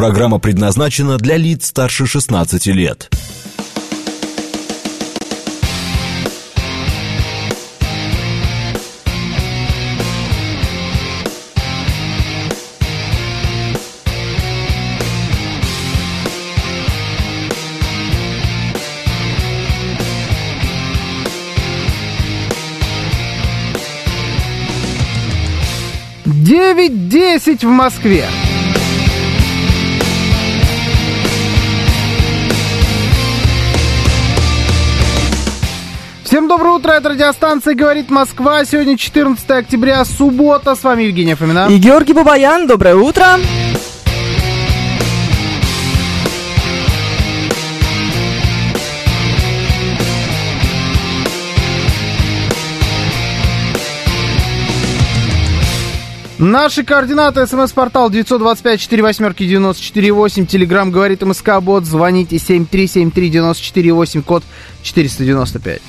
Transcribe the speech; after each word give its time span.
Программа 0.00 0.38
предназначена 0.38 1.18
для 1.18 1.36
лиц 1.36 1.66
старше 1.66 2.06
16 2.06 2.66
лет. 2.68 3.10
Девять 26.24 27.10
десять 27.10 27.64
в 27.64 27.68
Москве. 27.68 28.24
Доброе 36.70 36.70
утро, 36.70 36.92
это 36.92 37.08
радиостанция 37.08 37.74
«Говорит 37.74 38.10
Москва». 38.10 38.64
Сегодня 38.64 38.96
14 38.96 39.50
октября, 39.50 40.04
суббота. 40.04 40.76
С 40.76 40.84
вами 40.84 41.02
Евгения 41.04 41.34
Фомина. 41.34 41.66
И 41.68 41.78
Георгий 41.78 42.12
Бабаян, 42.12 42.68
доброе 42.68 42.94
утро. 42.94 43.40
Наши 56.38 56.84
координаты. 56.84 57.46
СМС-портал 57.46 58.10
925-48-94-8. 58.10 60.46
Телеграмм 60.46 60.92
говорит 60.92 61.22
МСК 61.22 61.60
Бот. 61.60 61.84
Звоните 61.84 62.36
7373-94-8, 62.36 64.22
код 64.22 64.44
495. 64.82 65.82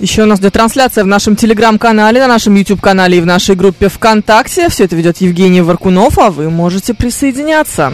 Еще 0.00 0.22
у 0.22 0.26
нас 0.26 0.38
идет 0.38 0.52
трансляция 0.52 1.02
в 1.02 1.08
нашем 1.08 1.34
телеграм-канале, 1.34 2.20
на 2.20 2.28
нашем 2.28 2.54
YouTube-канале 2.54 3.18
и 3.18 3.20
в 3.20 3.26
нашей 3.26 3.56
группе 3.56 3.88
ВКонтакте. 3.88 4.68
Все 4.68 4.84
это 4.84 4.94
ведет 4.94 5.18
Евгений 5.18 5.60
Варкунов, 5.60 6.18
а 6.18 6.30
вы 6.30 6.50
можете 6.50 6.94
присоединяться. 6.94 7.92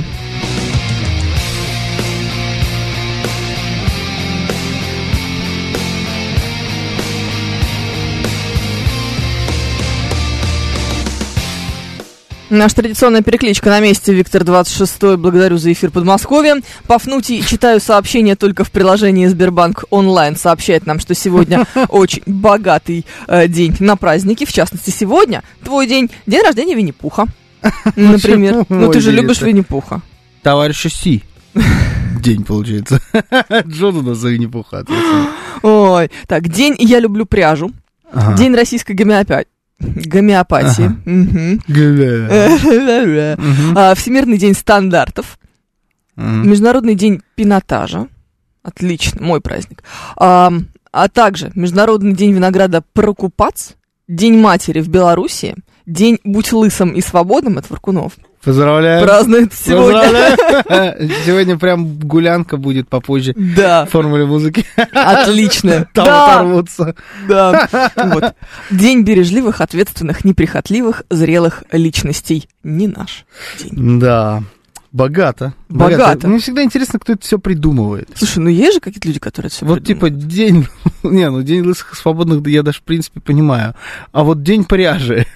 Наша 12.55 12.77
традиционная 12.77 13.23
перекличка 13.23 13.69
на 13.69 13.81
месте. 13.81 14.15
Виктор 14.15 14.45
26 14.45 15.17
Благодарю 15.17 15.57
за 15.59 15.73
эфир 15.73 15.91
Подмосковье. 15.91 16.61
Пафнутий, 16.87 17.43
читаю 17.43 17.81
сообщение 17.81 18.37
только 18.37 18.63
в 18.63 18.71
приложении 18.71 19.27
Сбербанк 19.27 19.85
онлайн. 19.91 20.37
Сообщает 20.37 20.87
нам, 20.87 21.01
что 21.01 21.15
сегодня 21.15 21.67
очень 21.89 22.23
богатый 22.27 23.07
э, 23.27 23.49
день 23.49 23.75
на 23.81 23.97
праздники. 23.97 24.45
В 24.45 24.53
частности, 24.53 24.91
сегодня 24.91 25.43
твой 25.65 25.89
день, 25.89 26.13
день 26.27 26.43
рождения 26.43 26.77
Винни-Пуха. 26.77 27.27
Например. 27.97 28.65
Ну, 28.69 28.89
ты 28.93 29.01
же 29.01 29.11
любишь 29.11 29.41
Винни-Пуха. 29.41 30.01
Товарища 30.43 30.89
Си. 30.89 31.25
День, 32.21 32.45
получается. 32.45 33.01
Джон 33.67 33.97
у 33.97 34.03
нас 34.03 34.19
за 34.19 34.29
Винни-Пуха. 34.29 34.85
Ой, 35.63 36.09
так, 36.29 36.49
день 36.49 36.77
«Я 36.79 37.01
люблю 37.01 37.27
пряжу». 37.27 37.73
Ага. 38.13 38.37
День 38.37 38.55
российской 38.55 38.93
гомеопатии. 38.93 39.54
Гомеопатии. 39.79 40.91
А, 43.77 43.95
Всемирный 43.95 44.39
день 44.39 44.55
стандартов. 44.55 45.39
Международный 46.17 46.95
день 46.95 47.23
пинотажа. 47.35 48.09
Отлично, 48.63 49.23
мой 49.23 49.41
праздник. 49.41 49.83
А, 50.17 50.53
а 50.93 51.09
также 51.09 51.51
Международный 51.55 52.15
день 52.15 52.33
винограда 52.33 52.83
Прокупац. 52.93 53.73
День 54.07 54.39
матери 54.39 54.81
в 54.81 54.89
Беларуси. 54.89 55.57
День 55.87 56.19
«Будь 56.25 56.53
лысым 56.53 56.93
и 56.93 57.01
свободным» 57.01 57.59
от 57.59 57.69
Варкунов. 57.69 58.13
Поздравляю. 58.45 59.03
Празднует 59.05 59.53
сегодня. 59.55 60.03
Поздравляю. 60.03 61.11
Сегодня 61.25 61.59
прям 61.59 61.99
гулянка 61.99 62.57
будет 62.57 62.89
попозже 62.89 63.35
Да, 63.37 63.87
в 63.87 63.91
формуле 63.91 64.27
музыки. 64.27 64.67
отлично. 64.93 65.89
Там 65.95 66.05
Да, 66.05 66.35
оторвутся. 66.35 66.95
да. 67.29 67.69
Вот. 67.97 68.35
День 68.71 69.03
бережливых, 69.03 69.61
ответственных, 69.61 70.25
неприхотливых, 70.25 71.05
зрелых 71.11 71.65
личностей. 71.73 72.49
Не 72.63 72.87
наш 72.89 73.25
день. 73.63 73.99
Да. 73.99 74.43
Богато. 74.93 75.55
Богато. 75.69 76.29
Мне 76.29 76.39
всегда 76.39 76.63
интересно, 76.63 77.01
кто 77.01 77.15
это 77.15 77.23
все 77.23 77.39
придумывает. 77.41 78.11
Слушай, 78.15 78.39
ну 78.39 78.49
есть 78.49 78.75
же 78.75 78.81
какие-то 78.81 79.09
люди, 79.09 79.19
которые 79.19 79.49
это 79.49 79.57
все 79.57 79.67
Вот 79.67 79.85
типа 79.85 80.09
день, 80.09 80.69
не, 81.03 81.29
ну 81.31 81.43
день 81.43 81.63
лысых 81.63 81.95
и 81.95 81.97
свободных, 81.97 82.47
я 82.47 82.63
даже 82.63 82.79
в 82.79 82.83
принципе 82.83 83.21
понимаю. 83.21 83.75
А 84.13 84.23
вот 84.23 84.45
день 84.45 84.65
пряжи. 84.65 85.27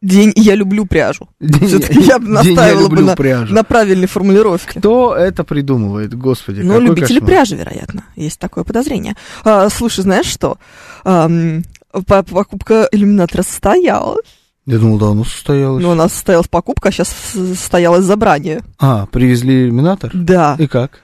День 0.00 0.32
«Я 0.36 0.54
люблю 0.54 0.86
пряжу». 0.86 1.28
День- 1.40 1.82
я 2.06 2.18
бы 2.18 2.26
день 2.26 2.34
настаивала 2.34 2.88
бы 2.88 3.00
на, 3.02 3.16
пряжу. 3.16 3.52
на 3.54 3.64
правильной 3.64 4.06
формулировке. 4.06 4.78
Кто 4.78 5.14
это 5.16 5.42
придумывает, 5.44 6.14
господи? 6.14 6.60
Ну, 6.60 6.78
любители 6.80 7.18
кошмар. 7.20 7.26
пряжи, 7.26 7.56
вероятно. 7.56 8.04
Есть 8.14 8.38
такое 8.38 8.62
подозрение. 8.64 9.16
А, 9.44 9.68
слушай, 9.70 10.02
знаешь 10.02 10.26
что? 10.26 10.58
По- 11.02 12.22
покупка 12.22 12.88
иллюминатора 12.92 13.42
состоялась. 13.42 14.24
Я 14.66 14.78
думал, 14.78 14.98
давно 14.98 15.24
состоялось. 15.24 15.82
Ну, 15.82 15.90
у 15.90 15.94
нас 15.94 16.12
состоялась 16.12 16.46
покупка, 16.48 16.90
а 16.90 16.92
сейчас 16.92 17.08
состоялось 17.32 18.04
забрание. 18.04 18.62
А, 18.78 19.06
привезли 19.06 19.64
иллюминатор? 19.64 20.10
Да. 20.14 20.56
И 20.58 20.66
как? 20.66 21.00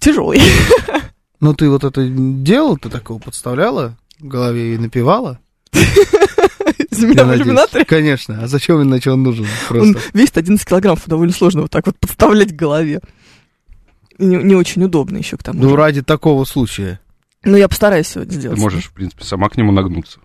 тяжелый. 0.00 0.40
Ну 1.40 1.54
ты 1.54 1.70
вот 1.70 1.84
это 1.84 2.04
делал, 2.08 2.76
ты 2.76 2.88
такого 2.90 3.20
подставляла 3.20 3.96
в 4.18 4.26
голове 4.26 4.74
и 4.74 4.76
напевала? 4.78 5.38
Из 6.90 7.02
меня 7.02 7.24
в 7.24 7.34
иллюминаторе. 7.34 7.84
Конечно. 7.84 8.42
А 8.42 8.46
зачем 8.46 8.82
иначе 8.82 9.10
он 9.10 9.22
нужен? 9.22 9.44
Он 9.70 9.92
Просто. 9.92 10.00
весит 10.18 10.38
11 10.38 10.66
килограммов, 10.66 11.02
довольно 11.06 11.32
сложно 11.32 11.62
вот 11.62 11.70
так 11.70 11.86
вот 11.86 11.98
подставлять 11.98 12.52
к 12.52 12.56
голове. 12.56 13.00
Не, 14.18 14.36
не 14.36 14.54
очень 14.54 14.82
удобно 14.82 15.18
еще 15.18 15.36
к 15.36 15.42
тому 15.42 15.62
Ну, 15.62 15.70
же. 15.70 15.76
ради 15.76 16.02
такого 16.02 16.44
случая. 16.44 16.98
Ну, 17.44 17.56
я 17.56 17.68
постараюсь 17.68 18.08
сегодня 18.08 18.32
Ты 18.32 18.38
сделать. 18.40 18.58
можешь, 18.58 18.86
в 18.86 18.92
принципе, 18.92 19.24
сама 19.24 19.48
к 19.48 19.56
нему 19.56 19.70
нагнуться. 19.70 20.18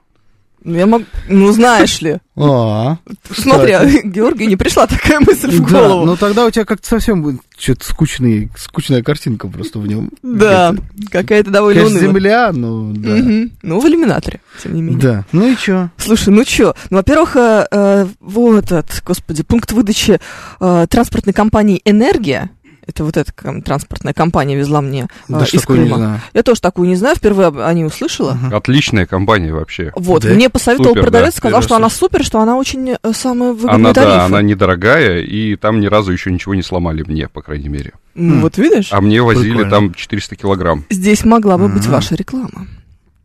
Ну, 0.63 0.78
я 0.78 0.85
могу... 0.85 1.06
Ну, 1.28 1.51
знаешь 1.51 2.01
ли. 2.01 2.18
А, 2.35 2.97
Смотри, 3.31 3.74
Георгий, 4.06 4.47
не 4.47 4.56
пришла 4.56 4.88
такая 4.88 5.19
мысль 5.19 5.51
в 5.51 5.69
да, 5.72 5.79
голову. 5.79 6.06
ну 6.06 6.16
тогда 6.18 6.46
у 6.46 6.50
тебя 6.50 6.66
как-то 6.66 6.88
совсем 6.88 7.22
будет 7.22 7.41
что-то 7.57 7.85
скучный, 7.85 8.50
скучная 8.57 9.03
картинка 9.03 9.47
просто 9.47 9.79
в 9.79 9.88
нем. 9.88 10.09
Да, 10.24 10.74
какая-то 11.12 11.51
довольно 11.51 11.81
Конечно, 11.81 12.00
унылая. 12.00 12.13
земля, 12.22 12.51
ну 12.53 12.94
да. 12.94 13.09
Мгм. 13.16 13.51
Ну, 13.62 13.79
в 13.79 13.85
иллюминаторе, 13.88 14.40
тем 14.62 14.74
не 14.74 14.81
менее. 14.81 15.00
Да. 15.01 15.25
Ну 15.31 15.47
и 15.51 15.56
чё? 15.57 15.90
Слушай, 15.97 16.29
ну 16.29 16.44
чё, 16.44 16.74
ну, 16.90 16.97
во-первых, 16.97 17.35
э, 17.35 17.68
э, 17.69 18.07
вот 18.19 18.66
этот, 18.66 19.03
господи, 19.06 19.44
пункт 19.44 19.72
выдачи 19.74 20.19
э, 20.59 20.88
транспортной 20.90 21.34
компании 21.34 21.81
«Энергия», 21.85 22.50
это 22.88 23.03
вот 23.03 23.17
эта 23.17 23.31
транспортная 23.61 24.13
компания 24.13 24.55
везла 24.55 24.81
мне 24.81 25.03
э, 25.03 25.05
Да 25.27 25.41
из 25.44 25.47
что 25.47 25.59
такое 25.61 25.77
не 25.79 25.83
Крыма. 25.85 25.97
знаю. 25.97 26.21
Я 26.33 26.44
тоже 26.44 26.61
такую 26.61 26.88
не 26.89 26.95
знаю, 26.95 27.16
впервые 27.16 27.47
о 27.49 27.73
ней 27.73 27.85
услышала. 27.85 28.38
Ага. 28.44 28.57
Отличная 28.57 29.05
компания 29.05 29.53
вообще. 29.53 29.91
Вот, 29.95 30.23
Да? 30.23 30.29
мне 30.33 30.49
посоветовал 30.49 30.89
Супер, 30.89 31.01
продавец, 31.03 31.33
да, 31.33 31.38
сказал, 31.38 31.59
первый 31.59 31.67
что 31.67 31.75
она 31.75 31.89
супер, 31.89 32.23
что 32.23 32.39
она 32.39 32.55
очень 32.57 32.91
э, 32.91 33.13
самая 33.13 33.51
выгодная 33.53 33.75
Она, 33.75 33.94
тарифы. 33.94 34.13
да, 34.17 34.25
она 34.25 34.41
недорогая, 34.41 35.19
и 35.21 35.55
там 35.55 35.79
ни 35.79 35.88
разу 35.88 36.11
еще 36.11 36.31
ничего 36.31 36.55
не 36.55 36.61
сломали 36.63 37.03
мне, 37.07 37.27
по 37.29 37.41
крайней 37.41 37.69
мере. 37.69 37.94
Ну, 38.16 38.41
Вот 38.41 38.57
видишь, 38.57 38.89
А 38.91 39.01
мне 39.01 39.21
возили 39.21 39.50
Прикольно. 39.53 39.69
там 39.71 39.94
400 39.94 40.35
килограмм. 40.35 40.85
здесь 40.89 41.23
могла 41.25 41.57
бы 41.57 41.67
быть 41.67 41.83
Ага. 41.85 41.94
ваша 41.95 42.15
реклама. 42.15 42.67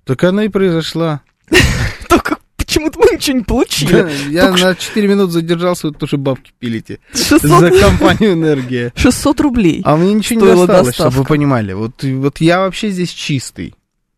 Так 0.05 0.25
она 0.25 0.45
и 0.45 0.49
произошла. 0.49 1.21
Только 2.79 2.91
почему-то 2.91 2.99
мы 2.99 3.17
ничего 3.17 3.39
не 3.39 3.45
получили. 3.45 4.31
Я 4.31 4.51
на 4.51 4.75
4 4.75 5.09
минуты 5.09 5.33
задержался, 5.33 5.89
вы 5.89 5.95
тоже 5.95 6.17
бабки 6.17 6.53
пилите. 6.59 7.01
600, 7.13 7.41
За 7.43 7.71
компанию 7.71 8.33
«Энергия». 8.33 8.93
600 8.97 9.41
рублей. 9.41 9.83
А 9.85 9.97
мне 9.97 10.15
ничего 10.15 10.41
не 10.41 10.47
досталось, 10.47 10.71
чтобы 10.71 10.87
доставка. 10.87 11.19
вы 11.19 11.25
понимали. 11.25 11.73
Вот, 11.73 12.03
вот 12.03 12.41
я 12.41 12.61
вообще 12.61 12.91
здесь 12.91 13.11
чистый. 13.11 13.75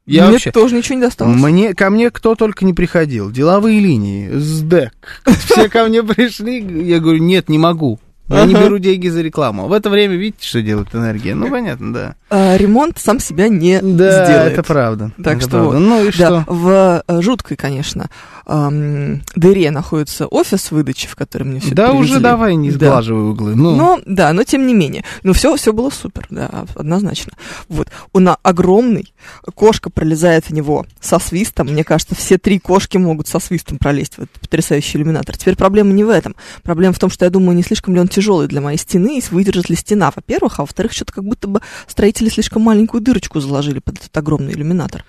Я 0.06 0.24
Мне 0.24 0.32
вообще... 0.32 0.50
тоже 0.50 0.74
ничего 0.74 0.96
не 0.96 1.02
досталось. 1.02 1.36
Мне, 1.36 1.74
ко 1.74 1.88
мне 1.88 2.10
кто 2.10 2.34
только 2.34 2.64
не 2.64 2.72
приходил. 2.72 3.30
Деловые 3.30 3.78
линии, 3.78 4.30
СДЭК. 4.32 5.22
Все 5.44 5.68
ко 5.68 5.84
мне 5.84 6.02
пришли, 6.02 6.60
я 6.84 6.98
говорю, 6.98 7.22
нет, 7.22 7.48
не 7.48 7.58
могу. 7.58 8.00
Я 8.30 8.44
не 8.46 8.54
беру 8.54 8.78
деньги 8.78 9.08
за 9.08 9.20
рекламу. 9.22 9.66
В 9.68 9.72
это 9.72 9.90
время 9.90 10.16
видите, 10.16 10.46
что 10.46 10.62
делает 10.62 10.94
энергия? 10.94 11.34
Ну, 11.34 11.50
понятно, 11.50 11.92
да. 11.92 12.14
А, 12.30 12.56
ремонт 12.56 12.98
сам 12.98 13.18
себя 13.18 13.48
не 13.48 13.80
Да, 13.82 14.24
сделает. 14.24 14.52
это 14.52 14.62
правда. 14.62 15.10
Так 15.22 15.38
Это 15.38 15.40
что 15.42 15.50
правда. 15.50 15.78
Ну 15.80 16.04
и 16.04 16.06
Да, 16.06 16.12
что? 16.12 16.44
в 16.46 17.02
э, 17.08 17.20
жуткой, 17.22 17.56
конечно, 17.56 18.08
дыре 18.46 19.70
находится 19.70 20.26
офис 20.26 20.70
выдачи, 20.70 21.06
в 21.08 21.16
который 21.16 21.44
мне 21.44 21.60
все 21.60 21.74
Да 21.74 21.92
уже 21.92 22.20
давай 22.20 22.54
не 22.56 22.70
Да. 22.70 22.76
сглаживай 22.88 23.30
углы. 23.30 23.54
Ну, 23.54 23.74
Но, 23.76 24.00
да, 24.06 24.32
но 24.32 24.44
тем 24.44 24.66
не 24.66 24.74
менее. 24.74 25.04
Ну, 25.22 25.32
все, 25.32 25.54
все 25.56 25.72
было 25.72 25.90
супер, 25.90 26.26
да, 26.30 26.64
однозначно. 26.74 27.32
Вот. 27.68 27.88
Он 28.12 28.30
огромный, 28.42 29.12
кошка 29.54 29.90
пролезает 29.90 30.46
в 30.46 30.50
него 30.52 30.86
со 31.00 31.18
свистом. 31.18 31.68
Мне 31.68 31.84
кажется, 31.84 32.14
все 32.14 32.38
три 32.38 32.58
кошки 32.58 32.96
могут 32.96 33.28
со 33.28 33.38
свистом 33.40 33.78
пролезть 33.78 34.14
в 34.14 34.18
этот 34.20 34.40
потрясающий 34.40 34.98
иллюминатор. 34.98 35.36
Теперь 35.36 35.56
проблема 35.56 35.92
не 35.92 36.04
в 36.04 36.08
этом. 36.10 36.34
Проблема 36.62 36.92
в 36.94 36.98
том, 36.98 37.10
что 37.10 37.24
я 37.24 37.30
думаю, 37.30 37.56
не 37.56 37.62
слишком 37.62 37.94
ли 37.94 38.00
он 38.00 38.08
тяжелый 38.08 38.19
для 38.20 38.60
моей 38.60 38.78
стены, 38.78 39.18
и 39.18 39.22
выдержит 39.30 39.68
ли 39.68 39.76
стена, 39.76 40.12
во-первых, 40.14 40.58
а 40.58 40.62
во-вторых, 40.62 40.92
что-то 40.92 41.12
как 41.12 41.24
будто 41.24 41.48
бы 41.48 41.60
строители 41.86 42.28
слишком 42.28 42.62
маленькую 42.62 43.00
дырочку 43.00 43.40
заложили 43.40 43.78
под 43.78 43.98
этот 43.98 44.16
огромный 44.16 44.52
иллюминатор. 44.52 45.04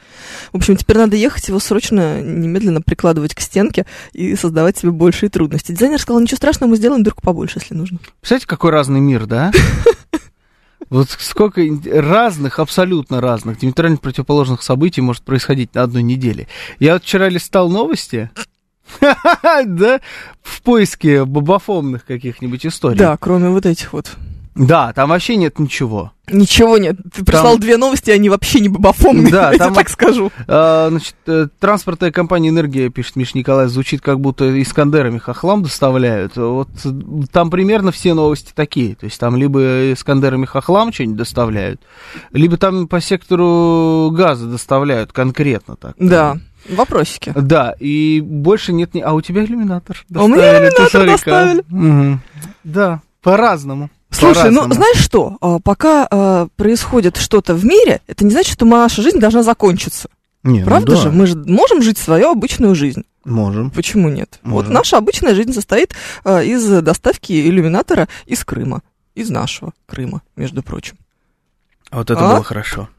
В 0.52 0.58
общем, 0.58 0.76
теперь 0.76 0.98
надо 0.98 1.16
ехать 1.16 1.48
его 1.48 1.60
срочно, 1.60 2.22
немедленно 2.22 2.82
прикладывать 2.82 3.36
к 3.36 3.42
стенке 3.42 3.86
и 4.14 4.36
создавать 4.36 4.78
себе 4.78 4.92
большие 4.92 5.30
трудности. 5.30 5.72
Дизайнер 5.72 6.00
сказал, 6.00 6.22
ничего 6.22 6.38
страшного, 6.38 6.72
мы 6.72 6.78
сделаем 6.78 7.04
дырку 7.04 7.22
побольше, 7.22 7.60
если 7.60 7.74
нужно. 7.74 8.00
Представляете, 8.20 8.48
какой 8.48 8.72
разный 8.72 9.00
мир, 9.00 9.26
да? 9.26 9.52
Вот 10.90 11.10
сколько 11.10 11.62
разных, 11.90 12.60
абсолютно 12.60 13.22
разных, 13.22 13.60
диаметрально 13.60 13.96
противоположных 13.96 14.62
событий 14.62 15.00
может 15.00 15.24
происходить 15.24 15.74
на 15.74 15.84
одной 15.84 16.04
неделе. 16.04 16.50
Я 16.80 16.94
вот 16.94 17.04
вчера 17.04 17.30
листал 17.30 17.70
новости, 17.70 18.30
да, 19.66 20.00
в 20.42 20.62
поиске 20.62 21.26
бабафомных 21.26 22.06
каких-нибудь 22.06 22.66
историй. 22.66 22.98
Да, 22.98 23.18
кроме 23.18 23.50
вот 23.50 23.66
этих 23.66 23.94
вот. 23.94 24.12
Да, 24.54 24.92
там 24.92 25.10
вообще 25.10 25.38
нет 25.38 25.60
ничего. 25.60 26.12
Ничего 26.30 26.78
нет. 26.78 26.98
Ты 27.14 27.24
прислал 27.24 27.58
две 27.58 27.78
новости, 27.78 28.12
они 28.12 28.30
вообще 28.30 28.60
не 28.60 28.70
бабафомные, 28.70 29.32
Да, 29.32 29.52
я 29.54 29.58
там- 29.58 29.74
так 29.74 29.90
скажу. 29.90 30.32
А, 30.48 30.90
значит, 30.90 31.16
э, 31.26 31.48
транспортная 31.60 32.12
компания 32.12 32.50
«Энергия», 32.50 32.90
пишет 32.90 33.16
Миша 33.16 33.38
Николаев, 33.38 33.70
звучит 33.70 34.02
как 34.02 34.20
будто 34.20 34.62
искандерами 34.62 35.18
хохлам 35.20 35.64
доставляют. 35.64 36.36
Вот 36.36 36.70
э, 36.84 36.90
там 37.32 37.50
примерно 37.50 37.92
все 37.92 38.14
новости 38.14 38.52
такие. 38.54 38.96
То 38.96 39.06
есть 39.06 39.20
там 39.20 39.36
либо 39.38 39.94
искандерами 39.94 40.46
хохлам 40.46 40.92
что-нибудь 40.94 41.18
доставляют, 41.18 41.82
либо 42.32 42.58
там 42.58 42.88
по 42.88 43.00
сектору 43.02 44.12
газа 44.12 44.48
доставляют 44.48 45.14
конкретно 45.14 45.76
так. 45.78 45.96
Да, 45.98 46.38
вопросики. 46.70 47.34
Да, 47.36 47.76
и 47.80 48.22
больше 48.22 48.74
нет 48.74 48.94
ни... 48.94 49.02
А 49.02 49.14
у 49.14 49.22
тебя 49.22 49.44
иллюминатор 49.44 50.04
А 50.14 50.24
у 50.24 50.28
меня 50.28 50.60
доставили, 50.60 50.70
иллюминатор 50.70 51.06
доставили. 51.08 51.64
Мгм. 51.70 52.22
Да, 52.64 53.02
по-разному. 53.22 53.90
Слушай, 54.10 54.52
ну 54.52 54.72
знаешь 54.72 54.98
что? 54.98 55.38
А, 55.42 55.60
Пока 55.60 56.08
а, 56.10 56.48
происходит 56.58 57.18
что-то 57.18 57.54
в 57.56 57.64
мире, 57.64 58.02
это 58.08 58.26
не 58.26 58.32
значит, 58.32 58.54
что 58.54 58.66
наша 58.66 59.02
жизнь 59.02 59.20
должна 59.20 59.42
закончиться. 59.44 60.10
Не, 60.44 60.60
ну 60.60 60.66
Правда 60.66 60.96
да, 60.96 60.98
же? 60.98 61.12
Мы 61.12 61.28
же 61.28 61.36
можем 61.38 61.82
жить 61.82 61.98
свою 61.98 62.32
обычную 62.32 62.76
жизнь. 62.76 63.04
Можем. 63.24 63.70
Почему 63.70 64.10
нет? 64.10 64.40
Вот 64.44 64.64
Можем. 64.64 64.74
наша 64.74 64.98
обычная 64.98 65.36
жизнь 65.36 65.54
состоит 65.54 65.94
а, 66.24 66.42
из 66.42 66.68
доставки 66.82 67.32
иллюминатора 67.34 68.08
из 68.26 68.44
Крыма. 68.44 68.82
Из 69.14 69.30
нашего 69.30 69.74
Крыма, 69.86 70.22
между 70.36 70.64
прочим. 70.64 70.98
А 71.90 71.98
Вот 71.98 72.10
это 72.10 72.20
А? 72.32 72.34
было 72.36 72.44
хорошо. 72.44 72.90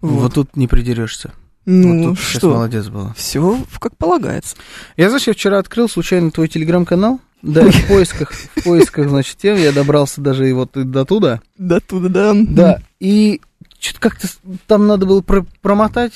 Вот, 0.00 0.20
Вот. 0.20 0.34
тут 0.34 0.56
не 0.56 0.66
придерешься. 0.66 1.32
Ну, 1.66 2.10
вот 2.10 2.18
что? 2.18 2.50
молодец 2.50 2.88
было. 2.88 3.14
Все 3.16 3.58
как 3.78 3.96
полагается. 3.96 4.56
Я, 4.96 5.08
знаешь, 5.08 5.26
я 5.26 5.34
вчера 5.34 5.58
открыл 5.58 5.88
случайно 5.88 6.30
твой 6.30 6.48
телеграм-канал. 6.48 7.20
Да, 7.42 7.70
в 7.70 7.88
поисках, 7.88 8.32
в 8.32 8.62
поисках, 8.64 9.08
значит, 9.08 9.36
тем 9.38 9.56
я 9.56 9.72
добрался 9.72 10.20
даже 10.20 10.48
и 10.48 10.52
вот 10.52 10.72
до 10.74 11.04
туда. 11.04 11.40
Да, 11.56 11.80
туда, 11.80 12.08
да. 12.08 12.34
Да, 12.34 12.82
и 12.98 13.40
что-то 13.78 14.00
как-то 14.00 14.28
там 14.66 14.86
надо 14.86 15.06
было 15.06 15.22
про- 15.22 15.46
промотать 15.62 16.12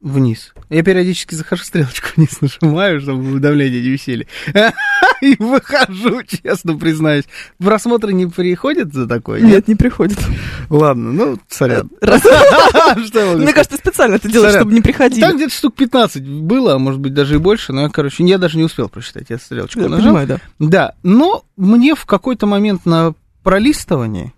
вниз. 0.00 0.52
Я 0.70 0.82
периодически 0.82 1.34
захожу, 1.34 1.64
стрелочку 1.64 2.08
вниз 2.16 2.40
нажимаю, 2.40 3.00
чтобы 3.00 3.22
уведомления 3.32 3.80
не 3.80 3.88
висели. 3.88 4.26
И 5.20 5.36
выхожу, 5.38 6.22
честно 6.22 6.76
признаюсь. 6.78 7.24
Просмотры 7.58 8.12
не 8.14 8.26
приходят 8.26 8.94
за 8.94 9.06
такое? 9.06 9.40
Нет, 9.42 9.68
не 9.68 9.74
приходит. 9.74 10.18
Ладно, 10.70 11.12
ну, 11.12 11.38
сорян. 11.48 11.90
Могу 12.00 13.38
Мне 13.38 13.52
кажется, 13.52 13.76
специально 13.76 14.14
это 14.14 14.30
делаешь, 14.30 14.54
чтобы 14.54 14.72
не 14.72 14.80
приходили. 14.80 15.20
Там 15.20 15.36
где-то 15.36 15.52
штук 15.52 15.74
15 15.74 16.26
было, 16.26 16.74
а 16.74 16.78
может 16.78 17.00
быть 17.00 17.12
даже 17.12 17.34
и 17.34 17.38
больше, 17.38 17.72
но 17.72 17.82
я, 17.82 17.88
короче, 17.90 18.24
я 18.24 18.38
даже 18.38 18.56
не 18.56 18.64
успел 18.64 18.88
прочитать, 18.88 19.26
я 19.28 19.38
стрелочку 19.38 19.80
нажал. 19.88 20.26
да. 20.26 20.40
Да, 20.58 20.94
но 21.02 21.44
мне 21.56 21.94
в 21.94 22.06
какой-то 22.06 22.46
момент 22.46 22.86
на 22.86 23.14
пролистывании 23.42 24.32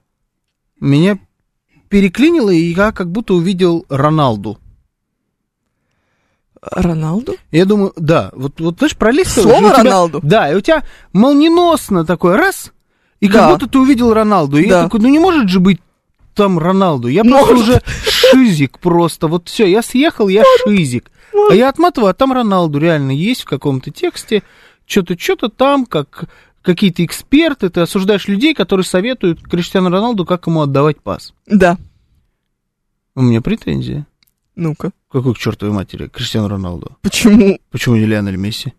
меня 0.80 1.18
переклинило, 1.88 2.50
и 2.50 2.72
я 2.72 2.90
как 2.90 3.10
будто 3.10 3.34
увидел 3.34 3.86
Роналду. 3.88 4.58
Роналду? 6.62 7.34
Я 7.50 7.64
думаю, 7.64 7.92
да, 7.96 8.30
вот, 8.34 8.60
вот 8.60 8.78
знаешь, 8.78 8.96
пролистываешь... 8.96 9.50
Слово 9.58 9.74
тебя- 9.74 9.82
Роналду? 9.84 10.20
Да, 10.22 10.50
и 10.50 10.54
у 10.54 10.60
тебя 10.60 10.84
молниеносно 11.12 12.04
такой 12.04 12.36
раз, 12.36 12.72
и 13.20 13.26
как 13.28 13.42
Да. 13.42 13.52
будто 13.52 13.68
ты 13.68 13.78
увидел 13.78 14.12
Роналду. 14.14 14.58
И 14.58 14.64
я 14.64 14.68
Да. 14.70 14.82
такой, 14.84 15.00
ну 15.00 15.08
не 15.08 15.18
может 15.18 15.48
же 15.48 15.58
быть 15.60 15.80
там 16.34 16.58
Роналду. 16.58 17.08
Я 17.08 17.24
просто 17.24 17.52
Может. 17.54 17.68
уже 17.68 17.82
шизик 18.04 18.78
просто. 18.78 19.26
Вот 19.28 19.48
все, 19.48 19.66
я 19.66 19.82
съехал, 19.82 20.28
я 20.28 20.44
шизик. 20.64 21.10
А 21.50 21.54
я 21.54 21.68
отматываю, 21.68 22.10
а 22.10 22.14
там 22.14 22.32
Роналду 22.32 22.78
реально 22.78 23.10
есть 23.10 23.42
в 23.42 23.46
каком-то 23.46 23.90
тексте. 23.90 24.42
Что-то, 24.86 25.18
что-то 25.18 25.48
там, 25.48 25.84
как 25.86 26.24
какие-то 26.62 27.04
эксперты. 27.04 27.68
Ты 27.70 27.80
осуждаешь 27.80 28.28
людей, 28.28 28.54
которые 28.54 28.84
советуют 28.84 29.42
Криштиану 29.42 29.90
Роналду, 29.90 30.24
как 30.24 30.46
ему 30.46 30.62
отдавать 30.62 31.00
пас. 31.00 31.32
Да. 31.46 31.76
У 33.14 33.22
меня 33.22 33.40
претензия. 33.42 34.06
Ну-ка. 34.54 34.92
Какой 35.10 35.34
к 35.34 35.38
чертовой 35.38 35.74
матери 35.74 36.08
Криштиану 36.08 36.48
Роналду? 36.48 36.96
Почему? 37.00 37.58
Почему 37.70 37.96
не 37.96 38.04
Лионель 38.04 38.36
Месси? 38.36 38.72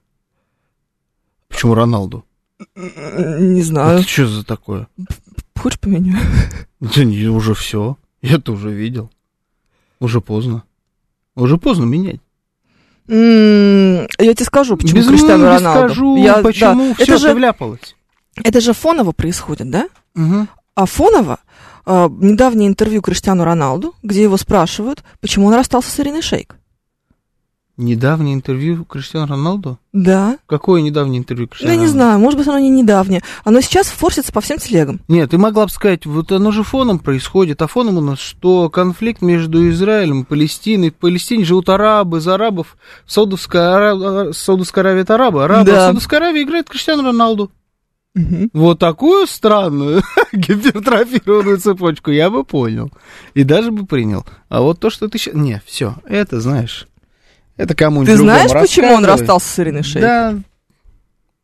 Почему 1.48 1.74
Роналду? 1.74 2.24
Не 2.76 3.62
знаю. 3.62 4.00
Это 4.00 4.08
что 4.08 4.28
за 4.28 4.44
такое? 4.46 4.88
Хочешь 5.58 5.80
поменяю? 5.80 6.20
Да 6.80 7.04
не, 7.04 7.28
уже 7.28 7.54
все. 7.54 7.98
Я 8.22 8.36
это 8.36 8.52
уже 8.52 8.72
видел. 8.72 9.10
Уже 10.00 10.22
поздно. 10.22 10.64
Уже 11.36 11.58
поздно 11.58 11.86
менять. 11.86 12.20
Я 13.08 14.08
тебе 14.34 14.46
скажу, 14.46 14.78
почему 14.78 15.00
Без 15.00 15.08
Криштиану 15.08 15.44
мыли 15.46 15.54
Роналду. 15.56 15.80
скажу, 15.90 16.16
Я- 16.18 16.36
да. 16.38 16.42
почему 16.44 16.94
все 16.94 17.04
это, 17.04 17.18
же, 17.18 17.28
ты 17.30 17.36
вляпалась. 17.36 17.96
это 18.44 18.62
же 18.62 18.74
фоново 18.74 19.12
происходит, 19.12 19.70
да? 19.70 19.90
А 20.76 20.86
фоново 20.86 21.40
а, 21.86 22.10
недавнее 22.10 22.68
интервью 22.68 23.02
Криштиану 23.02 23.44
Роналду, 23.44 23.94
где 24.04 24.24
его 24.24 24.38
спрашивают, 24.38 25.04
почему 25.22 25.48
он 25.48 25.54
расстался 25.54 25.90
с 25.92 26.00
Ириной 26.00 26.22
Шейк. 26.22 26.56
Недавнее 27.76 28.36
интервью 28.36 28.86
Криштиану 28.86 29.26
Роналду? 29.26 29.80
Да. 29.94 30.38
Какое 30.46 30.82
недавнее 30.84 31.18
интервью 31.18 31.46
Ну, 31.46 31.50
Криштиану 31.50 31.74
я 31.74 31.80
не 31.80 31.88
знаю, 31.88 32.20
может 32.20 32.38
быть, 32.38 32.48
оно 32.48 32.60
не 32.60 32.70
недавнее. 32.70 33.24
Оно 33.44 33.62
сейчас 33.62 33.88
форсится 33.88 34.32
по 34.32 34.42
всем 34.42 34.60
телегам. 34.60 35.02
Нет, 35.08 35.32
ты 35.32 35.40
могла 35.40 35.66
бы 35.66 35.72
сказать, 35.72 36.06
вот 36.06 36.32
оно 36.32 36.52
же 36.52 36.62
фоном 36.62 37.00
происходит, 37.00 37.64
а 37.64 37.68
фоном 37.68 37.98
у 37.98 38.02
нас 38.02 38.20
что? 38.20 38.70
Конфликт 38.70 39.24
между 39.24 39.68
Израилем 39.72 40.22
и 40.22 40.26
Палестиной. 40.26 40.92
В 40.92 40.96
Палестине 40.98 41.46
живут 41.46 41.68
арабы, 41.68 42.20
из 42.20 42.28
арабов 42.28 42.78
Саудовская, 43.08 43.74
Ара- 43.74 44.34
Саудовская 44.34 44.84
Аравия 44.84 45.02
это 45.02 45.16
арабы, 45.16 45.44
арабы, 45.44 45.66
Да. 45.72 45.78
а 45.78 45.86
Саудовская 45.88 46.20
Аравия 46.20 46.44
играет 46.44 46.70
Криштиану 46.70 47.02
Роналду. 47.04 47.50
Вот 48.54 48.80
такую 48.80 49.26
странную 49.26 50.04
гипертрофированную 50.34 51.58
цепочку 51.58 52.12
я 52.12 52.30
бы 52.30 52.44
понял. 52.44 52.92
И 53.34 53.44
даже 53.44 53.72
бы 53.72 53.86
принял. 53.86 54.26
А 54.50 54.62
вот 54.62 54.80
то, 54.80 54.90
что 54.90 55.08
ты 55.08 55.18
сейчас... 55.18 55.34
Не, 55.34 55.62
все, 55.66 55.96
это 56.06 56.40
знаешь. 56.40 56.88
Это 57.58 57.76
кому-нибудь 57.76 58.14
Ты 58.14 58.18
знаешь, 58.18 58.52
почему 58.52 58.94
он 58.94 59.06
расстался 59.06 59.48
с 59.48 59.60
Ириной 59.60 59.84
Шейк? 59.84 60.02
Да. 60.02 60.36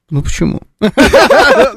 Ну 0.09 0.21
почему? 0.21 0.61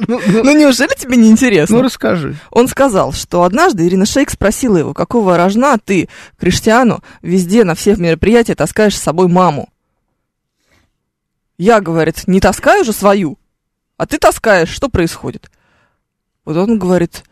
Ну, 0.09 0.21
ну, 0.27 0.45
Ну, 0.45 0.59
неужели 0.59 0.95
тебе 0.97 1.17
не 1.17 1.31
интересно? 1.31 1.77
Ну 1.77 1.83
расскажи. 1.83 2.37
Он 2.51 2.69
сказал, 2.69 3.13
что 3.13 3.45
однажды 3.45 3.87
Ирина 3.87 4.07
Шейк 4.07 4.31
спросила 4.31 4.77
его, 4.77 4.95
какого 4.95 5.37
рожна 5.37 5.79
ты, 5.79 6.09
Криштиану, 6.39 7.03
везде 7.21 7.65
на 7.65 7.75
всех 7.75 7.99
мероприятиях 7.99 8.57
таскаешь 8.57 8.97
с 8.97 9.03
собой 9.03 9.29
маму. 9.29 9.69
Я, 11.59 11.81
говорит, 11.81 12.27
не 12.27 12.41
таскаю 12.41 12.85
же 12.85 12.93
свою, 12.93 13.39
а 14.03 14.07
ты 14.07 14.19
таскаешь, 14.19 14.69
что 14.69 14.89
происходит? 14.89 15.49
Вот 16.45 16.57
он 16.57 16.77
говорит, 16.77 17.23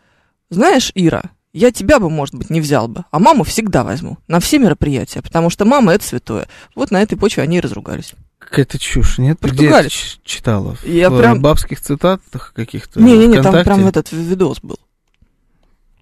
знаешь, 0.49 0.93
Ира, 0.95 1.23
я 1.51 1.69
тебя 1.73 1.99
бы, 1.99 2.09
может 2.09 2.33
быть, 2.33 2.49
не 2.49 2.61
взял 2.61 2.87
бы, 2.87 3.03
а 3.11 3.19
маму 3.19 3.43
всегда 3.43 3.83
возьму 3.83 4.19
на 4.29 4.39
все 4.39 4.57
мероприятия, 4.57 5.21
потому 5.21 5.49
что 5.49 5.65
мама 5.65 5.91
это 5.91 6.05
святое. 6.05 6.47
Вот 6.73 6.89
на 6.89 7.01
этой 7.01 7.17
почве 7.17 7.43
они 7.43 7.57
и 7.57 7.59
разругались. 7.59 8.13
Какая-то 8.39 8.79
чушь, 8.79 9.17
нет? 9.17 9.37
Ты 9.41 9.49
Где 9.49 9.57
Португалец. 9.57 9.91
это 9.91 10.23
читала? 10.23 10.75
В 10.75 10.85
Я 10.85 11.07
э, 11.07 11.17
прям- 11.17 11.41
бабских 11.41 11.81
цитатах 11.81 12.53
каких-то? 12.55 13.01
Не-не-не, 13.01 13.43
там 13.43 13.65
прям 13.65 13.85
этот 13.85 14.09
видос 14.13 14.61
был. 14.61 14.79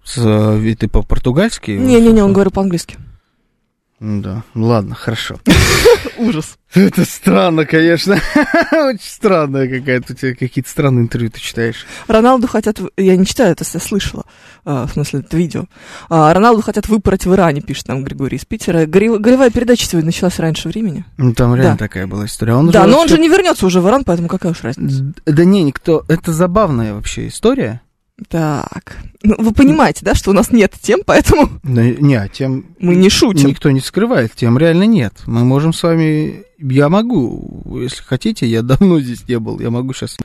С, 0.04 0.18
и 0.56 0.74
ты 0.76 0.86
по-португальски? 0.86 1.72
Не-не-не, 1.72 2.22
он 2.22 2.32
говорил 2.32 2.52
по-английски. 2.52 2.96
Да, 4.00 4.44
ладно, 4.54 4.94
хорошо. 4.94 5.38
Ужас. 6.16 6.56
Это 6.72 7.04
странно, 7.04 7.66
конечно. 7.66 8.14
Очень 8.72 8.98
странная 9.02 9.68
какая-то 9.68 10.14
у 10.14 10.16
тебя 10.16 10.34
какие-то 10.34 10.70
странные 10.70 11.02
интервью 11.02 11.30
ты 11.30 11.38
читаешь. 11.38 11.84
Роналду 12.08 12.46
хотят... 12.48 12.80
Я 12.96 13.16
не 13.16 13.26
читаю 13.26 13.52
это, 13.52 13.64
я 13.74 13.78
слышала. 13.80 14.24
а, 14.64 14.86
в 14.86 14.92
смысле, 14.92 15.20
это 15.20 15.36
видео. 15.36 15.64
А, 16.08 16.32
Роналду 16.32 16.62
хотят 16.62 16.88
выпороть 16.88 17.26
в 17.26 17.34
Иране, 17.34 17.60
пишет 17.60 17.88
нам 17.88 18.02
Григорий 18.02 18.38
из 18.38 18.46
Питера. 18.46 18.86
Горевая 18.86 19.50
передача 19.50 19.84
сегодня 19.84 20.06
началась 20.06 20.38
раньше 20.38 20.68
времени. 20.68 21.04
Ну, 21.18 21.34
там 21.34 21.54
реально 21.54 21.72
Да. 21.72 21.76
такая 21.78 22.06
была 22.06 22.24
история. 22.24 22.54
Он 22.54 22.70
да, 22.70 22.84
же 22.84 22.88
но 22.88 22.94
он 22.94 23.00
вообще- 23.02 23.16
же 23.16 23.20
не 23.20 23.28
вернется 23.28 23.66
уже 23.66 23.82
в 23.82 23.88
Иран, 23.88 24.04
поэтому 24.04 24.28
какая 24.28 24.52
уж 24.52 24.62
разница. 24.62 25.12
Да 25.26 25.44
не, 25.44 25.62
никто... 25.62 26.04
Это 26.08 26.32
забавная 26.32 26.94
вообще 26.94 27.28
история. 27.28 27.82
Так. 28.28 28.98
Ну, 29.22 29.36
вы 29.38 29.52
понимаете, 29.52 30.00
да, 30.04 30.14
что 30.14 30.30
у 30.30 30.34
нас 30.34 30.50
нет 30.50 30.74
тем, 30.80 31.00
поэтому 31.04 31.48
Да, 31.62 31.82
не, 31.84 32.14
а 32.14 32.28
тем 32.28 32.66
мы 32.78 32.94
не 32.94 33.08
шутим. 33.08 33.48
никто 33.48 33.70
не 33.70 33.80
скрывает, 33.80 34.32
тем 34.34 34.58
реально 34.58 34.84
нет. 34.84 35.14
Мы 35.26 35.44
можем 35.44 35.72
с 35.72 35.82
вами... 35.82 36.44
Я 36.58 36.88
могу, 36.88 37.62
если 37.80 38.02
хотите, 38.02 38.46
я 38.46 38.62
давно 38.62 39.00
здесь 39.00 39.26
не 39.28 39.38
был, 39.38 39.60
я 39.60 39.70
могу 39.70 39.92
сейчас... 39.92 40.16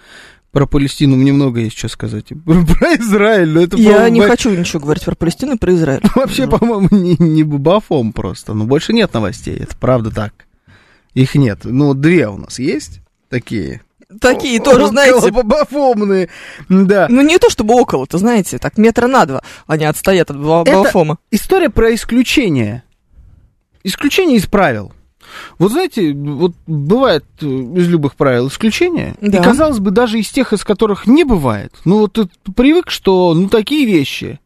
Про 0.51 0.67
Палестину 0.67 1.17
мне 1.17 1.33
много 1.33 1.59
есть 1.59 1.77
что 1.77 1.89
сказать. 1.89 2.27
Про 2.45 2.95
Израиль, 2.95 3.49
но 3.49 3.61
это, 3.61 3.75
Я 3.75 4.09
не 4.09 4.21
хочу 4.21 4.51
ничего 4.51 4.79
говорить 4.79 5.03
про 5.03 5.13
Палестину 5.13 5.55
и 5.55 5.57
про 5.57 5.73
Израиль. 5.73 6.01
Вообще, 6.15 6.47
по-моему, 6.47 6.87
не, 6.91 7.17
не 7.19 7.43
бабафом 7.43 8.13
просто. 8.13 8.53
Но 8.53 8.63
больше 8.63 8.93
нет 8.93 9.13
новостей, 9.13 9.57
это 9.57 9.75
правда 9.75 10.11
так. 10.11 10.33
Их 11.13 11.35
нет. 11.35 11.59
Ну, 11.65 11.93
две 11.93 12.29
у 12.29 12.37
нас 12.37 12.59
есть 12.59 13.01
такие. 13.29 13.81
Такие 14.19 14.59
тоже, 14.59 14.87
знаете, 14.87 15.31
Бабафомные. 15.31 16.29
Да. 16.69 17.07
ну 17.09 17.21
не 17.21 17.37
то 17.37 17.49
чтобы 17.49 17.73
около-то, 17.75 18.17
знаете, 18.17 18.57
так 18.57 18.77
метра 18.77 19.07
на 19.07 19.25
два 19.25 19.41
они 19.67 19.85
отстоят 19.85 20.31
от 20.31 20.37
Ба- 20.37 20.63
Это- 20.65 20.83
Баофома. 20.83 21.17
История 21.31 21.69
про 21.69 21.93
исключение. 21.93 22.83
Исключение 23.83 24.37
из 24.37 24.45
правил. 24.47 24.91
Вот 25.59 25.71
знаете, 25.71 26.13
вот 26.13 26.53
бывает 26.67 27.25
э, 27.41 27.45
из 27.45 27.87
любых 27.87 28.15
правил 28.15 28.47
исключения, 28.47 29.15
Да. 29.21 29.39
и 29.39 29.43
казалось 29.43 29.79
бы, 29.79 29.91
даже 29.91 30.19
из 30.19 30.29
тех, 30.29 30.53
из 30.53 30.63
которых 30.63 31.07
не 31.07 31.23
бывает. 31.23 31.73
Ну 31.83 31.99
вот 31.99 32.13
ты 32.13 32.29
привык, 32.55 32.89
что 32.89 33.33
ну 33.33 33.49
такие 33.49 33.85
вещи, 33.85 34.39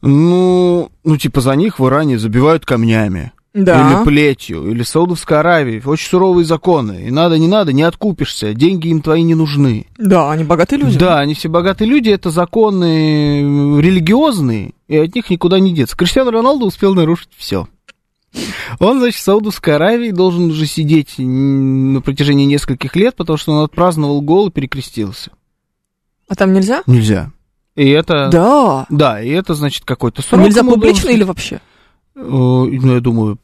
ну, 0.00 0.90
ну 1.04 1.16
типа 1.16 1.40
за 1.40 1.54
них 1.56 1.78
в 1.78 1.86
Иране 1.86 2.18
забивают 2.18 2.64
камнями. 2.64 3.32
Да. 3.64 3.92
Или 4.00 4.04
плетью, 4.04 4.70
или 4.70 4.82
Саудовской 4.82 5.38
Аравии. 5.40 5.82
Очень 5.84 6.08
суровые 6.08 6.44
законы. 6.44 7.06
И 7.06 7.10
надо, 7.10 7.38
не 7.38 7.48
надо, 7.48 7.72
не 7.72 7.82
откупишься. 7.82 8.54
Деньги 8.54 8.88
им 8.88 9.02
твои 9.02 9.22
не 9.22 9.34
нужны. 9.34 9.86
Да, 9.98 10.30
они 10.30 10.44
богатые 10.44 10.78
люди. 10.80 10.98
Да, 10.98 11.18
они 11.18 11.34
все 11.34 11.48
богатые 11.48 11.88
люди, 11.88 12.08
это 12.10 12.30
законы 12.30 13.42
м, 13.42 13.80
религиозные, 13.80 14.72
и 14.86 14.96
от 14.96 15.14
них 15.14 15.30
никуда 15.30 15.58
не 15.58 15.72
деться. 15.74 15.96
Криштиану 15.96 16.30
Роналду 16.30 16.66
успел 16.66 16.94
нарушить 16.94 17.30
все. 17.36 17.66
Он, 18.78 18.98
значит, 19.00 19.18
в 19.18 19.22
Саудовской 19.24 19.74
Аравии 19.76 20.10
должен 20.10 20.50
уже 20.50 20.66
сидеть 20.66 21.14
на 21.18 22.00
протяжении 22.02 22.44
нескольких 22.44 22.94
лет, 22.94 23.16
потому 23.16 23.38
что 23.38 23.52
он 23.52 23.64
отпраздновал 23.64 24.20
гол 24.20 24.48
и 24.48 24.50
перекрестился. 24.50 25.30
А 26.28 26.34
там 26.34 26.52
нельзя? 26.52 26.82
Нельзя. 26.86 27.32
И 27.74 27.88
это... 27.88 28.28
Да. 28.30 28.86
Да, 28.90 29.22
и 29.22 29.30
это, 29.30 29.54
значит, 29.54 29.84
какой-то 29.84 30.20
А 30.20 30.24
срок. 30.28 30.44
нельзя 30.44 30.60
ему 30.60 30.72
публично 30.72 31.04
должен- 31.04 31.16
или 31.16 31.24
вообще? 31.24 31.60
Э, 32.16 32.20
Ну, 32.22 32.70
я 32.94 33.00
думаю, 33.00 33.38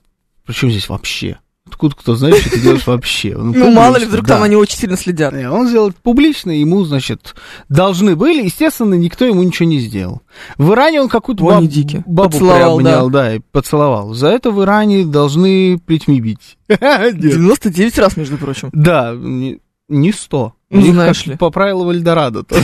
причем 0.47 0.71
здесь 0.71 0.89
вообще? 0.89 1.39
Откуда 1.67 1.97
кто 1.97 2.15
знает, 2.15 2.37
что 2.37 2.51
ты 2.51 2.61
делаешь 2.61 2.87
вообще? 2.87 3.35
Ну, 3.37 3.73
мало 3.73 3.97
ли, 3.97 4.05
вдруг 4.05 4.27
да. 4.27 4.35
там 4.35 4.43
они 4.43 4.55
очень 4.55 4.77
сильно 4.77 4.99
следят. 4.99 5.33
Не, 5.33 5.51
Он 5.51 5.67
сделал 5.67 5.89
это 5.89 5.99
публично, 6.03 6.51
ему, 6.51 6.85
значит, 6.85 7.35
должны 7.71 8.17
были. 8.17 8.45
Естественно, 8.45 8.95
никто 8.95 9.25
ему 9.25 9.43
ничего 9.43 9.67
не 9.67 9.81
сделал. 9.81 10.21
В 10.59 10.73
Иране 10.73 11.01
он 11.01 11.09
какую-то 11.09 11.43
баб- 11.43 11.65
бабу 12.07 12.31
Поцеловал, 12.31 12.77
приобнял, 12.77 13.09
да. 13.11 13.35
и 13.37 13.39
поцеловал. 13.39 14.13
За 14.13 14.29
это 14.29 14.51
в 14.51 14.63
Иране 14.63 15.07
должны 15.07 15.79
плетьми 15.79 16.21
бить. 16.21 16.59
Нет. 16.69 17.19
99 17.19 17.99
раз, 17.99 18.17
между 18.19 18.37
прочим. 18.37 18.69
Да, 18.75 19.15
не, 19.17 19.61
не 19.89 20.13
100. 20.13 20.53
Ну, 20.75 20.81
них 20.81 20.95
знаешь 20.95 21.19
как 21.19 21.27
ли. 21.27 21.37
По 21.37 21.51
правилам 21.51 21.91
Эльдорадо. 21.91 22.45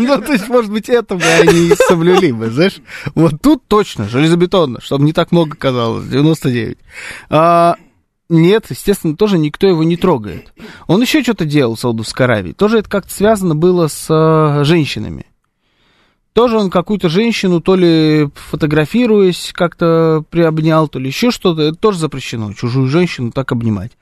Ну, 0.00 0.20
то 0.20 0.32
есть, 0.32 0.48
может 0.48 0.72
быть, 0.72 0.88
это 0.88 1.14
бы 1.14 1.22
они 1.22 1.68
и 1.68 1.74
соблюли 1.76 2.32
бы, 2.32 2.50
знаешь. 2.50 2.80
Вот 3.14 3.34
тут 3.40 3.62
точно, 3.68 4.08
железобетонно, 4.08 4.80
чтобы 4.80 5.04
не 5.04 5.12
так 5.12 5.30
много 5.30 5.56
казалось, 5.56 6.06
99. 6.06 6.78
А, 7.30 7.76
нет, 8.28 8.66
естественно, 8.70 9.16
тоже 9.16 9.38
никто 9.38 9.68
его 9.68 9.84
не 9.84 9.96
трогает. 9.96 10.52
Он 10.86 11.00
еще 11.00 11.22
что-то 11.22 11.44
делал 11.44 11.76
в 11.76 11.80
Саудовской 11.80 12.26
Аравии. 12.26 12.52
Тоже 12.52 12.78
это 12.78 12.88
как-то 12.88 13.12
связано 13.12 13.54
было 13.54 13.86
с 13.86 14.06
а, 14.10 14.64
женщинами. 14.64 15.26
Тоже 16.32 16.56
он 16.56 16.70
какую-то 16.70 17.08
женщину, 17.08 17.60
то 17.60 17.76
ли 17.76 18.28
фотографируясь, 18.34 19.52
как-то 19.54 20.24
приобнял, 20.30 20.88
то 20.88 20.98
ли 20.98 21.06
еще 21.06 21.30
что-то. 21.30 21.62
Это 21.62 21.76
тоже 21.76 21.98
запрещено, 21.98 22.52
чужую 22.54 22.88
женщину 22.88 23.30
так 23.30 23.52
обнимать. 23.52 23.92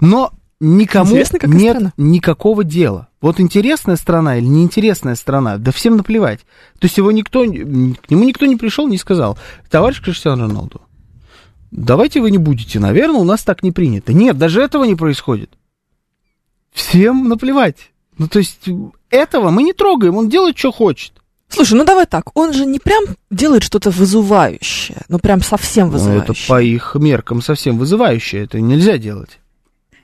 Но 0.00 0.32
никому 0.60 1.10
Интересно, 1.12 1.38
нет 1.46 1.76
страна. 1.76 1.92
никакого 1.96 2.64
дела. 2.64 3.08
Вот 3.20 3.40
интересная 3.40 3.96
страна 3.96 4.38
или 4.38 4.46
неинтересная 4.46 5.14
страна, 5.14 5.56
да 5.58 5.72
всем 5.72 5.96
наплевать. 5.96 6.40
То 6.78 6.86
есть 6.86 6.96
его 6.98 7.10
никто, 7.12 7.42
к 7.44 7.46
нему 7.46 8.24
никто 8.24 8.46
не 8.46 8.56
пришел, 8.56 8.86
не 8.88 8.98
сказал, 8.98 9.38
товарищ 9.70 10.00
Криштиану 10.02 10.46
Роналду, 10.46 10.80
давайте 11.70 12.20
вы 12.20 12.30
не 12.30 12.38
будете, 12.38 12.78
наверное, 12.80 13.20
у 13.20 13.24
нас 13.24 13.42
так 13.42 13.62
не 13.62 13.72
принято. 13.72 14.12
Нет, 14.12 14.38
даже 14.38 14.62
этого 14.62 14.84
не 14.84 14.94
происходит. 14.94 15.50
Всем 16.72 17.28
наплевать. 17.28 17.90
Ну, 18.18 18.28
то 18.28 18.38
есть 18.38 18.68
этого 19.10 19.50
мы 19.50 19.62
не 19.62 19.72
трогаем, 19.72 20.16
он 20.16 20.28
делает, 20.28 20.58
что 20.58 20.72
хочет. 20.72 21.12
Слушай, 21.48 21.74
ну 21.74 21.84
давай 21.84 22.04
так, 22.06 22.36
он 22.36 22.52
же 22.52 22.66
не 22.66 22.78
прям 22.78 23.04
делает 23.30 23.62
что-то 23.62 23.90
вызывающее, 23.90 24.98
ну 25.08 25.18
прям 25.18 25.40
совсем 25.40 25.86
Ну, 25.86 25.92
вызывающее. 25.94 26.24
это 26.24 26.34
по 26.46 26.60
их 26.60 26.94
меркам 26.94 27.40
совсем 27.40 27.78
вызывающее, 27.78 28.44
это 28.44 28.60
нельзя 28.60 28.98
делать. 28.98 29.38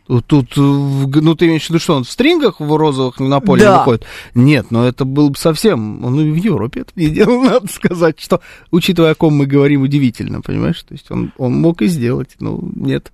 Тут, 0.07 0.53
э, 0.59 0.61
ну 0.61 1.35
ты 1.35 1.47
имеешь 1.47 1.65
в 1.65 1.71
виду, 1.71 1.79
что 1.79 1.97
он 1.97 2.05
в 2.05 2.11
стрингах 2.11 2.61
в 2.61 2.77
розовых 2.77 3.19
на 3.21 3.41
поле 3.41 3.63
Да. 3.63 3.79
выходит? 3.79 4.05
Нет, 4.35 4.71
но 4.71 4.87
это 4.87 5.07
было 5.07 5.31
бы 5.31 5.37
совсем, 5.39 6.05
он 6.05 6.21
и 6.21 6.31
в 6.31 6.35
Европе 6.35 6.81
это 6.83 6.93
не 6.95 7.07
делал, 7.11 7.41
надо 7.43 7.69
сказать, 7.69 8.21
что, 8.21 8.41
учитывая, 8.71 9.13
о 9.13 9.15
ком 9.15 9.35
мы 9.35 9.47
говорим, 9.47 9.81
удивительно, 9.83 10.43
понимаешь? 10.43 10.83
То 10.83 10.93
есть 10.93 11.11
он, 11.11 11.33
он 11.39 11.55
мог 11.55 11.81
и 11.81 11.87
сделать, 11.87 12.37
ну, 12.39 12.61
нет. 12.77 13.13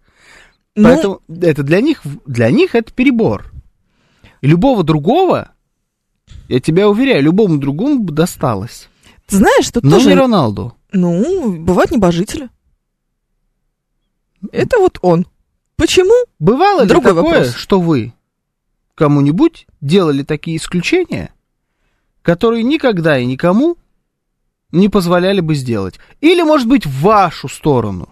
Ну, 0.75 0.85
Поэтому 0.88 1.20
это 1.28 1.62
для 1.62 1.80
них, 1.80 2.02
для 2.26 2.50
них 2.50 2.75
это 2.75 2.92
перебор. 2.92 3.52
И 4.40 4.49
любого 4.49 4.82
другого, 4.82 5.50
я 6.49 6.59
тебя 6.59 6.88
уверяю, 6.88 7.23
любому 7.23 7.59
другому 7.59 8.00
бы 8.00 8.12
досталось. 8.12 8.88
ты 9.26 9.37
знаешь, 9.37 9.70
тут 9.70 9.85
Но 9.85 9.92
тоже, 9.99 10.09
не 10.09 10.14
Роналду. 10.16 10.75
ну, 10.92 11.52
бывают 11.56 11.92
небожители. 11.92 12.49
Это 14.52 14.78
вот 14.78 14.99
он. 15.02 15.26
Почему? 15.80 16.12
Бывало 16.38 16.82
ли 16.82 16.88
Другой 16.88 17.14
такое, 17.14 17.38
вопрос. 17.38 17.54
что 17.54 17.80
вы 17.80 18.12
кому-нибудь 18.94 19.66
делали 19.80 20.22
такие 20.22 20.58
исключения, 20.58 21.32
которые 22.20 22.62
никогда 22.64 23.18
и 23.18 23.25
никому 23.25 23.78
не 24.72 24.90
позволяли 24.90 25.40
бы 25.40 25.54
сделать? 25.54 25.99
Или, 26.20 26.42
может 26.42 26.68
быть, 26.68 26.84
в 26.84 27.00
вашу 27.00 27.49
сторону 27.49 28.10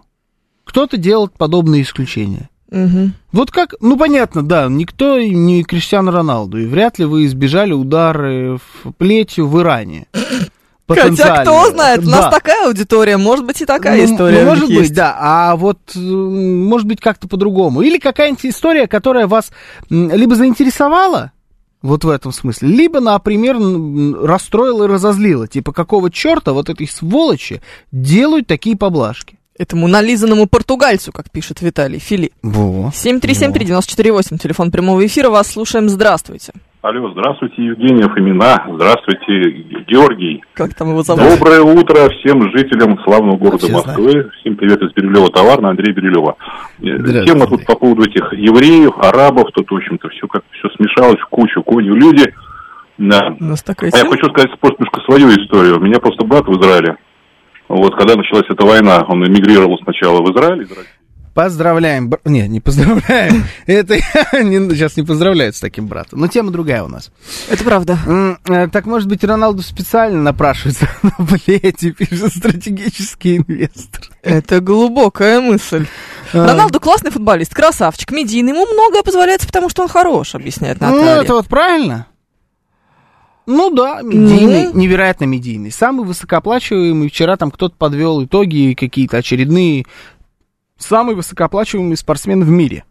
кто-то 0.65 0.97
делал 0.97 1.29
подобные 1.29 1.83
исключения? 1.83 2.49
Мгм. 2.71 3.13
Вот 3.33 3.51
как, 3.51 3.75
ну 3.81 3.99
понятно, 3.99 4.43
да, 4.43 4.67
никто 4.69 5.21
не 5.21 5.63
Криштиану 5.63 6.11
Роналду, 6.11 6.59
и 6.59 6.65
вряд 6.65 6.99
ли 6.99 7.05
вы 7.05 7.27
избежали 7.27 7.73
удары 7.75 8.57
в 8.57 8.93
плетью 8.93 9.47
в 9.47 9.61
Иране. 9.61 10.07
Хотя 10.89 11.03
Потенциально. 11.03 11.43
кто 11.43 11.71
знает, 11.71 12.01
у 12.01 12.09
нас 12.09 12.25
Да. 12.25 12.31
такая 12.31 12.67
аудитория, 12.67 13.17
может 13.19 13.45
быть 13.45 13.61
и 13.61 13.67
такая 13.67 13.99
Ну, 14.07 14.15
история. 14.15 14.41
ну, 14.43 14.47
может 14.51 14.67
быть, 14.69 14.79
есть. 14.79 14.95
да. 14.95 15.15
А 15.21 15.57
вот, 15.57 15.79
э, 15.95 15.99
может 15.99 16.87
быть, 16.89 17.01
как-то 17.01 17.29
по-другому. 17.29 17.83
Или 17.83 17.99
какая-нибудь 17.99 18.47
история, 18.47 18.87
которая 18.87 19.27
вас 19.27 19.51
либо 19.91 20.35
заинтересовала, 20.35 21.33
вот 21.83 22.05
в 22.05 22.09
этом 22.09 22.33
смысле, 22.33 22.69
либо, 22.71 23.01
например, 23.01 23.57
расстроила 24.27 24.85
и 24.85 24.89
разозлила. 24.89 25.47
Типа, 25.47 25.73
какого 25.73 26.11
черта 26.11 26.53
вот 26.53 26.71
этой 26.71 26.89
сволочи 26.89 27.61
делают 27.93 28.47
такие 28.47 28.77
поблажки? 28.77 29.39
Этому 29.59 29.89
нализанному 29.89 30.47
португальцу, 30.47 31.13
как 31.13 31.31
пишет 31.31 31.61
Виталий 31.63 31.99
Фили. 31.99 32.33
Во. 32.43 32.93
7373948, 32.95 34.39
телефон 34.39 34.71
прямого 34.71 35.05
эфира, 35.05 35.31
вас 35.31 35.49
слушаем, 35.51 35.89
здравствуйте. 35.89 36.53
Алло, 36.89 37.11
здравствуйте, 37.11 37.67
Евгений 37.67 38.03
Фомина. 38.03 38.65
Здравствуйте, 38.67 39.51
Георгий. 39.87 40.43
Как 40.55 40.73
там 40.73 40.89
его 40.89 41.03
зовут? 41.03 41.23
Доброе 41.23 41.61
утро 41.61 42.09
всем 42.09 42.51
жителям 42.51 42.99
славного 43.05 43.37
города 43.37 43.59
Все 43.59 43.75
Москвы. 43.75 44.31
Всем 44.41 44.57
привет 44.57 44.81
из 44.81 44.95
Бирюлева 44.95 45.29
товарно, 45.29 45.69
Андрей 45.69 45.93
Бирюлева. 45.93 46.37
Тема 46.81 47.47
тут 47.47 47.67
по 47.67 47.77
поводу 47.77 48.05
этих 48.05 48.33
евреев, 48.33 48.95
арабов, 49.03 49.51
тут, 49.53 49.71
в 49.71 49.75
общем-то, 49.75 50.09
все 50.09 50.27
как 50.29 50.45
все 50.53 50.71
смешалось 50.77 51.21
в 51.21 51.27
кучу, 51.27 51.63
конью 51.63 51.95
люди. 51.95 52.33
Да. 52.97 53.37
У 53.39 53.45
нас 53.45 53.63
такая 53.63 53.91
А 53.93 53.97
я 53.99 54.05
тема. 54.05 54.17
хочу 54.17 54.31
сказать 54.31 54.59
просто 54.59 54.83
немножко 54.83 55.01
свою 55.03 55.29
историю. 55.29 55.77
У 55.77 55.83
меня 55.83 56.01
просто 56.01 56.25
брат 56.25 56.47
в 56.47 56.59
Израиле. 56.59 56.97
Вот, 57.69 57.97
когда 57.97 58.17
началась 58.17 58.47
эта 58.49 58.65
война, 58.65 59.05
он 59.07 59.23
эмигрировал 59.27 59.79
сначала 59.85 60.23
в 60.23 60.31
Израиль, 60.33 60.63
из 60.63 60.71
России. 60.71 60.98
Поздравляем. 61.43 62.09
бр- 62.09 62.19
Не, 62.25 62.49
не 62.49 62.59
поздравляем. 62.59 63.45
Это 63.67 63.95
не- 63.95 64.71
сейчас 64.75 64.97
не 64.97 65.05
поздравляют 65.05 65.55
с 65.55 65.61
таким 65.61 65.87
братом. 65.87 66.19
Но 66.19 66.27
тема 66.27 66.51
другая 66.51 66.83
у 66.83 66.89
нас. 66.89 67.13
Это 67.49 67.63
правда. 67.63 67.97
Э, 68.49 68.67
Так, 68.67 68.87
может 68.87 69.09
быть, 69.09 69.23
Роналду 69.23 69.63
специально 69.63 70.21
напрашивается 70.21 70.89
на 71.03 71.13
плете, 71.27 71.93
пишет 71.93 72.35
стратегический 72.35 73.37
инвестор. 73.37 74.03
Это 74.23 74.59
глубокая 74.61 75.41
мысль. 75.41 75.87
А. 76.35 76.47
Роналду 76.47 76.79
классный 76.81 77.11
футболист, 77.13 77.55
красавчик, 77.55 78.11
медийный. 78.11 78.51
Ему 78.53 78.67
многое 78.67 79.03
позволяется, 79.03 79.47
потому 79.47 79.71
что 79.71 79.83
он 79.83 79.89
хорош, 79.89 80.35
объясняет 80.35 80.79
Ну, 80.81 80.89
Наталья. 80.91 81.23
это 81.23 81.33
вот 81.35 81.47
правильно. 81.47 82.07
Ну 83.47 83.71
да, 83.71 84.03
медийный, 84.03 84.65
Ну. 84.73 84.79
невероятно 84.79 85.25
медийный. 85.25 85.71
Самый 85.73 86.05
высокооплачиваемый. 86.05 87.09
Вчера 87.09 87.39
там 87.39 87.51
кто-то 87.51 87.75
подвел 87.79 88.23
итоги 88.25 88.75
какие-то 88.79 89.17
очередные. 89.17 89.87
Самый 90.79 91.15
высокооплачиваемый 91.15 91.97
спортсмен 91.97 92.43
в 92.45 92.49
мире. 92.49 92.85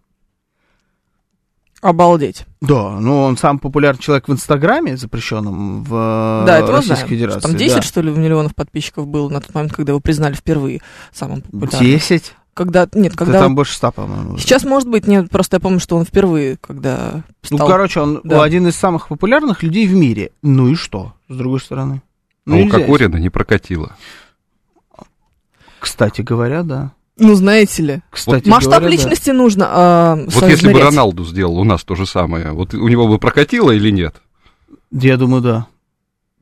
Обалдеть. 1.81 2.45
Да, 2.59 2.99
ну 2.99 3.21
он 3.23 3.37
сам 3.37 3.59
популярный 3.59 4.01
человек 4.01 4.27
в 4.27 4.31
Инстаграме, 4.31 4.97
запрещенном 4.97 5.83
в 5.83 6.43
Да, 6.45 6.57
это 6.59 6.71
Российской 6.71 6.95
знаем. 6.95 7.09
Федерации. 7.09 7.39
Там 7.41 7.55
10, 7.55 7.75
да. 7.75 7.81
что 7.83 8.01
ли, 8.01 8.11
миллионов 8.11 8.55
подписчиков 8.55 9.07
было 9.07 9.29
на 9.29 9.41
тот 9.41 9.53
момент, 9.53 9.73
когда 9.73 9.91
его 9.91 9.99
признали 9.99 10.33
впервые 10.33 10.81
самым 11.13 11.41
популярным. 11.43 11.79
10? 11.79 12.33
Когда, 12.55 12.89
нет, 12.93 13.11
Да 13.11 13.17
когда... 13.17 13.39
там 13.39 13.53
больше 13.53 13.75
100, 13.75 13.91
по-моему. 13.91 14.37
Сейчас, 14.39 14.63
может 14.63 14.89
быть, 14.89 15.05
нет, 15.05 15.29
просто 15.29 15.57
я 15.57 15.59
помню, 15.59 15.79
что 15.79 15.95
он 15.95 16.05
впервые, 16.05 16.57
когда 16.57 17.23
Ну, 17.51 17.57
стал... 17.57 17.67
короче, 17.67 17.99
он 18.01 18.21
Да. 18.23 18.41
один 18.41 18.67
из 18.67 18.75
самых 18.75 19.07
популярных 19.09 19.61
людей 19.61 19.87
в 19.87 19.93
мире. 19.93 20.31
Ну 20.41 20.69
и 20.69 20.73
что, 20.75 21.13
с 21.29 21.35
другой 21.35 21.59
стороны? 21.59 22.01
А 22.47 22.51
у 22.51 22.53
нельзя. 22.55 22.79
Кокорина 22.79 23.17
не 23.17 23.29
прокатило. 23.29 23.95
Кстати 25.79 26.21
говоря, 26.21 26.63
да. 26.63 26.91
Ну, 27.19 27.33
знаете 27.35 27.83
ли, 27.83 28.01
Кстати 28.11 28.47
масштаб 28.47 28.79
говоря, 28.81 28.89
да. 28.89 29.03
личности 29.03 29.29
нужно 29.31 29.65
а, 29.69 30.15
Вот 30.27 30.43
если 30.49 30.71
бы. 30.71 30.79
Роналду 30.79 31.25
сделал 31.25 31.57
у 31.57 31.63
нас 31.63 31.83
то 31.83 31.95
же 31.95 32.05
самое, 32.05 32.51
вот 32.51 32.73
у 32.73 32.87
него 32.87 33.07
бы 33.07 33.17
прокатило 33.17 33.71
или 33.71 33.89
нет? 33.89 34.15
Я 34.91 35.17
думаю, 35.17 35.41
да. 35.41 35.67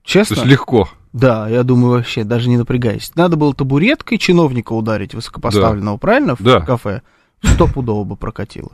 То 0.04 0.10
Честно? 0.12 0.36
есть 0.36 0.46
легко. 0.46 0.90
Да, 1.14 1.48
я 1.48 1.64
думаю, 1.64 1.92
вообще, 1.98 2.24
даже 2.26 2.50
не 2.50 2.58
напрягаясь. 2.58 3.12
Надо 3.16 3.38
было 3.38 3.54
табуреткой 3.54 4.18
чиновника 4.18 4.74
ударить, 4.74 5.14
высокопоставленного, 5.16 5.98
правильно, 5.98 6.36
в 6.36 6.44
Да. 6.44 6.60
кафе? 6.62 7.02
Стопудово 7.42 8.04
бы 8.04 8.16
прокатило. 8.18 8.72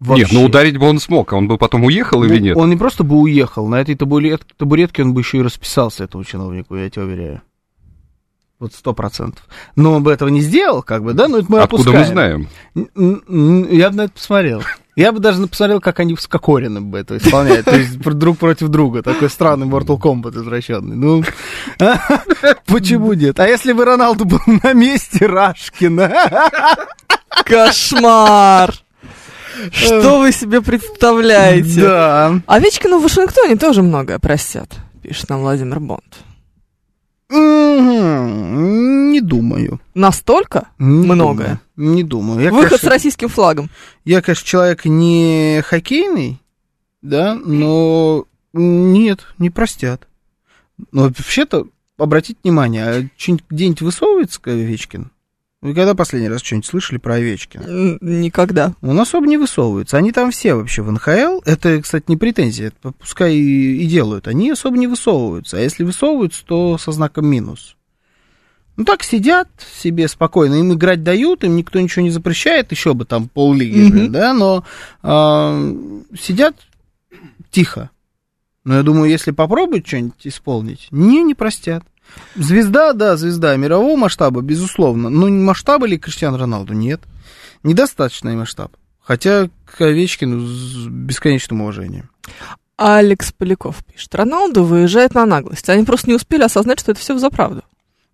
Нет, 0.00 0.28
ну 0.32 0.44
ударить 0.44 0.76
бы 0.76 0.86
он 0.86 0.98
смог, 1.00 1.32
а 1.32 1.36
он 1.36 1.48
бы 1.48 1.56
потом 1.58 1.84
уехал 1.84 2.22
или 2.24 2.38
Ну, 2.38 2.44
нет? 2.44 2.56
Он 2.56 2.70
не 2.70 2.76
просто 2.76 3.02
бы 3.04 3.16
уехал, 3.18 3.66
на 3.68 3.80
этой 3.80 3.94
табурет- 3.96 4.42
табуретке 4.56 5.02
он 5.02 5.12
бы 5.14 5.20
еще 5.22 5.38
и 5.38 5.42
расписался 5.42 6.04
этому 6.04 6.22
чиновнику, 6.24 6.76
я 6.76 6.88
тебе 6.90 7.02
уверяю. 7.04 7.42
Вот 8.60 8.74
сто 8.74 8.92
процентов. 8.92 9.44
Но 9.76 9.94
он 9.94 10.02
бы 10.02 10.12
этого 10.12 10.28
не 10.30 10.40
сделал, 10.40 10.82
как 10.82 11.04
бы, 11.04 11.12
да? 11.12 11.28
Ну, 11.28 11.38
это 11.38 11.46
мы 11.48 11.60
Откуда 11.60 11.84
мы 11.84 11.98
опускаем. 12.00 12.12
знаем? 12.12 12.48
Н- 12.96 13.22
н- 13.28 13.68
Я 13.70 13.90
бы 13.90 13.96
на 13.96 14.00
это 14.02 14.12
посмотрел. 14.14 14.62
Я 14.96 15.12
бы 15.12 15.20
даже 15.20 15.46
посмотрел, 15.46 15.80
как 15.80 16.00
они 16.00 16.16
с 16.16 16.26
Кокориным 16.26 16.90
бы 16.90 16.98
это 16.98 17.18
исполняют. 17.18 17.66
То 17.66 17.76
есть 17.78 17.98
друг 18.00 18.36
против 18.38 18.66
друга. 18.66 19.04
Такой 19.04 19.30
странный 19.30 19.68
Mortal 19.68 19.96
Kombat 20.00 20.36
извращенный. 20.40 20.96
Ну, 20.96 21.22
почему 22.66 23.12
нет? 23.12 23.38
А 23.38 23.46
если 23.46 23.72
бы 23.72 23.84
Роналду 23.84 24.24
был 24.24 24.40
на 24.64 24.72
месте 24.72 25.26
Рашкина? 25.26 26.10
Кошмар! 27.44 28.74
Что 29.72 30.18
вы 30.20 30.32
себе 30.32 30.62
представляете? 30.62 31.80
Да. 31.82 32.40
Овечкину 32.46 32.98
в 32.98 33.02
Вашингтоне 33.02 33.56
тоже 33.56 33.82
многое 33.82 34.18
простят, 34.18 34.68
пишет 35.02 35.28
нам 35.30 35.40
Владимир 35.40 35.80
Бонд. 35.80 36.02
Не 37.30 39.20
думаю. 39.20 39.80
Настолько? 39.94 40.68
Не 40.78 41.06
Многое. 41.06 41.60
думаю. 41.76 41.94
Не 41.96 42.02
думаю. 42.04 42.40
Я, 42.40 42.50
Выход 42.50 42.68
конечно, 42.70 42.88
с 42.88 42.92
российским 42.92 43.28
флагом. 43.28 43.70
я, 44.04 44.22
конечно, 44.22 44.46
человек 44.46 44.84
не 44.84 45.62
хоккейный, 45.64 46.40
да, 47.02 47.34
но 47.34 48.24
нет, 48.52 49.26
не 49.38 49.50
простят. 49.50 50.06
Но 50.92 51.04
вообще-то, 51.04 51.66
обратите 51.96 52.38
внимание, 52.42 52.84
а 52.84 53.08
где-нибудь 53.50 53.82
высовывается 53.82 54.40
Овечкин? 54.44 55.10
Вы 55.60 55.74
когда 55.74 55.94
последний 55.94 56.28
раз 56.28 56.42
что-нибудь 56.42 56.66
слышали 56.66 56.98
про 56.98 57.14
Овечкина? 57.14 57.98
Никогда. 58.00 58.74
Он 58.80 58.98
особо 59.00 59.26
не 59.26 59.36
высовывается. 59.36 59.96
Они 59.96 60.12
там 60.12 60.30
все 60.30 60.54
вообще 60.54 60.82
в 60.82 60.92
НХЛ. 60.92 61.40
Это, 61.44 61.82
кстати, 61.82 62.04
не 62.06 62.16
претензия. 62.16 62.68
Это 62.68 62.92
пускай 62.92 63.34
и, 63.34 63.82
и 63.82 63.86
делают. 63.86 64.28
Они 64.28 64.50
особо 64.50 64.78
не 64.78 64.86
высовываются. 64.86 65.56
А 65.56 65.60
если 65.60 65.82
высовываются, 65.82 66.44
то 66.44 66.78
со 66.78 66.92
знаком 66.92 67.26
минус. 67.26 67.76
Ну 68.76 68.84
так 68.84 69.02
сидят 69.02 69.48
себе 69.82 70.06
спокойно. 70.06 70.54
Им 70.54 70.72
играть 70.74 71.02
дают, 71.02 71.42
им 71.42 71.56
никто 71.56 71.80
ничего 71.80 72.04
не 72.04 72.10
запрещает. 72.10 72.70
Еще 72.70 72.94
бы 72.94 73.04
там 73.04 73.26
поллиги, 73.28 73.90
блин, 73.90 74.12
да, 74.12 74.32
но 74.32 74.64
а, 75.02 75.60
сидят 76.16 76.54
тихо. 77.50 77.90
Но 78.62 78.76
я 78.76 78.84
думаю, 78.84 79.10
если 79.10 79.32
попробуют 79.32 79.88
что-нибудь 79.88 80.24
исполнить, 80.24 80.86
не, 80.92 81.24
не 81.24 81.34
простят. 81.34 81.82
Звезда, 82.34 82.92
да, 82.92 83.16
звезда 83.16 83.56
мирового 83.56 83.96
масштаба, 83.96 84.40
безусловно. 84.40 85.10
Но 85.10 85.28
масштаба 85.28 85.86
ли 85.86 85.98
Криштиану 85.98 86.38
Роналду? 86.38 86.72
Нет. 86.72 87.00
Недостаточный 87.62 88.36
масштаб. 88.36 88.72
Хотя 89.00 89.48
к 89.64 89.80
Овечкину 89.80 90.46
с 90.46 90.86
бесконечным 90.86 91.62
уважением. 91.62 92.10
Алекс 92.76 93.32
Поляков 93.32 93.84
пишет. 93.84 94.14
Роналду 94.14 94.62
выезжает 94.62 95.14
на 95.14 95.26
наглость. 95.26 95.68
Они 95.68 95.84
просто 95.84 96.08
не 96.08 96.14
успели 96.14 96.42
осознать, 96.42 96.78
что 96.78 96.92
это 96.92 97.00
все 97.00 97.18
за 97.18 97.30
правду. 97.30 97.62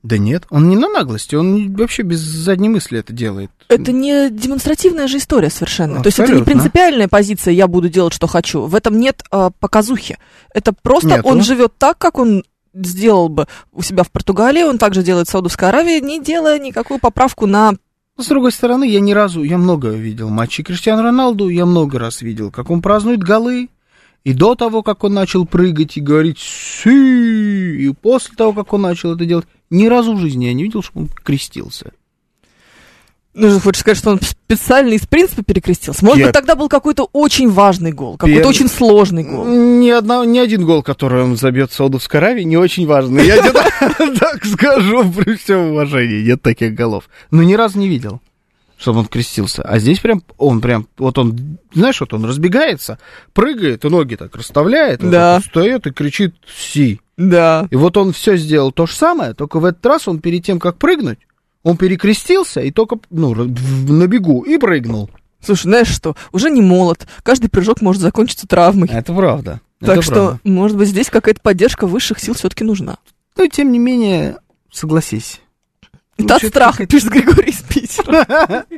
Да 0.05 0.19
нет, 0.19 0.45
он 0.51 0.69
не 0.69 0.77
на 0.77 0.91
наглости, 0.91 1.35
он 1.35 1.75
вообще 1.75 2.03
без 2.03 2.19
задней 2.19 2.69
мысли 2.69 2.99
это 2.99 3.15
делает. 3.15 3.51
Это 3.71 3.91
не 3.91 4.29
демонстративная 4.29 5.09
же 5.09 5.17
история 5.17 5.49
совершенно. 5.49 6.03
То 6.03 6.09
есть 6.09 6.19
это 6.19 6.33
не 6.33 6.41
Абсолютно. 6.41 6.53
принципиальная 6.53 7.09
позиция 7.09 7.53
«я 7.55 7.67
буду 7.67 7.89
делать, 7.89 8.13
что 8.13 8.27
хочу». 8.27 8.67
В 8.67 8.75
этом 8.75 9.01
нет 9.01 9.23
а, 9.31 9.49
показухи. 9.49 10.19
Это 10.53 10.75
просто 10.75 11.09
Нету. 11.09 11.27
он 11.27 11.43
живет 11.43 11.73
так, 11.79 11.97
как 11.97 12.19
он 12.19 12.45
сделал 12.75 13.29
бы 13.29 13.47
у 13.73 13.83
себя 13.83 14.03
в 14.03 14.11
Португалии, 14.11 14.63
он 14.63 14.79
также 14.79 15.03
делает 15.03 15.29
в 15.29 15.31
Саудовской 15.31 15.69
Аравии, 15.69 16.01
не 16.01 16.23
делая 16.23 16.59
никакую 16.59 16.99
поправку 16.99 17.47
на... 17.47 17.75
С 18.17 18.27
другой 18.27 18.53
стороны, 18.53 18.89
я 18.89 19.01
ни 19.01 19.13
разу, 19.13 19.43
я 19.43 19.59
много 19.59 19.89
видел 19.91 20.29
матчей 20.29 20.63
Криштиану 20.63 21.03
Роналду, 21.03 21.49
я 21.49 21.67
много 21.67 21.99
раз 21.99 22.23
видел, 22.23 22.51
как 22.51 22.71
он 22.71 22.81
празднует 22.81 23.23
голы, 23.23 23.71
и 24.23 24.33
до 24.33 24.55
того, 24.55 24.83
как 24.83 25.05
он 25.05 25.15
начал 25.15 25.47
прыгать 25.47 25.97
и 25.97 26.01
говорить 26.01 26.39
«Си!», 26.39 27.87
и 27.87 27.93
после 27.93 28.37
того, 28.37 28.53
как 28.53 28.73
он 28.73 28.83
начал 28.83 29.15
это 29.15 29.27
делать, 29.27 29.47
ни 29.71 29.87
разу 29.87 30.15
в 30.15 30.21
жизни 30.21 30.47
я 30.47 30.55
не 30.55 30.63
видел, 30.63 30.83
чтобы 30.83 31.07
он 31.07 31.09
крестился. 31.09 31.93
Ну, 33.35 33.51
же 33.51 33.59
хочешь 33.61 33.81
сказать, 33.81 33.99
что 33.99 34.11
он 34.11 34.21
специально 34.21 34.93
из 34.93 35.07
принципа 35.07 35.43
перекрестился? 35.43 36.05
Может 36.05 36.21
Я- 36.21 36.27
быть, 36.27 36.33
тогда 36.35 36.55
был 36.55 36.69
какой-то 36.69 37.09
очень 37.13 37.51
важный 37.51 37.91
гол, 37.93 38.17
какой-то 38.17 38.41
Я- 38.43 38.47
очень 38.49 38.69
сложный 38.69 39.25
гол. 39.25 39.45
Ни, 39.47 39.91
одна, 39.91 40.25
ни 40.25 40.39
один 40.39 40.65
гол, 40.65 40.83
который 40.85 41.23
он 41.25 41.37
забьет 41.37 41.73
в 41.73 41.75
Саудовской 41.75 42.21
Аравии, 42.21 42.43
не 42.45 42.57
очень 42.57 42.87
важный. 42.87 43.27
Я 43.27 43.39
тебе 43.39 43.53
так- 44.21 44.45
скажу 44.45 45.11
при 45.13 45.35
всем 45.37 45.73
уважении. 45.73 46.23
Нет 46.23 46.43
таких 46.43 46.75
голов. 46.75 47.09
Но 47.33 47.43
ни 47.43 47.55
разу 47.55 47.79
не 47.81 47.89
видел, 47.89 48.21
чтобы 48.79 49.01
он 49.01 49.07
крестился. 49.07 49.63
А 49.63 49.79
здесь 49.81 49.99
прям, 49.99 50.23
он 50.39 50.61
прям, 50.61 50.87
вот 50.97 51.19
он, 51.19 51.59
знаешь, 51.75 52.01
вот 52.01 52.15
он 52.15 52.25
разбегается, 52.25 52.99
прыгает, 53.33 53.85
и 53.85 53.89
ноги 53.89 54.15
так 54.15 54.37
расставляет, 54.37 55.01
Да. 55.01 55.37
вот 55.37 55.45
встает 55.45 55.87
и 55.89 55.91
кричит 55.93 56.35
«Си». 56.57 57.01
Да. 57.17 57.67
И 57.71 57.77
вот 57.77 57.97
он 57.97 58.13
все 58.13 58.37
сделал 58.37 58.71
то 58.73 58.87
же 58.87 58.93
самое, 58.95 59.35
только 59.35 59.59
в 59.61 59.65
этот 59.65 59.85
раз 59.87 60.07
он 60.09 60.19
перед 60.21 60.45
тем, 60.45 60.59
как 60.61 60.77
прыгнуть, 60.77 61.19
он 61.65 61.77
перекрестился 61.77 62.61
и 62.61 62.71
только, 62.71 62.99
ну, 63.11 63.35
на 63.35 64.07
бегу 64.07 64.43
и 64.43 64.57
прыгнул. 64.59 65.11
Слушай, 65.41 65.63
знаешь 65.65 65.89
что, 65.89 66.15
уже 66.33 66.49
не 66.51 66.63
молод, 66.63 67.09
каждый 67.23 67.49
прыжок 67.49 67.81
может 67.81 68.01
закончиться 68.01 68.47
травмой. 68.47 68.89
Это 68.89 69.13
правда. 69.13 69.61
так 69.81 69.95
Это 69.99 70.03
что, 70.03 70.13
правда. 70.15 70.41
может 70.45 70.77
быть, 70.77 70.89
здесь 70.89 71.11
какая-то 71.11 71.41
поддержка 71.41 71.87
высших 71.87 72.21
сил 72.21 72.35
все-таки 72.35 72.65
нужна. 72.65 72.99
Но, 73.37 73.47
тем 73.49 73.73
не 73.73 73.79
менее, 73.79 74.37
согласись. 74.71 75.41
Ну, 76.17 76.27
Это 76.27 76.37
от 76.37 76.41
чё-то 76.43 76.53
страха, 76.53 76.87
пишет 76.87 77.11
Григорий 77.11 77.51
из 77.51 77.61
Питера. 77.63 78.65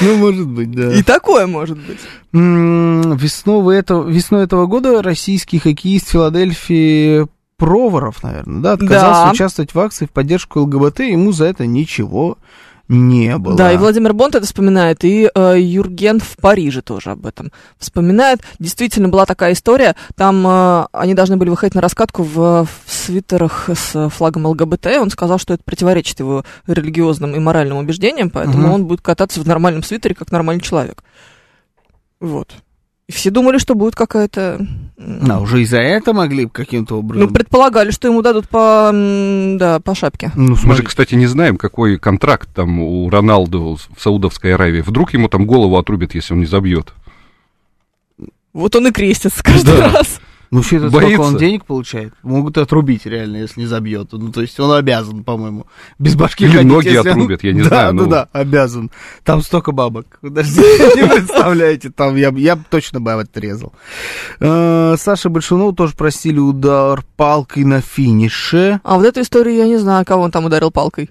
Ну, 0.00 0.16
может 0.16 0.48
быть, 0.48 0.72
да. 0.72 0.92
И 0.92 1.04
такое 1.04 1.46
может 1.46 1.78
быть. 1.78 2.00
Весной 2.32 3.76
этого, 3.78 4.08
весной 4.08 4.42
этого 4.42 4.66
года 4.66 5.00
российский 5.00 5.60
хоккеист 5.60 6.08
Филадельфии 6.10 7.28
Проворов, 7.64 8.22
наверное, 8.22 8.60
да, 8.62 8.72
отказался 8.72 9.24
Да. 9.24 9.30
участвовать 9.32 9.74
в 9.74 9.80
акции 9.80 10.06
в 10.06 10.10
поддержку 10.10 10.60
ЛГБТ, 10.60 11.00
ему 11.00 11.32
за 11.32 11.46
это 11.46 11.66
ничего 11.66 12.38
не 12.86 13.38
было. 13.38 13.56
Да, 13.56 13.72
и 13.72 13.78
Владимир 13.78 14.12
Бонд 14.12 14.34
это 14.34 14.44
вспоминает, 14.44 15.04
и 15.04 15.30
э, 15.34 15.56
Юрген 15.58 16.20
в 16.20 16.36
Париже 16.36 16.82
тоже 16.82 17.12
об 17.12 17.24
этом 17.24 17.50
вспоминает. 17.78 18.40
Действительно, 18.58 19.08
была 19.08 19.24
такая 19.24 19.54
история, 19.54 19.96
там 20.16 20.46
э, 20.46 20.86
они 20.92 21.14
должны 21.14 21.38
были 21.38 21.48
выходить 21.48 21.74
на 21.74 21.80
раскатку 21.80 22.22
в, 22.22 22.34
в 22.66 22.68
свитерах 22.86 23.70
с 23.72 24.10
флагом 24.10 24.44
ЛГБТ, 24.44 24.86
он 25.00 25.08
сказал, 25.08 25.38
что 25.38 25.54
это 25.54 25.62
противоречит 25.64 26.20
его 26.20 26.44
религиозным 26.66 27.34
и 27.34 27.38
моральным 27.38 27.78
убеждениям, 27.78 28.28
поэтому 28.28 28.64
Мгм. 28.64 28.72
он 28.72 28.84
будет 28.84 29.00
кататься 29.00 29.40
в 29.40 29.46
нормальном 29.48 29.82
свитере, 29.82 30.14
как 30.14 30.30
нормальный 30.30 30.62
человек. 30.62 31.02
Вот. 32.20 32.52
И 33.08 33.12
все 33.12 33.30
думали, 33.30 33.56
что 33.58 33.74
будет 33.74 33.94
какая-то. 33.94 34.66
А, 34.96 35.40
уже 35.40 35.62
и 35.62 35.64
за 35.64 35.78
это 35.78 36.12
могли 36.12 36.44
бы 36.44 36.50
каким-то 36.52 36.94
Ну, 36.94 37.00
образом. 37.00 37.32
предполагали, 37.34 37.90
что 37.90 38.06
ему 38.08 38.22
дадут 38.22 38.48
по, 38.48 38.90
да, 38.92 39.80
по 39.80 39.94
шапке. 39.94 40.30
Ну, 40.36 40.50
Мы 40.50 40.56
же, 40.56 40.62
смотри. 40.62 40.86
кстати, 40.86 41.14
не 41.16 41.26
знаем, 41.26 41.56
какой 41.56 41.98
контракт 41.98 42.48
там 42.54 42.78
у 42.78 43.10
Роналду 43.10 43.76
в 43.96 44.00
Саудовской 44.00 44.54
Аравии. 44.54 44.82
Вдруг 44.82 45.12
ему 45.12 45.28
там 45.28 45.46
голову 45.46 45.76
отрубят, 45.76 46.14
если 46.14 46.34
он 46.34 46.40
не 46.40 46.46
забьет. 46.46 46.92
Вот 48.52 48.76
он 48.76 48.86
и 48.86 48.92
крестится 48.92 49.42
каждый 49.42 49.76
Да. 49.78 49.90
раз. 49.92 50.20
Ну, 50.54 50.60
вообще-то 50.60 50.88
сколько 50.88 51.06
Боится. 51.06 51.22
он 51.22 51.36
денег 51.36 51.64
получает? 51.64 52.14
Могут 52.22 52.58
отрубить 52.58 53.06
реально, 53.06 53.38
если 53.38 53.58
не 53.62 53.66
забьет. 53.66 54.10
Ну, 54.12 54.30
то 54.30 54.40
есть 54.40 54.60
он 54.60 54.70
обязан, 54.70 55.24
по-моему, 55.24 55.66
без 55.98 56.14
башки 56.14 56.44
Или 56.44 56.52
ходить, 56.58 56.70
ноги 56.70 56.86
если 56.86 56.98
он- 57.00 57.08
отрубят, 57.08 57.42
я 57.42 57.52
не 57.52 57.62
да, 57.62 57.68
знаю, 57.68 57.92
Да, 57.94 58.02
ну. 58.04 58.08
да, 58.08 58.28
обязан. 58.30 58.90
Там 59.24 59.42
столько 59.42 59.72
бабок. 59.72 60.18
Даже 60.22 60.50
не 60.60 61.08
представляете, 61.08 61.90
там 61.90 62.14
я, 62.14 62.28
я 62.36 62.56
точно 62.70 63.00
бы 63.00 63.12
отрезал. 63.14 63.72
Э, 64.38 64.94
Саша 64.96 65.28
Большунову 65.28 65.72
тоже 65.72 65.94
просили 65.96 66.38
удар 66.38 67.02
палкой 67.16 67.64
на 67.64 67.80
финише. 67.80 68.80
А 68.84 68.94
вот 68.96 69.06
эту 69.06 69.22
историю 69.22 69.56
я 69.56 69.66
не 69.66 69.78
знаю, 69.78 70.04
кого 70.04 70.22
он 70.22 70.30
там 70.30 70.44
ударил 70.44 70.70
палкой. 70.70 71.10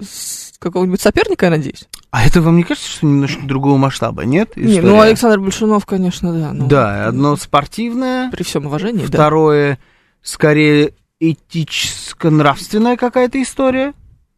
С 0.00 0.52
какого-нибудь 0.58 1.00
соперника, 1.00 1.46
я 1.46 1.50
надеюсь? 1.50 1.86
А 2.12 2.26
это 2.26 2.42
вам 2.42 2.58
не 2.58 2.62
кажется, 2.62 2.90
что 2.90 3.06
немножко 3.06 3.42
другого 3.42 3.78
масштаба, 3.78 4.26
нет? 4.26 4.54
Не, 4.54 4.74
история? 4.74 4.86
ну 4.86 5.00
Александр 5.00 5.40
Большунов, 5.40 5.86
конечно, 5.86 6.30
да. 6.30 6.52
ну, 6.52 6.68
Да, 6.68 7.06
одно 7.06 7.36
спортивное, 7.36 8.30
При 8.30 8.42
всем 8.42 8.66
уважении, 8.66 9.06
да. 9.06 9.08
второе, 9.08 9.78
скорее, 10.20 10.92
этическо-нравственная 11.20 12.98
какая-то 12.98 13.40
история, 13.42 13.94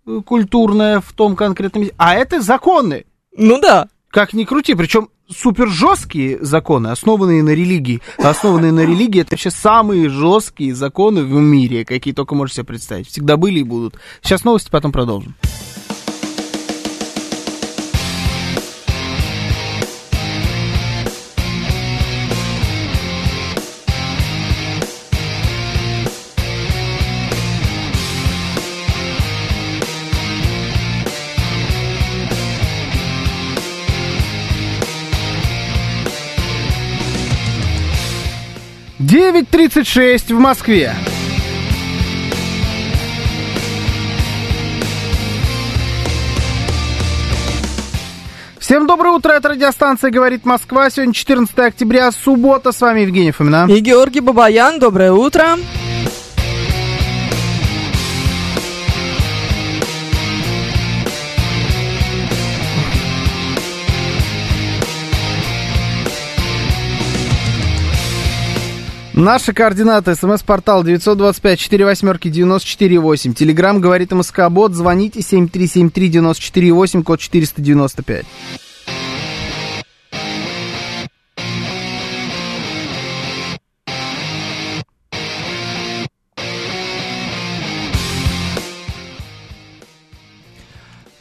э, 0.06 0.20
культурная 0.24 1.00
в 1.00 1.12
том 1.14 1.34
конкретном... 1.34 1.82
месте. 1.82 1.96
А 1.98 2.14
это 2.14 2.40
законы. 2.40 3.06
Ну 3.36 3.60
да. 3.60 3.88
Как 4.08 4.34
ни 4.34 4.44
крути, 4.44 4.76
причем 4.76 5.08
супер 5.28 5.68
жесткие 5.68 6.38
законы, 6.44 6.88
основанные 6.88 7.42
на 7.42 7.50
религии. 7.50 8.00
Основанные 8.18 8.70
на 8.70 8.84
религии 8.84 9.22
это 9.22 9.32
вообще 9.32 9.50
самые 9.50 10.08
жесткие 10.10 10.76
законы 10.76 11.24
в 11.24 11.32
мире, 11.32 11.84
какие 11.84 12.14
только 12.14 12.36
можешь 12.36 12.54
себе 12.54 12.66
представить. 12.66 13.08
Всегда 13.08 13.36
были 13.36 13.58
и 13.58 13.64
будут. 13.64 13.96
Сейчас 14.22 14.44
новости, 14.44 14.70
потом 14.70 14.92
продолжим. 14.92 15.34
Девять 39.34 39.48
тридцать 39.48 39.88
шесть 39.88 40.30
в 40.30 40.38
Москве. 40.38 40.94
Всем 48.60 48.86
доброе 48.86 49.10
утро, 49.10 49.32
это 49.32 49.48
радиостанция 49.48 50.12
«Говорит 50.12 50.44
Москва». 50.44 50.88
Сегодня 50.88 51.12
14 51.12 51.58
октября, 51.58 52.12
суббота. 52.12 52.70
С 52.70 52.80
вами 52.80 53.00
Евгений 53.00 53.32
Фомина. 53.32 53.66
И 53.68 53.80
Георгий 53.80 54.20
Бабаян, 54.20 54.78
доброе 54.78 55.10
утро. 55.10 55.56
Наши 69.16 69.52
координаты. 69.52 70.16
СМС-портал 70.16 70.84
925-48-94-8. 70.84 73.32
Телеграмм 73.32 73.80
«Говорит 73.80 74.10
МСК 74.10 74.48
Бот». 74.50 74.74
Звоните 74.74 75.20
7373-94-8, 75.20 77.04
код 77.04 77.20
495. 77.20 78.26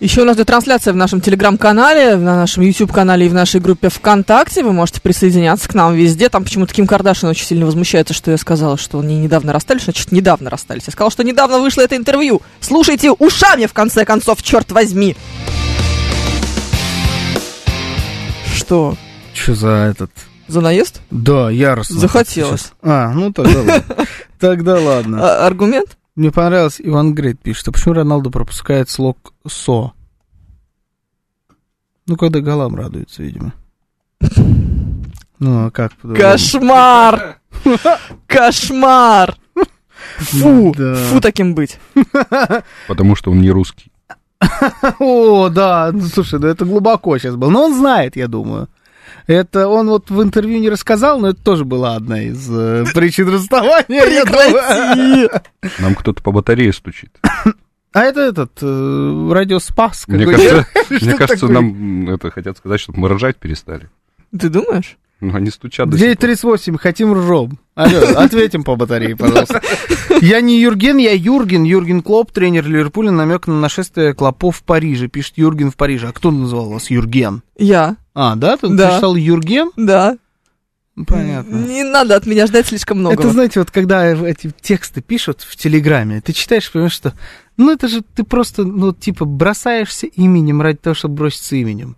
Еще 0.04 0.24
у 0.24 0.26
нас 0.26 0.36
идет 0.36 0.48
трансляция 0.48 0.92
в 0.92 0.98
нашем 0.98 1.22
телеграм-канале, 1.22 2.18
на 2.18 2.36
нашем 2.36 2.62
YouTube-канале 2.62 3.26
и 3.26 3.30
в 3.30 3.34
нашей 3.34 3.62
группе 3.62 3.88
ВКонтакте. 3.88 4.62
Вы 4.62 4.74
можете 4.74 5.00
присоединяться 5.00 5.70
к 5.70 5.74
нам 5.76 5.96
везде. 5.96 6.28
Там 6.28 6.44
почему-то 6.44 6.74
Ким 6.74 6.88
Кардашин 6.88 7.30
очень 7.30 7.46
сильно 7.46 7.66
возмущается, 7.66 8.13
что 8.13 8.30
я 8.30 8.38
сказала, 8.38 8.78
что 8.78 9.00
они 9.00 9.18
недавно 9.18 9.54
расстались. 9.54 9.84
Значит, 9.84 10.12
недавно 10.12 10.50
расстались. 10.50 10.84
Я 10.88 10.92
сказала, 10.92 11.10
что 11.10 11.24
недавно 11.24 11.60
вышло 11.60 11.80
это 11.84 11.96
интервью. 11.96 12.42
Слушайте 12.60 13.12
ушами, 13.12 13.66
в 13.66 13.72
конце 13.72 14.04
концов, 14.04 14.44
черт 14.44 14.74
возьми. 14.74 15.16
Что? 18.54 18.98
Что 19.34 19.56
за 19.56 19.70
этот... 19.70 20.12
За 20.50 20.60
наезд? 20.60 21.00
Да, 21.12 21.50
яростно. 21.50 22.02
Захотелось. 22.02 22.74
А, 22.82 23.13
ну 23.13 23.32
тогда 23.32 23.60
ладно. 23.60 23.84
Тогда 24.38 24.80
ладно. 24.82 25.46
Аргумент? 25.46 25.96
Мне 26.15 26.32
понравилось, 26.32 26.80
Иван 26.80 27.15
Грейт 27.15 27.39
пишет, 27.39 27.67
а 27.67 27.71
почему 27.71 27.95
Роналду 27.95 28.30
пропускает 28.30 28.89
слог 28.89 29.34
«со»? 29.47 29.93
Ну, 32.06 32.17
когда 32.17 32.39
голам 32.39 32.76
радуется, 32.76 33.23
видимо. 33.23 33.54
Ну, 35.39 35.65
а 35.65 35.71
как? 35.71 35.93
по-другому? 35.93 36.32
Кошмар! 36.32 37.39
Кошмар! 38.28 39.38
Фу! 40.17 40.73
Да. 40.78 40.95
Фу 40.95 41.21
таким 41.21 41.56
быть. 41.56 41.80
Потому 42.88 43.15
что 43.15 43.32
он 43.32 43.41
не 43.41 43.49
русский. 43.49 43.91
О, 44.99 45.49
да, 45.49 45.91
ну, 45.91 46.02
слушай, 46.02 46.39
ну 46.39 46.47
это 46.47 46.65
глубоко 46.65 47.17
сейчас 47.17 47.36
было. 47.36 47.49
Но 47.49 47.65
он 47.65 47.76
знает, 47.76 48.15
я 48.15 48.28
думаю. 48.28 48.67
Это 49.28 49.68
он 49.68 49.90
вот 49.90 50.10
в 50.10 50.22
интервью 50.22 50.60
не 50.60 50.70
рассказал, 50.70 51.20
но 51.20 51.30
это 51.30 51.42
тоже 51.42 51.66
была 51.66 51.96
одна 51.96 52.22
из 52.22 52.50
э, 52.50 52.86
причин 52.94 53.30
расставания. 53.30 54.04
я 54.06 54.26
думаю. 54.26 54.52
Прекрати! 54.52 55.30
Нам 55.80 55.96
кто-то 55.96 56.22
по 56.22 56.32
батарее 56.32 56.74
стучит. 56.74 57.12
А 57.94 58.02
это 58.02 58.22
этот, 58.22 58.52
э, 58.62 59.30
радио 59.32 59.60
Спас. 59.60 60.06
Мне 60.08 60.26
кажется, 60.26 60.68
мне 60.90 61.14
кажется, 61.14 61.48
нам 61.48 62.10
это 62.10 62.32
хотят 62.32 62.58
сказать, 62.58 62.80
чтобы 62.80 63.00
мы 63.00 63.10
ржать 63.10 63.38
перестали. 63.38 63.90
Ты 64.38 64.50
думаешь? 64.50 64.98
Ну, 65.24 65.34
они 65.36 65.52
стучат 65.52 65.90
до 65.90 65.98
сих 65.98 66.06
пор. 66.06 66.16
938, 66.16 66.78
хотим 66.78 67.14
ржом. 67.14 67.60
Алло, 67.76 68.00
ответим 68.18 68.64
по 68.64 68.76
батарее, 68.76 69.16
пожалуйста. 69.16 69.62
Я 70.22 70.42
не 70.42 70.60
Юрген, 70.60 70.98
я 70.98 71.14
Юрген. 71.14 71.64
Юрген 71.64 72.02
Клоп, 72.02 72.32
тренер 72.32 72.68
Ливерпуля, 72.68 73.12
намек 73.12 73.48
на 73.48 73.60
нашествие 73.60 74.14
клопов 74.14 74.58
в 74.58 74.64
Париже. 74.64 75.08
Пишет 75.08 75.38
Юрген 75.38 75.72
в 75.72 75.78
Париже. 75.78 76.10
А 76.10 76.12
кто 76.12 76.30
называл 76.30 76.70
вас 76.72 76.90
Юрген? 76.90 77.42
Я. 77.58 77.96
А, 78.13 78.36
да? 78.36 78.58
Ты 78.58 78.69
Да. 78.69 78.95
читал 78.95 79.15
Юрген? 79.15 79.71
Да. 79.76 80.17
Ну, 80.95 81.06
Понятно. 81.06 81.56
Не 81.56 81.84
надо 81.84 82.15
от 82.15 82.28
меня 82.28 82.45
ждать 82.45 82.67
слишком 82.67 82.99
много. 82.99 83.15
Это, 83.15 83.32
знаете, 83.32 83.60
вот 83.60 83.71
когда 83.71 84.06
эти 84.06 84.52
тексты 84.62 85.02
пишут 85.02 85.41
в 85.41 85.56
Телеграме, 85.56 86.21
ты 86.21 86.34
читаешь, 86.34 86.71
понимаешь, 86.71 86.93
что, 86.93 87.13
ну, 87.58 87.71
это 87.71 87.88
же 87.88 88.04
ты 88.04 88.23
просто, 88.23 88.63
ну, 88.63 88.93
типа, 88.93 89.26
бросаешься 89.26 90.06
именем 90.06 90.62
ради 90.62 90.78
того, 90.78 90.93
чтобы 90.93 91.15
броситься 91.15 91.56
именем. 91.56 91.97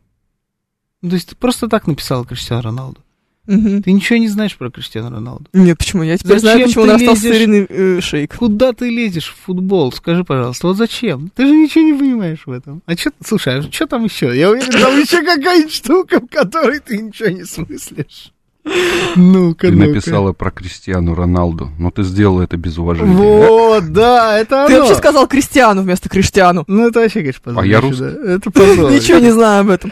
Ну, 1.01 1.10
То 1.10 1.15
есть 1.15 1.30
ты 1.30 1.36
просто 1.36 1.67
так 1.67 1.88
написал 1.88 2.23
Криштиану 2.23 2.62
Роналду. 2.62 3.01
Мгм. 3.47 3.84
Ты 3.84 3.91
ничего 3.91 4.17
не 4.17 4.27
знаешь 4.27 4.55
про 4.58 4.69
Криштиану 4.71 5.12
Роналду. 5.12 5.45
Нет, 5.53 5.77
почему? 5.77 6.03
Я 6.03 6.17
теперь 6.17 6.39
знаю, 6.39 6.58
Зачем 6.58 6.67
почему 6.69 6.86
ты 6.86 6.91
он 6.93 6.99
лезешь? 7.15 7.36
Ириной 7.36 7.65
э, 7.69 8.01
Шейк. 8.01 8.36
Куда 8.36 8.73
ты 8.73 8.89
лезешь 8.89 9.27
в 9.38 9.45
футбол? 9.45 9.91
Скажи, 9.91 10.23
пожалуйста, 10.23 10.67
вот 10.67 10.77
зачем? 10.77 11.31
Ты 11.36 11.45
же 11.45 11.53
ничего 11.55 11.84
не 11.84 11.93
понимаешь 11.93 12.41
в 12.45 12.51
этом. 12.51 12.81
А 12.86 12.95
что, 12.97 13.12
слушай, 13.23 13.60
а 13.60 13.62
что 13.62 13.86
там 13.88 14.03
еще? 14.05 14.36
Я 14.38 14.49
уверен, 14.49 14.71
там 14.71 14.99
еще 14.99 15.21
какая-нибудь 15.21 15.73
штука, 15.73 16.19
в 16.19 16.27
которой 16.27 16.79
ты 16.79 16.97
ничего 16.97 17.29
не 17.29 17.43
смыслишь. 17.43 18.31
Ну-ка, 19.15 19.67
Ты 19.67 19.73
ну-ка. 19.73 19.88
написала 19.89 20.34
про 20.34 20.49
Кристиану 20.49 21.13
Роналду, 21.13 21.69
но 21.77 21.91
ты 21.91 22.03
сделала 22.03 22.41
это 22.41 22.58
без 22.58 22.77
уважения. 22.77 23.13
Вот, 23.15 23.91
да, 23.93 24.39
это 24.39 24.65
Ты 24.67 24.73
оно. 24.73 24.79
вообще 24.86 24.95
сказал 24.97 25.27
Кристиану 25.27 25.84
вместо 25.84 26.10
Криштиану. 26.10 26.63
Ну, 26.67 26.88
это 26.88 27.01
вообще, 27.01 27.19
конечно, 27.19 27.41
позор. 27.43 27.63
А 27.63 27.65
я 27.67 27.79
да. 27.81 28.34
Это 28.34 28.51
позор. 28.51 28.91
Ничего 28.91 29.19
не 29.19 29.31
знаю 29.31 29.62
об 29.62 29.69
этом. 29.69 29.91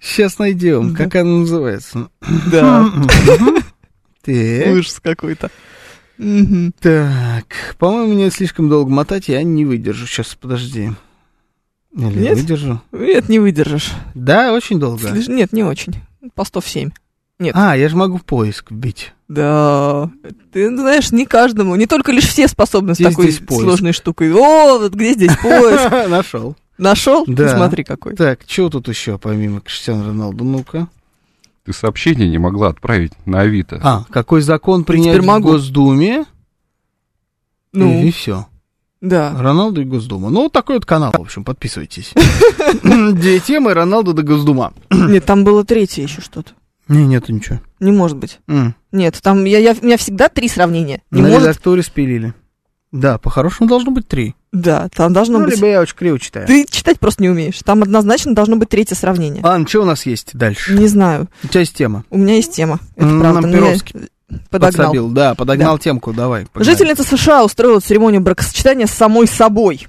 Сейчас 0.00 0.38
найдем, 0.38 0.94
как 0.94 1.14
она 1.16 1.38
называется. 1.38 2.08
Да. 2.50 2.90
Так, 4.22 4.74
Ужас 4.74 5.00
какой-то. 5.02 5.50
Так, 6.18 7.44
по-моему, 7.78 8.12
мне 8.14 8.30
слишком 8.30 8.68
долго 8.68 8.90
мотать, 8.90 9.28
я 9.28 9.42
не 9.42 9.64
выдержу. 9.64 10.06
Сейчас, 10.06 10.34
подожди. 10.38 10.92
Или 11.96 12.18
Нет? 12.24 12.36
выдержу? 12.36 12.82
Нет, 12.92 13.30
не 13.30 13.38
выдержишь. 13.38 13.92
Да, 14.14 14.52
очень 14.52 14.78
долго. 14.78 15.08
Слиш- 15.08 15.30
Нет, 15.32 15.54
не 15.54 15.64
очень. 15.64 15.94
Постов 16.34 16.68
7. 16.68 16.90
Нет. 17.38 17.54
А, 17.56 17.74
я 17.74 17.88
же 17.88 17.96
могу 17.96 18.18
в 18.18 18.24
поиск 18.24 18.70
вбить. 18.70 19.14
Да. 19.28 20.10
Ты 20.52 20.68
знаешь, 20.76 21.10
не 21.10 21.24
каждому, 21.24 21.74
не 21.76 21.86
только 21.86 22.12
лишь 22.12 22.28
все 22.28 22.46
способны 22.46 22.94
с 22.94 22.98
Где 22.98 23.08
такой 23.08 23.30
здесь 23.30 23.38
поиск? 23.46 23.62
сложной 23.64 23.92
штукой. 23.92 24.30
О, 24.34 24.78
вот 24.78 24.92
где 24.92 25.14
здесь 25.14 25.32
поиск? 25.42 26.10
Нашел. 26.10 26.56
Нашел? 26.80 27.24
Да. 27.26 27.56
Смотри 27.56 27.84
какой. 27.84 28.14
Так, 28.16 28.40
что 28.46 28.68
тут 28.70 28.88
еще 28.88 29.18
помимо 29.18 29.60
Криштиану 29.60 30.06
Роналду? 30.06 30.44
Ну-ка. 30.44 30.88
Ты 31.64 31.72
сообщение 31.74 32.28
не 32.28 32.38
могла 32.38 32.68
отправить 32.68 33.12
на 33.26 33.40
Авито. 33.40 33.78
А, 33.82 34.04
какой 34.10 34.40
закон 34.40 34.84
принять 34.84 35.18
в 35.18 35.24
могу. 35.26 35.50
Госдуме? 35.50 36.24
Ну, 37.72 38.02
И 38.02 38.10
все. 38.10 38.46
да. 39.00 39.34
Роналду 39.38 39.82
и 39.82 39.84
Госдума. 39.84 40.30
Ну, 40.30 40.44
вот 40.44 40.52
такой 40.52 40.76
вот 40.76 40.86
канал, 40.86 41.12
в 41.12 41.20
общем, 41.20 41.44
подписывайтесь. 41.44 42.12
Две 42.82 43.38
темы 43.40 43.74
Роналду 43.74 44.12
до 44.14 44.22
Госдума. 44.22 44.72
Нет, 44.90 45.24
там 45.26 45.44
было 45.44 45.64
третье 45.64 46.02
еще 46.02 46.20
что-то. 46.20 46.52
Не, 46.88 47.06
нету 47.06 47.32
ничего. 47.32 47.60
Не 47.78 47.92
может 47.92 48.16
быть. 48.16 48.40
Нет, 48.90 49.20
там 49.22 49.44
я, 49.44 49.58
я, 49.58 49.76
у 49.80 49.84
меня 49.84 49.96
всегда 49.96 50.28
три 50.28 50.48
сравнения. 50.48 51.02
Не 51.12 51.22
На 51.22 51.28
может. 51.28 51.42
редакторе 51.42 51.82
спилили. 51.82 52.34
Да, 52.92 53.18
по-хорошему 53.18 53.68
должно 53.68 53.92
быть 53.92 54.08
три. 54.08 54.34
Да, 54.52 54.88
там 54.94 55.12
должно 55.12 55.38
Ну, 55.38 55.44
быть. 55.44 55.54
либо 55.54 55.68
я 55.68 55.80
очень 55.80 55.94
криво 55.96 56.18
читаю. 56.18 56.46
Ты 56.48 56.66
читать 56.68 56.98
просто 56.98 57.22
не 57.22 57.28
умеешь. 57.28 57.60
Там 57.64 57.82
однозначно 57.84 58.34
должно 58.34 58.56
быть 58.56 58.68
третье 58.68 58.96
сравнение. 58.96 59.42
Ладно, 59.44 59.66
что 59.68 59.82
у 59.82 59.84
нас 59.84 60.06
есть 60.06 60.30
дальше? 60.36 60.74
Не 60.74 60.88
знаю. 60.88 61.28
У 61.44 61.48
тебя 61.48 61.60
есть 61.60 61.74
тема. 61.74 62.04
У 62.10 62.18
меня 62.18 62.34
есть 62.34 62.52
тема. 62.52 62.80
Это 62.96 63.06
М, 63.06 63.20
правда. 63.20 63.40
нам 63.42 63.52
Перовский 63.52 64.00
подогнал. 64.50 64.86
Подсобил. 64.86 65.08
Да, 65.10 65.34
подогнал 65.36 65.78
темку, 65.78 66.12
давай. 66.12 66.46
погнали. 66.46 66.68
Жительница 66.76 67.04
США 67.04 67.44
устроила 67.44 67.78
церемонию 67.80 68.22
бракосочетания 68.22 68.86
с 68.86 68.90
самой 68.92 69.28
собой. 69.28 69.86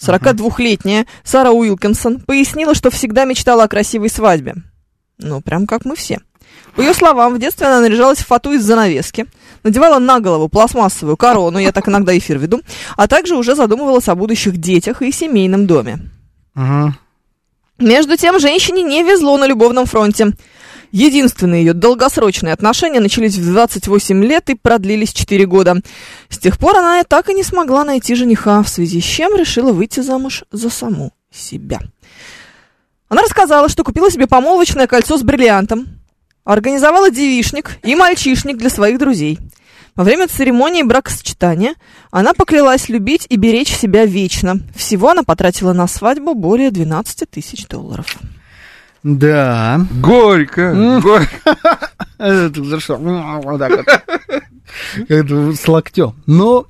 42-летняя 0.00 1.06
Сара 1.22 1.50
Уилкинсон 1.52 2.20
пояснила, 2.20 2.74
что 2.74 2.90
всегда 2.90 3.24
мечтала 3.26 3.64
о 3.64 3.68
красивой 3.68 4.08
свадьбе. 4.08 4.56
Ну, 5.18 5.40
прям 5.40 5.66
как 5.66 5.84
мы 5.84 5.94
все. 5.94 6.18
По 6.74 6.80
ее 6.80 6.94
словам, 6.94 7.34
в 7.34 7.38
детстве 7.38 7.66
она 7.66 7.80
наряжалась 7.80 8.18
в 8.18 8.26
фату 8.26 8.52
из 8.52 8.62
занавески, 8.62 9.26
надевала 9.62 9.98
на 9.98 10.20
голову 10.20 10.48
пластмассовую 10.48 11.16
корону, 11.16 11.58
я 11.58 11.72
так 11.72 11.88
иногда 11.88 12.16
эфир 12.16 12.38
веду, 12.38 12.62
а 12.96 13.08
также 13.08 13.36
уже 13.36 13.54
задумывалась 13.54 14.08
о 14.08 14.14
будущих 14.14 14.56
детях 14.56 15.02
и 15.02 15.12
семейном 15.12 15.66
доме. 15.66 15.98
Мгм. 16.54 16.96
Между 17.78 18.16
тем, 18.16 18.38
женщине 18.38 18.82
не 18.82 19.02
везло 19.02 19.38
на 19.38 19.46
любовном 19.46 19.86
фронте. 19.86 20.32
Единственные 20.92 21.64
ее 21.64 21.72
долгосрочные 21.72 22.52
отношения 22.52 23.00
начались 23.00 23.36
в 23.36 23.44
28 23.44 24.24
лет 24.24 24.50
и 24.50 24.54
продлились 24.54 25.12
4 25.12 25.46
года. 25.46 25.76
С 26.28 26.38
тех 26.38 26.58
пор 26.58 26.76
она 26.76 27.02
так 27.04 27.30
и 27.30 27.34
не 27.34 27.44
смогла 27.44 27.84
найти 27.84 28.14
жениха, 28.14 28.62
в 28.62 28.68
связи 28.68 29.00
с 29.00 29.04
чем 29.04 29.36
решила 29.36 29.72
выйти 29.72 30.00
замуж 30.00 30.44
за 30.50 30.68
саму 30.68 31.12
себя. 31.32 31.78
Она 33.08 33.22
рассказала, 33.22 33.68
что 33.68 33.84
купила 33.84 34.10
себе 34.10 34.26
помолвочное 34.26 34.86
кольцо 34.86 35.16
с 35.16 35.22
бриллиантом, 35.22 35.99
организовала 36.52 37.10
девишник 37.10 37.78
и 37.82 37.94
мальчишник 37.94 38.56
для 38.58 38.70
своих 38.70 38.98
друзей. 38.98 39.38
Во 39.96 40.04
время 40.04 40.28
церемонии 40.28 40.82
бракосочетания 40.82 41.74
она 42.10 42.32
поклялась 42.32 42.88
любить 42.88 43.26
и 43.28 43.36
беречь 43.36 43.74
себя 43.74 44.06
вечно. 44.06 44.60
Всего 44.74 45.10
она 45.10 45.22
потратила 45.22 45.72
на 45.72 45.86
свадьбу 45.86 46.34
более 46.34 46.70
12 46.70 47.28
тысяч 47.30 47.66
долларов. 47.66 48.06
Да. 49.02 49.80
Горько, 50.00 51.00
горько. 51.02 51.56
С 52.18 52.88
локтем. 55.68 56.14
Но... 56.26 56.66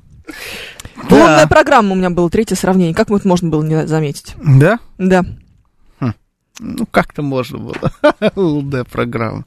Лунная 1.09 1.43
Да. 1.43 1.47
программа 1.49 1.93
у 1.93 1.97
меня 1.97 2.11
было 2.11 2.31
третье 2.31 2.55
сравнение. 2.55 2.95
Как 2.95 3.11
вот 3.11 3.25
можно 3.25 3.49
было 3.49 3.62
не 3.62 3.87
заметить? 3.87 4.35
Да? 4.37 4.79
Да. 4.99 5.25
Ну, 6.62 6.87
как-то 6.90 7.23
можно 7.23 7.59
было. 7.59 7.75
Лунная 8.37 8.85
программа. 8.85 9.44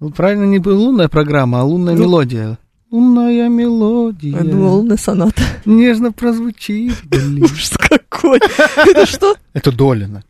Ну, 0.00 0.10
правильно, 0.10 0.44
не 0.44 0.58
лунная 0.58 1.08
программа, 1.08 1.60
а 1.60 1.64
лунная 1.64 1.94
Ну, 1.94 2.02
мелодия. 2.02 2.58
Лунная 2.90 3.48
мелодия. 3.48 4.36
Я 4.36 4.44
думала, 4.44 4.74
лунная 4.76 4.98
соната. 4.98 5.42
Нежно 5.64 6.12
прозвучит. 6.12 6.92
вдали. 7.04 7.42
Ужас 7.42 7.72
какой. 7.78 8.38
Это 8.86 9.06
что? 9.06 9.34
Это 9.54 9.72
Долина. 9.72 10.24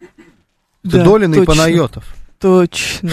Это 0.85 0.99
Да, 0.99 1.05
Долина 1.05 1.35
и. 1.35 1.45
Панайотов. 1.45 2.05
Точно. 2.39 3.11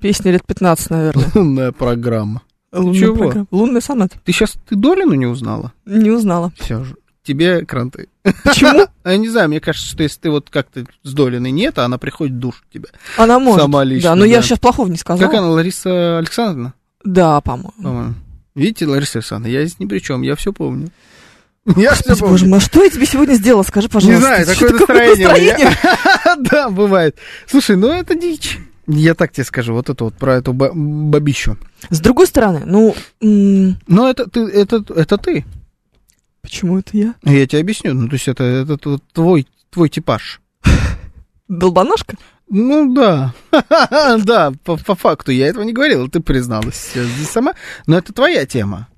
Песня 0.00 0.32
лет 0.32 0.44
15, 0.46 0.90
наверное. 0.90 1.26
Лунная 1.34 1.72
программа. 1.72 2.42
Лунная 2.72 3.00
Чего? 3.00 3.16
программа. 3.16 3.46
Лунная 3.50 3.80
соната. 3.80 4.18
Ты 4.22 4.32
сейчас 4.32 4.56
ты 4.68 4.76
Долину 4.76 5.14
не 5.14 5.26
узнала? 5.26 5.72
Не 5.86 6.10
узнала. 6.10 6.52
Все 6.58 6.84
же. 6.84 6.94
Тебе 7.24 7.64
кранты. 7.64 8.08
Почему? 8.44 8.86
Я 9.04 9.16
не 9.16 9.28
знаю, 9.30 9.48
мне 9.48 9.58
кажется, 9.60 9.88
что 9.88 10.02
если 10.02 10.20
ты 10.20 10.30
вот 10.30 10.50
как-то 10.50 10.84
с 11.02 11.12
Долиной 11.14 11.50
нет, 11.50 11.78
а 11.78 11.86
она 11.86 11.96
приходит 11.98 12.34
в 12.34 12.38
душ 12.38 12.62
к 12.68 12.72
тебе. 12.72 12.88
Она 13.16 13.38
может. 13.38 13.62
Сама 13.62 13.82
лично, 13.82 14.10
Да, 14.10 14.14
но 14.14 14.24
я 14.26 14.42
сейчас 14.42 14.58
плохого 14.58 14.88
не 14.88 14.96
сказала. 14.98 15.26
Как 15.26 15.38
она, 15.38 15.48
Лариса 15.50 16.18
Александровна? 16.18 16.74
Да, 17.02 17.40
по-моему. 17.40 17.72
По-моему. 17.82 18.14
Видите, 18.54 18.86
Лариса 18.86 19.18
Александровна, 19.18 19.52
я 19.52 19.64
здесь 19.64 19.78
ни 19.80 19.86
при 19.86 19.98
чем, 20.00 20.22
я 20.22 20.36
все 20.36 20.52
помню. 20.52 20.90
Я 21.76 21.94
все 21.94 22.10
Господи, 22.10 22.20
боже 22.30 22.40
помню. 22.44 22.50
мой, 22.50 22.58
а 22.58 22.60
что 22.60 22.84
я 22.84 22.90
тебе 22.90 23.06
сегодня 23.06 23.34
сделала? 23.36 23.62
Скажи, 23.62 23.88
пожалуйста. 23.88 24.20
Не 24.20 24.44
знаю, 24.44 24.46
такое 24.46 24.70
настроение 24.72 25.28
настроение? 25.28 25.78
Да, 26.50 26.68
бывает. 26.68 27.16
Слушай, 27.46 27.76
ну 27.76 27.88
это 27.88 28.14
дичь. 28.14 28.58
Я 28.86 29.14
так 29.14 29.32
тебе 29.32 29.44
скажу, 29.44 29.72
вот 29.72 29.88
это 29.88 30.04
вот 30.04 30.14
про 30.14 30.34
эту 30.34 30.52
ба- 30.52 30.72
бабищу. 30.74 31.56
С 31.88 32.00
другой 32.00 32.26
стороны, 32.26 32.64
ну, 32.66 32.94
Но 33.22 34.10
это 34.10 34.28
ты, 34.28 34.40
это, 34.40 34.84
это 34.94 35.16
ты. 35.16 35.46
Почему 36.44 36.78
это 36.78 36.96
я? 36.96 37.14
Я 37.24 37.46
тебе 37.46 37.60
объясню. 37.60 37.94
Ну, 37.94 38.06
то 38.08 38.14
есть 38.14 38.28
это, 38.28 38.44
это 38.44 38.76
т- 38.76 38.98
твой, 39.12 39.48
твой 39.70 39.88
типаж. 39.88 40.40
Долбанашка? 41.48 42.16
Ну 42.48 42.94
да, 42.94 43.34
да, 44.24 44.52
по, 44.64 44.76
по 44.76 44.94
факту 44.94 45.32
я 45.32 45.46
этого 45.46 45.64
не 45.64 45.72
говорил, 45.72 46.08
ты 46.08 46.20
призналась 46.20 46.92
здесь 46.94 47.30
сама, 47.30 47.54
но 47.86 47.96
это 47.98 48.12
твоя 48.12 48.44
тема. 48.46 48.88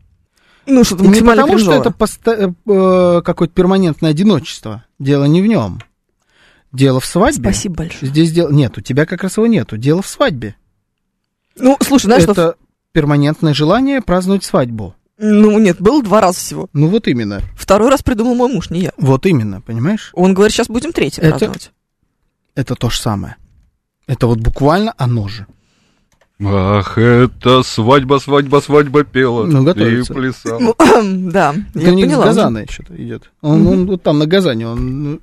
Ну, 0.66 0.82
что-то 0.82 1.04
Не 1.04 1.20
потому, 1.20 1.58
что 1.58 1.70
кринжовое. 1.70 1.80
это 1.80 1.90
поста- 1.90 2.54
э, 2.66 3.22
какое-то 3.24 3.54
перманентное 3.54 4.10
одиночество. 4.10 4.84
Дело 4.98 5.24
не 5.24 5.40
в 5.42 5.46
нем. 5.46 5.80
Дело 6.72 6.98
в 6.98 7.06
свадьбе. 7.06 7.40
Спасибо 7.50 7.76
большое. 7.76 8.10
Здесь 8.10 8.32
дело... 8.32 8.50
Нет, 8.50 8.76
у 8.76 8.80
тебя 8.80 9.06
как 9.06 9.22
раз 9.22 9.36
его 9.36 9.46
нету. 9.46 9.76
Дело 9.76 10.02
в 10.02 10.08
свадьбе. 10.08 10.56
Ну, 11.56 11.78
слушай, 11.80 12.06
знаешь, 12.06 12.24
что... 12.24 12.32
это 12.32 12.56
перманентное 12.92 13.54
желание 13.54 14.02
праздновать 14.02 14.42
свадьбу. 14.44 14.96
Ну, 15.18 15.58
нет, 15.58 15.80
было 15.80 16.02
два 16.02 16.20
раза 16.20 16.38
всего. 16.38 16.68
Ну 16.72 16.88
вот 16.88 17.08
именно. 17.08 17.40
Второй 17.56 17.88
раз 17.90 18.02
придумал 18.02 18.34
мой 18.34 18.52
муж, 18.52 18.70
не 18.70 18.80
я. 18.80 18.92
Вот 18.98 19.24
именно, 19.26 19.60
понимаешь? 19.60 20.10
Он 20.12 20.34
говорит, 20.34 20.54
сейчас 20.54 20.68
будем 20.68 20.92
третий 20.92 21.20
Это- 21.20 21.30
праздновать. 21.30 21.72
Это 22.54 22.74
то 22.74 22.90
же 22.90 22.98
самое. 23.00 23.36
Это 24.06 24.26
вот 24.26 24.38
буквально 24.40 24.94
оно 24.98 25.28
же. 25.28 25.46
Ах, 26.44 26.98
это 26.98 27.62
свадьба, 27.62 28.18
свадьба, 28.18 28.60
свадьба 28.60 29.04
пела. 29.04 29.44
Ну, 29.46 29.62
и 29.62 29.64
готовится. 29.64 30.12
плясала. 30.12 30.58
Ну, 30.58 30.74
да, 31.30 31.54
Это 31.74 31.80
я 31.86 31.92
у 31.92 31.94
них 31.94 32.06
с 32.06 32.08
поняла. 32.08 32.24
уже. 32.24 32.34
Газана 32.34 32.58
еще 32.58 32.84
идет. 32.90 33.30
Он, 33.40 33.66
он 33.66 33.86
вот 33.86 34.02
там 34.02 34.18
на 34.18 34.26
Газане, 34.26 34.68
он 34.68 35.02
ну, 35.12 35.20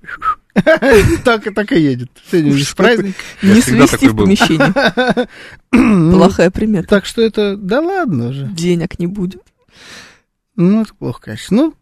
так, 1.24 1.46
и 1.46 1.52
так 1.52 1.72
и 1.72 1.80
едет. 1.80 2.10
Сегодня 2.32 2.54
же 2.54 2.76
праздник. 2.76 3.16
Не 3.44 3.62
свести 3.62 4.08
в 4.08 4.16
был. 4.16 4.26
помещении. 4.26 4.74
Плохая 6.16 6.50
примета. 6.52 6.88
Так 6.88 7.06
что 7.06 7.22
это, 7.22 7.58
да 7.58 7.80
ладно 7.82 8.30
уже. 8.30 8.48
Денег 8.48 8.98
не 8.98 9.06
будет. 9.08 9.42
Ну, 10.56 10.82
это 10.82 10.94
плохо, 10.94 11.22
конечно. 11.22 11.58
Ну, 11.58 11.74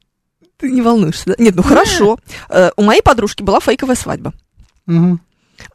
Ты 0.57 0.71
не 0.71 0.81
волнуешься, 0.81 1.23
да? 1.27 1.35
Нет, 1.37 1.55
ну 1.55 1.63
хорошо. 1.63 2.17
Э, 2.49 2.71
У 2.77 2.83
моей 2.83 3.01
подружки 3.01 3.43
была 3.43 3.59
фейковая 3.59 3.95
свадьба. 3.95 4.33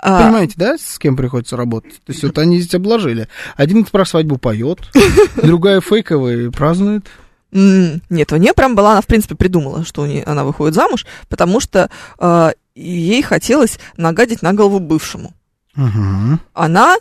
А, 0.01 0.23
понимаете, 0.25 0.55
да, 0.57 0.77
с 0.79 0.99
кем 0.99 1.17
приходится 1.17 1.57
работать? 1.57 1.95
То 2.05 2.13
есть 2.13 2.23
вот 2.25 2.37
они 2.39 2.59
здесь 2.61 2.75
обложили. 2.75 3.29
Один 3.57 3.85
про 3.85 4.05
свадьбу 4.05 4.37
поет, 4.37 4.81
другая 5.37 5.81
фейковая 5.81 6.51
празднует. 6.51 7.07
Нет, 7.53 8.33
у 8.33 8.37
нее 8.37 8.53
прям 8.53 8.75
была, 8.75 8.93
она 8.93 9.01
в 9.01 9.07
принципе 9.07 9.35
придумала, 9.37 9.85
что 9.85 10.03
у 10.03 10.07
нее, 10.07 10.25
она 10.25 10.45
выходит 10.45 10.75
замуж, 10.75 11.07
потому 11.29 11.61
что 11.61 11.89
э, 12.19 12.53
ей 12.75 13.23
хотелось 13.23 13.79
нагадить 13.97 14.43
на 14.43 14.53
голову 14.53 14.81
бывшему. 14.81 15.33
Мгм. 15.77 16.41
Она 16.53 16.97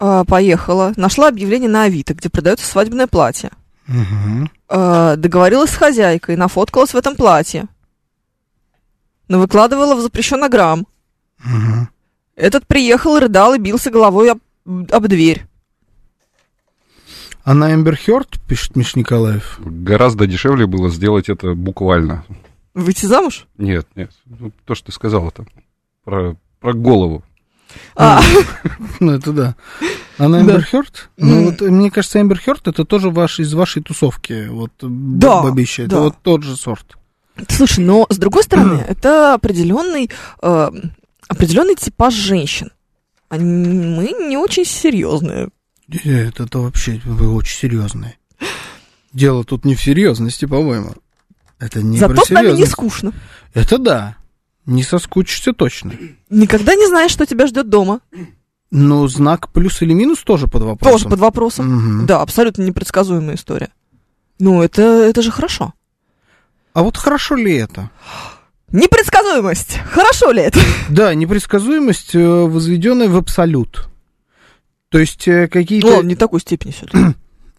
э, 0.00 0.24
поехала, 0.26 0.92
нашла 0.96 1.28
объявление 1.28 1.70
на 1.70 1.84
Авито, 1.84 2.14
где 2.14 2.28
продается 2.28 2.66
свадебное 2.66 3.06
платье. 3.06 3.50
Мгм. 3.86 4.50
Э, 4.68 5.16
договорилась 5.16 5.70
с 5.70 5.76
хозяйкой, 5.76 6.36
нафоткалась 6.36 6.94
в 6.94 6.96
этом 6.96 7.16
платье. 7.16 7.66
Но 9.28 9.38
выкладывала 9.38 9.94
в 9.94 10.00
запрещенный 10.00 10.48
грамм. 10.48 10.86
Мгм. 11.44 11.88
Этот 12.36 12.66
приехал, 12.66 13.18
рыдал 13.18 13.54
и 13.54 13.58
бился 13.58 13.90
головой 13.90 14.32
об, 14.32 14.40
об 14.66 15.06
дверь. 15.08 15.46
А 17.44 17.52
на 17.52 17.74
Эмбер 17.74 17.96
Хёрд, 17.96 18.40
пишет 18.48 18.74
Миш 18.74 18.96
Николаев. 18.96 19.60
Гораздо 19.60 20.26
дешевле 20.26 20.66
было 20.66 20.88
сделать 20.88 21.28
это 21.28 21.54
буквально. 21.54 22.24
Выйти 22.72 23.04
замуж? 23.06 23.46
Нет, 23.58 23.86
нет. 23.94 24.10
Ну, 24.24 24.50
То, 24.64 24.74
что 24.74 24.86
ты 24.86 24.92
сказала 24.92 25.30
там. 25.30 25.46
Про, 26.04 26.36
про 26.60 26.72
голову. 26.72 27.22
А, 27.96 28.20
Ну, 29.00 29.12
это 29.12 29.32
да. 29.32 29.56
А 30.18 30.28
на 30.28 30.38
Да. 30.38 30.42
Эмбер 30.42 30.64
Хёрд? 30.64 31.10
Ну, 31.16 31.36
М. 31.38 31.44
вот, 31.46 31.60
мне 31.60 31.90
кажется, 31.90 32.20
Эмбер 32.20 32.38
Хёрд 32.40 32.68
это 32.68 32.84
тоже 32.84 33.10
ваш, 33.10 33.40
из 33.40 33.52
вашей 33.54 33.82
тусовки. 33.82 34.46
Вот, 34.48 34.72
Да, 34.80 35.42
бабища. 35.42 35.82
Это 35.82 35.90
да. 35.96 36.00
вот 36.02 36.16
тот 36.22 36.42
же 36.42 36.56
сорт. 36.56 36.96
слушай, 37.48 37.84
но 37.84 38.06
с 38.10 38.16
другой 38.18 38.44
стороны, 38.44 38.84
это 38.88 39.34
определенный, 39.34 40.08
э, 40.42 40.70
определенный 41.28 41.74
типаж 41.74 42.14
женщин. 42.14 42.70
Они, 43.28 43.44
мы 43.44 44.12
не 44.28 44.36
очень 44.36 44.64
серьезные. 44.64 45.48
Э, 46.04 46.28
Это, 46.28 46.44
это 46.44 46.58
вообще, 46.60 47.00
вы 47.04 47.34
очень 47.34 47.58
серьезные. 47.58 48.16
Дело 49.12 49.44
тут 49.44 49.64
не 49.64 49.74
в 49.74 49.82
серьезности, 49.82 50.44
по-моему. 50.44 50.94
Это 51.58 51.82
не 51.82 51.98
Зато 51.98 52.14
про 52.14 52.24
с 52.24 52.30
нами 52.30 52.52
не 52.52 52.66
скучно. 52.66 53.12
Это 53.52 53.78
да. 53.78 54.16
Не 54.66 54.82
соскучишься 54.82 55.52
точно. 55.52 55.92
Никогда 56.30 56.74
не 56.74 56.86
знаешь, 56.86 57.10
что 57.10 57.26
тебя 57.26 57.46
ждет 57.46 57.68
дома. 57.68 58.00
Ну, 58.70 59.06
знак 59.08 59.50
плюс 59.50 59.82
или 59.82 59.92
минус 59.92 60.20
тоже 60.24 60.46
под 60.48 60.62
вопросом. 60.62 60.92
Тоже 60.98 61.08
под 61.08 61.18
вопросом. 61.20 61.66
Мгм. 61.74 62.06
Да, 62.06 62.20
абсолютно 62.22 62.62
непредсказуемая 62.62 63.36
история. 63.36 63.70
Ну, 64.40 64.62
это, 64.62 64.82
это 64.82 65.22
же 65.22 65.30
хорошо. 65.30 65.74
А 66.72 66.82
вот 66.82 66.96
хорошо 66.96 67.36
ли 67.36 67.54
это? 67.54 67.90
Непредсказуемость. 68.72 69.78
Хорошо 69.90 70.32
ли 70.32 70.42
это? 70.42 70.58
Да, 70.88 71.14
непредсказуемость, 71.14 72.14
э, 72.14 72.26
возведенная 72.44 73.08
в 73.08 73.16
абсолют. 73.16 73.88
То 74.88 74.98
есть 74.98 75.28
э, 75.28 75.42
Ну, 75.42 75.48
какие-то... 75.48 75.86
ладно, 75.86 76.08
не 76.08 76.16
такой 76.16 76.40
степени 76.40 76.72
все-таки. 76.72 77.14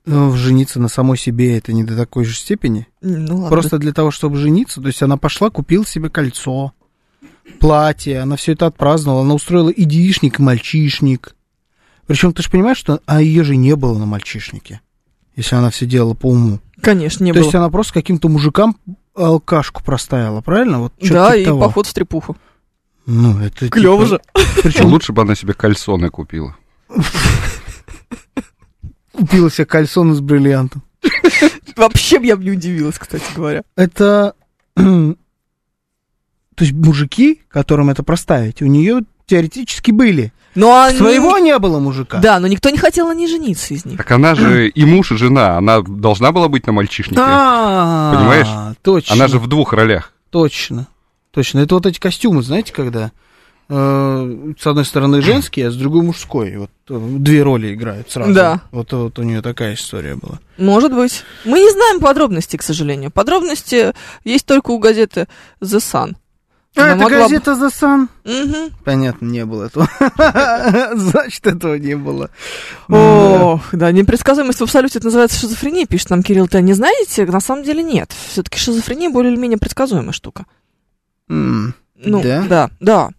э, 0.05 0.31
жениться 0.35 0.81
на 0.81 0.89
самой 0.89 1.17
себе 1.17 1.57
это 1.57 1.71
не 1.71 1.85
до 1.85 1.95
такой 1.95 2.25
же 2.25 2.35
степени. 2.35 2.87
Ну, 3.01 3.35
ладно. 3.35 3.49
Просто 3.49 3.77
для 3.77 3.93
того, 3.93 4.11
чтобы 4.11 4.35
жениться, 4.37 4.81
то 4.81 4.87
есть 4.87 5.01
она 5.01 5.15
пошла, 5.15 5.49
купила 5.49 5.85
себе 5.85 6.09
кольцо, 6.09 6.73
платье, 7.59 8.19
она 8.21 8.35
все 8.35 8.53
это 8.53 8.67
отпраздновала, 8.67 9.21
она 9.23 9.33
устроила 9.33 9.69
и 9.69 9.83
девичник, 9.85 10.39
и 10.39 10.43
мальчишник. 10.43 11.35
Причем 12.07 12.33
ты 12.33 12.43
же 12.43 12.49
понимаешь, 12.49 12.77
что 12.77 13.01
а 13.05 13.21
ее 13.21 13.43
же 13.43 13.55
не 13.55 13.75
было 13.75 13.97
на 13.97 14.05
мальчишнике, 14.05 14.81
если 15.35 15.55
она 15.55 15.69
все 15.71 15.85
делала 15.85 16.13
по 16.13 16.27
уму. 16.27 16.59
Конечно, 16.81 17.23
не 17.23 17.31
то 17.31 17.39
было. 17.39 17.45
есть 17.45 17.55
она 17.55 17.69
просто 17.69 17.93
каким-то 17.93 18.29
мужикам 18.29 18.77
алкашку 19.15 19.83
проставила, 19.83 20.41
правильно? 20.41 20.79
Вот 20.81 20.93
Да, 21.01 21.31
типа 21.31 21.38
и 21.38 21.45
того. 21.45 21.59
поход 21.61 21.88
в 21.88 21.89
стрепуху. 21.89 22.38
Ну, 23.07 23.39
это 23.39 23.69
Клево 23.69 24.05
типа- 24.05 24.07
же. 24.07 24.21
Причем 24.63 24.85
Лучше 24.88 25.13
бы 25.13 25.21
она 25.21 25.35
себе 25.35 25.53
кальсоны 25.53 26.09
купила. 26.09 26.55
купила 29.11 29.49
себе 29.49 29.65
кальсон 29.65 30.11
из 30.13 30.19
бриллиантов. 30.19 30.81
Вообще 31.75 32.19
я 32.23 32.35
бы 32.35 32.43
не 32.43 32.51
удивилась, 32.51 32.97
кстати 32.97 33.23
говоря. 33.35 33.63
Это... 33.75 34.35
То 36.55 36.63
есть 36.63 36.73
мужики, 36.73 37.41
которым 37.49 37.89
это 37.89 38.01
проставить, 38.03 38.61
у 38.61 38.65
нее 38.65 39.01
теоретически 39.27 39.91
были. 39.91 40.31
Ну, 40.55 40.71
а 40.71 40.89
ни- 40.91 40.97
Своего 40.97 41.37
не 41.37 41.57
было 41.59 41.79
мужика. 41.79 42.19
Да, 42.19 42.39
но 42.39 42.47
никто 42.47 42.69
не 42.69 42.77
хотел 42.77 43.07
на 43.07 43.13
ней 43.13 43.27
жениться 43.27 43.73
из 43.73 43.83
них. 43.83 43.97
Так 43.97 44.09
она 44.11 44.35
же 44.35 44.69
и 44.69 44.85
муж, 44.85 45.11
и 45.11 45.17
жена. 45.17 45.57
Она 45.57 45.81
должна 45.81 46.31
была 46.31 46.47
быть 46.47 46.65
на 46.65 46.71
мальчишнике. 46.73 47.19
А, 47.21 48.15
Понимаешь? 48.15 48.75
Точно. 48.81 49.13
Она 49.13 49.27
же 49.27 49.37
в 49.39 49.47
двух 49.47 49.73
ролях. 49.73 50.13
Точно. 50.29 50.87
Точно. 51.31 51.59
Это 51.59 51.75
вот 51.75 51.85
эти 51.85 51.99
костюмы, 51.99 52.41
знаете, 52.41 52.71
когда 52.71 53.11
э, 53.67 54.53
с 54.57 54.65
одной 54.65 54.85
стороны 54.85 55.21
женский, 55.21 55.61
а 55.63 55.71
с 55.71 55.75
другой 55.75 56.03
мужской. 56.03 56.55
Вот 56.55 56.71
э, 56.89 56.99
две 57.19 57.43
роли 57.43 57.73
играют 57.73 58.09
сразу. 58.11 58.33
Да. 58.33 58.61
Вот, 58.71 58.93
вот 58.93 59.19
у 59.19 59.23
нее 59.23 59.41
такая 59.41 59.73
история 59.73 60.15
была. 60.15 60.39
Может 60.57 60.93
быть. 60.93 61.23
Мы 61.43 61.59
не 61.59 61.71
знаем 61.71 61.99
подробностей, 61.99 62.57
к 62.57 62.63
сожалению. 62.63 63.11
Подробности 63.11 63.93
есть 64.23 64.45
только 64.45 64.71
у 64.71 64.79
газеты 64.79 65.27
The 65.61 65.79
Sun. 65.79 66.15
А, 66.75 66.88
это 66.89 66.95
могла 66.97 67.19
газета 67.19 67.51
The 67.51 68.09
Sun? 68.25 68.71
Понятно, 68.83 69.25
не 69.25 69.45
было 69.45 69.65
этого. 69.65 69.88
Значит, 70.95 71.47
этого 71.47 71.75
не 71.75 71.95
было. 71.95 72.29
Ох, 72.89 73.61
да, 73.71 73.91
непредсказуемость 73.91 74.59
в 74.59 74.63
абсолюте 74.63 74.99
это 74.99 75.07
называется 75.07 75.39
шизофрения, 75.39 75.85
пишет 75.85 76.09
нам 76.09 76.21
Кирилл. 76.23 76.47
Ты 76.47 76.61
не 76.61 76.73
знаете? 76.73 77.25
На 77.25 77.39
самом 77.39 77.63
деле 77.63 77.81
нет. 77.81 78.13
Все-таки 78.29 78.59
шизофрения 78.59 79.09
более 79.09 79.31
или 79.33 79.39
менее 79.39 79.57
предсказуемая 79.57 80.11
штука. 80.11 80.45
Ну, 81.27 81.73
Да? 82.21 82.69
да. 82.79 83.09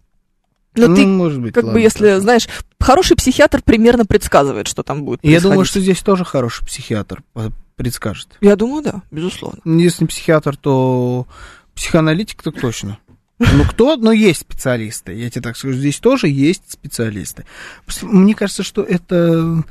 Но 0.75 0.87
Ну, 0.87 0.95
ты, 0.95 1.07
может 1.07 1.41
быть, 1.41 1.53
как 1.55 1.65
бы, 1.65 1.81
если, 1.81 2.19
знаешь, 2.19 2.47
хороший 2.79 3.17
психиатр 3.17 3.63
примерно 3.63 4.05
предсказывает, 4.05 4.67
что 4.67 4.83
там 4.83 5.03
будет 5.03 5.19
Я 5.23 5.41
думаю, 5.41 5.65
что 5.65 5.79
здесь 5.79 6.01
тоже 6.01 6.23
хороший 6.23 6.65
психиатр 6.65 7.23
предскажет. 7.75 8.37
Я 8.41 8.55
думаю, 8.55 8.83
да, 8.83 9.01
безусловно. 9.09 9.59
Если 9.65 10.03
не 10.03 10.07
психиатр, 10.07 10.55
то 10.55 11.25
психоаналитик 11.73 12.43
так 12.43 12.59
точно. 12.59 12.99
Ну, 13.39 13.63
кто? 13.69 13.95
Но 13.97 14.11
есть 14.11 14.41
специалисты. 14.41 15.13
Я 15.13 15.29
тебе 15.29 15.41
так 15.41 15.57
скажу, 15.57 15.75
здесь 15.77 15.99
тоже 15.99 16.27
есть 16.27 16.71
специалисты. 16.71 17.45
Мне 18.01 18.33
кажется, 18.33 18.63
что 18.63 18.81
это 18.81 19.63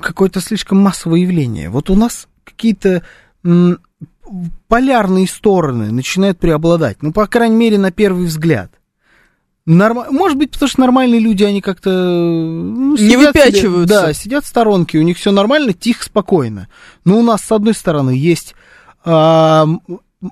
какое-то 0.00 0.40
слишком 0.40 0.78
массовое 0.78 1.20
явление. 1.20 1.68
Вот 1.68 1.90
у 1.90 1.96
нас 1.96 2.28
какие-то 2.44 3.02
полярные 4.68 5.26
стороны 5.26 5.90
начинают 5.92 6.38
преобладать. 6.38 7.02
Ну, 7.02 7.12
по 7.12 7.26
крайней 7.26 7.56
мере, 7.56 7.78
на 7.78 7.90
первый 7.90 8.26
взгляд. 8.26 8.72
Норма- 9.66 10.10
Может 10.10 10.38
быть, 10.38 10.50
потому 10.50 10.68
что 10.68 10.80
нормальные 10.80 11.20
люди, 11.20 11.44
они 11.44 11.60
как-то... 11.60 11.90
ну, 11.90 12.92
Не 12.96 13.10
себе- 13.10 13.26
выпячиваются. 13.28 14.02
да, 14.06 14.12
сидят 14.12 14.44
в 14.44 14.48
сторонке, 14.48 14.98
у 14.98 15.02
них 15.02 15.16
все 15.18 15.30
нормально, 15.30 15.72
тихо, 15.72 16.04
спокойно. 16.04 16.68
Но 17.04 17.18
у 17.18 17.22
нас, 17.22 17.42
с 17.42 17.52
одной 17.52 17.74
стороны, 17.74 18.10
есть 18.10 18.54
а, 19.04 19.66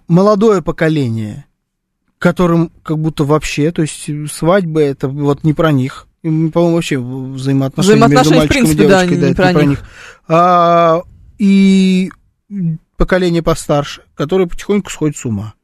молодое 0.08 0.62
поколение, 0.62 1.44
которым 2.20 2.70
как 2.84 2.98
будто 2.98 3.24
вообще, 3.24 3.72
то 3.72 3.82
есть 3.82 4.08
свадьбы 4.30 4.82
это 4.82 5.08
вот 5.08 5.42
не 5.42 5.54
про 5.54 5.72
них. 5.72 6.06
По-моему, 6.22 6.74
вообще 6.74 6.98
взаимоотношения, 6.98 8.06
между 8.06 8.20
Взаимоотношения, 8.20 8.36
в 8.36 8.38
мальчиком 8.40 8.62
принципе, 8.62 8.84
и 8.84 8.86
да, 8.88 9.04
девочкой, 9.06 9.16
не 9.16 9.20
да, 9.22 9.28
это 9.30 9.42
про 9.42 9.48
не 9.48 9.54
про 9.54 9.62
них. 9.64 9.70
них. 9.70 9.88
А, 10.28 11.02
и 11.38 12.12
поколение 12.98 13.42
постарше, 13.42 14.02
которое 14.14 14.46
потихоньку 14.46 14.90
сходит 14.90 15.16
с 15.16 15.24
ума. 15.24 15.54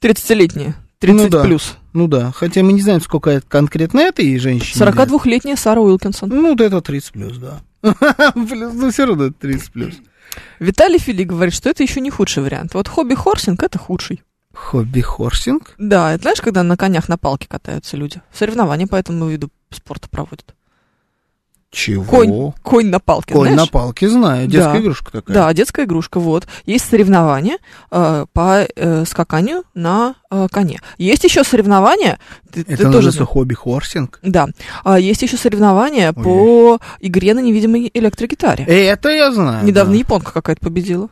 30-летняя, 0.00 0.74
30 1.00 1.16
Ну 1.22 1.28
да. 1.28 1.44
плюс. 1.44 1.76
Ну 1.92 2.08
да, 2.08 2.32
хотя 2.32 2.62
мы 2.62 2.72
не 2.72 2.80
знаем, 2.80 3.00
сколько 3.02 3.28
это 3.30 3.46
конкретно 3.46 4.00
этой 4.00 4.36
женщине. 4.38 4.84
лет. 4.86 4.94
42-летняя 4.96 5.56
Сара 5.56 5.80
Уилкинсон. 5.82 6.30
Ну, 6.30 6.50
вот 6.50 6.60
это 6.62 6.80
30 6.80 7.12
плюс, 7.12 7.36
да. 7.38 7.60
Плюс, 8.32 8.72
Ну, 8.72 8.90
все 8.90 9.04
равно 9.04 9.24
это 9.24 9.34
30 9.38 9.70
плюс. 9.70 9.94
Виталий 10.58 10.98
Фили 10.98 11.24
говорит, 11.24 11.52
что 11.54 11.68
это 11.68 11.82
еще 11.82 12.00
не 12.00 12.08
худший 12.10 12.42
вариант. 12.42 12.72
Вот 12.72 12.88
хобби-хорсинг 12.88 13.62
это 13.62 13.78
худший. 13.78 14.22
Хобби-хорсинг? 14.54 15.74
Да, 15.78 16.12
это 16.14 16.22
знаешь, 16.22 16.40
когда 16.40 16.62
на 16.62 16.76
конях 16.76 17.08
на 17.08 17.18
палке 17.18 17.48
катаются 17.48 17.96
люди. 17.96 18.20
Соревнования 18.32 18.86
по 18.86 18.96
этому 18.96 19.26
виду 19.28 19.50
спорта 19.70 20.08
проводят. 20.08 20.54
Чего? 21.70 22.04
Конь, 22.04 22.52
конь 22.62 22.86
на 22.86 23.00
палке, 23.00 23.34
Конь 23.34 23.48
знаешь? 23.52 23.66
на 23.68 23.72
палке, 23.72 24.08
знаю. 24.08 24.46
Детская 24.46 24.74
Да. 24.74 24.78
игрушка 24.80 25.10
такая. 25.10 25.34
Да, 25.34 25.52
детская 25.52 25.84
игрушка, 25.86 26.20
вот. 26.20 26.46
Есть 26.66 26.88
соревнования 26.88 27.58
э, 27.90 28.26
по 28.32 28.64
э, 28.76 29.04
скаканию 29.04 29.64
на 29.74 30.14
э, 30.30 30.46
коне. 30.52 30.80
Есть 30.98 31.24
еще 31.24 31.42
соревнования, 31.42 32.20
ты, 32.52 32.62
ты 32.62 32.74
Это 32.74 32.84
тоже... 32.84 33.08
называется 33.08 33.24
хобби-хорсинг? 33.24 34.20
Да, 34.22 34.46
А, 34.84 35.00
есть 35.00 35.22
еще 35.22 35.36
соревнования 35.36 36.12
Ой. 36.16 36.22
по 36.22 36.78
игре 37.00 37.34
на 37.34 37.40
невидимой 37.40 37.90
электрогитаре. 37.92 38.64
Это 38.66 39.08
я 39.08 39.32
знаю. 39.32 39.64
Недавно 39.66 39.94
да. 39.94 39.98
японка 39.98 40.32
какая-то 40.32 40.60
победила. 40.60 41.08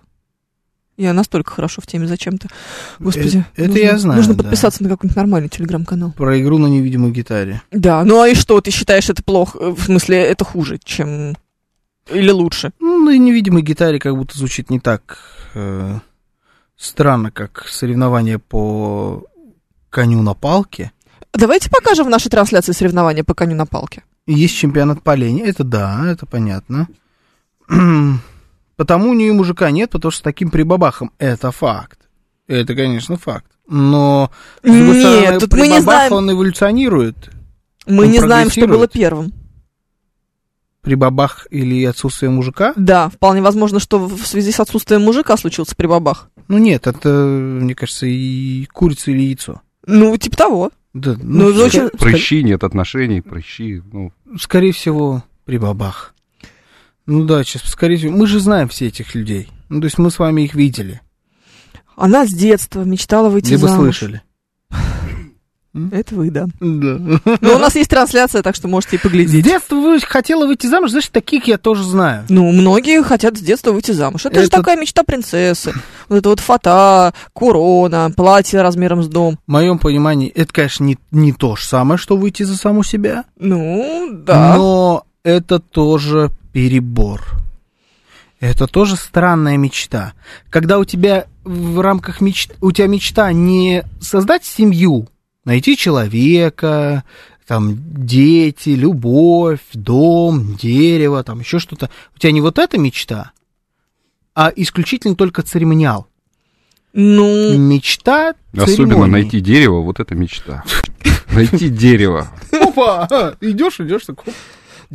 Я 0.99 1.13
настолько 1.15 1.51
хорошо 1.53 1.81
в 1.81 1.87
теме 1.87 2.07
зачем-то. 2.07 2.49
Господи. 2.99 3.45
Э, 3.57 3.63
это 3.63 3.69
нужно- 3.73 3.83
я 3.83 3.99
знаю, 3.99 4.17
Нужно 4.19 4.35
да. 4.35 4.43
подписаться 4.43 4.83
на 4.83 4.89
какой-нибудь 4.91 5.17
нормальный 5.17 5.49
телеграм-канал. 5.49 6.13
Про 6.13 6.39
игру 6.41 6.59
на 6.59 6.67
невидимой 6.67 7.11
гитаре. 7.13 7.63
Да, 7.71 8.05
ну 8.05 8.21
а 8.21 8.29
и 8.29 8.35
что, 8.35 8.61
ты 8.61 8.71
считаешь 8.71 9.09
это 9.09 9.23
плохо? 9.23 9.59
э, 9.61 9.71
В 9.71 9.83
смысле, 9.85 10.19
это 10.19 10.45
хуже, 10.45 10.79
чем... 10.85 11.35
Или 12.11 12.31
лучше? 12.31 12.73
Ну, 12.81 12.99
на 13.05 13.17
невидимой 13.17 13.63
гитаре 13.63 13.99
как 13.99 14.17
будто 14.17 14.37
звучит 14.37 14.69
не 14.71 14.81
так 14.81 15.19
э, 15.55 15.99
странно, 16.77 17.31
как 17.31 17.67
соревнование 17.69 18.39
по 18.39 19.25
коню 19.89 20.21
на 20.23 20.35
палке. 20.35 20.93
Давайте 21.33 21.71
покажем 21.71 22.07
в 22.07 22.11
нашей 22.11 22.29
трансляции 22.29 22.73
соревнования 22.73 23.25
по 23.25 23.35
коню 23.35 23.57
на 23.57 23.65
палке. 23.67 24.03
Есть 24.27 24.57
чемпионат 24.57 25.03
по 25.03 25.15
лени. 25.15 25.43
Это 25.43 25.65
да, 25.65 26.03
это 26.07 26.27
понятно. 26.27 26.89
Потому 28.77 29.11
у 29.11 29.15
нее 29.15 29.33
мужика 29.33 29.71
нет, 29.71 29.91
потому 29.91 30.11
что 30.11 30.21
с 30.21 30.23
таким 30.23 30.51
прибабахом. 30.51 31.13
Это 31.19 31.51
факт. 31.53 31.99
Это, 32.49 32.75
конечно, 32.75 33.17
факт. 33.17 33.47
Но, 33.69 34.31
с 34.63 34.67
другой 34.71 34.97
Нет, 34.99 35.01
стороны, 35.21 35.41
тут 35.41 35.53
мы 35.55 35.69
не 35.69 35.81
знаем, 35.81 36.13
он 36.13 36.31
эволюционирует. 36.31 37.31
мы 37.87 38.05
он 38.07 38.11
не 38.11 38.19
знаем, 38.19 38.51
что 38.51 38.67
было 38.67 38.89
первым. 38.89 39.33
Прибабах 40.81 41.47
или 41.51 41.85
отсутствие 41.85 42.29
мужика. 42.31 42.73
Да, 42.75 43.09
вполне 43.09 43.41
возможно, 43.41 43.79
что 43.79 44.01
в 44.05 44.27
связи 44.27 44.51
с 44.51 44.59
отсутствием 44.59 45.03
мужика 45.03 45.37
случился 45.37 45.77
прибабах. 45.77 46.29
Ну 46.49 46.59
нет, 46.59 46.89
это, 46.89 47.09
мне 47.09 47.75
кажется, 47.77 48.07
и 48.07 48.65
курица 48.67 49.13
или 49.13 49.21
яйцо. 49.23 49.61
Ну, 49.87 50.17
типа 50.17 50.37
того. 50.37 50.71
Да, 50.93 51.15
Ну, 51.23 51.53
ска- 51.53 51.65
очень- 51.67 51.89
Прыщи, 51.91 52.43
нет 52.43 52.65
отношений, 52.65 53.21
прыщи. 53.21 53.81
Ну, 53.93 54.13
Скорее 54.41 54.73
всего, 54.73 55.23
прибабах. 55.45 56.15
Ну 57.07 57.25
да, 57.25 57.43
сейчас, 57.45 57.63
скорее 57.65 57.97
всего. 57.97 58.13
Мы 58.17 58.27
же 58.27 58.39
знаем 58.41 58.69
все 58.69 58.87
этих 58.89 59.15
людей. 59.15 59.49
Ну, 59.69 59.81
то 59.81 59.87
есть 59.87 59.99
мы 59.99 60.11
с 60.11 60.19
вами 60.19 60.43
их 60.43 60.55
видели. 60.55 61.01
Она 61.97 62.27
с 62.27 62.31
детства 62.33 62.83
мечтала 62.83 63.29
выйти 63.29 63.51
Либо 63.51 63.69
замуж. 63.69 63.97
слышали. 63.99 64.23
Это 65.91 66.15
вы, 66.17 66.31
да. 66.31 66.45
Да. 66.61 66.99
Но 67.41 67.55
у 67.55 67.59
нас 67.59 67.75
есть 67.77 67.89
трансляция, 67.89 68.43
так 68.43 68.55
что 68.55 68.69
можете 68.69 68.97
и 68.97 68.99
С 68.99 69.03
поглядеть. 69.03 69.43
детства 69.43 69.77
вы 69.77 69.99
хотела 70.01 70.47
выйти 70.47 70.67
замуж, 70.67 70.91
знаешь, 70.91 71.09
таких 71.09 71.47
я 71.47 71.57
тоже 71.57 71.83
знаю. 71.83 72.27
Ну, 72.29 72.53
многие 72.53 73.03
хотят 73.03 73.39
с 73.39 73.41
детства 73.41 73.73
выйти 73.73 73.93
замуж. 73.93 74.27
Это, 74.27 74.41
же 74.41 74.49
Это- 74.49 74.59
такая 74.59 74.77
мечта 74.77 75.03
принцессы. 75.03 75.73
Вот 76.11 76.17
это 76.19 76.29
вот 76.29 76.41
фата, 76.41 77.15
корона, 77.35 78.11
платье 78.15 78.61
размером 78.61 79.03
с 79.03 79.09
дом. 79.09 79.39
В 79.47 79.51
моем 79.51 79.79
понимании, 79.79 80.29
это, 80.29 80.53
конечно, 80.53 80.85
не, 80.85 80.99
не 81.11 81.33
то 81.33 81.57
же 81.57 81.65
самое, 81.65 81.97
что 81.97 82.19
выйти 82.19 82.43
за 82.43 82.59
саму 82.59 82.83
себя. 82.83 83.25
Ну, 83.39 84.11
да. 84.13 84.55
Но 84.57 85.05
это 85.25 85.59
тоже 85.61 86.31
перебор. 86.53 87.23
Это 88.41 88.67
тоже 88.67 88.97
странная 88.97 89.57
мечта. 89.57 90.15
Когда 90.51 90.79
у 90.79 90.85
тебя 90.85 91.27
в 91.45 91.81
рамках 91.81 92.21
мечты, 92.21 92.55
у 92.61 92.73
тебя 92.73 92.89
мечта 92.89 93.33
не 93.33 93.85
создать 94.01 94.45
семью, 94.45 95.09
найти 95.45 95.77
человека, 95.77 97.05
там 97.47 97.79
дети, 98.05 98.71
любовь, 98.71 99.61
дом, 99.75 100.57
дерево, 100.57 101.23
там 101.23 101.41
еще 101.41 101.61
что-то. 101.61 101.89
У 102.17 102.19
тебя 102.19 102.33
не 102.33 102.41
вот 102.41 102.59
эта 102.59 102.79
мечта, 102.79 103.31
а 104.35 104.53
исключительно 104.55 105.15
только 105.15 105.43
церемониал. 105.43 106.09
Ну, 106.95 107.57
Мечта 107.57 108.35
Особенно 108.53 108.67
церемонии. 108.91 109.13
найти 109.13 109.41
дерево, 109.41 109.81
вот 109.81 109.99
это 110.01 110.15
мечта. 110.15 110.63
Найти 111.33 111.69
дерево. 111.71 112.29
Опа! 112.53 113.09
Идешь, 113.41 113.81
идешь, 113.81 114.05
такой. 114.05 114.35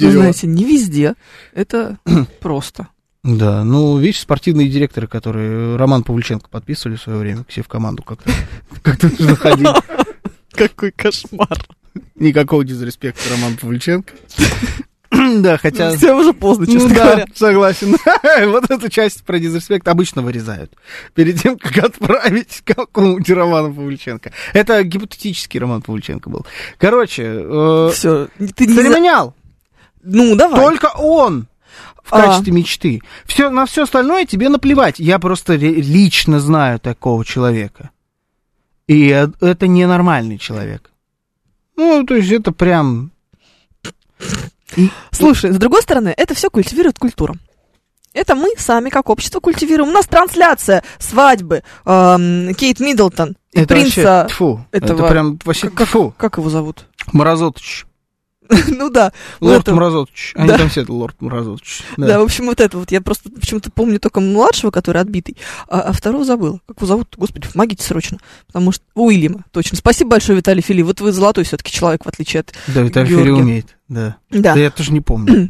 Вы 0.05 0.11
дерево. 0.11 0.21
знаете, 0.21 0.47
не 0.47 0.63
везде. 0.63 1.15
Это 1.53 1.97
просто. 2.39 2.87
Да, 3.23 3.63
ну, 3.63 3.97
видишь, 3.97 4.19
спортивные 4.21 4.69
директоры, 4.69 5.07
которые 5.07 5.75
Роман 5.75 6.03
Павлюченко 6.03 6.49
подписывали 6.49 6.95
в 6.95 7.01
свое 7.01 7.19
время 7.19 7.43
к 7.43 7.51
себе 7.51 7.63
в 7.63 7.67
команду 7.67 8.03
как-то. 8.03 8.31
Нужно 9.19 9.35
ходить. 9.35 9.67
Какой 10.51 10.91
кошмар. 10.91 11.57
Никакого 12.15 12.63
дизреспекта 12.63 13.21
Роман 13.31 13.57
Павлюченко. 13.57 14.13
Да, 15.39 15.57
хотя... 15.57 15.91
Все 15.97 16.13
уже 16.13 16.33
поздно, 16.33 16.65
честно 16.65 16.89
Ну 16.89 16.95
да, 16.95 17.03
говоря. 17.05 17.25
согласен. 17.33 17.95
Вот 18.51 18.69
эту 18.69 18.89
часть 18.89 19.23
про 19.23 19.39
дизреспект 19.39 19.87
обычно 19.87 20.21
вырезают. 20.21 20.73
Перед 21.15 21.41
тем, 21.41 21.57
как 21.57 21.77
отправить 21.77 22.61
какому-нибудь 22.65 23.29
Роману 23.29 23.73
Павлюченко. 23.73 24.31
Это 24.53 24.83
гипотетический 24.83 25.59
Роман 25.59 25.81
Павлюченко 25.81 26.29
был. 26.29 26.45
Короче, 26.77 27.23
э, 27.25 27.89
Все. 27.93 28.27
Ты 28.55 28.67
не 28.67 28.75
церемониал. 28.75 29.33
Ну, 30.09 30.35
давай. 30.35 30.59
Только 30.61 30.91
он 30.95 31.47
в 32.03 32.13
А. 32.13 32.21
качестве 32.21 32.53
мечты. 32.53 33.01
Все, 33.25 33.49
на 33.49 33.65
все 33.65 33.83
остальное 33.83 34.25
тебе 34.25 34.47
наплевать. 34.49 34.99
Я 34.99 35.19
просто 35.19 35.55
лично 35.55 36.39
знаю 36.39 36.79
такого 36.79 37.25
человека. 37.25 37.89
И 38.87 39.09
э- 39.09 39.27
это 39.41 39.67
ненормальный 39.67 40.37
человек. 40.37 40.89
Ну, 41.75 42.03
то 42.05 42.15
есть 42.15 42.31
это 42.31 42.51
прям... 42.53 43.11
Слушай, 45.11 45.51
с 45.51 45.57
другой 45.57 45.81
стороны, 45.81 46.13
это 46.15 46.33
все 46.33 46.49
культивирует 46.49 46.99
культуру. 46.99 47.35
Это 48.13 48.35
мы 48.35 48.49
сами, 48.57 48.89
как 48.89 49.09
общество, 49.09 49.39
культивируем. 49.39 49.89
У 49.89 49.93
нас 49.93 50.07
трансляция 50.07 50.83
свадьбы 50.99 51.63
эм, 51.85 52.53
Кейт 52.55 52.79
Миддлтон 52.79 53.35
и 53.51 53.59
Это 53.61 53.73
принца... 53.75 54.01
вообще, 54.03 54.33
тьфу, 54.33 54.65
этого- 54.71 54.99
это 54.99 55.07
прям 55.09 55.39
вообще, 55.43 55.69
как- 55.69 55.87
тьфу, 55.87 56.13
Как 56.17 56.37
его 56.37 56.49
зовут? 56.49 56.85
Морозотович. 57.11 57.85
ну 58.67 58.89
да. 58.89 59.11
Лорд 59.39 59.61
это- 59.61 59.73
Морозотович. 59.75 60.33
Они 60.35 60.47
Да. 60.47 60.57
там 60.57 60.69
все 60.69 60.81
это 60.81 60.93
Лорд 60.93 61.21
Морозотович. 61.21 61.81
Да. 61.97 62.19
в 62.19 62.23
общем, 62.23 62.45
вот 62.45 62.59
это 62.61 62.77
вот. 62.77 62.91
Я 62.91 63.01
просто 63.01 63.29
почему-то 63.29 63.71
помню 63.71 63.99
только 63.99 64.19
младшего, 64.19 64.71
который 64.71 65.01
отбитый, 65.01 65.37
а, 65.67 65.81
а 65.81 65.91
второго 65.93 66.25
забыла. 66.25 66.59
Как 66.67 66.77
его 66.77 66.87
зовут? 66.87 67.15
Господи, 67.17 67.47
помогите 67.51 67.83
срочно. 67.83 68.17
Потому 68.47 68.71
что... 68.71 68.83
Уильяма, 68.95 69.43
точно. 69.51 69.77
Спасибо 69.77 70.11
большое, 70.11 70.37
Виталий 70.37 70.61
Фили. 70.61 70.81
Вот 70.81 71.01
вы 71.01 71.11
золотой 71.11 71.43
все-таки 71.43 71.71
человек, 71.71 72.05
в 72.05 72.07
отличие 72.07 72.41
от... 72.41 72.53
Да, 72.67 72.81
Виталий 72.81 73.09
Георгия. 73.09 73.25
Фили 73.31 73.41
умеет, 73.41 73.77
да. 73.89 74.17
Да. 74.29 74.53
Да 74.53 74.59
я 74.59 74.69
тоже 74.71 74.91
не 74.91 75.01
помню. 75.01 75.49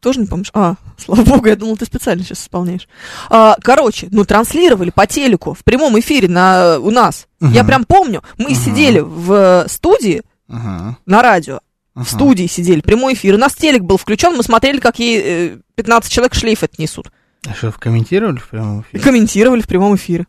Тоже 0.00 0.20
не 0.20 0.26
помнишь? 0.26 0.50
А, 0.54 0.76
слава 0.96 1.22
богу, 1.24 1.46
я 1.48 1.56
думал, 1.56 1.76
ты 1.76 1.84
специально 1.84 2.22
сейчас 2.24 2.40
исполняешь. 2.42 2.88
А, 3.28 3.56
короче, 3.60 4.08
ну, 4.10 4.24
транслировали 4.24 4.88
по 4.90 5.06
телеку 5.06 5.52
в 5.52 5.62
прямом 5.62 5.98
эфире 5.98 6.28
на, 6.28 6.78
у 6.78 6.90
нас. 6.90 7.26
Я 7.40 7.48
Мгм. 7.62 7.66
прям 7.66 7.84
помню, 7.84 8.22
мы 8.38 8.46
Мгм. 8.52 8.54
сидели 8.54 9.00
в 9.00 9.32
э, 9.32 9.68
студии 9.68 10.22
Ага, 10.48 10.96
на 11.04 11.20
радио, 11.22 11.60
в 12.04 12.08
студии 12.10 12.46
сидели, 12.46 12.80
прямой 12.80 13.14
эфир. 13.14 13.34
У 13.34 13.38
нас 13.38 13.54
телек 13.54 13.82
был 13.82 13.96
включен, 13.96 14.36
мы 14.36 14.42
смотрели, 14.42 14.78
как 14.78 14.98
ей 14.98 15.20
э, 15.24 15.58
15 15.74 16.10
человек 16.12 16.34
шлейф 16.34 16.62
отнесут. 16.62 17.10
А 17.46 17.54
что, 17.54 17.72
комментировали 17.72 18.38
в 18.38 18.48
прямом 18.48 18.82
эфире? 18.82 19.02
комментировали 19.02 19.60
в 19.60 19.66
прямом 19.68 19.96
эфире. 19.96 20.26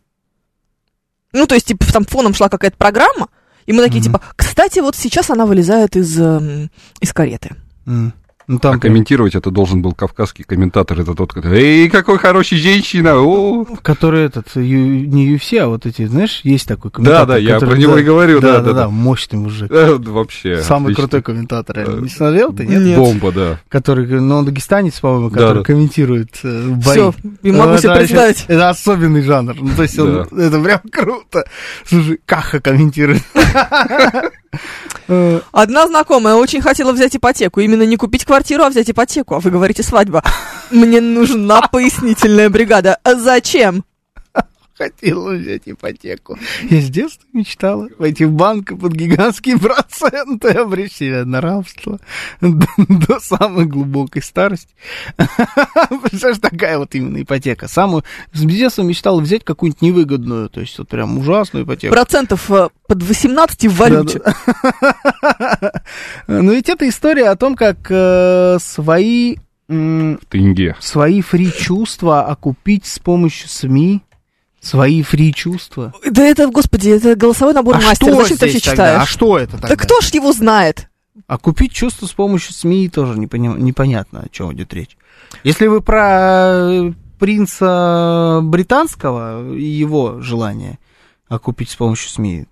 Ну, 1.34 1.46
то 1.46 1.56
есть, 1.56 1.68
типа, 1.68 1.86
там 1.92 2.06
фоном 2.06 2.34
шла 2.34 2.50
какая-то 2.50 2.78
программа, 2.78 3.30
и 3.66 3.74
мы 3.74 3.84
такие, 3.84 4.00
Мгм. 4.02 4.06
типа, 4.14 4.22
кстати, 4.36 4.80
вот 4.80 4.96
сейчас 4.96 5.30
она 5.30 5.46
вылезает 5.46 5.96
из, 5.96 6.20
эм, 6.20 6.72
из 7.02 7.14
кареты. 7.14 7.56
М. 7.86 8.14
Ну 8.50 8.56
А 8.56 8.60
там, 8.60 8.80
прям- 8.80 8.94
комментировать 8.94 9.36
это 9.36 9.52
должен 9.52 9.84
был 9.84 9.92
кавказский 9.94 10.44
комментатор. 10.44 11.00
Это 11.00 11.14
тот, 11.14 11.34
который, 11.34 11.60
эй, 11.62 11.90
какой 11.90 12.18
хороший 12.18 12.58
женщина, 12.58 13.16
о!» 13.16 13.64
который 13.84 14.24
этот, 14.26 14.56
ю- 14.56 15.06
не 15.06 15.36
UFC, 15.36 15.58
а 15.60 15.68
вот 15.68 15.86
эти, 15.86 16.08
знаешь, 16.08 16.42
есть 16.44 16.68
такой 16.68 16.90
Да, 16.90 16.96
комментатор. 16.96 17.28
да, 17.28 17.38
я 17.38 17.54
который- 17.54 17.70
про 17.70 17.78
него 17.78 17.94
да, 17.94 18.00
и 18.00 18.04
говорю, 18.04 18.40
да, 18.42 18.48
Да, 18.48 18.54
да, 18.54 18.62
да, 18.64 18.74
да, 18.74 18.82
да. 18.86 18.90
мощный 18.90 19.38
мужик. 19.38 19.72
Э, 19.72 19.98
Вообще. 20.00 20.64
Самый 20.64 20.86
отлично. 20.94 21.04
крутой 21.04 21.22
комментатор. 21.22 21.78
Э, 21.78 22.00
Не 22.02 22.10
смотрел 22.10 22.52
ты, 22.52 22.66
нет? 22.66 22.82
Нет. 22.82 22.98
Бомба, 22.98 23.32
да. 23.32 23.60
Который, 23.70 24.08
ну, 24.20 24.38
он 24.38 24.46
дагестанец, 24.46 25.00
по-моему, 25.00 25.30
Да, 25.30 25.36
который 25.38 25.58
да. 25.60 25.64
комментирует 25.64 26.30
э, 26.44 26.70
бои. 26.70 26.82
Все, 26.96 27.14
и 27.44 27.52
могу 27.52 27.74
Ну, 27.74 27.78
себе 27.78 27.90
это 27.92 28.00
представить. 28.00 28.46
Это 28.48 28.70
особенный 28.70 29.22
жанр. 29.22 29.56
Ну, 29.62 29.70
то 29.76 29.84
есть 29.84 30.00
он, 30.00 30.22
это 30.36 30.60
прям 30.60 30.80
круто. 30.92 31.46
Слушай, 31.86 32.20
Каха 32.26 32.60
комментирует. 32.60 33.22
Одна 35.52 35.88
знакомая 35.88 36.36
очень 36.36 36.62
хотела 36.62 36.92
взять 36.92 37.16
ипотеку. 37.16 37.60
Именно 37.60 37.84
не 37.84 37.98
купить 37.98 38.26
квартиру, 38.26 38.39
а 38.66 38.70
взять 38.70 38.90
ипотеку. 38.90 39.36
А 39.36 39.40
вы 39.40 39.52
говорите 39.52 39.84
свадьба. 39.84 40.24
Мне 40.72 41.02
нужна 41.02 41.62
пояснительная 41.62 42.50
бригада. 42.50 42.98
А 43.04 43.16
зачем? 43.16 43.84
Хотела 44.80 45.32
взять 45.32 45.64
ипотеку. 45.66 46.40
Я 46.70 46.80
с 46.80 46.90
детства 46.90 47.28
мечтала 47.34 47.90
войти 47.98 48.24
в 48.24 48.32
банк 48.32 48.80
под 48.80 48.94
гигантские 48.94 49.60
проценты 49.60 50.52
обречь 50.52 50.94
себя 50.94 51.26
на 51.26 51.42
рабство 51.42 52.00
до, 52.40 52.66
до 52.78 53.20
самой 53.20 53.66
глубокой 53.66 54.24
старости. 54.24 54.74
Представляешь, 55.18 56.40
такая 56.40 56.78
вот 56.78 56.96
именно 56.96 57.22
ипотека. 57.22 57.68
Самую... 57.68 58.06
С 58.32 58.46
детства 58.46 58.84
мечтала 58.84 59.20
взять 59.20 59.44
какую-нибудь 59.44 59.82
невыгодную, 59.82 60.48
то 60.48 60.62
есть 60.62 60.80
вот 60.80 60.88
прям 60.88 61.18
ужасную 61.18 61.66
ипотеку. 61.66 61.94
Процентов 61.94 62.50
э, 62.50 62.70
под 62.88 63.04
18 63.04 63.66
в 63.66 63.76
валюте. 63.76 64.22
Но 66.28 66.54
ведь 66.54 66.70
это 66.70 66.88
история 66.88 67.32
о 67.32 67.36
том, 67.36 67.58
как 67.58 67.80
э, 67.90 68.58
свои, 68.62 69.36
В 69.68 70.20
тенге. 70.30 70.78
свои 70.80 71.22
фри-чувства 71.22 72.28
окупить 72.28 72.86
с 72.86 72.98
помощью 73.00 73.50
СМИ. 73.50 74.04
Свои 74.62 75.02
фри-чувства. 75.04 75.94
Да 76.10 76.24
это, 76.24 76.48
господи, 76.50 76.90
это 76.90 77.16
голосовой 77.16 77.54
набор 77.54 77.76
А 77.76 77.82
мастера. 77.82 78.14
Зачем 78.16 78.38
ты 78.38 78.46
вообще 78.46 78.60
тогда? 78.60 78.72
читаешь? 78.72 79.02
А 79.02 79.06
что 79.06 79.38
это 79.38 79.52
тогда? 79.54 79.68
Да 79.70 79.76
кто 79.78 80.02
ж 80.02 80.08
его 80.14 80.34
знает? 80.34 80.90
А 81.28 81.38
купить 81.38 81.72
чувство 81.72 82.06
с 82.08 82.12
помощью 82.14 82.54
СМИ 82.54 82.90
тоже 82.90 83.18
не 83.20 83.28
пони- 83.28 83.58
непонятно, 83.62 84.22
о 84.22 84.30
чем 84.30 84.54
идет 84.54 84.74
речь. 84.74 84.98
Если 85.44 85.68
вы 85.68 85.82
про 85.82 86.58
э, 86.88 86.92
принца 87.20 88.40
британского 88.44 89.54
и 89.54 89.64
его 89.64 90.22
желание 90.22 90.80
окупить 91.28 91.70
с 91.70 91.76
помощью 91.76 92.10
СМИ, 92.10 92.46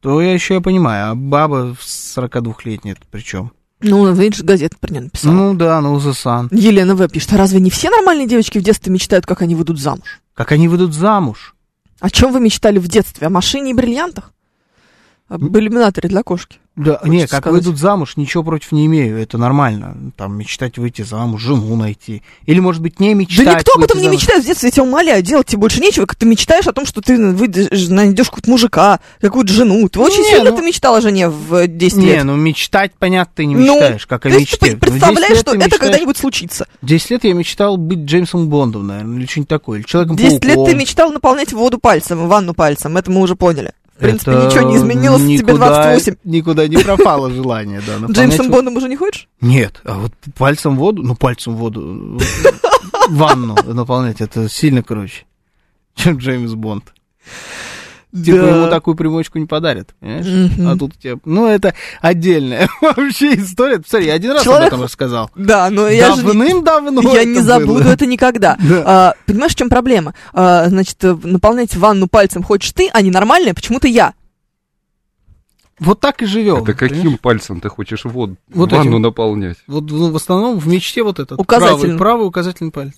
то 0.00 0.20
я 0.20 0.32
еще 0.32 0.54
я 0.54 0.60
понимаю, 0.60 1.10
а 1.10 1.14
баба 1.14 1.74
42-летняя 1.80 2.92
это 2.92 3.02
при 3.10 3.20
чем? 3.20 3.52
Ну, 3.80 4.12
видишь, 4.14 4.42
газета 4.42 4.76
про 4.78 4.90
нее 4.92 5.02
написала. 5.02 5.32
Ну 5.32 5.54
да, 5.54 5.80
ну 5.80 5.96
The 5.98 6.12
Sun. 6.12 6.48
Елена 6.50 6.94
В. 6.94 7.06
пишет, 7.08 7.32
а 7.34 7.36
разве 7.36 7.60
не 7.60 7.70
все 7.70 7.90
нормальные 7.90 8.26
девочки 8.26 8.58
в 8.58 8.62
детстве 8.62 8.92
мечтают, 8.92 9.26
как 9.26 9.42
они 9.42 9.54
выйдут 9.54 9.78
замуж? 9.78 10.20
Как 10.32 10.52
они 10.52 10.68
выйдут 10.68 10.94
замуж? 10.94 11.54
О 12.00 12.10
чем 12.10 12.32
вы 12.32 12.40
мечтали 12.40 12.78
в 12.78 12.88
детстве? 12.88 13.26
О 13.26 13.30
машине 13.30 13.70
и 13.70 13.74
бриллиантах? 13.74 14.32
Об 15.28 15.56
иллюминаторе 15.56 16.08
для 16.10 16.22
кошки? 16.22 16.58
Да, 16.76 17.00
не, 17.04 17.20
как 17.20 17.42
сказать. 17.42 17.52
выйдут 17.64 17.78
замуж, 17.78 18.16
ничего 18.16 18.42
против 18.42 18.72
не 18.72 18.86
имею, 18.86 19.16
это 19.16 19.38
нормально. 19.38 19.96
Там 20.16 20.36
мечтать 20.36 20.76
выйти 20.76 21.02
замуж, 21.02 21.40
жену 21.40 21.76
найти. 21.76 22.22
Или, 22.46 22.58
может 22.58 22.82
быть, 22.82 22.98
не 22.98 23.14
мечтать. 23.14 23.46
да 23.46 23.54
никто 23.54 23.74
об 23.76 23.84
этом 23.84 23.98
не 23.98 24.04
замуж. 24.04 24.20
мечтает 24.20 24.42
в 24.42 24.46
детстве, 24.46 24.66
я 24.66 24.70
тебя 24.72 24.82
умоляю, 24.82 25.22
делать 25.22 25.46
тебе 25.46 25.60
больше 25.60 25.80
нечего, 25.80 26.04
как 26.04 26.16
ты 26.18 26.26
мечтаешь 26.26 26.66
о 26.66 26.72
том, 26.72 26.84
что 26.84 27.00
ты 27.00 27.16
выйдешь, 27.32 27.88
найдешь 27.88 28.26
какого-то 28.26 28.50
мужика, 28.50 28.98
какую-то 29.20 29.52
жену. 29.52 29.88
Ты 29.88 30.00
очень 30.00 30.22
Не, 30.24 30.30
сильно 30.30 30.50
ну- 30.50 30.56
ты 30.56 30.62
мечтал 30.64 30.96
о 30.96 31.00
жене 31.00 31.28
в 31.28 31.66
10 31.68 31.96
Не, 31.98 32.06
лет. 32.06 32.24
ну 32.24 32.34
мечтать, 32.36 32.92
понятно, 32.98 33.32
ты 33.36 33.46
не 33.46 33.54
Ну, 33.54 33.74
мечтаешь, 33.76 34.06
как 34.06 34.26
о 34.26 34.28
То 34.30 34.36
есть 34.36 34.40
мечте. 34.52 34.72
ты 34.72 34.76
представляешь, 34.76 35.14
Ну, 35.20 35.20
10 35.20 35.30
лет 35.30 35.38
что 35.38 35.54
это 35.54 35.78
когда-нибудь 35.78 36.16
случится. 36.18 36.66
10 36.82 37.10
лет 37.10 37.24
я 37.24 37.34
мечтал 37.34 37.76
быть 37.76 38.00
Джеймсом 38.00 38.48
Бондом, 38.48 38.88
наверное, 38.88 39.18
или 39.20 39.26
что-нибудь 39.26 39.48
такое, 39.48 39.78
или 39.78 39.86
человеком 39.86 40.16
10 40.16 40.44
лет 40.44 40.58
ты 40.66 40.74
мечтал 40.74 41.12
наполнять 41.12 41.52
воду 41.52 41.78
пальцем, 41.78 42.26
ванну 42.28 42.52
пальцем, 42.52 42.96
это 42.96 43.10
мы 43.12 43.20
уже 43.20 43.36
поняли. 43.36 43.72
В 43.94 43.98
принципе, 43.98 44.32
ничего 44.32 44.68
не 44.70 44.76
изменилось, 44.76 45.22
тебе 45.22 45.34
никуда, 45.34 45.68
28. 45.68 46.16
Никуда 46.24 46.68
не 46.68 46.76
пропало 46.78 47.30
желание, 47.30 47.80
да. 47.86 48.06
Джеймсом 48.08 48.50
Бондом 48.50 48.76
уже 48.76 48.88
не 48.88 48.96
хочешь? 48.96 49.28
Нет, 49.40 49.80
а 49.84 49.94
вот 49.98 50.12
пальцем 50.36 50.76
воду, 50.76 51.02
ну 51.02 51.14
пальцем 51.14 51.54
воду, 51.54 52.20
ванну 53.08 53.56
наполнять, 53.64 54.20
это 54.20 54.48
сильно 54.48 54.82
круче, 54.82 55.26
чем 55.94 56.16
Джеймс 56.16 56.54
Бонд. 56.54 56.92
Типа 58.14 58.38
Да. 58.38 58.48
ему 58.56 58.68
такую 58.70 58.94
примочку 58.96 59.38
не 59.40 59.46
подарят, 59.46 59.92
понимаешь? 59.98 60.26
Мгм. 60.26 60.68
А 60.68 60.78
тут 60.78 60.96
тебе... 60.96 61.18
Ну, 61.24 61.46
это 61.48 61.74
отдельная 62.00 62.68
вообще 62.80 63.34
история. 63.34 63.80
Посмотри, 63.80 64.06
я 64.06 64.14
один 64.14 64.30
раз 64.30 64.44
Человек- 64.44 64.68
об 64.68 64.74
этом 64.74 64.82
рассказал. 64.84 65.30
Да, 65.34 65.68
но 65.70 65.88
я 65.88 66.14
же... 66.14 66.22
не- 66.22 66.62
Давным-давно 66.62 67.12
Я 67.12 67.22
это 67.22 67.28
не 67.30 67.40
забуду 67.40 67.82
было. 67.82 67.92
это 67.92 68.06
никогда. 68.06 68.56
Да. 68.68 68.82
А, 68.86 69.14
понимаешь, 69.26 69.52
в 69.52 69.56
чем 69.56 69.68
проблема? 69.68 70.14
А, 70.32 70.68
значит, 70.68 71.02
э, 71.02 71.16
наполнять 71.24 71.74
ванну 71.74 72.06
пальцем 72.06 72.44
хочешь 72.44 72.70
ты, 72.72 72.88
а 72.92 73.02
не 73.02 73.10
нормальная, 73.10 73.52
почему-то 73.52 73.88
я. 73.88 74.14
Вот 75.80 75.98
так 75.98 76.22
и 76.22 76.26
живем. 76.26 76.62
Это 76.62 76.72
каким 76.74 77.18
пальцем 77.18 77.60
ты 77.60 77.68
хочешь 77.68 78.04
воду, 78.04 78.36
Вот 78.52 78.70
ванну 78.70 78.90
этим. 78.92 79.02
наполнять? 79.02 79.56
Вот 79.66 79.90
ну, 79.90 80.12
в 80.12 80.16
основном 80.16 80.58
в 80.60 80.68
мечте 80.68 81.02
вот 81.02 81.18
этот 81.18 81.40
Указательный. 81.40 81.80
правый, 81.80 81.98
правый 81.98 82.26
указательный 82.28 82.70
палец. 82.70 82.94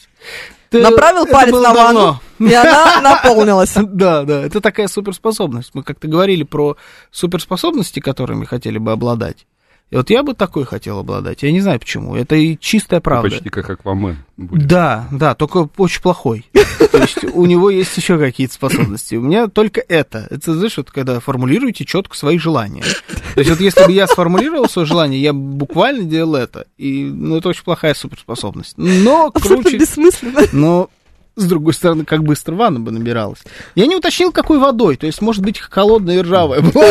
Ты- 0.71 0.83
Направил 0.83 1.27
палец 1.27 1.53
на 1.53 1.73
ванну, 1.75 2.21
давно. 2.39 2.51
и 2.51 2.53
она 2.55 3.01
наполнилась. 3.03 3.73
Да, 3.75 4.25
да, 4.25 4.43
это 4.45 4.61
такая 4.61 4.89
суперспособность. 4.89 5.71
Мы 5.75 5.83
как-то 5.83 6.09
говорили 6.09 6.43
про 6.43 6.77
суперспособности, 7.11 8.01
которыми 8.01 8.45
хотели 8.45 8.79
бы 8.79 8.93
обладать. 8.93 9.47
И 9.91 9.97
вот 9.97 10.11
я 10.11 10.25
бы 10.25 10.35
такой 10.35 10.65
хотел 10.65 10.99
обладать. 10.99 11.45
Я 11.45 11.53
не 11.53 11.61
знаю 11.61 11.79
почему. 11.79 12.17
Это 12.17 12.35
и 12.35 12.59
чистая 12.59 13.01
правда. 13.01 13.31
Почти 13.31 13.49
как 13.51 13.71
Аквамен 13.71 14.19
будет. 14.37 14.67
Да, 14.67 15.07
да, 15.13 15.37
только 15.37 15.69
очень 15.77 16.03
плохой. 16.03 16.45
То 16.91 16.99
есть 16.99 17.23
у 17.23 17.47
него 17.47 17.71
есть 17.71 17.97
еще 17.97 18.19
какие-то 18.19 18.55
способности. 18.55 19.15
У 19.15 19.21
меня 19.21 19.47
только 19.47 19.81
это. 19.81 20.27
Это, 20.29 20.55
знаешь, 20.55 20.77
вот 20.77 20.91
когда 20.91 21.21
формулируете 21.21 21.85
четко 21.85 22.17
свои 22.17 22.37
желания. 22.39 22.83
То 23.35 23.41
есть 23.41 23.51
вот 23.51 23.61
если 23.61 23.85
бы 23.85 23.93
я 23.93 24.09
сформулировал 24.09 24.69
свое 24.69 24.87
желание, 24.87 25.23
я 25.23 25.33
бы 25.33 25.39
буквально 25.39 26.03
делал 26.03 26.35
это. 26.35 26.67
И, 26.77 27.05
ну, 27.05 27.37
это 27.37 27.51
очень 27.51 27.63
плохая 27.63 27.95
суперспособность. 27.95 28.75
Но 28.77 29.31
Абсолютно 29.33 29.63
круче... 29.63 29.79
бессмысленно. 29.79 30.41
Но, 30.53 30.91
с 31.37 31.45
другой 31.45 31.75
стороны, 31.75 32.05
как 32.05 32.23
быстро 32.25 32.55
ванна 32.55 32.81
бы 32.81 32.91
набиралась. 32.91 33.41
Я 33.75 33.87
не 33.87 33.95
уточнил, 33.97 34.33
какой 34.33 34.59
водой. 34.59 34.97
То 34.97 35.07
есть, 35.07 35.21
может 35.21 35.43
быть, 35.43 35.59
холодная 35.61 36.17
и 36.19 36.23
ржавая 36.23 36.63
была. 36.63 36.87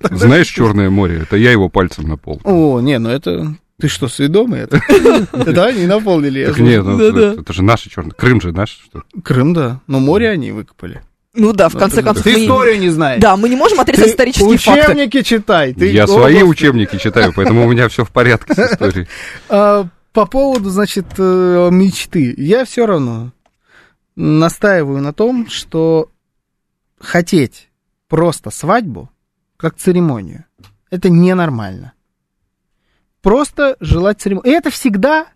Знаешь 0.10 0.48
Черное 0.48 0.90
море? 0.90 1.20
Это 1.22 1.36
я 1.36 1.50
его 1.50 1.68
пальцем 1.68 2.06
наполнил. 2.08 2.42
О, 2.44 2.80
не, 2.80 2.98
ну 2.98 3.08
это... 3.08 3.54
Ты 3.80 3.88
что, 3.88 4.08
сведомый 4.08 4.60
это? 4.60 4.78
Это 5.32 5.64
они 5.64 5.86
наполнили. 5.86 6.44
Так 6.44 6.58
нет, 6.58 6.84
ну, 6.84 7.00
это, 7.00 7.40
это 7.40 7.52
же 7.54 7.62
наши 7.62 7.88
черные. 7.88 8.12
Крым 8.12 8.38
же 8.42 8.52
наш, 8.52 8.72
что 8.72 8.98
ли? 8.98 9.22
Крым, 9.22 9.54
да. 9.54 9.80
Но 9.86 10.00
море 10.00 10.28
они 10.28 10.52
выкопали. 10.52 11.00
Ну 11.32 11.54
да, 11.54 11.70
в 11.70 11.78
конце 11.78 12.02
концов. 12.02 12.24
Ты 12.24 12.32
мы- 12.34 12.42
историю 12.44 12.78
не 12.78 12.90
знаешь. 12.90 13.22
Да, 13.22 13.38
мы 13.38 13.48
не 13.48 13.56
можем 13.56 13.80
отрицать 13.80 14.04
Ты 14.04 14.10
исторические 14.10 14.58
факты. 14.58 14.82
учебники 14.82 15.22
читай. 15.22 15.72
Ты- 15.72 15.92
я 15.92 16.04
О, 16.04 16.08
свои 16.08 16.42
учебники 16.42 16.98
читаю, 16.98 17.32
поэтому 17.34 17.64
у 17.66 17.70
меня 17.72 17.88
все 17.88 18.04
в 18.04 18.10
порядке 18.10 18.52
с 18.54 18.58
историей. 18.72 19.06
А, 19.48 19.86
По 20.12 20.26
поводу, 20.26 20.68
значит, 20.68 21.06
э, 21.16 21.68
мечты. 21.72 22.34
Я 22.36 22.66
все 22.66 22.84
равно 22.84 23.32
настаиваю 24.16 25.00
на 25.00 25.12
том, 25.12 25.48
что 25.48 26.10
хотеть 26.98 27.70
просто 28.08 28.50
свадьбу, 28.50 29.10
как 29.56 29.76
церемонию, 29.76 30.44
это 30.90 31.08
ненормально. 31.08 31.92
Просто 33.22 33.76
желать 33.80 34.20
церемонию. 34.20 34.52
И 34.52 34.56
это 34.56 34.70
всегда 34.70 35.28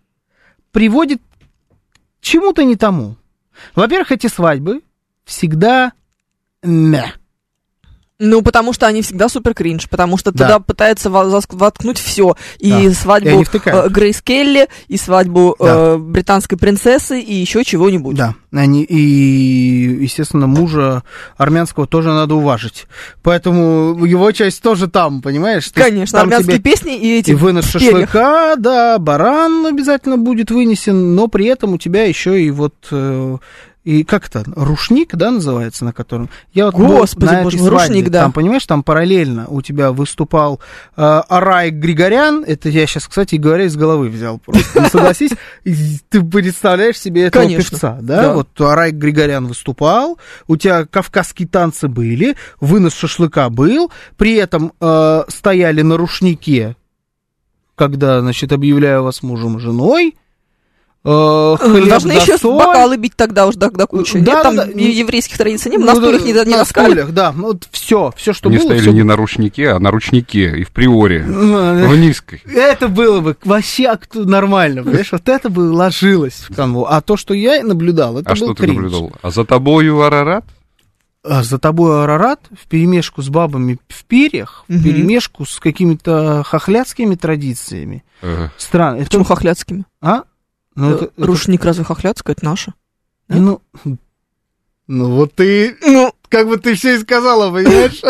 приводит 0.71 1.21
к 1.21 2.21
чему-то 2.21 2.63
не 2.63 2.75
тому. 2.75 3.15
Во-первых, 3.75 4.11
эти 4.11 4.27
свадьбы 4.27 4.81
всегда 5.23 5.93
мя. 6.63 7.13
Ну, 8.17 8.41
потому 8.41 8.71
что 8.71 8.87
они 8.87 9.01
всегда 9.01 9.27
супер 9.27 9.53
кринж, 9.53 9.89
потому 9.89 10.15
что 10.17 10.31
Да. 10.31 10.45
туда 10.45 10.59
зас- 11.25 11.47
воткнуть 11.49 11.97
все. 11.99 12.37
И 12.59 12.69
Да. 12.71 12.79
И 12.79 12.89
свадьбу 12.93 13.43
втыкают. 13.43 13.85
э, 13.87 13.89
Грейс 13.89 14.21
Келли, 14.21 14.67
и 14.87 14.95
свадьбу 14.95 15.53
Да. 15.59 15.65
э, 15.65 15.97
британской 15.97 16.57
принцессы, 16.57 17.19
и 17.19 17.33
еще 17.33 17.65
чего-нибудь. 17.65 18.15
Да, 18.15 18.35
они, 18.53 18.83
и, 18.83 19.97
естественно, 20.01 20.47
мужа 20.47 21.03
армянского 21.35 21.87
тоже 21.87 22.13
надо 22.13 22.35
уважить. 22.35 22.85
Поэтому 23.21 24.05
его 24.05 24.31
часть 24.31 24.61
тоже 24.61 24.87
там, 24.87 25.21
понимаешь? 25.21 25.63
Есть 25.63 25.75
Конечно, 25.75 26.19
там 26.19 26.29
армянские 26.29 26.59
тебе 26.59 26.71
песни 26.71 26.97
и 26.97 27.19
эти 27.19 27.31
И 27.31 27.35
вынос 27.35 27.65
перьях. 27.69 27.91
шашлыка, 27.91 28.55
да, 28.55 28.97
баран 28.97 29.65
обязательно 29.65 30.17
будет 30.17 30.51
вынесен, 30.51 31.15
но 31.15 31.27
при 31.27 31.47
этом 31.47 31.73
у 31.73 31.77
тебя 31.77 32.05
еще 32.05 32.41
и 32.41 32.49
вот... 32.49 32.75
э, 32.91 33.37
и 33.85 34.03
как 34.03 34.27
это, 34.27 34.43
рушник, 34.55 35.15
да, 35.15 35.29
называется, 35.29 35.85
на 35.85 35.93
котором... 35.93 36.29
Я 36.53 36.65
вот 36.65 36.73
Господи, 36.73 37.25
на 37.25 37.43
боже 37.43 37.57
этой 37.57 37.67
свадьбе, 37.67 37.85
рушник, 37.85 38.09
да. 38.09 38.23
Там, 38.23 38.31
понимаешь, 38.33 38.65
там 38.65 38.81
параллельно 38.81 39.45
у 39.47 39.61
тебя 39.61 39.91
выступал 39.91 40.59
э, 40.97 41.01
Арай 41.01 41.69
Григорян, 41.69 42.43
это 42.45 42.69
я 42.69 42.87
сейчас, 42.87 43.07
кстати, 43.07 43.35
говоря, 43.35 43.65
из 43.65 43.75
головы 43.75 44.09
взял 44.09 44.39
просто, 44.39 44.81
ну, 44.81 44.89
согласись, 44.89 45.31
ты 46.09 46.23
представляешь 46.23 46.99
себе 46.99 47.25
этого 47.25 47.43
Конечно, 47.43 47.69
певца, 47.69 47.97
да? 48.01 48.21
да. 48.23 48.33
Вот 48.33 48.59
Арай 48.59 48.89
Григорян 48.89 49.45
выступал, 49.45 50.17
у 50.47 50.57
тебя 50.57 50.85
кавказские 50.85 51.47
танцы 51.47 51.87
были, 51.87 52.35
вынос 52.59 52.95
шашлыка 52.95 53.49
был, 53.51 53.91
при 54.17 54.33
этом 54.33 54.73
э, 54.81 55.23
стояли 55.27 55.83
на 55.83 55.95
рушнике 55.95 56.75
когда, 57.75 58.21
значит, 58.21 58.53
объявляю 58.53 59.03
вас 59.03 59.21
мужем 59.21 59.57
и 59.57 59.59
женой, 59.59 60.15
хлеб 61.05 61.87
Должны 61.87 62.13
да 62.15 62.19
еще 62.21 62.37
соль. 62.37 62.57
бокалы 62.57 62.97
бить 62.97 63.15
тогда 63.15 63.45
уж 63.47 63.55
до, 63.55 63.69
до 63.69 63.85
кучи. 63.87 64.19
Да, 64.19 64.33
Нет, 64.33 64.43
там 64.43 64.55
да, 64.55 64.63
еврейских 64.65 65.37
традиций 65.37 65.71
нет, 65.71 65.79
Ну, 65.81 65.85
на 65.85 65.95
стульях 65.95 66.23
не, 66.25 66.33
не 66.33 66.55
на 66.57 66.65
стульях, 66.65 67.11
да, 67.11 67.31
ну, 67.31 67.47
вот 67.47 67.67
все, 67.71 68.11
все, 68.17 68.33
что 68.33 68.49
было, 68.49 68.59
стояли 68.59 68.81
всё 68.81 68.91
не 68.91 69.03
на 69.03 69.15
ручнике, 69.15 69.69
а 69.69 69.79
на 69.79 69.91
ручнике 69.91 70.57
и 70.57 70.63
в 70.63 70.71
приоре. 70.71 71.23
Ну, 71.23 71.87
В 71.87 71.95
низкой. 71.97 72.41
Это 72.45 72.87
было 72.87 73.21
бы 73.21 73.37
вообще 73.43 73.93
нормально, 74.13 74.83
понимаешь? 74.83 75.11
Вот 75.11 75.29
это 75.29 75.49
бы 75.49 75.59
ложилось 75.71 76.45
в 76.49 76.55
канву. 76.55 76.85
А 76.89 77.01
то, 77.01 77.17
что 77.17 77.33
я 77.33 77.63
наблюдал, 77.63 78.17
это 78.19 78.31
А 78.31 78.33
был 78.35 78.37
что 78.37 78.53
ты 78.55 78.63
кринж. 78.63 78.75
наблюдал? 78.77 79.11
А 79.21 79.29
за 79.31 79.45
тобою 79.45 80.01
Арарат? 80.01 80.45
А 81.27 81.41
за 81.43 81.57
тобой 81.57 82.03
Арарат 82.03 82.39
в 82.59 82.67
перемешку 82.67 83.21
с 83.23 83.29
бабами 83.29 83.79
в 83.89 84.05
перьях, 84.05 84.63
в 84.67 84.83
перемешку 84.83 85.45
с 85.45 85.59
какими-то 85.59 86.43
хохлядскими 86.45 87.15
традициями. 87.15 88.03
Э, 88.21 88.49
Странно. 88.57 88.97
Это, 88.97 89.05
Почему 89.05 89.23
хохлядскими? 89.23 89.85
а? 90.01 90.23
Ну, 90.75 90.91
это, 90.91 91.05
это- 91.05 91.25
Рушник 91.25 91.63
разве 91.63 91.83
хохлядская? 91.83 92.35
Это 92.35 92.45
наше. 92.45 92.73
да? 93.29 93.37
ну, 93.37 93.61
ну, 94.87 95.15
вот 95.15 95.33
ты, 95.33 95.77
Ну, 95.81 96.13
как 96.29 96.47
бы 96.47 96.57
ты 96.57 96.75
все 96.75 96.95
и 96.95 96.99
сказала, 96.99 97.51
понимаешь? 97.51 98.01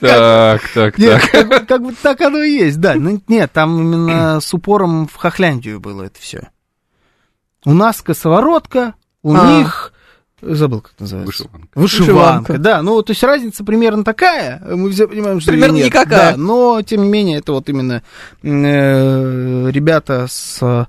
Так, 0.00 0.62
так, 0.74 0.96
так. 0.96 1.30
как, 1.66 1.82
бы- 1.82 1.94
так 2.00 2.20
оно 2.20 2.42
и 2.42 2.50
есть, 2.52 2.80
да. 2.80 2.94
Ну, 2.94 3.20
нет, 3.28 3.50
там 3.52 3.80
именно 3.80 4.40
с 4.40 4.52
упором 4.54 5.08
в 5.08 5.16
Хохляндию 5.16 5.80
было 5.80 6.02
это 6.04 6.20
все. 6.20 6.50
У 7.64 7.72
нас 7.74 8.02
косоворотка, 8.02 8.94
у 9.22 9.34
А. 9.34 9.46
них... 9.58 9.92
Забыл, 10.44 10.80
как 10.80 10.94
называется. 10.98 11.44
Вышиванка. 11.44 11.68
Вышиванка, 11.78 12.58
да. 12.58 12.82
Ну, 12.82 13.00
то 13.02 13.12
есть 13.12 13.22
разница 13.22 13.62
примерно 13.62 14.02
такая. 14.02 14.60
Мы 14.74 14.90
все 14.90 15.06
понимаем, 15.06 15.40
что 15.40 15.52
Примерно 15.52 15.76
никакая. 15.76 16.32
Да, 16.32 16.36
но, 16.36 16.82
тем 16.82 17.04
не 17.04 17.08
менее, 17.08 17.38
это 17.38 17.52
вот 17.52 17.68
именно 17.68 18.02
э, 18.42 19.70
ребята 19.70 20.26
с... 20.28 20.88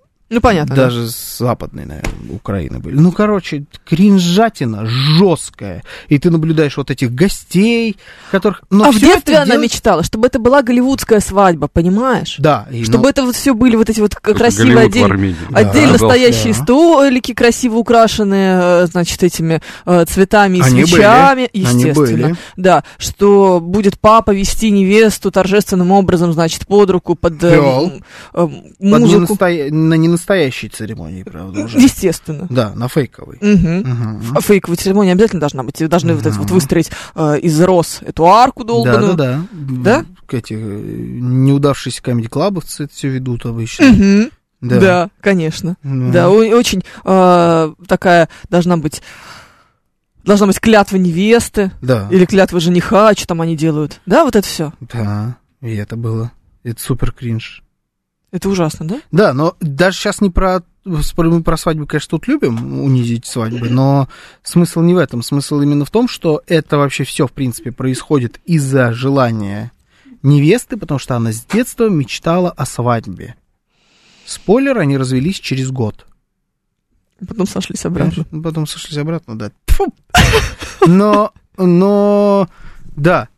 ну 0.31 0.41
понятно. 0.41 0.75
да. 0.75 0.85
Даже 0.85 1.09
с 1.09 1.37
западной, 1.37 1.85
наверное, 1.85 2.11
Украины 2.31 2.79
были. 2.79 2.95
Ну, 2.95 3.11
короче, 3.11 3.65
кринжатина 3.85 4.85
жесткая. 4.85 5.83
И 6.07 6.17
ты 6.17 6.29
наблюдаешь 6.31 6.77
вот 6.77 6.89
этих 6.91 7.13
гостей, 7.13 7.97
которых... 8.31 8.63
Но 8.69 8.85
а 8.85 8.91
в 8.91 8.99
детстве 8.99 9.37
она 9.37 9.45
делать- 9.45 9.63
мечтала, 9.71 10.03
чтобы 10.03 10.27
это 10.27 10.39
была 10.39 10.61
голливудская 10.63 11.19
свадьба, 11.19 11.67
понимаешь? 11.67 12.35
Да. 12.39 12.67
и, 12.71 12.83
Чтобы 12.83 13.03
ну, 13.03 13.09
это 13.09 13.23
вот 13.23 13.35
все 13.35 13.53
были 13.53 13.75
вот 13.75 13.89
эти 13.89 13.99
вот 13.99 14.15
красивые 14.15 14.75
в 14.75 14.79
отдельно. 14.79 15.35
Отдельно 15.53 15.89
оказался. 15.95 16.05
стоящие 16.05 16.53
да. 16.53 16.63
столики, 16.63 17.33
красиво 17.33 17.75
украшенные, 17.77 18.59
э, 18.83 18.85
значит, 18.87 19.21
этими 19.23 19.61
э, 19.85 20.05
цветами 20.07 20.57
и 20.57 20.61
Они 20.61 20.85
свечами, 20.85 21.49
были, 21.53 21.65
они 21.65 21.75
естественно. 21.83 21.95
были. 22.27 22.35
Да, 22.55 22.83
что 22.97 23.59
будет 23.61 23.99
папа 23.99 24.31
вести 24.31 24.71
невесту 24.71 25.31
торжественным 25.31 25.91
образом, 25.91 26.33
значит, 26.33 26.65
под 26.67 26.89
руку, 26.89 27.15
под 27.15 27.43
э, 27.43 27.49
э, 27.49 27.91
под 28.33 28.49
музыку. 28.79 29.33
ненастоя- 29.35 29.71
на 29.71 29.93
ненастоящей 30.21 30.69
церемонии, 30.69 31.23
правда, 31.23 31.65
уже. 31.65 31.79
Естественно. 31.79 32.47
Да, 32.49 32.73
на 32.75 32.87
фейковой. 32.87 33.37
Мгм. 33.41 33.77
Мгм. 33.79 34.37
А 34.37 34.41
Фейковая 34.41 34.77
церемония 34.77 35.13
обязательно 35.13 35.39
должна 35.39 35.63
быть. 35.63 35.87
Должны 35.87 36.13
вот 36.13 36.25
это 36.25 36.37
вот 36.37 36.51
выстроить 36.51 36.91
э, 37.15 37.39
из 37.39 37.59
роз 37.61 37.99
эту 38.01 38.27
арку 38.27 38.63
Да, 38.63 38.67
долбаную. 38.67 39.13
да, 39.15 39.41
да. 39.51 40.03
Да? 40.31 40.37
Эти 40.37 40.53
э, 40.53 40.57
неудавшиеся 40.57 42.01
комедий-клабовцы 42.03 42.85
это 42.85 42.93
все 42.93 43.09
ведут 43.09 43.45
обычно. 43.45 43.85
Мгм. 43.87 44.29
Да. 44.61 44.79
Да. 44.79 45.09
конечно. 45.21 45.75
Ну, 45.81 46.11
Да, 46.11 46.29
очень 46.29 46.83
э, 47.03 47.73
такая 47.87 48.29
должна 48.49 48.77
быть 48.77 49.01
должна 50.23 50.45
быть 50.45 50.59
клятва 50.59 50.97
невесты 50.97 51.71
Да. 51.81 52.07
или 52.11 52.25
клятва 52.25 52.59
жениха, 52.59 53.11
что 53.13 53.25
там 53.27 53.41
они 53.41 53.57
делают. 53.57 54.01
Да, 54.05 54.23
вот 54.23 54.35
это 54.35 54.47
все. 54.47 54.71
Да, 54.81 55.37
и 55.61 55.75
это 55.75 55.95
было. 55.95 56.31
Это 56.63 56.79
супер 56.79 57.11
кринж. 57.11 57.63
Это 58.31 58.49
ужасно, 58.49 58.87
да? 58.87 59.01
Да, 59.11 59.33
но 59.33 59.55
даже 59.59 59.97
сейчас 59.97 60.21
не 60.21 60.29
про... 60.29 60.63
Мы 60.83 61.43
про 61.43 61.57
свадьбу, 61.57 61.85
конечно, 61.85 62.17
тут 62.17 62.27
любим 62.27 62.81
унизить 62.81 63.27
свадьбы, 63.27 63.69
но 63.69 64.09
смысл 64.41 64.81
не 64.81 64.95
в 64.95 64.97
этом. 64.97 65.21
Смысл 65.21 65.61
именно 65.61 65.85
в 65.85 65.91
том, 65.91 66.07
что 66.07 66.41
это 66.47 66.77
вообще 66.77 67.03
все, 67.03 67.27
в 67.27 67.33
принципе, 67.33 67.71
происходит 67.71 68.39
из-за 68.45 68.91
желания 68.91 69.71
невесты, 70.23 70.77
потому 70.77 70.97
что 70.99 71.15
она 71.15 71.31
с 71.31 71.45
детства 71.45 71.87
мечтала 71.87 72.49
о 72.49 72.65
свадьбе. 72.65 73.35
Спойлер, 74.25 74.79
они 74.79 74.97
развелись 74.97 75.39
через 75.39 75.69
год. 75.69 76.07
Потом 77.27 77.45
сошлись 77.45 77.85
обратно. 77.85 78.25
Ну, 78.31 78.41
Потом 78.41 78.65
сошлись 78.65 78.97
обратно, 78.97 79.37
да. 79.37 79.51
Но, 80.87 81.31
но, 81.57 82.49
да, 82.95 83.29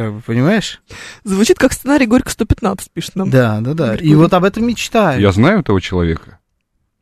как 0.00 0.14
бы, 0.14 0.20
понимаешь? 0.22 0.80
Звучит 1.24 1.58
как 1.58 1.74
сценарий 1.74 2.06
Горько 2.06 2.30
115, 2.30 2.90
пишет 2.90 3.16
нам. 3.16 3.28
Да, 3.28 3.60
да, 3.60 3.74
да. 3.74 3.94
И 3.94 3.98
Прикольно. 3.98 4.22
вот 4.22 4.32
об 4.34 4.44
этом 4.44 4.66
мечтаю. 4.66 5.20
Я 5.20 5.30
знаю 5.30 5.60
этого 5.60 5.78
человека, 5.80 6.38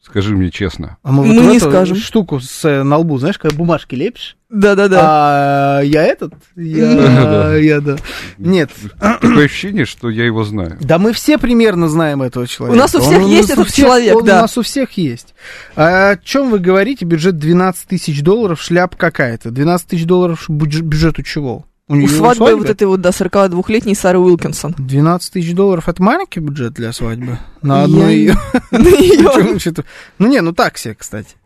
Скажи 0.03 0.35
мне 0.35 0.51
честно. 0.51 0.97
А 1.03 1.13
мы, 1.13 1.27
Мы 1.27 1.35
вот 1.35 1.43
в 1.45 1.49
не 1.51 1.57
эту 1.59 1.69
скажем. 1.69 1.97
штуку 1.99 2.41
с, 2.41 2.65
э, 2.65 2.83
на 2.83 2.97
лбу, 2.97 3.19
знаешь, 3.19 3.37
когда 3.39 3.55
бумажки 3.55 3.95
лепишь. 3.95 4.37
Да-да-да. 4.49 5.01
А 5.03 5.81
я 5.83 6.03
этот? 6.03 6.33
Я, 6.57 6.95
Да. 6.97 7.57
я, 7.57 7.81
да. 7.83 7.97
Нет. 8.39 8.71
Такое 8.99 9.45
ощущение, 9.45 9.85
что 9.85 10.09
я 10.09 10.25
его 10.25 10.45
знаю. 10.45 10.79
Да 10.81 10.99
мы 10.99 11.13
все 11.13 11.37
примерно 11.37 11.89
знаем 11.89 12.23
этого 12.23 12.47
человека. 12.47 12.75
У 12.75 12.81
нас 12.81 12.95
у 12.95 13.01
всех 13.01 13.23
есть 13.23 13.51
этот 13.51 13.71
человек, 13.71 14.15
да. 14.25 14.39
У 14.39 14.43
нас 14.43 14.57
у 14.57 14.63
всех 14.63 14.93
есть. 14.93 15.35
А 15.77 16.13
о 16.13 16.17
чем 16.17 16.51
вы 16.51 16.59
говорите? 16.59 17.05
Бюджет 17.05 17.37
12 17.37 17.87
тысяч 17.89 18.23
долларов, 18.23 18.63
шляп 18.63 18.97
какая-то. 18.97 19.51
12 19.51 19.89
тысяч 19.89 20.07
долларов 20.07 20.47
бюджет 20.49 21.19
у 21.19 21.23
чего? 21.23 21.67
У 21.89 21.95
неё 21.97 22.09
свадьбы 22.09 22.55
вот 22.57 22.69
этой 22.69 22.87
вот, 22.87 23.01
да, 23.01 23.11
42-летней 23.11 23.95
Сары 23.95 24.19
Уилкинсон. 24.19 24.75
12 24.79 25.33
тысяч 25.33 25.55
долларов 25.55 25.89
это 25.89 26.03
маленький 26.03 26.41
бюджет 26.41 26.75
для 26.75 26.93
свадьбы? 26.93 27.39
На 27.63 27.85
одну 27.85 28.07
ее. 28.09 28.37
Ну 28.71 30.29
не, 30.29 30.41
ну 30.43 30.53
так 30.53 30.77
себе, 30.79 30.95
кстати. 30.95 31.37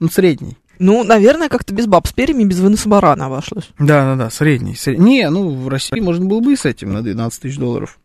Ну 0.00 0.08
средний. 0.08 0.58
Ну, 0.78 1.04
наверное, 1.04 1.48
как-то 1.48 1.72
без 1.72 1.86
баб 1.86 2.08
с 2.08 2.12
перьями, 2.12 2.42
без 2.44 2.58
выноса 2.58 2.88
барана 2.88 3.26
обошлось. 3.26 3.70
Да, 3.78 4.04
да, 4.04 4.16
да, 4.24 4.30
средний. 4.30 4.74
сред- 4.74 4.98
Не, 4.98 5.30
ну 5.30 5.50
в 5.50 5.68
России 5.68 6.00
можно 6.00 6.24
было 6.24 6.40
бы 6.40 6.52
и 6.54 6.56
с 6.56 6.64
этим 6.64 6.92
на 6.92 7.02
12 7.02 7.40
тысяч 7.42 7.56
долларов. 7.58 8.00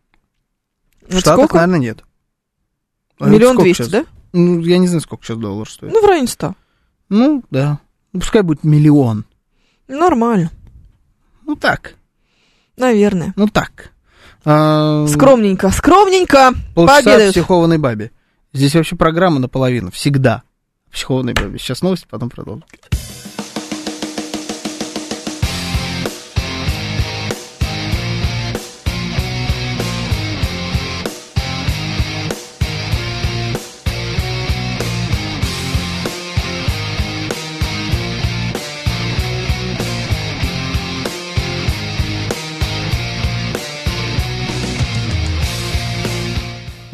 В 1.08 1.14
Вот 1.14 1.20
Штатах, 1.20 1.46
сколько? 1.46 1.56
наверное, 1.56 1.78
нет. 1.80 2.04
А 3.18 3.28
Миллион 3.28 3.56
двести, 3.56 3.90
да? 3.90 4.04
Ну, 4.32 4.60
я 4.60 4.78
не 4.78 4.86
знаю, 4.86 5.00
сколько 5.00 5.24
сейчас 5.24 5.38
доллар 5.38 5.68
стоит. 5.68 5.92
Ну, 5.92 6.00
в 6.00 6.06
районе 6.06 6.28
100. 6.28 6.54
Ну, 7.08 7.42
да. 7.50 7.80
Ну, 8.12 8.20
пускай 8.20 8.42
будет 8.42 8.62
миллион. 8.62 9.24
Нормально, 9.88 10.50
Ну, 11.48 11.56
так. 11.56 11.94
наверное. 12.76 13.32
Ну, 13.36 13.48
так. 13.48 13.90
А, 14.44 15.06
Скромненько, 15.08 15.70
скромненько. 15.70 16.52
Полчаса 16.74 17.30
психованной 17.30 17.78
бабе. 17.78 18.12
Здесь 18.52 18.74
вообще 18.74 18.96
программа 18.96 19.38
наполовину. 19.40 19.90
Всегда. 19.90 20.42
Психованной 20.92 21.32
бабе. 21.32 21.58
Сейчас 21.58 21.80
новости, 21.80 22.06
потом 22.08 22.28
продолжим. 22.28 22.64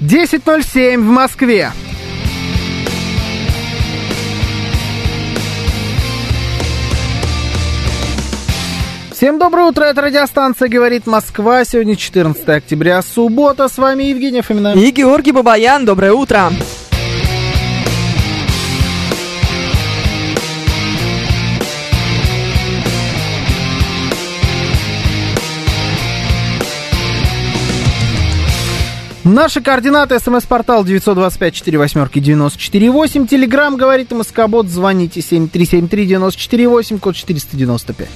Десять 0.07 0.45
ноль 0.45 0.63
семь 0.63 1.01
в 1.01 1.07
Москве. 1.07 1.73
Всем 9.11 9.39
доброе 9.39 9.65
утро, 9.71 9.85
это 9.85 10.03
радиостанция 10.03 10.69
«Говорит 10.69 11.07
Москва». 11.07 11.65
Сегодня 11.65 11.97
14 11.97 12.47
октября, 12.51 13.01
суббота. 13.01 13.69
С 13.69 13.79
вами 13.79 14.03
Евгения 14.03 14.43
Фомина. 14.43 14.75
И 14.75 14.91
Георгий 14.91 15.33
Бабаян, 15.33 15.87
доброе 15.87 16.13
утро. 16.13 16.53
Наши 29.25 29.61
координаты. 29.62 30.18
СМС-портал 30.18 30.85
925-48-94-8. 30.85 33.27
Телеграмм 33.27 33.77
«Говорит 33.77 34.12
Москобот». 34.12 34.68
Звоните 34.68 35.20
7373-94-8, 35.20 36.99
код 36.99 37.16
495. 37.16 38.09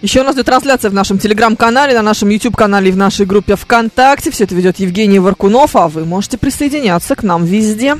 Еще 0.00 0.20
у 0.22 0.24
нас 0.24 0.34
идет 0.34 0.46
трансляция 0.46 0.90
в 0.90 0.94
нашем 0.94 1.18
телеграм-канале, 1.18 1.94
на 1.94 2.02
нашем 2.02 2.30
YouTube-канале 2.30 2.88
и 2.88 2.92
в 2.92 2.96
нашей 2.96 3.26
группе 3.26 3.54
ВКонтакте. 3.54 4.32
Все 4.32 4.42
это 4.44 4.56
ведет 4.56 4.80
Евгений 4.80 5.20
Варкунов, 5.20 5.76
а 5.76 5.86
вы 5.86 6.04
можете 6.04 6.38
присоединяться 6.38 7.14
к 7.14 7.22
нам 7.22 7.44
везде. 7.44 7.96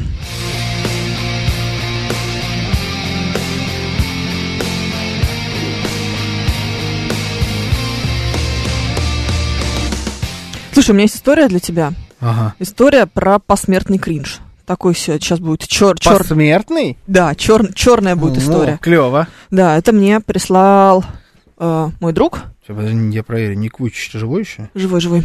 Слушай, 10.78 10.92
у 10.92 10.94
меня 10.94 11.02
есть 11.06 11.16
история 11.16 11.48
для 11.48 11.58
тебя. 11.58 11.92
Ага. 12.20 12.54
История 12.60 13.06
про 13.06 13.40
посмертный 13.40 13.98
кринж. 13.98 14.38
Такой 14.64 14.94
сейчас 14.94 15.40
будет 15.40 15.66
чер, 15.66 15.98
чер, 15.98 16.18
Посмертный? 16.18 16.96
да, 17.08 17.34
чер, 17.34 17.72
черная 17.74 18.14
будет 18.14 18.38
история. 18.38 18.78
Клево. 18.80 19.26
Да, 19.50 19.76
это 19.76 19.90
мне 19.90 20.20
прислал 20.20 21.04
э, 21.58 21.88
мой 21.98 22.12
друг, 22.12 22.42
Сейчас, 22.62 22.76
подожди, 22.76 23.10
я 23.10 23.24
проверю. 23.24 23.56
Ник 23.58 23.80
Вуйчич 23.80 24.12
живой 24.12 24.42
еще? 24.42 24.70
живой, 24.76 25.00
живой. 25.00 25.24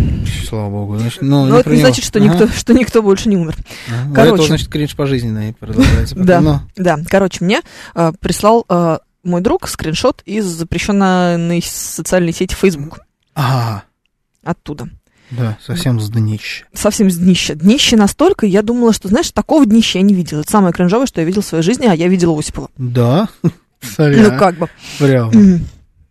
Слава 0.50 0.72
богу. 0.72 0.98
Значит, 0.98 1.22
ну, 1.22 1.46
Но 1.46 1.60
это 1.60 1.70
не 1.70 1.82
значит, 1.82 2.04
что 2.04 2.18
Ага. 2.18 2.30
никто, 2.30 2.48
что 2.48 2.74
никто 2.74 3.04
больше 3.04 3.30
не 3.30 3.38
умер. 3.38 3.56
Ага. 3.90 4.10
У 4.10 4.14
Короче. 4.16 4.34
этого, 4.34 4.48
значит, 4.48 4.70
кринж 4.70 4.96
пожизненный 4.96 5.54
продолжается. 5.54 6.16
Да. 6.16 6.42
Ну, 6.42 6.62
Да, 6.76 6.98
короче, 7.08 7.46
мне 7.46 7.62
э, 7.94 8.12
прислал 8.20 8.66
э, 8.68 8.98
мой 9.24 9.42
друг 9.42 9.68
скриншот 9.68 10.24
из 10.26 10.46
запрещенной 10.46 11.62
социальной 11.64 12.34
сети 12.34 12.56
Facebook. 12.56 13.02
Ага. 13.36 13.84
Оттуда. 14.44 14.90
Да, 15.38 15.58
совсем 15.66 16.00
с 16.00 16.10
днища. 16.10 16.66
Совсем 16.74 17.10
с 17.10 17.18
днища. 17.18 17.56
Днище 17.56 17.96
настолько, 17.96 18.46
я 18.46 18.62
думала, 18.62 18.94
что, 18.94 19.08
знаешь, 19.08 19.32
такого 19.32 19.66
днища 19.66 20.00
я 20.00 20.04
не 20.04 20.14
видела. 20.14 20.42
Это 20.42 20.52
самое 20.52 20.74
кринжовое, 20.74 21.08
что 21.08 21.22
я 21.22 21.26
видела 21.26 21.42
в 21.42 21.46
своей 21.46 21.64
жизни, 21.64 21.86
а 21.86 21.96
я 21.96 22.08
видела 22.08 22.38
Осипова. 22.38 22.70
Да? 22.78 23.30
Сорян. 23.82 24.32
Ну 24.34 24.40
как 24.40 24.58
бы. 24.58 24.70
Прям. 25.00 25.32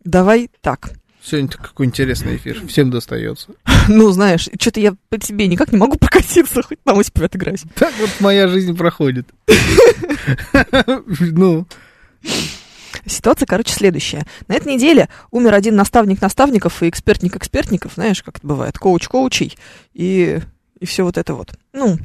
Давай 0.04 0.50
так. 0.60 0.92
Сегодня 1.24 1.48
какой 1.48 1.86
интересный 1.86 2.36
эфир. 2.36 2.66
Всем 2.66 2.90
достается. 2.90 3.48
Ну, 3.88 4.12
знаешь, 4.12 4.48
что-то 4.60 4.78
я 4.78 4.94
по 5.08 5.18
тебе 5.18 5.48
никак 5.48 5.72
не 5.72 5.78
могу 5.78 5.96
прокатиться, 5.98 6.62
хоть 6.62 6.78
на 6.84 6.92
Осипове 6.92 7.26
отыграюсь. 7.26 7.64
Так 7.74 7.92
вот 8.00 8.10
моя 8.20 8.46
жизнь 8.46 8.76
проходит. 8.76 9.26
Ну, 11.18 11.66
Ситуация, 13.06 13.46
короче, 13.46 13.72
следующая. 13.72 14.24
На 14.48 14.54
этой 14.54 14.74
неделе 14.74 15.08
умер 15.30 15.54
один 15.54 15.74
наставник 15.76 16.20
наставников 16.20 16.82
и 16.82 16.88
экспертник 16.88 17.36
экспертников, 17.36 17.94
знаешь, 17.94 18.22
как 18.22 18.38
это 18.38 18.46
бывает, 18.46 18.78
коуч 18.78 19.08
коучей 19.08 19.56
и, 19.92 20.40
и 20.78 20.86
все 20.86 21.04
вот 21.04 21.18
это 21.18 21.34
вот. 21.34 21.52
Ну, 21.72 21.98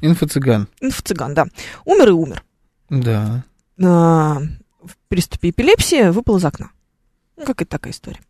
инфо-цыган. 0.00 0.66
инфо-цыган, 0.80 1.34
да. 1.34 1.46
Умер 1.84 2.08
и 2.08 2.12
умер. 2.12 2.42
Да. 2.88 3.44
А, 3.82 4.38
в 4.82 4.96
приступе 5.08 5.50
эпилепсии 5.50 6.10
выпал 6.10 6.38
из 6.38 6.44
окна. 6.44 6.70
Ну, 7.36 7.46
какая-то 7.46 7.70
такая 7.70 7.92
история. 7.92 8.20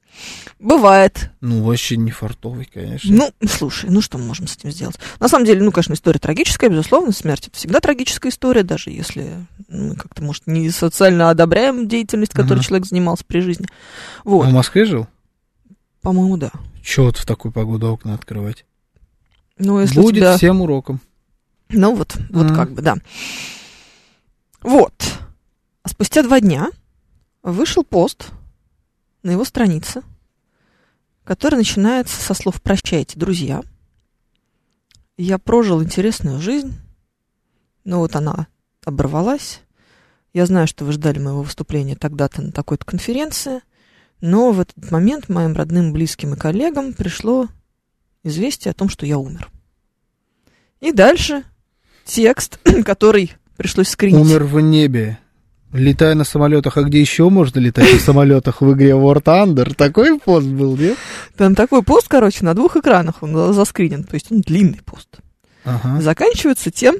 Бывает. 0.58 1.30
Ну, 1.40 1.62
вообще 1.62 1.96
не 1.96 2.10
фартовый, 2.10 2.66
конечно. 2.72 3.14
Ну, 3.14 3.48
слушай, 3.48 3.88
ну 3.88 4.00
что 4.02 4.18
мы 4.18 4.24
можем 4.24 4.46
с 4.46 4.56
этим 4.56 4.70
сделать? 4.70 4.98
На 5.18 5.28
самом 5.28 5.46
деле, 5.46 5.62
ну, 5.62 5.72
конечно, 5.72 5.94
история 5.94 6.18
трагическая, 6.18 6.68
безусловно, 6.68 7.12
смерть 7.12 7.48
это 7.48 7.56
всегда 7.56 7.80
трагическая 7.80 8.30
история, 8.30 8.62
даже 8.62 8.90
если 8.90 9.46
мы 9.68 9.96
как-то, 9.96 10.22
может, 10.22 10.46
не 10.46 10.68
социально 10.70 11.30
одобряем 11.30 11.88
деятельность, 11.88 12.32
которой 12.32 12.58
Ага. 12.58 12.64
человек 12.64 12.86
занимался 12.86 13.24
при 13.24 13.40
жизни. 13.40 13.66
А 14.24 14.28
Вот, 14.28 14.48
в 14.48 14.52
Москве 14.52 14.84
жил? 14.84 15.06
по-моему, 16.02 16.36
да. 16.38 16.50
Чего 16.82 17.06
вот 17.06 17.16
в 17.18 17.26
такую 17.26 17.52
погоду 17.52 17.88
окна 17.92 18.14
открывать? 18.14 18.64
Ну, 19.58 19.78
если 19.80 20.00
Будет 20.00 20.16
тебя... 20.16 20.36
всем 20.36 20.62
уроком. 20.62 21.00
Ну, 21.68 21.94
вот, 21.94 22.16
вот 22.30 22.46
Мгм. 22.46 22.54
как 22.56 22.72
бы, 22.72 22.82
да. 22.82 22.96
Вот. 24.62 24.92
А 25.82 25.88
спустя 25.88 26.22
два 26.22 26.40
дня 26.40 26.68
вышел 27.42 27.84
пост 27.84 28.30
на 29.22 29.32
его 29.32 29.44
странице, 29.44 30.02
который 31.24 31.56
начинается 31.56 32.20
со 32.20 32.34
слов 32.34 32.60
«Прощайте, 32.62 33.18
друзья». 33.18 33.62
Я 35.16 35.38
прожил 35.38 35.82
интересную 35.82 36.40
жизнь, 36.40 36.74
но 37.84 37.98
вот 37.98 38.16
она 38.16 38.46
оборвалась. 38.84 39.60
Я 40.32 40.46
знаю, 40.46 40.66
что 40.66 40.84
вы 40.84 40.92
ждали 40.92 41.18
моего 41.18 41.42
выступления 41.42 41.96
тогда-то 41.96 42.40
на 42.40 42.52
такой-то 42.52 42.84
конференции, 42.84 43.60
но 44.20 44.52
в 44.52 44.60
этот 44.60 44.90
момент 44.90 45.28
моим 45.28 45.54
родным, 45.54 45.92
близким 45.92 46.34
и 46.34 46.36
коллегам 46.36 46.94
пришло 46.94 47.48
известие 48.22 48.70
о 48.70 48.74
том, 48.74 48.88
что 48.88 49.06
я 49.06 49.18
умер. 49.18 49.50
И 50.80 50.92
дальше 50.92 51.44
текст, 52.04 52.58
который 52.84 53.32
пришлось 53.56 53.88
скринить. 53.88 54.26
Умер 54.26 54.44
в 54.44 54.60
небе. 54.60 55.18
Летая 55.72 56.14
на 56.16 56.24
самолетах, 56.24 56.76
а 56.76 56.82
где 56.82 57.00
еще 57.00 57.28
можно 57.28 57.60
летать 57.60 57.92
на 57.92 57.98
самолетах 58.00 58.60
в 58.60 58.72
игре 58.72 58.90
War 58.90 59.22
Thunder? 59.22 59.72
Такой 59.74 60.18
пост 60.18 60.46
был, 60.46 60.76
нет? 60.76 60.96
Там 61.36 61.54
такой 61.54 61.82
пост, 61.82 62.08
короче, 62.08 62.44
на 62.44 62.54
двух 62.54 62.76
экранах 62.76 63.22
он 63.22 63.52
заскринен, 63.52 64.02
то 64.02 64.14
есть 64.14 64.32
он 64.32 64.40
длинный 64.40 64.80
пост. 64.84 65.20
Ага. 65.64 66.00
Заканчивается 66.00 66.72
тем, 66.72 66.96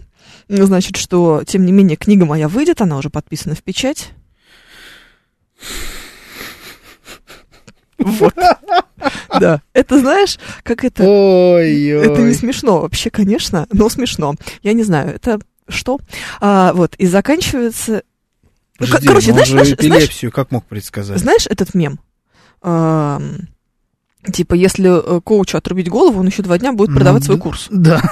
ну, 0.48 0.66
значит, 0.66 0.96
что, 0.96 1.42
тем 1.46 1.64
не 1.64 1.72
менее, 1.72 1.96
книга 1.96 2.24
моя 2.26 2.48
выйдет, 2.48 2.80
она 2.80 2.96
уже 2.98 3.10
подписана 3.10 3.54
в 3.54 3.62
печать. 3.62 4.10
Вот. 7.98 8.34
Да. 9.40 9.62
Это 9.72 9.98
знаешь, 9.98 10.38
как 10.62 10.84
это... 10.84 11.04
Ой, 11.04 11.86
Это 11.86 12.20
не 12.22 12.34
смешно 12.34 12.80
вообще, 12.80 13.10
конечно, 13.10 13.66
но 13.72 13.88
смешно. 13.88 14.34
Я 14.62 14.72
не 14.74 14.82
знаю, 14.82 15.14
это 15.14 15.40
что? 15.68 15.98
А, 16.40 16.72
вот, 16.72 16.94
и 16.96 17.06
заканчивается... 17.06 18.02
Подожди, 18.80 19.06
короче, 19.06 19.26
ну 19.28 19.32
знаешь, 19.34 19.48
же 19.48 19.52
знаешь, 19.54 19.68
знаешь, 19.68 19.78
эпилепсию 20.02 20.32
как 20.32 20.50
мог 20.50 20.64
предсказать? 20.66 21.18
знаешь 21.18 21.46
этот 21.48 21.74
мем? 21.74 22.00
Ам, 22.62 23.48
типа, 24.32 24.54
если 24.54 25.16
э, 25.16 25.20
коучу 25.20 25.56
отрубить 25.56 25.88
голову, 25.88 26.20
он 26.20 26.26
еще 26.26 26.42
два 26.42 26.58
дня 26.58 26.72
будет 26.72 26.94
продавать 26.94 27.20
Ну, 27.22 27.26
свой 27.26 27.36
да. 27.38 27.42
курс. 27.42 27.68
Да. 27.70 28.02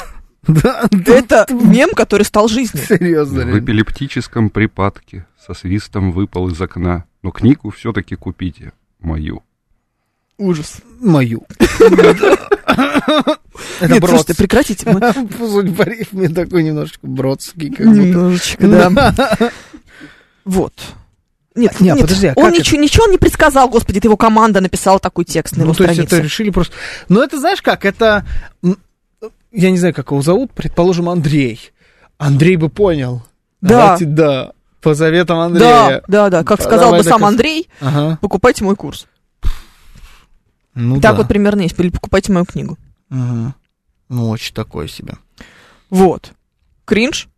Да, 0.46 0.88
Это 1.06 1.46
мем, 1.52 1.90
который 1.94 2.22
стал 2.22 2.48
жизнью. 2.48 2.82
серьезно. 2.88 3.44
В 3.44 3.58
эпилептическом 3.58 4.48
припадке 4.50 5.26
со 5.44 5.52
свистом 5.52 6.12
выпал 6.12 6.48
из 6.48 6.60
окна. 6.62 7.04
Но 7.22 7.32
книгу 7.32 7.70
все-таки 7.70 8.14
купите, 8.14 8.72
мою. 9.00 9.42
Ужас. 10.38 10.76
Мою. 11.00 11.44
Это 13.80 13.92
Нет, 13.94 14.04
слушайте, 14.06 14.34
прекратите. 14.36 14.90
мы- 14.92 15.12
Судьба 15.38 15.84
рифме 15.84 16.28
такой 16.28 16.62
немножечко 16.62 17.06
бродский. 17.06 17.70
как 17.70 17.86
будто. 17.88 18.00
Немножечко, 18.00 18.68
да. 18.68 19.34
Вот. 20.49 20.72
Нет, 21.55 21.78
Не, 21.80 21.88
нет, 21.90 22.01
подожди, 22.01 22.28
а 22.28 22.32
он 22.36 22.44
как 22.44 22.53
это? 22.55 22.61
ничего, 22.61 22.80
ничего 22.80 23.07
не 23.07 23.18
предсказал, 23.18 23.68
господи, 23.68 23.99
это 23.99 24.07
его 24.07 24.16
команда 24.16 24.61
написала 24.62 24.99
такой 24.99 25.24
текст 25.26 25.57
на 25.57 25.62
его 25.62 25.72
Ну, 25.72 25.74
то 25.74 25.82
есть 25.84 25.94
странице. 25.94 26.14
это 26.16 26.24
решили 26.24 26.49
просто... 26.51 26.74
Ну, 27.11 27.20
это 27.20 27.38
знаешь 27.38 27.61
как, 27.61 27.84
это... 27.84 28.24
Я 29.53 29.70
не 29.70 29.76
знаю, 29.76 29.92
как 29.92 30.11
его 30.11 30.22
зовут, 30.22 30.53
предположим, 30.53 31.09
Андрей. 31.11 31.61
Андрей 32.16 32.57
бы 32.57 32.68
понял. 32.70 33.22
Да. 33.61 33.68
Давайте, 33.68 34.05
да. 34.07 34.53
По 34.80 34.94
заветам 34.94 35.38
Андрея. 35.38 36.03
да, 36.09 36.30
да, 36.30 36.44
как 36.44 36.59
Да, 36.61 36.64
сказал 36.64 36.86
давай 36.86 37.01
бы 37.01 37.05
сам 37.09 37.24
Андрей, 37.24 37.68
Ага. 37.80 38.18
покупайте 38.22 38.64
мой 38.64 38.76
курс. 38.76 39.07
Ну 40.74 41.01
так 41.01 41.12
да. 41.12 41.18
вот 41.18 41.28
примерно 41.28 41.62
есть, 41.62 41.78
или 41.78 41.90
покупайте 41.90 42.32
мою 42.32 42.46
книгу. 42.46 42.78
Ага. 43.11 43.55
Ну, 44.09 44.28
очень 44.30 44.55
такое 44.55 44.86
себе. 44.88 45.14
Вот. 45.90 46.30
Кринж. 46.84 47.28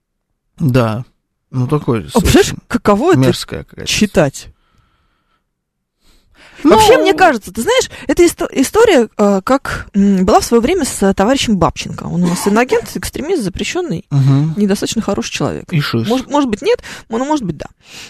Да. 0.58 1.04
Ну, 1.50 1.66
такой... 1.66 2.06
А, 2.14 2.20
представляешь, 2.20 2.54
каково 2.68 3.12
это 3.12 3.20
мерзкая 3.20 3.66
читать? 3.84 4.48
Ну, 6.64 6.70
Вообще, 6.70 6.98
мне 6.98 7.14
кажется, 7.14 7.52
ты 7.52 7.62
знаешь, 7.62 7.90
эта 8.06 8.24
исто- 8.24 8.48
история, 8.52 9.08
э, 9.16 9.40
как 9.44 9.88
м, 9.94 10.24
была 10.24 10.40
в 10.40 10.44
свое 10.44 10.60
время 10.60 10.84
с 10.84 11.02
э, 11.02 11.12
товарищем 11.14 11.56
Бабченко. 11.56 12.04
Он 12.04 12.22
у 12.24 12.26
нас 12.28 12.46
инагент, 12.46 12.90
экстремист, 12.94 13.42
запрещенный, 13.42 14.04
Мгм. 14.10 14.54
недостаточно 14.56 15.02
хороший 15.02 15.32
человек. 15.32 15.72
И 15.72 15.80
шиш. 15.80 16.06
Может, 16.08 16.28
может 16.28 16.50
быть, 16.50 16.62
нет, 16.62 16.82
но 17.08 17.24
может 17.24 17.44
быть, 17.44 17.56
да. 17.56 17.66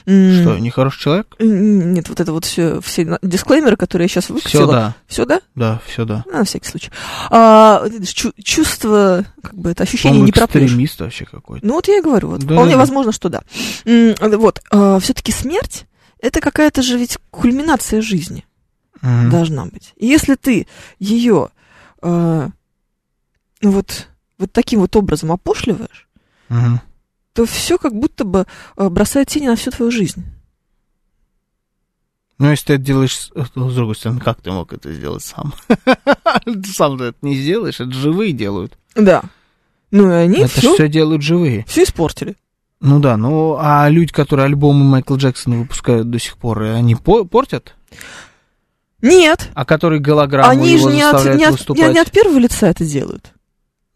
М, 0.06 0.40
Что, 0.40 0.58
нехороший 0.58 1.00
человек? 1.00 1.36
Нет, 1.38 2.08
вот 2.08 2.20
это 2.20 2.32
вот 2.32 2.44
все, 2.44 2.80
все 2.80 3.18
дисклеймеры, 3.22 3.76
которые 3.76 4.04
я 4.06 4.08
сейчас 4.08 4.24
Все, 4.24 4.34
выкатила. 4.34 4.72
да. 4.72 4.94
Все, 5.06 5.24
да? 5.26 5.40
Да, 5.54 5.80
все, 5.86 6.04
да. 6.04 6.24
На 6.32 6.44
всякий 6.44 6.68
случай. 6.68 6.90
А, 7.30 7.84
чу- 8.12 8.32
чувство, 8.42 9.24
как 9.42 9.54
бы 9.54 9.70
это 9.70 9.82
ощущение 9.84 10.10
По-моему, 10.10 10.26
не 10.26 10.32
пропьешь. 10.32 10.64
экстремист 10.64 11.00
вообще 11.00 11.24
какой-то. 11.24 11.66
Ну 11.66 11.74
вот 11.74 11.88
я 11.88 11.98
и 11.98 12.02
говорю, 12.02 12.28
вот 12.30 12.40
Да, 12.40 12.54
вполне 12.54 12.72
да. 12.72 12.78
возможно, 12.78 13.12
что 13.12 13.28
да. 13.28 13.42
М, 13.84 14.14
Вот, 14.20 14.60
все-таки 15.02 15.32
смерть 15.32 15.84
это 16.20 16.40
какая-то 16.40 16.82
же 16.82 16.98
ведь 16.98 17.18
кульминация 17.30 18.00
жизни 18.02 18.44
Мгм. 19.02 19.30
должна 19.30 19.64
быть. 19.66 19.92
И 19.96 20.06
если 20.06 20.34
ты 20.34 20.66
ее 20.98 21.50
ну 22.02 22.50
вот, 23.62 24.08
вот 24.38 24.52
таким 24.52 24.80
вот 24.80 24.96
образом 24.96 25.32
опошливаешь, 25.32 26.08
Мгм. 26.48 26.80
то 27.34 27.44
все 27.44 27.76
как 27.78 27.94
будто 27.94 28.24
бы 28.24 28.46
э, 28.76 28.88
бросает 28.88 29.28
тени 29.28 29.48
на 29.48 29.56
всю 29.56 29.70
твою 29.70 29.90
жизнь. 29.90 30.24
Ну, 32.38 32.50
если 32.50 32.66
ты 32.68 32.72
это 32.74 32.82
делаешь, 32.82 33.16
с 33.16 33.30
э, 33.34 33.44
с 33.44 33.74
другой 33.74 33.94
стороны, 33.94 34.18
как 34.20 34.40
ты 34.40 34.50
мог 34.50 34.72
это 34.72 34.90
сделать 34.94 35.22
сам? 35.22 35.52
Ты 36.46 36.64
сам 36.72 36.94
это 36.94 37.18
не 37.20 37.34
сделаешь, 37.36 37.80
это 37.80 37.92
живые 37.92 38.32
делают. 38.32 38.78
Да. 38.94 39.22
Ну 39.90 40.10
и 40.10 40.14
они 40.14 40.38
это 40.38 40.48
все, 40.58 40.72
все 40.74 40.88
делают 40.88 41.20
живые. 41.22 41.64
все 41.68 41.82
испортили. 41.82 42.36
Ну 42.80 42.98
да, 42.98 43.16
ну 43.16 43.56
а 43.58 43.88
люди, 43.90 44.12
которые 44.12 44.46
альбомы 44.46 44.84
Майкла 44.84 45.16
Джексона 45.16 45.56
выпускают 45.58 46.08
до 46.10 46.18
сих 46.18 46.36
пор, 46.38 46.62
они 46.62 46.94
по- 46.94 47.24
портят? 47.24 47.74
Нет, 49.02 49.48
А 49.54 49.64
которые 49.64 50.00
голограмму 50.00 50.50
они 50.50 50.76
же 50.76 50.84
его 50.84 50.90
не 50.90 51.02
от, 51.02 51.12
заставляют 51.12 51.38
не, 51.40 51.44
от, 51.46 51.52
выступать? 51.52 51.86
не- 51.88 51.92
не 51.94 52.00
от 52.00 52.10
первого 52.10 52.38
лица 52.38 52.68
это 52.68 52.84
делают. 52.84 53.32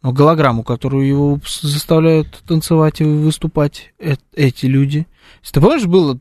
Ну, 0.02 0.12
голограмму, 0.12 0.62
которую 0.64 1.06
его 1.06 1.40
заставляют 1.62 2.42
танцевать 2.46 3.00
и 3.00 3.04
выступать 3.04 3.92
э- 3.98 4.16
эти 4.34 4.66
люди. 4.66 5.06
Ты 5.50 5.60
помнишь, 5.60 5.86
было 5.86 6.18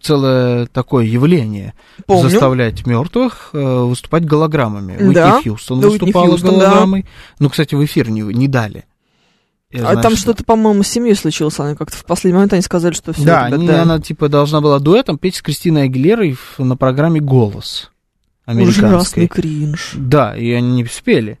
целое 0.00 0.66
такое 0.66 1.04
явление 1.04 1.74
Помню. 2.06 2.28
заставлять 2.28 2.86
мертвых 2.86 3.50
э, 3.52 3.82
выступать 3.84 4.24
голограммами. 4.24 4.96
Да. 5.12 5.36
Уитни 5.36 5.50
Хьюстон 5.50 5.80
Да, 5.80 5.88
выступала 5.88 6.26
Хьюстон, 6.30 6.58
да. 6.58 6.66
голограммой. 6.66 7.06
Ну, 7.38 7.48
кстати, 7.50 7.74
в 7.76 7.84
эфир 7.84 8.10
не, 8.10 8.22
не 8.22 8.48
дали. 8.48 8.84
Я 9.72 9.80
а 9.80 9.92
знаю, 9.92 10.02
там 10.02 10.12
что- 10.12 10.20
что-то, 10.22 10.44
по-моему, 10.44 10.82
с 10.82 10.88
семьей 10.88 11.14
случилось. 11.14 11.58
Они 11.60 11.76
как-то 11.76 11.96
в 11.96 12.04
последний 12.04 12.34
момент 12.34 12.52
они 12.54 12.62
сказали, 12.62 12.92
что 12.92 13.12
все. 13.12 13.24
Да, 13.24 13.44
они- 13.44 13.68
она 13.68 14.00
типа 14.00 14.28
должна 14.28 14.60
была 14.60 14.78
дуэтом 14.80 15.16
петь 15.18 15.36
с 15.36 15.42
Кристиной 15.42 15.84
Агилерой 15.84 16.32
в- 16.32 16.58
на 16.58 16.76
программе 16.76 17.20
«Голос» 17.20 17.90
Ужасный 18.46 18.62
американской. 18.64 19.28
кринж. 19.28 19.92
Да, 19.94 20.36
и 20.36 20.50
они 20.50 20.82
не 20.82 20.84
спели. 20.86 21.38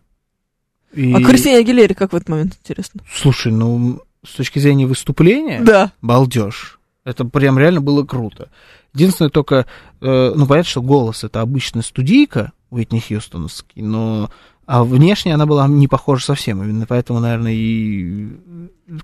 И- 0.92 1.12
А 1.12 1.20
Кристине 1.22 1.56
Агилере 1.58 1.94
как 1.94 2.12
в 2.12 2.16
этот 2.16 2.28
момент, 2.28 2.56
интересно? 2.62 3.00
Слушай, 3.12 3.52
ну, 3.52 4.00
с 4.24 4.34
точки 4.34 4.58
зрения 4.60 4.86
выступления, 4.86 5.60
Да. 5.60 5.92
балдеж. 6.02 6.78
Это 7.04 7.24
прям 7.24 7.58
реально 7.58 7.80
было 7.80 8.04
круто. 8.04 8.48
Единственное 8.94 9.30
только, 9.30 9.66
э, 10.00 10.32
ну, 10.36 10.46
понятно, 10.46 10.68
что 10.70 10.82
голос 10.82 11.24
это 11.24 11.40
обычная 11.40 11.82
студийка 11.82 12.52
Уитни 12.70 13.00
Хьюстоновский, 13.00 13.82
но 13.82 14.30
а 14.70 14.84
внешне 14.84 15.34
она 15.34 15.46
была 15.46 15.66
не 15.66 15.88
похожа 15.88 16.26
совсем. 16.26 16.62
Именно 16.62 16.86
поэтому, 16.86 17.18
наверное, 17.18 17.52
и 17.52 18.28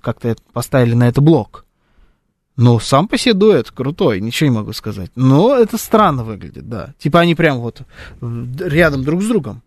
как-то 0.00 0.36
поставили 0.52 0.94
на 0.94 1.08
это 1.08 1.20
блок. 1.20 1.64
Но 2.54 2.78
сам 2.78 3.08
по 3.08 3.18
себе 3.18 3.34
дуэт 3.34 3.72
крутой, 3.72 4.20
ничего 4.20 4.48
не 4.48 4.56
могу 4.56 4.72
сказать. 4.72 5.10
Но 5.16 5.56
это 5.56 5.76
странно 5.76 6.22
выглядит, 6.22 6.68
да. 6.68 6.94
Типа 7.00 7.18
они 7.18 7.34
прям 7.34 7.58
вот 7.58 7.82
рядом 8.20 9.02
друг 9.02 9.24
с 9.24 9.26
другом. 9.26 9.64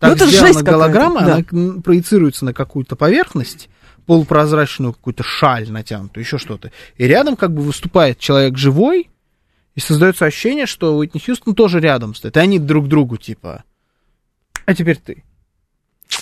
Ну, 0.00 0.08
это 0.08 0.26
сделана 0.26 0.46
жесть 0.46 0.62
голограмма, 0.62 1.20
да. 1.20 1.34
она 1.34 1.82
проецируется 1.82 2.46
на 2.46 2.54
какую-то 2.54 2.96
поверхность, 2.96 3.68
полупрозрачную 4.06 4.94
какую-то 4.94 5.22
шаль 5.22 5.70
натянутую, 5.70 6.24
еще 6.24 6.38
что-то. 6.38 6.72
И 6.96 7.06
рядом 7.06 7.36
как 7.36 7.52
бы 7.52 7.60
выступает 7.60 8.18
человек 8.18 8.56
живой, 8.56 9.10
и 9.74 9.80
создается 9.80 10.24
ощущение, 10.24 10.64
что 10.64 10.96
Уитни 10.96 11.20
Хьюстон 11.20 11.54
тоже 11.54 11.78
рядом 11.80 12.14
стоит. 12.14 12.38
И 12.38 12.40
они 12.40 12.58
друг 12.58 12.88
другу 12.88 13.18
типа, 13.18 13.64
а 14.66 14.74
теперь 14.74 14.96
ты. 14.98 15.24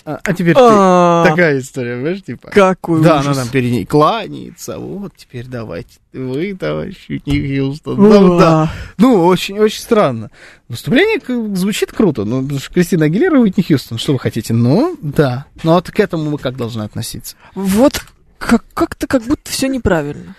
А, 0.04 0.18
а 0.22 0.32
теперь 0.32 0.54
ты. 0.54 0.60
А, 0.62 1.24
Такая 1.28 1.58
история, 1.58 1.96
понимаешь, 1.96 2.22
типа. 2.22 2.50
Какой 2.50 3.02
Да, 3.02 3.20
она 3.20 3.34
там 3.34 3.48
перед 3.48 3.70
ней 3.70 3.84
кланяется. 3.84 4.78
Вот, 4.78 5.12
теперь 5.16 5.46
давайте. 5.46 5.98
Вы, 6.12 6.54
товарищ 6.54 7.06
Хьюстон. 7.06 8.00
Уа. 8.00 8.20
Ну, 8.20 8.38
да. 8.38 8.72
Ну, 8.98 9.24
очень, 9.26 9.58
очень 9.58 9.80
странно. 9.80 10.30
Выступление 10.68 11.20
звучит 11.56 11.92
круто. 11.92 12.24
Ну, 12.24 12.42
потому 12.42 12.60
что 12.60 12.72
Кристина 12.72 13.06
Агилера 13.06 13.36
и 13.36 13.40
Уитни 13.40 13.62
Хьюстон. 13.62 13.98
Что 13.98 14.14
вы 14.14 14.18
хотите? 14.18 14.54
Ну, 14.54 14.96
да. 15.02 15.46
Ну, 15.62 15.76
а 15.76 15.82
к 15.82 16.00
этому 16.00 16.30
мы 16.30 16.38
как 16.38 16.56
должны 16.56 16.82
относиться? 16.82 17.36
Вот 17.54 18.00
как- 18.38 18.64
как-то 18.74 19.06
как 19.06 19.22
будто 19.22 19.50
все 19.50 19.68
неправильно. 19.68 20.36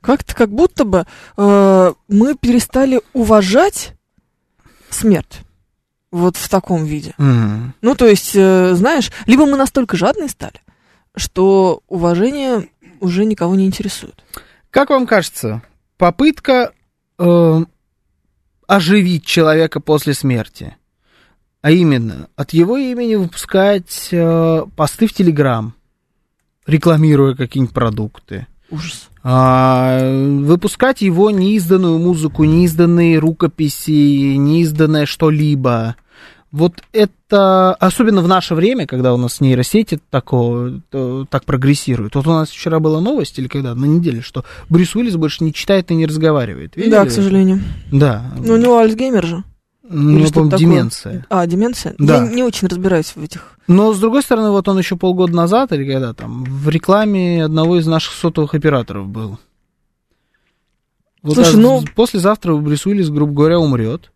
Как-то 0.00 0.34
как 0.34 0.50
будто 0.50 0.84
бы 0.84 1.06
э, 1.36 1.92
мы 2.08 2.34
перестали 2.34 3.00
уважать 3.12 3.94
смерть. 4.88 5.40
Вот 6.10 6.36
в 6.36 6.48
таком 6.48 6.84
виде. 6.84 7.14
М. 7.18 7.74
Ну, 7.82 7.94
то 7.94 8.06
есть, 8.06 8.32
э, 8.34 8.74
знаешь, 8.74 9.12
либо 9.26 9.46
мы 9.46 9.56
настолько 9.56 9.96
жадные 9.96 10.28
стали, 10.28 10.60
что 11.14 11.82
уважение 11.88 12.68
уже 13.00 13.24
никого 13.24 13.54
не 13.54 13.66
интересует. 13.66 14.22
Как 14.70 14.90
вам 14.90 15.06
кажется, 15.06 15.62
попытка 15.98 16.72
э, 17.18 17.64
оживить 18.66 19.24
человека 19.24 19.80
после 19.80 20.14
смерти, 20.14 20.76
а 21.62 21.70
именно 21.70 22.28
от 22.36 22.52
его 22.52 22.76
имени 22.76 23.16
выпускать 23.16 24.08
э, 24.10 24.64
посты 24.76 25.06
в 25.06 25.12
Телеграм, 25.12 25.74
рекламируя 26.66 27.34
какие-нибудь 27.34 27.74
продукты, 27.74 28.46
Ужас. 28.70 29.08
а, 29.22 29.98
выпускать 30.40 31.02
его 31.02 31.30
неизданную 31.30 31.98
музыку, 31.98 32.44
неизданные 32.44 33.18
рукописи, 33.18 34.36
неизданное 34.36 35.06
что-либо. 35.06 35.96
Вот 36.52 36.82
это, 36.92 37.74
особенно 37.74 38.22
в 38.22 38.28
наше 38.28 38.56
время, 38.56 38.86
когда 38.86 39.14
у 39.14 39.16
нас 39.16 39.40
нейросети 39.40 40.00
такого, 40.10 40.80
так 41.30 41.44
прогрессируют. 41.44 42.16
Вот 42.16 42.26
у 42.26 42.30
нас 42.30 42.50
вчера 42.50 42.80
была 42.80 43.00
новость, 43.00 43.38
или 43.38 43.46
когда, 43.46 43.74
на 43.76 43.84
неделе, 43.84 44.20
что 44.20 44.44
Брюс 44.68 44.96
Уиллис 44.96 45.14
больше 45.14 45.44
не 45.44 45.54
читает 45.54 45.92
и 45.92 45.94
не 45.94 46.06
разговаривает. 46.06 46.74
Видели 46.74 46.90
да, 46.90 47.06
к 47.06 47.10
сожалению. 47.12 47.60
Да. 47.92 48.32
Ну, 48.36 48.54
у 48.54 48.56
него 48.56 48.78
Альцгеймер 48.78 49.24
же. 49.24 49.44
Ну, 49.92 50.18
я 50.18 50.30
помню, 50.30 50.50
такое. 50.50 50.58
деменция. 50.58 51.26
А, 51.30 51.44
деменция? 51.46 51.96
Да. 51.98 52.24
Я 52.24 52.32
не 52.32 52.44
очень 52.44 52.68
разбираюсь 52.68 53.16
в 53.16 53.22
этих. 53.22 53.58
Но, 53.66 53.92
с 53.92 53.98
другой 53.98 54.22
стороны, 54.22 54.50
вот 54.50 54.68
он 54.68 54.78
еще 54.78 54.96
полгода 54.96 55.34
назад, 55.34 55.72
или 55.72 55.84
когда 55.84 56.14
там, 56.14 56.44
в 56.44 56.68
рекламе 56.68 57.44
одного 57.44 57.76
из 57.76 57.86
наших 57.88 58.14
сотовых 58.14 58.54
операторов 58.54 59.08
был. 59.08 59.38
Вот 61.22 61.34
Слушай, 61.34 61.54
а 61.54 61.58
ну- 61.58 61.84
послезавтра 61.96 62.54
Брюс 62.54 62.86
Уиллис, 62.86 63.10
грубо 63.10 63.32
говоря, 63.32 63.58
умрет. 63.58 64.12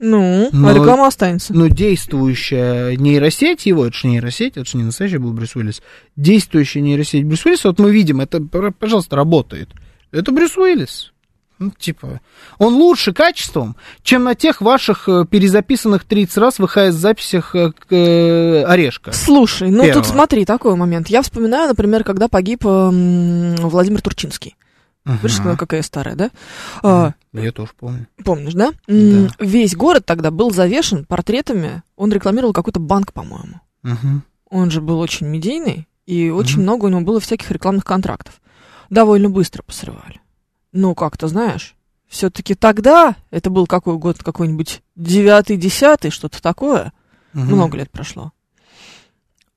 Ну, 0.00 0.48
Но- 0.52 0.68
а 0.68 0.74
реклама 0.74 1.06
останется. 1.06 1.54
Но 1.54 1.68
действующая 1.68 2.96
нейросеть 2.96 3.64
его, 3.66 3.86
это 3.86 3.96
же 3.96 4.08
нейросеть, 4.08 4.56
это 4.56 4.68
же 4.68 4.76
не 4.76 4.82
настоящий 4.82 5.18
был 5.18 5.32
Брюс 5.32 5.54
Уиллис. 5.54 5.82
Действующая 6.16 6.80
нейросеть 6.80 7.24
Брюс 7.24 7.46
Уиллиса, 7.46 7.68
вот 7.68 7.78
мы 7.78 7.92
видим, 7.92 8.20
это, 8.20 8.40
пожалуйста, 8.40 9.14
работает. 9.14 9.70
Это 10.10 10.32
Брюс 10.32 10.56
Уиллис. 10.58 11.13
Ну, 11.60 11.70
типа, 11.70 12.20
он 12.58 12.74
лучше 12.74 13.12
качеством, 13.12 13.76
чем 14.02 14.24
на 14.24 14.34
тех 14.34 14.60
ваших 14.60 15.08
э, 15.08 15.24
перезаписанных 15.24 16.04
30 16.04 16.36
раз 16.38 16.58
в 16.58 16.66
ХС-записях 16.66 17.54
э, 17.54 17.70
э, 17.90 18.64
Орешка. 18.64 19.12
Слушай, 19.12 19.70
ну 19.70 19.84
Первого. 19.84 20.02
тут 20.02 20.12
смотри, 20.12 20.44
такой 20.44 20.74
момент. 20.74 21.08
Я 21.08 21.22
вспоминаю, 21.22 21.68
например, 21.68 22.02
когда 22.02 22.26
погиб 22.28 22.66
эм, 22.66 23.54
Владимир 23.56 24.02
Турчинский. 24.02 24.56
Видишь, 25.04 25.38
Ага. 25.40 25.56
какая 25.56 25.82
история, 25.82 26.14
да? 26.14 26.30
А, 26.82 27.12
Я 27.32 27.52
тоже 27.52 27.70
помню. 27.78 28.06
помнишь, 28.24 28.54
да? 28.54 28.72
М, 28.88 29.28
Весь 29.38 29.76
город 29.76 30.04
тогда 30.06 30.30
был 30.30 30.50
завешен 30.50 31.04
портретами. 31.04 31.82
Он 31.96 32.10
рекламировал 32.10 32.52
какой-то 32.54 32.80
банк, 32.80 33.12
по-моему. 33.12 33.60
Мгм. 33.82 34.22
Он 34.50 34.70
же 34.70 34.80
был 34.80 34.98
очень 34.98 35.26
медийный, 35.28 35.86
и 36.06 36.30
очень 36.30 36.56
Мгм. 36.56 36.62
много 36.62 36.84
у 36.86 36.88
него 36.88 37.02
было 37.02 37.20
всяких 37.20 37.50
рекламных 37.50 37.84
контрактов. 37.84 38.40
Довольно 38.90 39.28
быстро 39.30 39.62
посрывали. 39.62 40.20
Ну, 40.74 40.96
как-то, 40.96 41.28
знаешь, 41.28 41.76
все-таки 42.08 42.56
тогда, 42.56 43.14
это 43.30 43.48
был 43.48 43.68
какой 43.68 43.96
год, 43.96 44.18
какой-нибудь 44.18 44.82
девятый, 44.96 45.56
десятый, 45.56 46.10
что-то 46.10 46.42
такое, 46.42 46.92
Мгм. 47.32 47.46
много 47.54 47.78
лет 47.78 47.90
прошло. 47.92 48.32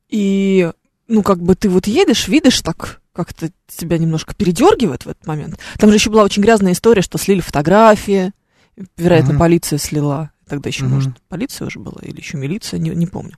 И, 0.10 0.72
ну, 1.08 1.24
как 1.24 1.42
бы 1.42 1.56
ты 1.56 1.70
вот 1.70 1.88
едешь, 1.88 2.28
видишь 2.28 2.62
так, 2.62 3.02
как-то 3.14 3.50
тебя 3.66 3.98
немножко 3.98 4.36
передергивает 4.36 5.06
в 5.06 5.10
этот 5.10 5.26
момент. 5.26 5.58
Там 5.80 5.90
же 5.90 5.96
еще 5.96 6.12
была 6.12 6.24
очень 6.24 6.44
грязная 6.44 6.74
история, 6.74 7.02
что 7.02 7.18
слили 7.18 7.40
фотографии, 7.40 8.32
вероятно, 8.96 9.34
Мгм. 9.34 9.40
полиция 9.40 9.80
слила. 9.80 10.30
Тогда 10.48 10.70
еще, 10.70 10.86
Мгм. 10.86 10.94
может, 10.94 11.22
полиция 11.28 11.66
уже 11.66 11.80
была 11.80 12.00
или 12.04 12.18
еще 12.18 12.38
милиция, 12.38 12.80
не, 12.80 12.92
не 12.92 13.08
помню. 13.08 13.38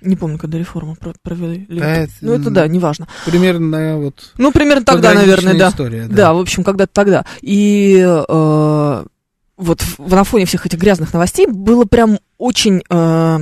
Не 0.00 0.16
помню, 0.16 0.38
когда 0.38 0.58
реформу 0.58 0.96
про- 0.96 1.14
провели. 1.22 1.66
Да, 1.68 1.94
это, 1.96 2.12
Ну, 2.20 2.32
это 2.34 2.50
да, 2.50 2.66
неважно. 2.68 3.08
Примерно 3.24 3.96
вот 3.98 4.32
Ну, 4.38 4.52
примерно 4.52 4.84
тогда, 4.84 5.14
наверное, 5.14 5.58
да. 5.58 5.68
история, 5.70 6.06
Да, 6.08 6.32
в 6.34 6.38
общем, 6.38 6.64
когда-то 6.64 6.92
тогда. 6.92 7.24
И 7.40 7.98
э, 8.06 9.04
вот 9.56 9.82
на 9.98 10.24
фоне 10.24 10.46
всех 10.46 10.66
этих 10.66 10.78
грязных 10.78 11.12
новостей 11.12 11.46
было 11.46 11.84
прям 11.84 12.18
очень, 12.38 12.82
э, 12.90 13.38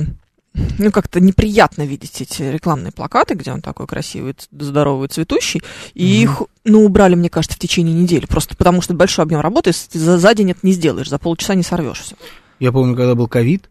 ну, 0.77 0.91
как-то 0.91 1.19
неприятно 1.19 1.83
видеть 1.83 2.21
эти 2.21 2.43
рекламные 2.43 2.91
плакаты, 2.91 3.33
где 3.33 3.51
он 3.51 3.61
такой 3.61 3.87
красивый, 3.87 4.35
здоровый, 4.51 5.07
цветущий. 5.09 5.61
И 5.95 6.03
Мгм. 6.05 6.31
их, 6.33 6.41
ну, 6.63 6.85
убрали, 6.85 7.15
мне 7.15 7.29
кажется, 7.29 7.57
в 7.57 7.59
течение 7.59 7.93
недели. 7.95 8.25
Просто 8.25 8.55
потому 8.55 8.81
что 8.81 8.93
большой 8.93 9.23
объем 9.25 9.41
работы, 9.41 9.71
за, 9.91 10.17
за 10.17 10.33
день 10.35 10.51
это 10.51 10.59
не 10.63 10.71
сделаешь, 10.73 11.09
за 11.09 11.17
полчаса 11.19 11.55
не 11.55 11.63
сорвешь 11.63 12.01
все. 12.01 12.15
Я 12.59 12.71
помню, 12.71 12.95
когда 12.95 13.15
был 13.15 13.27
ковид, 13.27 13.69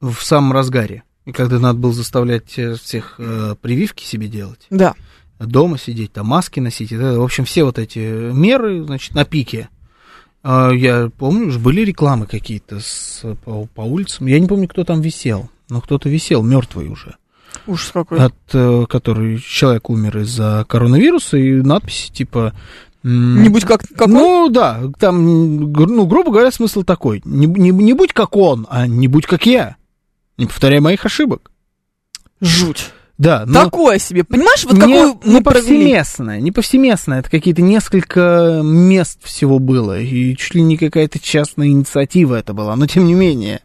в 0.00 0.16
самом 0.22 0.52
разгаре, 0.52 1.02
когда 1.32 1.58
надо 1.58 1.78
было 1.78 1.92
заставлять 1.92 2.58
э, 2.58 2.74
всех 2.74 3.14
э, 3.18 3.54
прививки 3.60 4.04
себе 4.04 4.28
делать, 4.28 4.66
Да. 4.70 4.94
дома 5.38 5.78
сидеть, 5.78 6.12
там 6.12 6.26
маски 6.26 6.60
носить, 6.60 6.92
и 6.92 6.96
т.д. 6.96 7.18
в 7.18 7.22
общем, 7.22 7.44
все 7.44 7.64
вот 7.64 7.78
эти 7.78 7.98
меры, 8.32 8.84
значит, 8.84 9.14
на 9.14 9.24
пике. 9.24 9.68
А, 10.42 10.70
Я 10.70 11.10
помню, 11.18 11.48
уж 11.48 11.58
были 11.58 11.82
рекламы 11.82 12.26
какие-то 12.26 12.80
с- 12.80 13.22
по, 13.44 13.66
по 13.66 13.82
улицам. 13.82 14.26
Я 14.26 14.40
не 14.40 14.46
помню, 14.46 14.68
кто 14.68 14.84
там 14.84 15.00
висел, 15.00 15.50
но 15.68 15.80
кто-то 15.80 16.08
висел, 16.08 16.42
мертвый 16.42 16.88
уже, 16.88 17.16
Ужас 17.66 17.90
какой. 17.92 18.18
от 18.18 18.34
э, 18.52 18.86
который 18.88 19.38
человек 19.38 19.90
умер 19.90 20.18
из-за 20.20 20.64
коронавируса, 20.68 21.36
и 21.36 21.60
надписи 21.62 22.10
типа... 22.12 22.54
Не 23.02 23.48
будь 23.48 23.64
как, 23.64 23.80
как 23.96 24.08
он. 24.08 24.12
Ну 24.12 24.48
да, 24.50 24.82
там, 24.98 25.24
ну, 25.24 26.06
грубо 26.06 26.30
говоря, 26.30 26.50
смысл 26.50 26.82
такой. 26.82 27.22
Не, 27.24 27.46
не, 27.46 27.70
не 27.70 27.94
будь 27.94 28.12
как 28.12 28.36
он, 28.36 28.66
а 28.68 28.86
не 28.86 29.08
будь 29.08 29.24
как 29.24 29.46
я. 29.46 29.76
Не 30.40 30.46
повторяй 30.46 30.80
моих 30.80 31.04
ошибок. 31.04 31.50
Жуть. 32.40 32.92
Да, 33.18 33.44
но 33.46 33.64
Такое 33.64 33.98
себе. 33.98 34.24
Понимаешь, 34.24 34.64
вот 34.64 34.72
не, 34.72 34.80
какую 34.80 35.20
не 35.22 35.34
мы 35.34 35.42
провели? 35.42 35.92
повсеместное, 35.92 36.40
не 36.40 36.50
повсеместное. 36.50 37.20
Это 37.20 37.30
какие-то 37.30 37.60
несколько 37.60 38.62
мест 38.64 39.18
всего 39.22 39.58
было. 39.58 40.00
И 40.00 40.34
чуть 40.36 40.54
ли 40.54 40.62
не 40.62 40.78
какая-то 40.78 41.18
частная 41.18 41.66
инициатива 41.66 42.36
это 42.36 42.54
была, 42.54 42.74
но 42.76 42.86
тем 42.86 43.04
не 43.04 43.12
менее. 43.12 43.60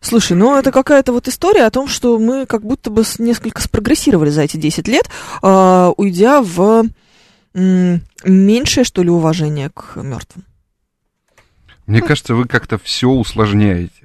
Слушай, 0.00 0.36
ну 0.36 0.58
это 0.58 0.72
какая-то 0.72 1.12
вот 1.12 1.28
история 1.28 1.66
о 1.66 1.70
том, 1.70 1.86
что 1.86 2.18
мы 2.18 2.46
как 2.46 2.64
будто 2.64 2.90
бы 2.90 3.04
несколько 3.20 3.62
спрогрессировали 3.62 4.30
за 4.30 4.42
эти 4.42 4.56
10 4.56 4.88
лет, 4.88 5.08
а, 5.40 5.92
уйдя 5.96 6.42
в 6.42 6.86
м, 7.54 8.00
меньшее, 8.24 8.82
что 8.82 9.04
ли, 9.04 9.10
уважение 9.10 9.70
к 9.70 9.94
мертвым. 10.02 10.44
Мне 11.86 12.00
кажется, 12.00 12.34
вы 12.34 12.48
как-то 12.48 12.78
все 12.78 13.08
усложняете. 13.08 14.01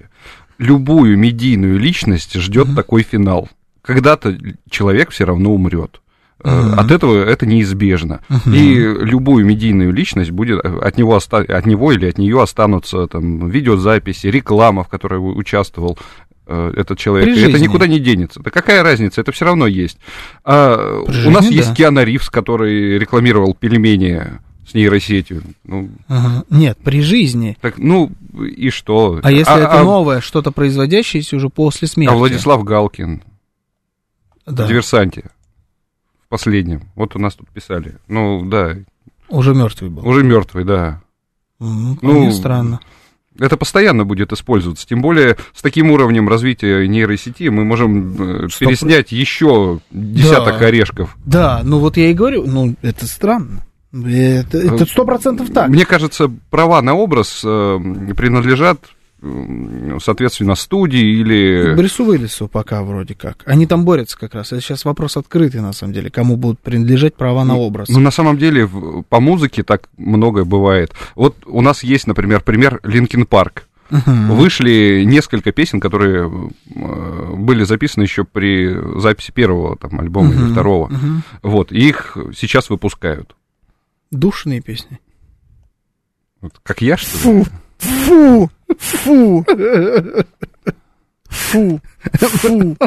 Любую 0.58 1.18
медийную 1.18 1.78
личность 1.80 2.34
ждет 2.40 2.68
Мгм. 2.68 2.76
такой 2.76 3.04
финал. 3.04 3.50
Когда-то 3.84 4.38
человек 4.70 5.12
все 5.12 5.24
равно 5.26 5.54
умрет. 5.54 6.02
Э, 6.44 6.62
Мгм. 6.62 6.80
От 6.80 6.92
этого 6.92 7.24
это 7.24 7.46
неизбежно. 7.46 8.22
И 8.46 8.74
любую 8.76 9.46
медийную 9.46 9.92
личность 9.94 10.32
будет 10.32 10.60
э, 10.64 10.80
от 10.80 10.98
него, 10.98 11.16
оста- 11.16 11.38
от 11.48 11.66
него 11.66 11.92
или 11.92 12.08
от 12.08 12.18
нее 12.18 12.42
останутся 12.42 13.08
там 13.08 13.50
видеозаписи, 13.50 14.28
реклама, 14.28 14.84
в 14.84 14.88
которой 14.88 15.18
участвовал 15.18 15.98
э, 16.50 16.74
этот 16.78 16.98
человек. 16.98 17.26
При 17.28 17.36
И 17.36 17.42
это 17.42 17.52
жизни. 17.52 17.66
никуда 17.66 17.88
не 17.88 18.00
денется. 18.00 18.40
Да 18.42 18.52
какая 18.52 18.82
разница? 18.84 19.20
Это 19.22 19.32
все 19.32 19.46
равно 19.46 19.68
есть. 19.68 19.98
А 20.46 21.04
При 21.06 21.26
у 21.28 21.32
нас 21.32 21.44
жизни, 21.44 21.58
есть 21.58 21.70
да. 21.70 21.76
Киана 21.76 22.04
Ривз, 22.04 22.30
который 22.30 22.98
рекламировал 23.00 23.54
пельмени 23.54 24.24
с 24.68 24.74
нейросетью. 24.74 25.44
Ну, 25.64 25.90
Ага. 26.08 26.44
Нет, 26.50 26.78
при 26.84 27.02
жизни. 27.02 27.58
так, 27.62 27.78
ну 27.78 28.12
и 28.44 28.70
что? 28.70 29.20
А 29.24 29.32
если 29.32 29.56
это 29.58 29.80
а, 29.80 29.84
новое, 29.84 30.20
что-то 30.22 30.52
производящееся 30.52 31.36
уже 31.38 31.50
после 31.50 31.88
смерти? 31.88 32.14
а 32.14 32.18
Владислав 32.18 32.64
Галкин 32.64 33.22
Да, 34.46 34.66
в 34.66 34.68
диверсанте 34.68 35.30
в 36.26 36.30
последнем. 36.30 36.84
Вот 36.96 37.16
у 37.16 37.20
нас 37.20 37.36
тут 37.36 37.50
писали. 37.50 37.96
Ну 38.10 38.44
да, 38.46 38.76
уже 39.30 39.54
мертвый 39.54 39.90
был. 39.90 40.06
уже 40.08 40.24
мертвый, 40.24 40.66
да. 40.66 41.02
Ну, 41.60 41.98
ну, 42.02 42.32
странно. 42.32 42.80
Это 43.40 43.56
постоянно 43.56 44.04
будет 44.04 44.34
использоваться. 44.34 44.88
Тем 44.88 45.02
более 45.02 45.38
с 45.54 45.62
таким 45.62 45.92
уровнем 45.92 46.28
развития 46.28 46.88
нейросети 46.88 47.50
мы 47.50 47.66
можем 47.66 48.46
э, 48.46 48.50
Сто 48.50 48.66
переснять 48.66 49.12
еще 49.12 49.80
десяток 49.92 50.60
Да. 50.60 50.66
орешков. 50.66 51.16
Да, 51.24 51.62
ну 51.64 51.78
вот 51.80 51.98
я 51.98 52.10
и 52.10 52.14
говорю, 52.14 52.46
ну 52.48 52.76
это 52.82 53.06
странно. 53.06 53.64
Это 53.94 54.58
это 54.58 54.86
сто 54.86 55.06
процентов 55.06 55.50
так. 55.52 55.70
Мне 55.70 55.86
кажется, 55.86 56.32
права 56.50 56.82
на 56.82 56.94
образ 56.94 57.42
э, 57.44 57.80
принадлежат, 58.16 58.80
э, 59.22 59.98
соответственно, 60.02 60.56
студии 60.56 61.20
или... 61.22 61.74
Брюсу 61.76 62.06
Уиллису 62.06 62.48
пока 62.48 62.84
вроде 62.84 63.16
как. 63.16 63.44
Они 63.46 63.66
там 63.66 63.86
борются 63.86 64.18
как 64.20 64.36
раз. 64.36 64.52
Это 64.52 64.62
сейчас 64.62 64.84
вопрос 64.86 65.16
открытый, 65.16 65.62
на 65.62 65.72
самом 65.74 65.94
деле. 65.94 66.10
Кому 66.12 66.36
будут 66.36 66.60
принадлежать 66.60 67.16
права 67.16 67.46
на 67.46 67.58
образ. 67.58 67.88
Ну, 67.90 68.00
на 68.00 68.12
самом 68.12 68.38
деле, 68.38 68.70
по 69.10 69.20
музыке 69.20 69.64
так 69.64 69.90
многое 69.98 70.44
бывает. 70.44 70.92
Вот 71.16 71.36
у 71.46 71.62
нас 71.62 71.82
есть, 71.84 72.08
например, 72.08 72.42
пример 72.42 72.82
Linkin 72.84 73.26
Park. 73.26 73.68
Мгм. 73.90 74.32
Вышли 74.36 75.04
несколько 75.06 75.54
песен, 75.54 75.80
которые 75.80 76.30
э, 76.76 77.36
были 77.38 77.64
записаны 77.64 78.04
еще 78.04 78.26
при 78.26 79.00
записи 79.00 79.32
первого 79.32 79.78
там, 79.78 79.98
альбома 80.02 80.32
или 80.34 80.42
Мгм. 80.42 80.52
второго. 80.52 80.88
Мгм. 80.90 81.24
Вот, 81.42 81.72
и 81.72 81.88
их 81.88 82.18
сейчас 82.36 82.70
выпускают. 82.70 83.34
Душные 84.12 84.62
песни. 84.62 85.00
Вот, 86.42 86.54
как 86.64 86.82
я, 86.82 86.98
что 86.98 87.32
ли? 87.32 87.44
Фу! 87.44 87.48
Фу! 87.80 88.50
Фу! 88.78 89.46
Фу! 91.30 91.82
Фу! 92.20 92.78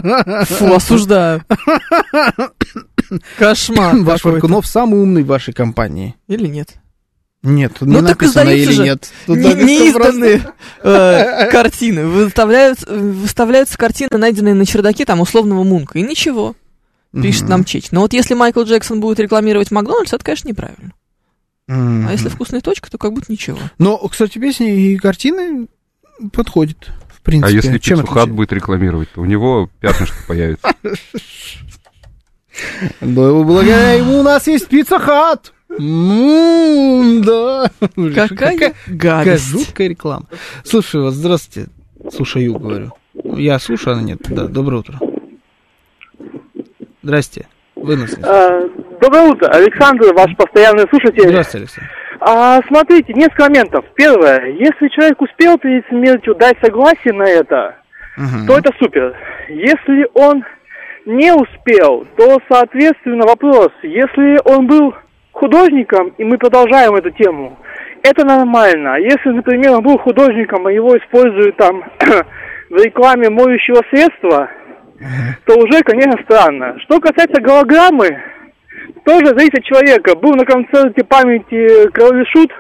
Фу, 0.46 0.74
осуждаю. 0.74 1.42
Кошмар 3.38 3.96
Ваш. 3.98 4.20
Фаркунов 4.22 4.66
самый 4.66 5.00
умный 5.00 5.22
в 5.22 5.26
вашей 5.26 5.52
компании. 5.52 6.16
Или 6.28 6.46
нет? 6.46 6.76
Нет, 7.42 7.72
тут 7.78 7.88
Ну, 7.88 8.00
не 8.00 8.06
так 8.06 8.20
написано 8.20 8.50
или 8.50 8.70
же 8.70 8.82
нет. 8.82 9.10
Тут 9.26 9.38
Не- 9.38 9.42
просто- 9.44 9.64
Неизданные 9.64 10.42
э, 10.82 11.50
картины. 11.50 12.06
Выставляют- 12.06 12.86
Выставляются 12.86 13.78
картины, 13.78 14.10
найденные 14.18 14.54
на 14.54 14.66
чердаке 14.66 15.04
там 15.06 15.20
условного 15.20 15.64
Мунка. 15.64 15.98
И 15.98 16.02
ничего, 16.02 16.54
пишет 17.14 17.42
Мгм. 17.42 17.50
нам 17.50 17.64
Чеч. 17.64 17.90
Но 17.92 18.00
вот 18.02 18.12
если 18.12 18.34
Майкл 18.34 18.62
Джексон 18.62 19.00
будет 19.00 19.20
рекламировать 19.20 19.70
Макдональдс, 19.70 20.12
это, 20.12 20.22
конечно, 20.24 20.48
неправильно. 20.48 20.92
Мгм. 21.70 22.08
А 22.08 22.12
если 22.12 22.28
вкусная 22.28 22.60
точка, 22.60 22.90
то 22.90 22.98
как 22.98 23.12
будто 23.12 23.30
ничего. 23.30 23.58
Но, 23.78 23.96
кстати, 24.08 24.38
песни 24.38 24.74
и 24.92 24.96
картины 24.96 25.68
подходят, 26.32 26.90
в 27.08 27.20
А 27.20 27.22
принципе. 27.22 27.54
если 27.54 27.78
Чем 27.78 28.00
Пиццу 28.00 28.12
Хат 28.12 28.30
будет 28.30 28.52
рекламировать, 28.52 29.08
то 29.14 29.20
у 29.20 29.24
него 29.24 29.70
пятнышко 29.80 30.16
появится. 30.26 30.68
Да, 33.00 33.32
благодаря 33.32 33.92
ему 33.92 34.18
у 34.20 34.22
нас 34.22 34.46
есть 34.48 34.66
пицца 34.68 34.98
хат. 34.98 35.52
Ну, 35.68 37.22
да. 37.24 37.70
Какая 37.94 38.28
Какая 38.28 38.74
гадость. 38.88 39.46
жуткая 39.48 39.88
реклама. 39.88 40.26
Слушаю 40.64 41.04
вас, 41.04 41.14
здравствуйте. 41.14 41.70
Слушаю, 42.12 42.58
говорю. 42.58 42.92
Я 43.14 43.58
слушаю, 43.60 43.94
она 43.94 44.02
нет. 44.02 44.18
Да, 44.28 44.46
доброе 44.48 44.78
утро. 44.78 44.98
Здрасте. 47.02 47.46
Вы 47.76 47.96
нас 47.96 48.10
слышите? 48.10 48.79
Доброе 49.00 49.30
утро, 49.30 49.48
Александр, 49.48 50.12
ваш 50.14 50.34
постоянный 50.36 50.86
слушатель. 50.90 51.28
Здравствуйте, 51.28 51.64
Александр. 51.64 51.90
А, 52.20 52.60
смотрите, 52.68 53.14
несколько 53.14 53.44
моментов. 53.44 53.84
Первое, 53.94 54.50
если 54.52 54.88
человек 54.88 55.20
успел 55.22 55.56
перед 55.58 55.86
смертью 55.88 56.34
дать 56.34 56.58
согласие 56.62 57.14
на 57.14 57.22
это, 57.24 57.76
Мгм. 58.18 58.46
то 58.46 58.58
это 58.58 58.70
супер. 58.78 59.14
Если 59.48 60.06
он 60.12 60.44
не 61.06 61.32
успел, 61.32 62.06
то, 62.18 62.38
соответственно, 62.50 63.26
вопрос, 63.26 63.70
если 63.82 64.38
он 64.44 64.66
был 64.66 64.94
художником, 65.32 66.08
и 66.18 66.24
мы 66.24 66.36
продолжаем 66.36 66.94
эту 66.94 67.10
тему, 67.10 67.58
это 68.02 68.26
нормально. 68.26 68.96
Если, 68.98 69.30
например, 69.30 69.72
он 69.72 69.82
был 69.82 69.96
художником, 69.98 70.66
а 70.66 70.72
его 70.72 70.96
используют 70.98 71.56
там 71.56 71.84
в 72.70 72.76
рекламе 72.76 73.30
моющего 73.30 73.80
средства, 73.90 74.50
то 75.46 75.54
уже, 75.56 75.82
конечно, 75.84 76.18
странно. 76.24 76.78
Что 76.80 77.00
касается 77.00 77.40
голограммы, 77.40 78.20
тоже 79.10 79.26
зависит 79.26 79.58
от 79.58 79.64
человека. 79.64 80.14
Был 80.14 80.34
на 80.34 80.44
концерте 80.44 81.02
памяти 81.02 81.90
Крови 81.90 82.24
Шут, 82.32 82.50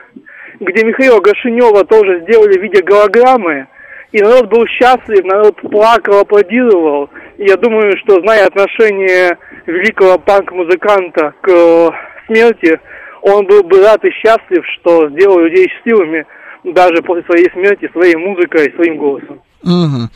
где 0.58 0.84
Михаила 0.84 1.20
Гашинева 1.20 1.84
тоже 1.84 2.22
сделали 2.22 2.58
в 2.58 2.62
виде 2.62 2.82
голограммы, 2.82 3.68
и 4.10 4.20
народ 4.20 4.48
был 4.48 4.66
счастлив, 4.66 5.24
народ 5.24 5.56
плакал, 5.70 6.20
аплодировал. 6.20 7.08
И 7.38 7.44
я 7.46 7.56
думаю, 7.56 7.96
что, 7.98 8.20
зная 8.20 8.46
отношение 8.46 9.38
великого 9.66 10.18
панк-музыканта 10.18 11.34
к 11.40 11.48
э, 11.48 11.88
смерти, 12.26 12.80
он 13.22 13.46
был 13.46 13.62
бы 13.62 13.80
рад 13.82 14.04
и 14.04 14.10
счастлив, 14.10 14.64
что 14.80 15.08
сделал 15.10 15.38
людей 15.38 15.68
счастливыми 15.68 16.26
даже 16.64 17.00
после 17.02 17.22
своей 17.24 17.48
смерти, 17.52 17.88
своей 17.92 18.16
музыкой, 18.16 18.72
своим 18.74 18.96
голосом. 18.96 19.40
Мгм. 19.62 20.10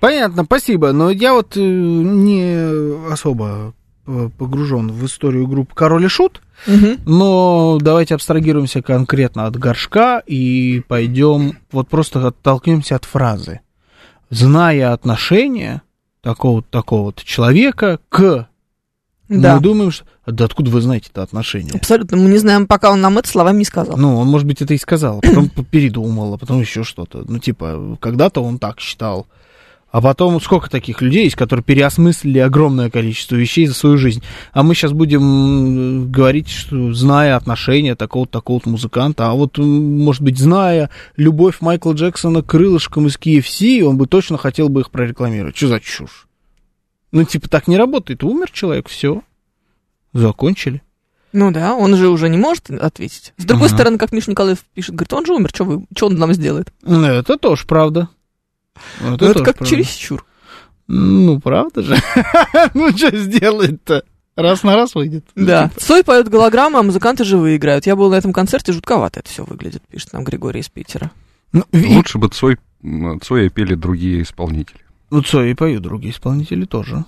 Понятно, 0.00 0.44
спасибо. 0.44 0.92
Но 0.92 1.10
я 1.10 1.32
вот 1.32 1.56
э, 1.56 1.60
не 1.60 3.10
особо 3.10 3.72
погружен 4.38 4.90
в 4.90 5.04
историю 5.04 5.46
группы 5.46 5.74
Король 5.74 6.06
и 6.06 6.08
Шут. 6.08 6.40
Мгм. 6.66 6.98
Но 7.06 7.78
давайте 7.80 8.14
абстрагируемся 8.14 8.82
конкретно 8.82 9.46
от 9.46 9.56
горшка 9.56 10.22
и 10.26 10.82
пойдем, 10.88 11.58
вот 11.70 11.88
просто 11.88 12.26
оттолкнемся 12.26 12.96
от 12.96 13.04
фразы. 13.04 13.60
Зная 14.30 14.92
отношение 14.92 15.82
такого-то 16.22 16.68
такого-то 16.70 17.24
человека 17.24 18.00
к... 18.08 18.48
Да. 19.28 19.56
Мы 19.56 19.60
думаем, 19.60 19.90
что... 19.90 20.04
Да 20.26 20.44
откуда 20.44 20.70
вы 20.70 20.80
знаете 20.80 21.08
это 21.10 21.22
отношение? 21.22 21.72
Абсолютно. 21.74 22.16
Мы 22.16 22.30
не 22.30 22.38
знаем, 22.38 22.66
пока 22.66 22.90
он 22.90 23.00
нам 23.00 23.18
это 23.18 23.28
словами 23.28 23.58
не 23.58 23.64
сказал. 23.64 23.96
Ну, 23.96 24.16
он, 24.18 24.28
может 24.28 24.46
быть, 24.46 24.60
это 24.60 24.74
и 24.74 24.78
сказал, 24.78 25.18
а 25.18 25.20
потом 25.20 25.48
передумал, 25.70 26.34
а 26.34 26.38
потом 26.38 26.60
еще 26.60 26.82
что-то. 26.82 27.24
Ну, 27.26 27.38
типа, 27.38 27.96
когда-то 28.00 28.42
он 28.42 28.58
так 28.58 28.80
считал. 28.80 29.26
А 29.90 30.02
потом 30.02 30.38
сколько 30.42 30.68
таких 30.68 31.00
людей 31.00 31.24
есть, 31.24 31.36
которые 31.36 31.64
переосмыслили 31.64 32.38
огромное 32.40 32.90
количество 32.90 33.36
вещей 33.36 33.66
за 33.66 33.72
свою 33.72 33.96
жизнь. 33.96 34.22
А 34.52 34.62
мы 34.62 34.74
сейчас 34.74 34.92
будем 34.92 36.12
говорить, 36.12 36.50
что 36.50 36.92
зная 36.92 37.36
отношения 37.36 37.94
такого-то, 37.94 38.32
такого-то 38.32 38.68
музыканта, 38.68 39.30
а 39.30 39.32
вот, 39.32 39.56
может 39.56 40.20
быть, 40.22 40.38
зная 40.38 40.90
любовь 41.16 41.62
Майкла 41.62 41.92
Джексона 41.94 42.42
к 42.42 42.46
крылышкам 42.46 43.06
из 43.06 43.16
KFC, 43.16 43.80
он 43.82 43.96
бы 43.96 44.06
точно 44.06 44.36
хотел 44.36 44.68
бы 44.68 44.82
их 44.82 44.90
прорекламировать. 44.90 45.56
Что 45.56 45.68
за 45.68 45.80
чушь? 45.80 46.28
Ну, 47.10 47.24
типа, 47.24 47.48
так 47.48 47.66
не 47.66 47.78
работает. 47.78 48.22
Умер 48.22 48.50
человек, 48.52 48.88
все. 48.88 49.22
Закончили. 50.12 50.82
Ну 51.32 51.50
да, 51.50 51.74
он 51.74 51.96
же 51.96 52.08
уже 52.08 52.28
не 52.28 52.36
может 52.36 52.70
ответить. 52.70 53.32
С 53.38 53.44
другой 53.44 53.68
Ага. 53.68 53.76
стороны, 53.76 53.98
как 53.98 54.12
Миша 54.12 54.30
Николаев 54.30 54.58
пишет, 54.74 54.94
говорит, 54.94 55.12
он 55.14 55.24
же 55.26 55.34
умер, 55.34 55.50
что 55.54 56.06
он 56.06 56.14
нам 56.14 56.34
сделает? 56.34 56.72
Это 56.86 57.38
тоже 57.38 57.64
правда. 57.66 58.08
Ну, 59.00 59.14
это 59.14 59.32
тоже 59.32 59.44
как 59.44 59.58
правда. 59.58 59.66
чересчур. 59.66 60.24
Ну, 60.86 61.38
правда 61.40 61.82
же. 61.82 61.96
ну, 62.74 62.90
что 62.96 63.16
сделает-то? 63.16 64.04
Раз 64.36 64.62
на 64.62 64.76
раз 64.76 64.94
выйдет. 64.94 65.24
Да. 65.34 65.70
Цой 65.76 66.04
поет 66.04 66.28
голограммы, 66.28 66.78
а 66.78 66.82
музыканты 66.82 67.24
живые 67.24 67.56
играют. 67.56 67.86
Я 67.86 67.96
был 67.96 68.08
на 68.10 68.14
этом 68.14 68.32
концерте, 68.32 68.72
жутковато 68.72 69.20
это 69.20 69.28
все 69.28 69.44
выглядит, 69.44 69.82
пишет 69.90 70.12
нам 70.12 70.22
Григорий 70.24 70.60
из 70.60 70.68
Питера. 70.68 71.10
Ну, 71.52 71.64
ви- 71.72 71.96
Лучше 71.96 72.18
бы 72.18 72.28
Цой, 72.28 72.56
Цоя 73.22 73.50
пели 73.50 73.74
другие 73.74 74.22
исполнители. 74.22 74.80
ну, 75.10 75.22
Цой 75.22 75.50
и 75.50 75.54
поют 75.54 75.82
другие 75.82 76.12
исполнители 76.12 76.64
тоже. 76.66 77.04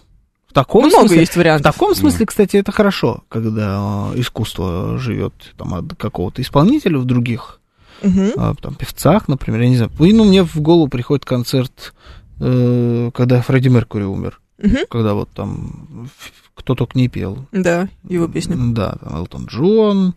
В 0.48 0.52
таком 0.52 0.86
Много 0.86 1.02
смысле, 1.06 1.20
есть 1.20 1.32
в 1.34 1.36
вариантов. 1.36 1.72
таком 1.72 1.94
смысле, 1.94 2.26
кстати, 2.26 2.56
это 2.56 2.72
хорошо, 2.72 3.22
когда 3.28 4.10
э, 4.12 4.20
искусство 4.20 4.98
живет 4.98 5.32
там 5.56 5.74
от 5.74 5.94
какого-то 5.94 6.42
исполнителя 6.42 6.98
в 6.98 7.04
других 7.04 7.59
Мгм. 8.02 8.32
а, 8.36 8.54
там, 8.60 8.74
певцах, 8.74 9.28
например, 9.28 9.62
я 9.62 9.68
не 9.68 9.76
знаю. 9.76 9.92
И, 10.00 10.12
ну, 10.12 10.24
мне 10.24 10.44
в 10.44 10.56
голову 10.56 10.88
приходит 10.88 11.24
концерт, 11.24 11.94
э, 12.40 13.10
когда 13.14 13.42
Фредди 13.42 13.68
Меркури 13.68 14.04
умер. 14.04 14.40
Мгм. 14.62 14.78
Когда 14.90 15.14
вот 15.14 15.30
там 15.30 16.08
кто 16.54 16.74
только 16.74 16.98
не 16.98 17.08
пел. 17.08 17.46
Да, 17.52 17.88
его 18.06 18.28
песню. 18.28 18.56
Да, 18.74 18.96
там 19.02 19.16
Элтон 19.16 19.46
Джон, 19.46 20.14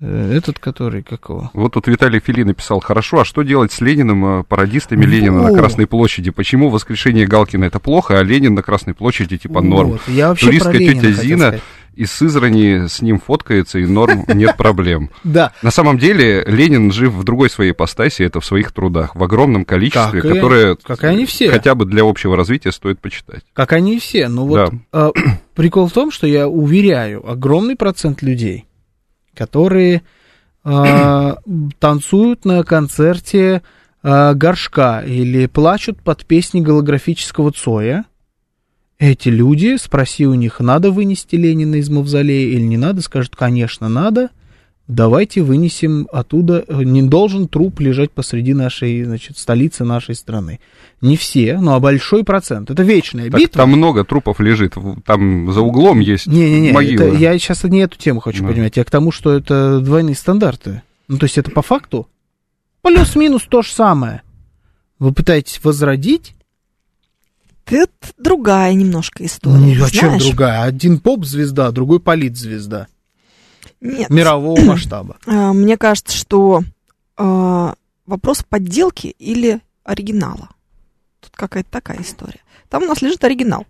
э, 0.00 0.32
этот, 0.36 0.58
который, 0.58 1.02
какого? 1.04 1.50
Вот 1.54 1.74
тут 1.74 1.86
Виталий 1.86 2.18
Фили 2.18 2.42
написал, 2.42 2.80
хорошо, 2.80 3.20
а 3.20 3.24
что 3.24 3.42
делать 3.42 3.70
с 3.70 3.80
Лениным, 3.80 4.40
э, 4.40 4.44
пародистами 4.44 5.04
Ленина 5.04 5.42
Вот. 5.42 5.52
на 5.52 5.58
Красной 5.58 5.86
площади? 5.86 6.30
Почему 6.30 6.68
воскрешение 6.68 7.26
Галкина 7.26 7.64
это 7.66 7.78
плохо, 7.78 8.18
а 8.18 8.22
Ленин 8.24 8.54
на 8.54 8.62
Красной 8.62 8.94
площади 8.94 9.38
типа 9.38 9.60
норм? 9.60 9.92
Вот, 9.92 10.00
Я 10.08 10.30
вообще 10.30 10.46
Туристская 10.46 10.72
про 10.72 10.78
Ленина 10.80 11.00
тетя 11.00 11.12
хотел 11.12 11.22
Зина 11.22 11.38
сказать. 11.46 11.62
Из 11.94 12.10
Сызрани 12.12 12.86
с 12.88 13.02
ним 13.02 13.18
фоткается, 13.20 13.78
и 13.78 13.86
норм, 13.86 14.24
нет 14.28 14.56
проблем. 14.56 15.10
Да, 15.24 15.52
На 15.62 15.70
самом 15.70 15.98
деле 15.98 16.42
Ленин 16.46 16.90
жив 16.92 17.12
в 17.12 17.24
другой 17.24 17.50
своей 17.50 17.72
ипостаси, 17.72 18.22
это 18.22 18.40
в 18.40 18.44
своих 18.44 18.72
трудах, 18.72 19.14
в 19.14 19.22
огромном 19.22 19.64
количестве, 19.64 20.20
Как 20.22 20.30
и- 20.30 20.34
которые 20.34 20.76
как 20.82 21.04
и 21.04 21.06
они 21.06 21.26
все. 21.26 21.50
хотя 21.50 21.74
бы 21.74 21.84
для 21.84 22.02
общего 22.02 22.36
развития 22.36 22.72
стоит 22.72 22.98
почитать. 23.00 23.42
как 23.52 23.72
они 23.72 23.98
все. 23.98 24.28
Но 24.28 24.46
вот 24.46 24.72
э, 24.92 25.10
прикол 25.54 25.88
в 25.88 25.92
том, 25.92 26.10
что 26.10 26.26
я 26.26 26.48
уверяю, 26.48 27.28
огромный 27.28 27.76
процент 27.76 28.22
людей, 28.22 28.66
которые 29.34 30.02
э, 30.64 31.34
танцуют 31.78 32.44
на 32.44 32.62
концерте 32.64 33.62
э, 34.02 34.34
горшка 34.34 35.00
или 35.06 35.46
плачут 35.46 36.02
под 36.02 36.24
песни 36.26 36.60
голографического 36.60 37.52
Цоя, 37.52 38.04
эти 39.02 39.30
люди, 39.30 39.76
спроси 39.80 40.26
у 40.28 40.34
них, 40.34 40.60
надо 40.60 40.92
вынести 40.92 41.34
Ленина 41.34 41.74
из 41.74 41.90
мавзолея 41.90 42.52
или 42.54 42.62
не 42.62 42.76
надо, 42.76 43.02
скажут, 43.02 43.34
конечно, 43.34 43.88
надо. 43.88 44.30
Давайте 44.86 45.42
вынесем 45.42 46.06
оттуда, 46.12 46.64
э, 46.68 46.82
не 46.84 47.02
должен 47.02 47.48
труп 47.48 47.80
лежать 47.80 48.12
посреди 48.12 48.54
нашей, 48.54 49.02
значит, 49.02 49.38
столицы 49.38 49.82
нашей 49.84 50.14
страны. 50.14 50.60
Не 51.00 51.16
все, 51.16 51.58
но 51.58 51.74
а 51.74 51.80
большой 51.80 52.22
процент. 52.22 52.70
Это 52.70 52.84
вечная 52.84 53.28
Так, 53.28 53.40
битва. 53.40 53.62
там 53.62 53.70
много 53.70 54.04
трупов 54.04 54.38
лежит, 54.38 54.74
там 55.04 55.52
за 55.52 55.62
углом 55.62 55.98
есть 55.98 56.28
Не-не-не, 56.28 56.70
могила. 56.72 57.02
это 57.04 57.16
я 57.16 57.36
сейчас 57.38 57.64
не 57.64 57.80
эту 57.80 57.98
тему 57.98 58.20
хочу 58.20 58.42
Да. 58.42 58.48
поднимать, 58.48 58.76
я 58.76 58.84
к 58.84 58.90
тому, 58.90 59.10
что 59.10 59.32
это 59.32 59.80
двойные 59.80 60.14
стандарты. 60.14 60.82
Ну, 61.08 61.18
то 61.18 61.24
есть 61.24 61.38
это 61.38 61.50
по 61.50 61.62
факту 61.62 62.06
плюс-минус 62.82 63.42
то 63.48 63.62
же 63.62 63.70
самое. 63.72 64.22
Вы 65.00 65.12
пытаетесь 65.12 65.60
возродить, 65.64 66.34
Это 67.66 67.92
другая 68.18 68.74
немножко 68.74 69.24
история. 69.24 69.56
ну, 69.78 69.84
а 69.84 69.90
чем 69.90 70.08
знаешь? 70.10 70.24
другая? 70.26 70.62
Один 70.62 70.98
поп-звезда, 71.00 71.70
другой 71.70 72.00
полит-звезда 72.00 72.86
Нет. 73.80 74.10
мирового 74.10 74.60
масштаба. 74.64 75.16
А, 75.26 75.52
Мне 75.52 75.76
кажется, 75.76 76.16
что 76.16 76.62
а, 77.16 77.74
вопрос 78.06 78.44
подделки 78.48 79.08
или 79.18 79.60
оригинала. 79.84 80.48
Тут 81.20 81.32
какая-то 81.34 81.70
такая 81.70 82.00
история. 82.02 82.40
Там 82.68 82.82
у 82.84 82.86
нас 82.86 83.00
лежит 83.02 83.22
оригинал. 83.24 83.66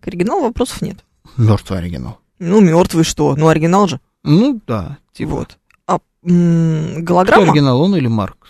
К 0.00 0.08
оригиналу 0.08 0.42
вопросов 0.42 0.82
нет. 0.82 0.98
Мертвый 1.36 1.78
оригинал. 1.78 2.18
Ну, 2.38 2.60
мертвый 2.60 3.04
что? 3.04 3.36
Ну, 3.36 3.48
оригинал 3.48 3.86
же. 3.86 4.00
Ну, 4.22 4.60
да, 4.66 4.98
типа. 5.12 5.30
Вот. 5.30 5.58
А 5.86 5.98
м, 6.24 6.94
Кто 6.94 7.02
голограмма? 7.02 7.44
оригинал, 7.44 7.80
он 7.82 7.94
или 7.96 8.06
Маркс? 8.08 8.48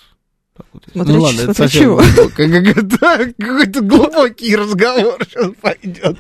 Смотря 0.93 1.15
ну 1.15 1.21
ладно, 1.21 1.43
смотря 1.43 1.69
чего. 1.69 1.97
Какой-то 3.39 3.81
глубокий 3.83 4.57
разговор 4.57 5.19
сейчас 5.25 5.51
пойдет. 5.61 6.19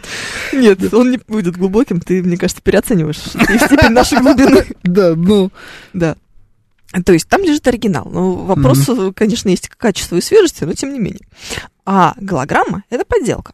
Нет, 0.53 0.95
он 0.95 1.11
не 1.11 1.19
будет 1.27 1.57
глубоким. 1.57 2.01
Ты, 2.01 2.23
мне 2.23 2.37
кажется, 2.37 2.63
переоцениваешь 2.63 3.19
степень 3.19 3.91
нашей 3.91 4.21
глубины. 4.21 4.67
Да, 4.83 5.15
ну, 5.15 5.51
Да. 5.93 6.17
То 7.05 7.13
есть 7.13 7.29
там 7.29 7.43
лежит 7.43 7.67
оригинал. 7.69 8.09
Ну, 8.11 8.33
вопрос, 8.45 8.91
конечно, 9.15 9.49
есть 9.49 9.69
к 9.69 9.77
качеству 9.77 10.17
и 10.17 10.21
свежести, 10.21 10.65
но 10.65 10.73
тем 10.73 10.93
не 10.93 10.99
менее. 10.99 11.27
А 11.87 12.15
голограмма— 12.17 12.85
это 12.91 13.05
подделка. 13.05 13.53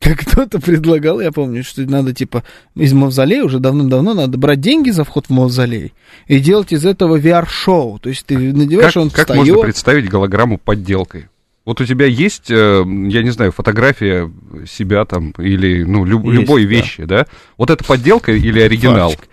Как 0.00 0.20
кто-то 0.20 0.60
предлагал, 0.60 1.20
я 1.20 1.30
помню, 1.30 1.62
что 1.62 1.82
надо, 1.82 2.14
типа, 2.14 2.42
из 2.74 2.92
мавзолея 2.94 3.44
уже 3.44 3.58
давным-давно 3.58 4.14
надо 4.14 4.38
брать 4.38 4.60
деньги 4.60 4.88
за 4.90 5.04
вход 5.04 5.26
в 5.26 5.30
мавзолей 5.30 5.92
и 6.26 6.40
делать 6.40 6.72
из 6.72 6.86
этого 6.86 7.18
VR-шоу. 7.18 7.98
То 7.98 8.08
есть 8.08 8.24
ты 8.24 8.38
надеваешь, 8.38 8.94
Как, 8.94 9.02
он 9.02 9.10
как 9.10 9.20
встает. 9.28 9.46
можно 9.46 9.62
представить 9.62 10.08
голограмму 10.08 10.56
подделкой? 10.56 11.28
Вот 11.66 11.82
у 11.82 11.84
тебя 11.84 12.06
есть, 12.06 12.50
э, 12.50 12.82
я 12.86 13.22
не 13.22 13.30
знаю, 13.30 13.52
фотография 13.52 14.32
себя 14.66 15.04
там 15.04 15.32
или 15.32 15.84
ну 15.84 16.06
люб- 16.06 16.24
Есть, 16.24 16.40
любой 16.40 16.62
да. 16.64 16.70
вещи, 16.70 17.04
да? 17.04 17.26
Вот 17.58 17.68
это 17.68 17.84
подделка 17.84 18.32
или 18.32 18.58
оригинал? 18.58 19.10
Фактик. 19.10 19.28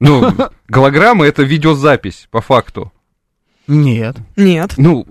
Ну, 0.00 0.32
голограмма 0.68 1.24
это 1.26 1.42
видеозапись 1.42 2.28
по 2.30 2.40
факту. 2.42 2.92
Нет. 3.68 4.16
Нет. 4.36 4.72
Ну, 4.78 5.06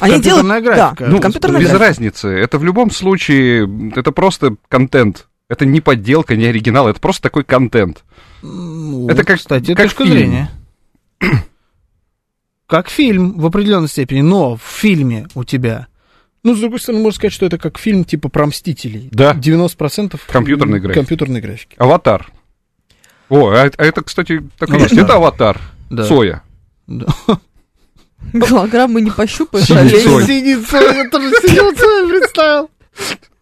Они 0.00 0.14
Компьютерная 0.14 0.60
делают... 0.62 0.78
графика. 0.78 1.04
Да, 1.04 1.10
ну 1.10 1.20
компьютерная 1.20 1.60
без 1.60 1.68
графика. 1.68 1.86
разницы. 1.88 2.28
Это 2.28 2.58
в 2.58 2.64
любом 2.64 2.90
случае, 2.90 3.68
это 3.94 4.12
просто 4.12 4.56
контент. 4.68 5.26
Это 5.48 5.66
не 5.66 5.80
подделка, 5.80 6.34
не 6.36 6.46
оригинал, 6.46 6.88
это 6.88 6.98
просто 7.00 7.22
такой 7.24 7.44
контент. 7.44 8.04
Ну, 8.42 9.08
Это 9.08 9.24
как- 9.24 9.38
кстати, 9.38 9.74
как 9.74 9.86
точка 9.86 10.04
фильм. 10.04 10.16
зрения. 10.16 10.50
Как 12.66 12.88
фильм 12.90 13.38
в 13.38 13.46
определенной 13.46 13.88
степени, 13.88 14.22
но 14.22 14.56
в 14.56 14.60
фильме 14.62 15.28
у 15.36 15.44
тебя. 15.44 15.86
Ну, 16.42 16.54
с 16.56 16.58
другой 16.60 16.80
стороны, 16.80 17.02
можно 17.02 17.16
сказать, 17.16 17.32
что 17.32 17.46
это 17.46 17.58
как 17.58 17.78
фильм 17.78 18.04
типа 18.04 18.28
про 18.28 18.46
Мстителей. 18.46 19.08
Да. 19.12 19.34
90% 19.34 20.20
Компьютерной 20.26 20.80
графики. 20.80 20.98
компьютерной 20.98 21.40
графики. 21.40 21.74
Аватар. 21.78 22.28
О, 23.28 23.50
а 23.50 23.66
это, 23.66 23.80
а 23.82 23.84
это, 23.86 24.02
кстати, 24.02 24.42
так 24.58 24.68
и 24.70 24.72
есть. 24.80 24.92
Аватар. 24.92 25.04
Это 25.04 25.14
аватар. 25.14 25.60
Да. 25.90 26.04
Соя. 26.04 26.42
Да. 26.88 27.06
Голограммы 28.32 29.00
не 29.00 29.10
пощупаешь, 29.10 29.66
Синий 29.66 29.80
а 29.80 29.84
лень. 29.84 30.02
Цой. 30.04 30.26
Синий 30.26 30.56
Цой, 30.64 30.96
я 30.96 31.08
тоже 31.10 31.30
синий 31.42 31.74
Цой 31.76 32.08
представил. 32.08 32.70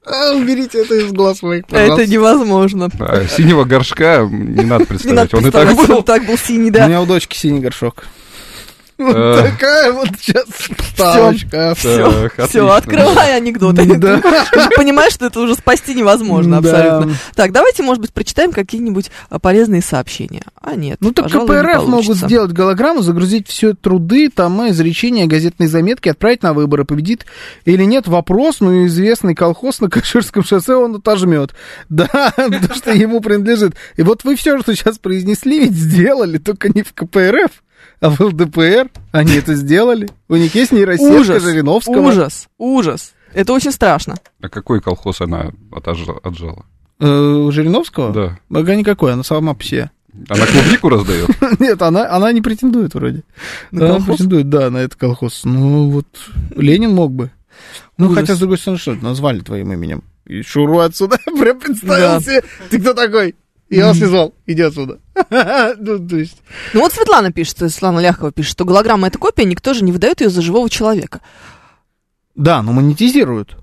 А, 0.07 0.33
уберите 0.35 0.83
это 0.83 0.95
из 0.97 1.13
глаз 1.13 1.43
моих, 1.43 1.65
Это 1.65 1.75
пожалуйста. 1.77 2.07
невозможно. 2.07 2.89
А, 3.01 3.27
синего 3.27 3.65
горшка 3.65 4.29
не 4.31 4.65
надо 4.65 4.81
Не 4.85 4.87
представлять. 4.87 5.33
Он 5.35 5.47
и 5.47 5.51
так 5.51 5.75
был. 5.75 5.97
он 5.99 6.03
так 6.05 6.27
был 6.27 6.37
синий, 6.37 6.69
У 6.71 6.73
да. 6.73 6.87
меня 6.87 7.01
у 7.01 7.07
дочки 7.07 7.37
синий 7.37 7.61
горшок. 7.61 8.05
Э. 8.97 9.51
такая 9.51 9.93
вот 9.93 10.09
сейчас 10.21 10.45
вставочка. 10.49 11.75
Все, 11.77 12.69
открывай 12.71 13.37
анекдоты. 13.37 13.85
Понимаешь, 14.77 15.13
что 15.13 15.27
это 15.27 15.41
уже 15.41 15.55
спасти 15.55 15.95
невозможно 15.95 16.59
абсолютно. 16.59 17.15
Так, 17.35 17.53
давайте, 17.53 17.83
может 17.83 18.01
быть, 18.01 18.13
прочитаем 18.13 18.53
какие-нибудь 18.53 19.11
а, 19.31 19.39
полезные 19.39 19.83
сообщения. 19.83 20.43
А 20.61 20.77
нет, 20.77 20.99
Ну 21.01 21.13
так 21.13 21.27
КПРФ 21.27 21.87
могут 21.87 22.17
сделать 22.17 22.53
голограмму, 22.53 23.03
загрузить 23.03 23.49
все 23.49 23.75
труды, 23.75 24.31
тома, 24.31 24.71
изречения, 24.71 25.27
газетные 25.27 25.69
заметки, 25.69 26.09
отправить 26.09 26.43
на 26.43 26.53
выборы. 26.53 26.85
Победит 26.85 27.27
или 27.65 27.85
нет 27.85 28.07
вопрос, 28.07 28.61
ну 28.61 28.87
известный 28.87 29.35
колхоз 29.35 29.81
на 29.81 29.91
Каширском 29.91 30.45
шоссе 30.45 30.75
он 30.75 30.97
отожмет. 30.97 31.55
Да, 31.89 32.33
потому 32.37 32.75
что 32.75 32.93
ему 32.93 33.21
принадлежит. 33.21 33.75
И 33.97 34.03
вот 34.03 34.25
вы 34.25 34.37
все, 34.37 34.59
что 34.61 34.75
сейчас 34.75 34.99
произнесли, 34.99 35.61
ведь 35.61 35.75
сделали, 35.75 36.39
только 36.39 36.69
не 36.69 36.83
в 36.83 36.93
КПРФ, 36.93 37.51
а 38.05 38.11
в 38.11 38.21
ЛДПР. 38.21 38.91
Они 39.13 39.35
это 39.35 39.55
сделали. 39.55 40.09
У 40.29 40.37
них 40.37 40.55
есть 40.55 40.73
нейросетка 40.73 41.21
Ужас, 41.21 41.43
Жириновского. 41.43 42.01
ужас, 42.09 42.49
ужас. 42.59 43.15
Это 43.33 43.53
очень 43.53 43.73
страшно. 43.73 44.17
А 44.41 44.49
какой 44.49 44.81
колхоз 44.81 45.21
она 45.21 45.51
отжала? 45.73 46.65
Э, 47.01 47.07
у 47.09 47.51
Жириновского? 47.51 48.13
Да. 48.13 48.39
Ага, 48.59 48.77
никакой, 48.77 49.13
она 49.13 49.23
сама 49.23 49.55
по 49.55 49.65
себе. 49.65 49.91
Она 50.29 50.47
клубнику 50.47 50.89
раздает? 50.91 51.29
Нет, 51.59 51.83
она, 51.83 52.09
она 52.09 52.31
не 52.33 52.41
претендует 52.41 52.95
вроде. 52.95 53.23
На 53.73 53.87
она 53.87 53.95
колхоз? 53.97 54.17
претендует, 54.17 54.49
да, 54.49 54.71
на 54.71 54.79
этот 54.79 54.95
колхоз. 54.97 55.41
Ну, 55.45 55.91
вот 55.91 56.07
Ленин 56.55 56.93
мог 56.95 57.11
бы. 57.13 57.31
Ну, 57.99 58.07
Ужас. 58.07 58.21
хотя, 58.21 58.35
с 58.37 58.39
другой 58.39 58.59
стороны, 58.59 58.79
что 58.79 58.95
назвали 58.95 59.41
твоим 59.41 59.73
именем. 59.73 60.05
И 60.27 60.43
шуру 60.43 60.79
отсюда, 60.79 61.19
прям 61.39 61.59
представил 61.59 62.09
Да. 62.09 62.21
себе. 62.21 62.43
Ты 62.71 62.81
кто 62.81 62.95
такой? 62.95 63.35
Я 63.77 63.87
вас 63.89 63.99
связал, 63.99 64.35
иди 64.47 64.63
отсюда. 64.63 65.01
Ну, 65.79 66.09
то 66.09 66.17
есть... 66.17 66.39
Ну 66.73 66.81
вот 66.81 66.93
Светлана 66.93 67.33
пишет, 67.33 67.59
Светлана 67.59 68.01
Ляхова 68.01 68.33
пишет, 68.33 68.53
что 68.53 68.65
голограмма 68.65 69.09
это 69.09 69.19
копия, 69.19 69.45
никто 69.45 69.75
же 69.75 69.85
не 69.85 69.93
выдает 69.93 70.21
ее 70.21 70.31
за 70.31 70.43
живого 70.43 70.69
человека. 70.71 71.21
Да, 72.35 72.63
но 72.63 72.73
монетизируют. 72.73 73.57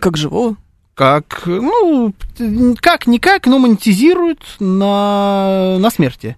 Как 0.00 0.16
живого. 0.16 0.56
Как, 0.94 1.42
ну, 1.46 2.12
как-никак, 2.80 3.46
но 3.46 3.58
монетизируют 3.58 4.42
на, 4.58 5.78
на 5.78 5.90
смерти. 5.90 6.36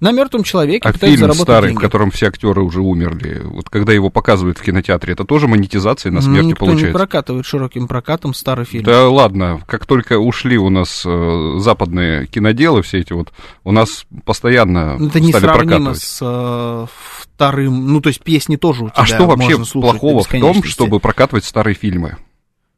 На 0.00 0.12
мертвом 0.12 0.42
человеке 0.42 0.88
А 0.88 0.92
пытаются 0.92 1.06
фильм 1.06 1.20
заработать 1.20 1.42
старый, 1.42 1.68
деньги. 1.70 1.78
в 1.78 1.82
котором 1.82 2.10
все 2.10 2.26
актеры 2.26 2.62
уже 2.62 2.80
умерли, 2.80 3.40
вот 3.44 3.70
когда 3.70 3.92
его 3.92 4.10
показывают 4.10 4.58
в 4.58 4.62
кинотеатре, 4.62 5.14
это 5.14 5.24
тоже 5.24 5.48
монетизация 5.48 6.10
на 6.12 6.16
Ну, 6.16 6.22
смерти 6.22 6.46
Никто 6.48 6.64
не 6.66 6.70
получается? 6.72 6.98
прокатывает 6.98 7.46
широким 7.46 7.88
прокатом 7.88 8.34
старый 8.34 8.64
фильм. 8.66 8.84
Да 8.84 9.08
ладно, 9.08 9.60
как 9.66 9.86
только 9.86 10.18
ушли 10.18 10.58
у 10.58 10.68
нас 10.68 11.02
э, 11.06 11.54
западные 11.58 12.26
киноделы, 12.26 12.82
все 12.82 12.98
эти 12.98 13.12
вот, 13.12 13.32
у 13.64 13.72
нас 13.72 14.06
постоянно 14.24 14.96
Ну, 14.98 15.06
Это 15.06 15.18
стали 15.18 15.24
несравнимо 15.26 15.64
прокатывать. 15.92 16.02
с 16.02 16.18
э, 16.22 16.86
вторым. 17.34 17.92
Ну, 17.92 18.00
то 18.00 18.08
есть 18.08 18.22
песни 18.22 18.56
тоже 18.56 18.84
у 18.84 18.88
тебя 18.88 19.02
А 19.02 19.06
что 19.06 19.26
вообще 19.26 19.56
плохого 19.72 20.22
в 20.24 20.28
том, 20.28 20.62
чтобы 20.62 21.00
прокатывать 21.00 21.44
старые 21.44 21.74
фильмы? 21.74 22.16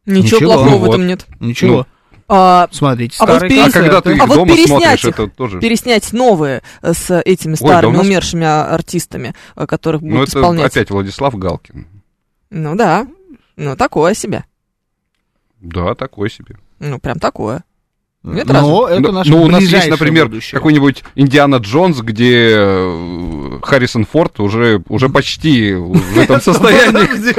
Ничего, 0.07 0.23
Ничего. 0.39 0.53
плохого 0.55 0.71
Ну 0.71 0.79
в 0.79 0.85
этом 0.91 1.07
нет. 1.07 1.27
Ничего. 1.41 1.87
А, 2.31 2.69
Смотрите, 2.71 3.17
А 3.21 3.25
вот 3.27 3.37
старые 3.37 3.51
перес- 3.51 3.69
А 3.69 3.73
когда 3.73 4.01
ты 4.03 4.11
концерты. 4.11 4.11
А 4.11 4.25
их 4.25 4.29
вот 4.29 4.35
дома 4.37 4.53
переснять 4.57 4.69
смотришь, 4.83 5.05
их, 5.05 5.11
это 5.15 5.27
тоже... 5.29 5.61
переснять 5.61 6.13
новые 6.13 6.63
э, 6.83 6.93
с 6.93 7.21
этими 7.23 7.55
да 7.55 7.65
у 7.65 7.69
старыми 7.69 7.97
нас- 7.97 8.07
умершими 8.07 8.45
а, 8.47 8.65
артистами, 8.75 9.35
э, 9.57 9.67
которых 9.67 10.03
Ну, 10.03 10.11
будут 10.11 10.29
это 10.29 10.39
исполнять. 10.41 10.67
опять 10.73 10.91
Владислав 10.91 11.35
Галкин. 11.35 11.87
Ну 12.51 12.77
да. 12.77 13.07
Ну, 13.57 13.77
такое 13.77 14.13
себе. 14.15 14.45
Да, 15.61 15.95
такой 15.95 16.31
себе. 16.31 16.57
Ну, 16.79 16.99
прям 16.99 17.19
такое. 17.19 17.65
Нет, 18.25 18.47
Но 18.47 18.89
это 18.89 19.01
ну, 19.01 19.13
наше 19.13 19.31
ну, 19.31 19.43
у 19.43 19.49
нас 19.49 19.63
есть, 19.63 19.89
например, 19.89 20.31
какой-нибудь 20.53 21.05
Индиана 21.15 21.57
Джонс, 21.57 22.01
где 22.01 22.51
э, 22.57 23.38
Харрисон 23.63 24.05
Форд 24.05 24.41
уже, 24.41 24.83
уже 24.89 25.09
почти 25.09 25.75
в 25.75 26.19
этом 26.19 26.41
состоянии. 26.43 27.35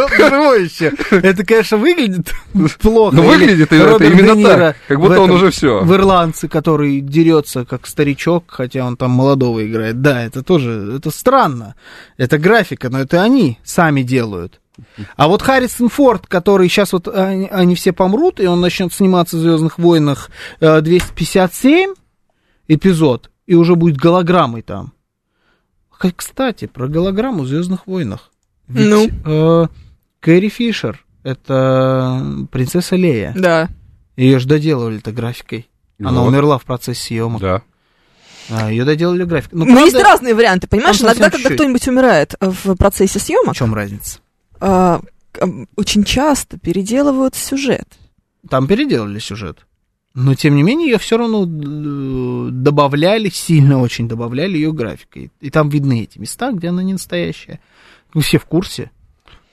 Это, 1.12 1.46
конечно, 1.46 1.78
выглядит 1.78 2.32
плохо. 2.82 3.16
Ну, 3.16 3.24
Или 3.24 3.42
выглядит 3.42 3.72
это 3.72 4.04
именно 4.04 4.44
так, 4.44 4.76
как 4.88 5.00
будто 5.00 5.22
он 5.22 5.32
уже 5.32 5.52
все. 5.52 5.82
В 5.84 5.94
«Ирландце», 5.94 6.48
который 6.48 7.02
дерется 7.02 7.66
как 7.66 7.88
старичок, 7.88 8.46
хотя 8.48 8.86
он 8.86 8.98
там 8.98 9.12
молодого 9.12 9.66
играет. 9.66 10.02
Да, 10.02 10.24
это 10.24 10.44
тоже, 10.44 10.96
это 10.98 11.12
странно. 11.12 11.76
Это 12.18 12.38
графика, 12.38 12.90
но 12.90 13.00
это 13.00 13.22
они 13.22 13.60
сами 13.64 14.02
делают. 14.02 14.60
А 15.16 15.28
вот 15.28 15.42
Харрисон 15.42 15.90
Форд, 15.90 16.28
который 16.28 16.70
сейчас 16.70 16.94
вот 16.94 17.08
они, 17.08 17.48
они 17.48 17.76
все 17.76 17.92
помрут, 17.92 18.40
и 18.40 18.46
он 18.48 18.62
начнет 18.62 18.94
сниматься 18.94 19.38
в 19.38 19.40
Звездных 19.42 19.78
войнах 19.78 20.30
э, 20.60 20.82
257 20.82 21.94
эпизод, 22.68 23.30
и 23.46 23.56
уже 23.56 23.76
будет 23.76 23.98
голограммой 23.98 24.62
там. 24.62 24.94
Кстати, 26.16 26.66
про 26.66 26.88
голограмму 26.88 27.44
в 27.44 27.48
Звездных 27.48 27.88
войнах. 27.88 28.32
Ведь, 28.68 28.88
Ну? 28.88 29.10
э, 29.26 29.68
Кэрри 30.20 30.50
Фишер 30.50 31.04
это 31.24 32.24
принцесса 32.52 32.96
Лея. 32.96 33.34
Да. 33.38 33.70
Ее 34.16 34.40
же 34.40 34.48
доделывали-то 34.48 35.12
графикой. 35.12 35.68
Она 36.02 36.22
Вот. 36.22 36.28
умерла 36.30 36.58
в 36.58 36.64
процессе 36.64 37.02
съемок. 37.08 37.42
Да. 37.42 37.62
А, 38.50 38.72
ее 38.72 38.86
доделали 38.86 39.24
графикой. 39.26 39.60
Ну, 39.60 39.66
Ну, 39.66 39.80
есть 39.86 39.92
правда, 39.94 40.10
разные 40.12 40.34
варианты, 40.34 40.68
понимаешь? 40.68 41.02
Иногда, 41.02 41.30
когда 41.30 41.50
кто-нибудь 41.52 41.88
умирает 41.88 42.34
э, 42.40 42.50
в 42.50 42.76
процессе 42.76 43.20
В 43.20 43.22
съемок, 43.22 43.56
чем 43.56 43.74
разница? 43.76 44.20
к- 44.60 45.00
очень 45.76 46.04
часто 46.04 46.58
переделывают 46.58 47.36
сюжет. 47.36 47.88
Там 48.50 48.68
переделали 48.68 49.20
сюжет. 49.20 49.66
Но, 50.20 50.36
тем 50.36 50.56
не 50.56 50.64
менее, 50.64 50.90
ее 50.90 50.98
все 50.98 51.18
равно 51.18 51.44
э, 51.46 52.50
добавляли, 52.52 53.30
сильно 53.30 53.80
очень 53.80 54.10
добавляли 54.10 54.58
ее 54.58 54.74
графикой. 54.74 55.32
И 55.40 55.50
там 55.50 55.70
видны 55.70 56.04
эти 56.04 56.20
места, 56.20 56.52
где 56.52 56.68
она 56.68 56.84
не 56.84 56.92
настоящая. 56.92 57.62
Вы 58.14 58.22
все 58.22 58.38
в 58.38 58.44
курсе. 58.44 58.92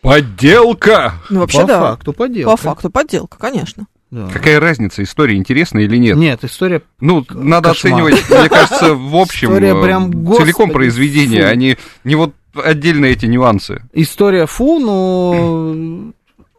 Подделка! 0.00 1.14
Ну, 1.30 1.40
вообще, 1.40 1.60
По 1.60 1.66
да. 1.68 1.80
факту 1.80 2.12
подделка. 2.12 2.50
По 2.50 2.56
факту 2.56 2.90
подделка, 2.90 3.38
конечно. 3.38 3.86
Да. 4.10 4.28
Какая 4.28 4.58
разница, 4.58 5.04
история 5.04 5.36
интересная 5.36 5.84
или 5.84 5.98
нет? 5.98 6.16
Нет, 6.16 6.42
история... 6.42 6.82
Ну, 6.98 7.24
надо 7.30 7.68
кошмар. 7.68 7.92
оценивать, 7.92 8.28
мне 8.28 8.48
кажется, 8.48 8.94
в 8.94 9.16
общем, 9.20 9.50
История 9.50 9.70
э, 9.78 9.82
прям, 9.82 10.10
целиком 10.10 10.24
господи, 10.24 10.72
произведение, 10.72 11.42
фу. 11.42 11.48
а 11.48 11.54
не, 11.54 11.78
не 12.02 12.16
вот 12.16 12.34
отдельно 12.54 13.04
эти 13.04 13.26
нюансы. 13.26 13.84
История 13.92 14.46
фу, 14.46 14.80
но... 14.80 15.74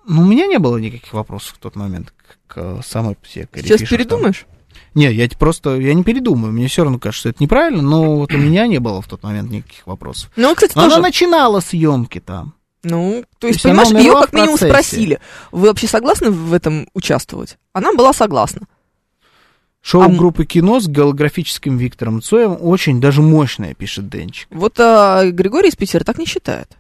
Ну, 0.10 0.22
у 0.22 0.26
меня 0.26 0.48
не 0.48 0.60
было 0.60 0.78
никаких 0.78 1.12
вопросов 1.12 1.56
в 1.56 1.60
тот 1.60 1.76
момент 1.76 2.14
к, 2.48 2.80
к 2.80 2.86
самой 2.86 3.16
Кэрри 3.16 3.48
Сейчас 3.64 3.80
там. 3.80 3.88
передумаешь? 3.90 4.46
Не, 4.94 5.12
я 5.14 5.28
просто, 5.38 5.76
я 5.76 5.94
не 5.94 6.04
передумаю, 6.04 6.52
мне 6.54 6.68
все 6.68 6.84
равно 6.84 6.98
кажется, 7.00 7.20
что 7.22 7.30
это 7.30 7.44
неправильно, 7.44 7.82
но 7.82 8.18
вот 8.18 8.34
у 8.34 8.38
меня 8.38 8.66
не 8.68 8.80
было 8.80 9.02
в 9.02 9.08
тот 9.08 9.22
момент 9.24 9.52
никаких 9.52 9.86
вопросов. 9.86 10.32
Ну, 10.36 10.54
кстати, 10.56 10.74
Но 10.76 10.84
она 10.84 10.92
тоже. 10.92 11.02
начинала 11.04 11.60
съемки 11.60 12.20
там. 12.20 12.54
Ну, 12.84 13.24
то 13.34 13.42
То 13.42 13.48
есть, 13.48 13.66
она 13.66 13.84
понимаешь, 13.84 14.06
ее 14.06 14.14
как 14.14 14.34
минимум 14.34 14.58
спросили, 14.58 15.20
вы 15.52 15.68
вообще 15.68 15.88
согласны 15.88 16.32
в 16.32 16.54
этом 16.54 16.88
участвовать? 16.94 17.58
Она 17.74 17.94
была 17.94 18.14
согласна. 18.14 18.62
Шоу 19.82 20.02
А 20.04 20.08
группы 20.10 20.46
кино 20.46 20.80
с 20.80 20.88
голографическим 20.88 21.78
Виктором 21.78 22.22
Цоем 22.22 22.58
очень 22.60 23.00
даже 23.00 23.22
мощное, 23.22 23.74
пишет 23.74 24.10
Денчик. 24.10 24.48
Вот 24.52 24.80
а, 24.80 25.30
Григорий 25.32 25.70
из 25.70 25.76
Питера 25.76 26.04
так 26.04 26.18
не 26.18 26.26
считает. 26.26 26.77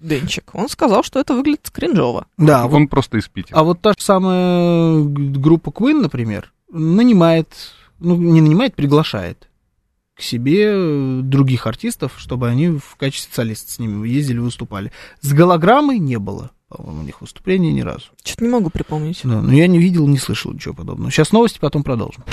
Денчик. 0.00 0.50
Он 0.54 0.68
сказал, 0.68 1.02
что 1.02 1.18
это 1.20 1.34
выглядит 1.34 1.70
кринжово. 1.70 2.26
Да, 2.36 2.66
вот- 2.66 2.76
Он 2.76 2.88
просто 2.88 3.18
из 3.18 3.28
Питера. 3.28 3.56
а 3.58 3.62
вот 3.64 3.80
та 3.80 3.90
же 3.90 3.96
самая 4.00 5.02
группа 5.02 5.70
Queen, 5.70 6.00
например, 6.00 6.52
нанимает, 6.70 7.48
ну, 7.98 8.16
не 8.16 8.40
нанимает, 8.40 8.74
приглашает 8.74 9.48
к 10.14 10.22
себе 10.22 11.20
других 11.22 11.66
артистов, 11.66 12.14
чтобы 12.16 12.48
они 12.48 12.68
в 12.68 12.96
качестве 12.96 13.32
солиста 13.34 13.72
с 13.72 13.78
ними 13.78 14.06
ездили, 14.08 14.38
выступали. 14.38 14.92
С 15.20 15.32
голограммой 15.32 15.98
не 15.98 16.18
было, 16.18 16.50
по-моему, 16.68 17.00
у 17.00 17.04
них 17.04 17.20
выступления 17.20 17.72
ни 17.72 17.80
разу. 17.82 18.06
Что-то 18.24 18.44
не 18.44 18.50
могу 18.50 18.70
припомнить. 18.70 19.20
Да, 19.24 19.40
но 19.40 19.52
я 19.52 19.66
не 19.68 19.78
видел, 19.78 20.06
не 20.08 20.18
слышал 20.18 20.52
ничего 20.52 20.74
подобного. 20.74 21.10
Сейчас 21.12 21.30
новости, 21.32 21.58
потом 21.60 21.82
продолжим. 21.84 22.24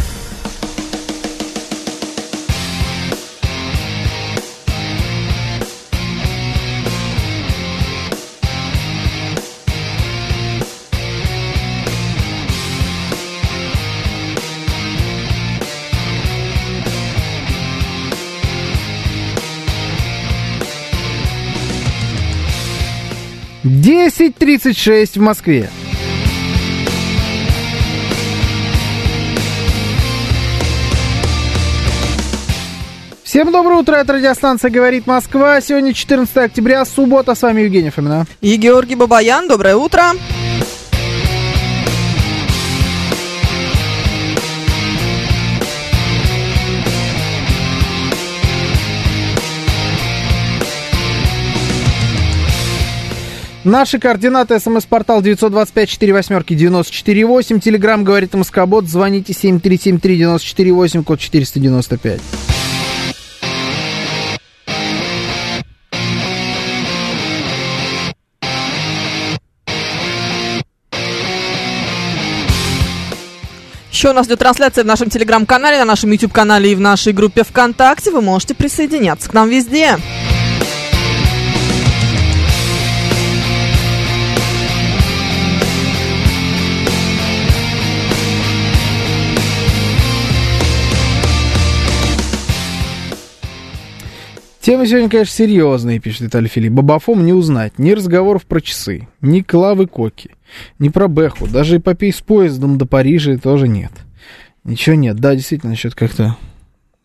10.36 23.85 25.19
в 25.19 25.21
Москве. 25.21 25.69
Всем 33.23 33.51
доброе 33.51 33.81
утро, 33.81 33.93
это 33.97 34.13
радиостанция 34.13 34.71
«Говорит 34.71 35.05
Москва». 35.05 35.61
Сегодня 35.61 35.93
14 35.93 36.35
октября, 36.37 36.83
суббота. 36.85 37.35
С 37.35 37.43
вами 37.43 37.61
Евгений 37.61 37.91
Фомина. 37.91 38.25
И 38.41 38.55
Георгий 38.55 38.95
Бабаян, 38.95 39.47
доброе 39.47 39.75
утро. 39.75 40.13
Наши 53.65 53.97
координаты. 53.97 54.59
СМС-портал 54.59 55.23
925-48-94-8. 55.23 57.59
Телеграмм 57.59 58.03
«Говорит 58.03 58.35
Москобот». 58.35 58.85
Звоните 58.85 59.33
7373-94-8, 59.33 61.03
код 61.03 61.19
495. 61.19 62.21
Еще 73.91 74.11
у 74.11 74.13
нас 74.13 74.27
идет 74.27 74.37
трансляция 74.37 74.83
в 74.83 74.87
нашем 74.87 75.09
телеграм-канале, 75.09 75.79
на 75.79 75.85
нашем 75.85 76.11
YouTube-канале 76.11 76.73
и 76.73 76.75
в 76.75 76.79
нашей 76.79 77.13
группе 77.13 77.43
ВКонтакте. 77.43 78.11
Вы 78.11 78.21
можете 78.21 78.53
присоединяться 78.53 79.27
к 79.27 79.33
нам 79.33 79.49
везде. 79.49 79.97
Тема 94.65 94.87
сегодня, 94.87 95.11
конечно, 95.11 95.31
серьезная, 95.31 95.99
пишет 95.99 96.21
Виталий 96.21 96.47
Филипп. 96.47 96.73
Бабафом 96.73 97.23
не 97.23 97.33
узнать. 97.33 97.77
Ни 97.77 97.91
разговоров 97.91 98.47
про 98.47 98.61
часы, 98.61 99.07
ни 99.21 99.41
Клавы 99.41 99.85
Коки, 99.85 100.31
ни 100.79 100.89
про 100.89 101.07
Бэху. 101.07 101.45
Даже 101.45 101.77
эпопей 101.77 102.11
с 102.11 102.19
поездом 102.19 102.79
до 102.79 102.87
Парижа 102.87 103.37
тоже 103.37 103.67
нет. 103.67 103.91
Ничего 104.63 104.95
нет. 104.95 105.17
Да, 105.17 105.35
действительно, 105.35 105.75
что-то 105.75 105.95
как-то 105.97 106.37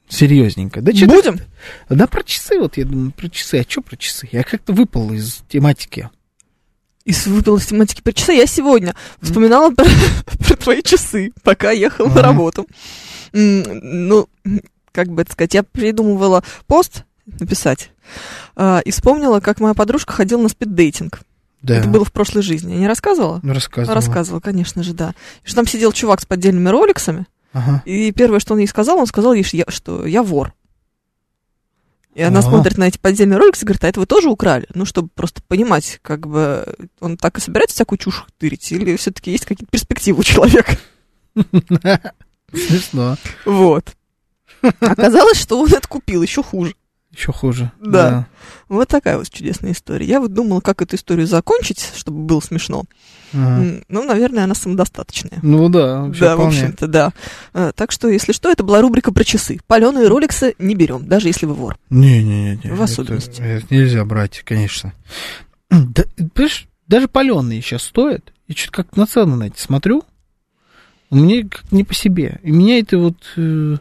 серьезненько. 0.08 0.80
Да, 0.80 0.90
Будем? 1.06 1.38
Да 1.90 2.06
про 2.06 2.22
часы, 2.22 2.58
вот 2.58 2.78
я 2.78 2.86
думаю, 2.86 3.12
про 3.12 3.28
часы. 3.28 3.58
А 3.60 3.70
что 3.70 3.82
про 3.82 3.98
часы? 3.98 4.26
Я 4.32 4.42
как-то 4.42 4.72
выпал 4.72 5.12
из 5.12 5.42
тематики. 5.46 6.08
Из 7.04 7.26
выпила 7.26 7.58
из 7.58 7.66
тематики 7.66 8.00
про 8.00 8.14
часы. 8.14 8.32
Я 8.32 8.46
сегодня 8.46 8.94
вспоминала 9.20 9.70
про, 9.70 9.84
про 10.48 10.56
твои 10.56 10.80
часы, 10.82 11.32
пока 11.42 11.72
ехала 11.72 12.06
на 12.06 12.12
Ага. 12.20 12.22
работу. 12.22 12.66
Ну, 13.34 14.30
как 14.92 15.08
бы 15.08 15.20
это 15.20 15.32
сказать, 15.32 15.52
я 15.52 15.62
придумывала 15.62 16.42
пост 16.66 17.04
написать 17.38 17.90
а, 18.56 18.80
и 18.84 18.90
вспомнила, 18.90 19.40
как 19.40 19.60
моя 19.60 19.74
подружка 19.74 20.12
ходила 20.12 20.40
на 20.42 20.48
спиддейтинг. 20.48 21.20
Да. 21.62 21.76
Это 21.76 21.88
было 21.88 22.04
в 22.04 22.12
прошлой 22.12 22.42
жизни. 22.42 22.72
Я 22.72 22.78
не 22.78 22.88
рассказывала? 22.88 23.40
Ну, 23.42 23.52
рассказывала. 23.52 23.94
Рассказывала, 23.94 24.40
конечно 24.40 24.82
же, 24.82 24.94
да. 24.94 25.14
И 25.44 25.46
Что 25.46 25.56
там 25.56 25.66
сидел 25.66 25.92
чувак 25.92 26.20
с 26.22 26.26
поддельными 26.26 26.68
роликсами, 26.70 27.26
Ага. 27.52 27.82
и 27.84 28.12
первое, 28.12 28.40
что 28.40 28.54
он 28.54 28.60
ей 28.60 28.66
сказал, 28.66 28.98
он 28.98 29.06
сказал 29.06 29.34
ей, 29.34 29.44
что 29.68 30.06
я, 30.06 30.22
вор. 30.22 30.54
И 32.14 32.22
она 32.22 32.40
Ага. 32.40 32.48
смотрит 32.48 32.78
на 32.78 32.88
эти 32.88 32.98
поддельные 32.98 33.38
роликсы 33.38 33.64
и 33.64 33.66
говорит, 33.66 33.84
а 33.84 33.88
это 33.88 34.00
вы 34.00 34.06
тоже 34.06 34.28
украли? 34.30 34.66
Ну, 34.74 34.84
чтобы 34.84 35.08
просто 35.14 35.42
понимать, 35.46 36.00
как 36.02 36.26
бы 36.26 36.66
он 36.98 37.16
так 37.16 37.38
и 37.38 37.40
собирается 37.40 37.74
всякую 37.76 37.98
чушь 37.98 38.24
тырить, 38.38 38.72
или 38.72 38.96
все-таки 38.96 39.30
есть 39.30 39.44
какие-то 39.44 39.70
перспективы 39.70 40.20
у 40.20 40.22
человека. 40.22 40.76
Смешно. 42.52 43.16
Вот. 43.44 43.94
Оказалось, 44.80 45.38
что 45.38 45.60
он 45.60 45.68
это 45.68 45.86
купил, 45.88 46.22
еще 46.22 46.42
хуже. 46.42 46.74
Еще 47.12 47.32
хуже. 47.32 47.72
Да. 47.80 48.26
Вот 48.68 48.86
такая 48.88 49.18
вот 49.18 49.28
чудесная 49.28 49.72
история. 49.72 50.06
Я 50.06 50.20
вот 50.20 50.32
думала, 50.32 50.60
как 50.60 50.80
эту 50.80 50.94
историю 50.94 51.26
закончить, 51.26 51.90
чтобы 51.96 52.18
было 52.20 52.40
смешно. 52.40 52.84
Ага. 53.32 53.82
Ну, 53.88 54.04
наверное, 54.04 54.44
она 54.44 54.54
самодостаточная. 54.54 55.40
Ну 55.42 55.68
да, 55.68 56.02
вообще 56.02 56.20
да, 56.20 56.36
в 56.36 56.38
вполне. 56.38 56.58
общем-то, 56.58 56.86
да. 56.86 57.12
Э, 57.52 57.72
Так 57.74 57.90
что, 57.90 58.08
если 58.08 58.32
что, 58.32 58.48
это 58.50 58.62
была 58.62 58.80
рубрика 58.80 59.12
про 59.12 59.24
часы. 59.24 59.58
Паленые 59.66 60.06
роликсы 60.06 60.54
не 60.60 60.74
берем, 60.76 61.06
даже 61.06 61.28
если 61.28 61.46
вы 61.46 61.54
вор. 61.54 61.78
Не-не-не. 61.90 62.72
В 62.72 62.80
особенности. 62.80 63.40
Это, 63.40 63.64
это 63.66 63.74
нельзя 63.74 64.04
брать, 64.04 64.42
конечно. 64.44 64.92
Да, 65.70 66.04
понимаешь, 66.34 66.68
даже 66.86 67.08
паленые 67.08 67.60
сейчас 67.60 67.82
стоят. 67.82 68.32
Я 68.48 68.54
что-то 68.56 68.72
как 68.84 68.96
на 68.96 69.06
цены 69.06 69.36
на 69.36 69.44
эти 69.44 69.58
смотрю. 69.60 70.04
Мне 71.10 71.42
как 71.44 71.70
не 71.72 71.82
по 71.84 71.94
себе. 71.94 72.38
И 72.44 72.50
меня 72.52 72.78
это 72.78 72.98
вот... 72.98 73.16
э, 73.36 73.76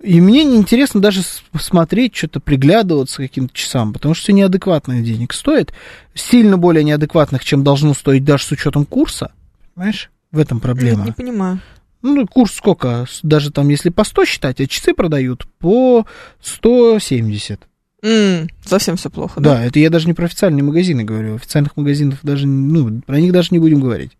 И 0.00 0.20
мне 0.20 0.44
неинтересно 0.44 1.00
даже 1.00 1.22
смотреть, 1.58 2.14
что-то 2.14 2.38
приглядываться 2.38 3.16
к 3.16 3.26
каким-то 3.26 3.54
часам, 3.54 3.92
потому 3.92 4.14
что 4.14 4.24
все 4.24 4.32
неадекватных 4.32 5.02
денег 5.02 5.32
стоит. 5.32 5.72
Сильно 6.14 6.56
более 6.56 6.84
неадекватных, 6.84 7.44
чем 7.44 7.64
должно 7.64 7.94
стоить 7.94 8.24
даже 8.24 8.44
с 8.44 8.52
учетом 8.52 8.84
курса. 8.84 9.32
Понимаешь? 9.74 10.10
В 10.30 10.38
этом 10.38 10.60
проблема. 10.60 11.04
Нет, 11.04 11.18
не 11.18 11.24
понимаю. 11.24 11.60
Ну, 12.02 12.26
курс 12.28 12.52
сколько? 12.52 13.06
Даже 13.24 13.50
там, 13.50 13.68
если 13.70 13.88
по 13.88 14.04
100 14.04 14.24
считать, 14.24 14.60
а 14.60 14.66
часы 14.68 14.94
продают 14.94 15.48
по 15.58 16.06
170. 16.40 17.60
М, 18.02 18.48
совсем 18.64 18.96
все 18.96 19.10
плохо, 19.10 19.40
да? 19.40 19.54
Да, 19.56 19.64
это 19.64 19.80
я 19.80 19.90
даже 19.90 20.06
не 20.06 20.12
про 20.12 20.26
официальные 20.26 20.62
магазины 20.62 21.02
говорю. 21.02 21.34
Официальных 21.34 21.76
магазинов 21.76 22.20
даже, 22.22 22.46
ну, 22.46 23.00
про 23.04 23.18
них 23.18 23.32
даже 23.32 23.48
не 23.50 23.58
будем 23.58 23.80
говорить. 23.80 24.12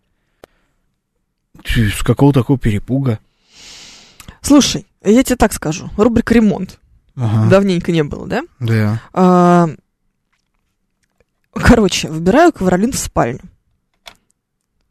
Ть, 1.63 1.93
С 1.93 2.03
какого 2.03 2.33
такого 2.33 2.59
перепуга? 2.59 3.19
Слушай, 4.41 4.85
я 5.03 5.23
тебе 5.23 5.35
так 5.35 5.53
скажу. 5.53 5.89
Рубрика 5.97 6.33
«Ремонт». 6.33 6.79
Ага, 7.15 7.49
Давненько 7.49 7.91
не 7.91 8.03
было, 8.03 8.27
да? 8.27 8.43
да. 8.59 9.01
А, 9.13 9.67
Короче, 11.53 12.09
выбираю 12.09 12.53
ковролин 12.53 12.91
в 12.93 12.97
спальню. 12.97 13.41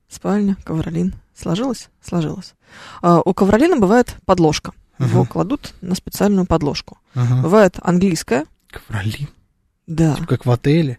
Спальня, 0.09 0.57
ковролин. 0.65 1.15
Сложилось? 1.35 1.89
Сложилось. 2.03 2.55
А, 3.03 3.21
У 3.25 3.33
ковролина 3.33 3.77
бывает 3.77 4.17
подложка. 4.27 4.73
Его 4.99 5.21
Ага. 5.23 5.31
кладут 5.31 5.75
на 5.81 5.95
специальную 5.95 6.45
подложку. 6.47 6.99
Ага. 7.15 7.43
Бывает 7.43 7.77
английская. 7.83 8.45
Ковролин. 8.71 9.29
Да. 9.87 10.15
Типа 10.17 10.27
Как 10.27 10.45
в 10.47 10.51
отеле. 10.51 10.99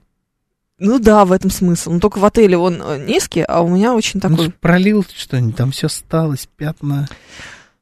Ну 0.80 0.98
да, 0.98 1.26
в 1.26 1.32
этом 1.34 1.52
смысл. 1.52 1.92
Но 1.92 2.00
только 2.00 2.20
в 2.20 2.26
отеле 2.26 2.58
он 2.58 2.82
э, 2.82 3.06
низкий, 3.06 3.42
а 3.42 3.60
у 3.62 3.68
меня 3.68 3.94
очень 3.94 4.22
Ну, 4.24 4.30
такой... 4.30 4.48
ж 4.48 4.54
пролил 4.54 5.06
что-нибудь, 5.14 5.58
там 5.58 5.72
все 5.72 5.88
осталось, 5.88 6.48
пятна. 6.56 7.08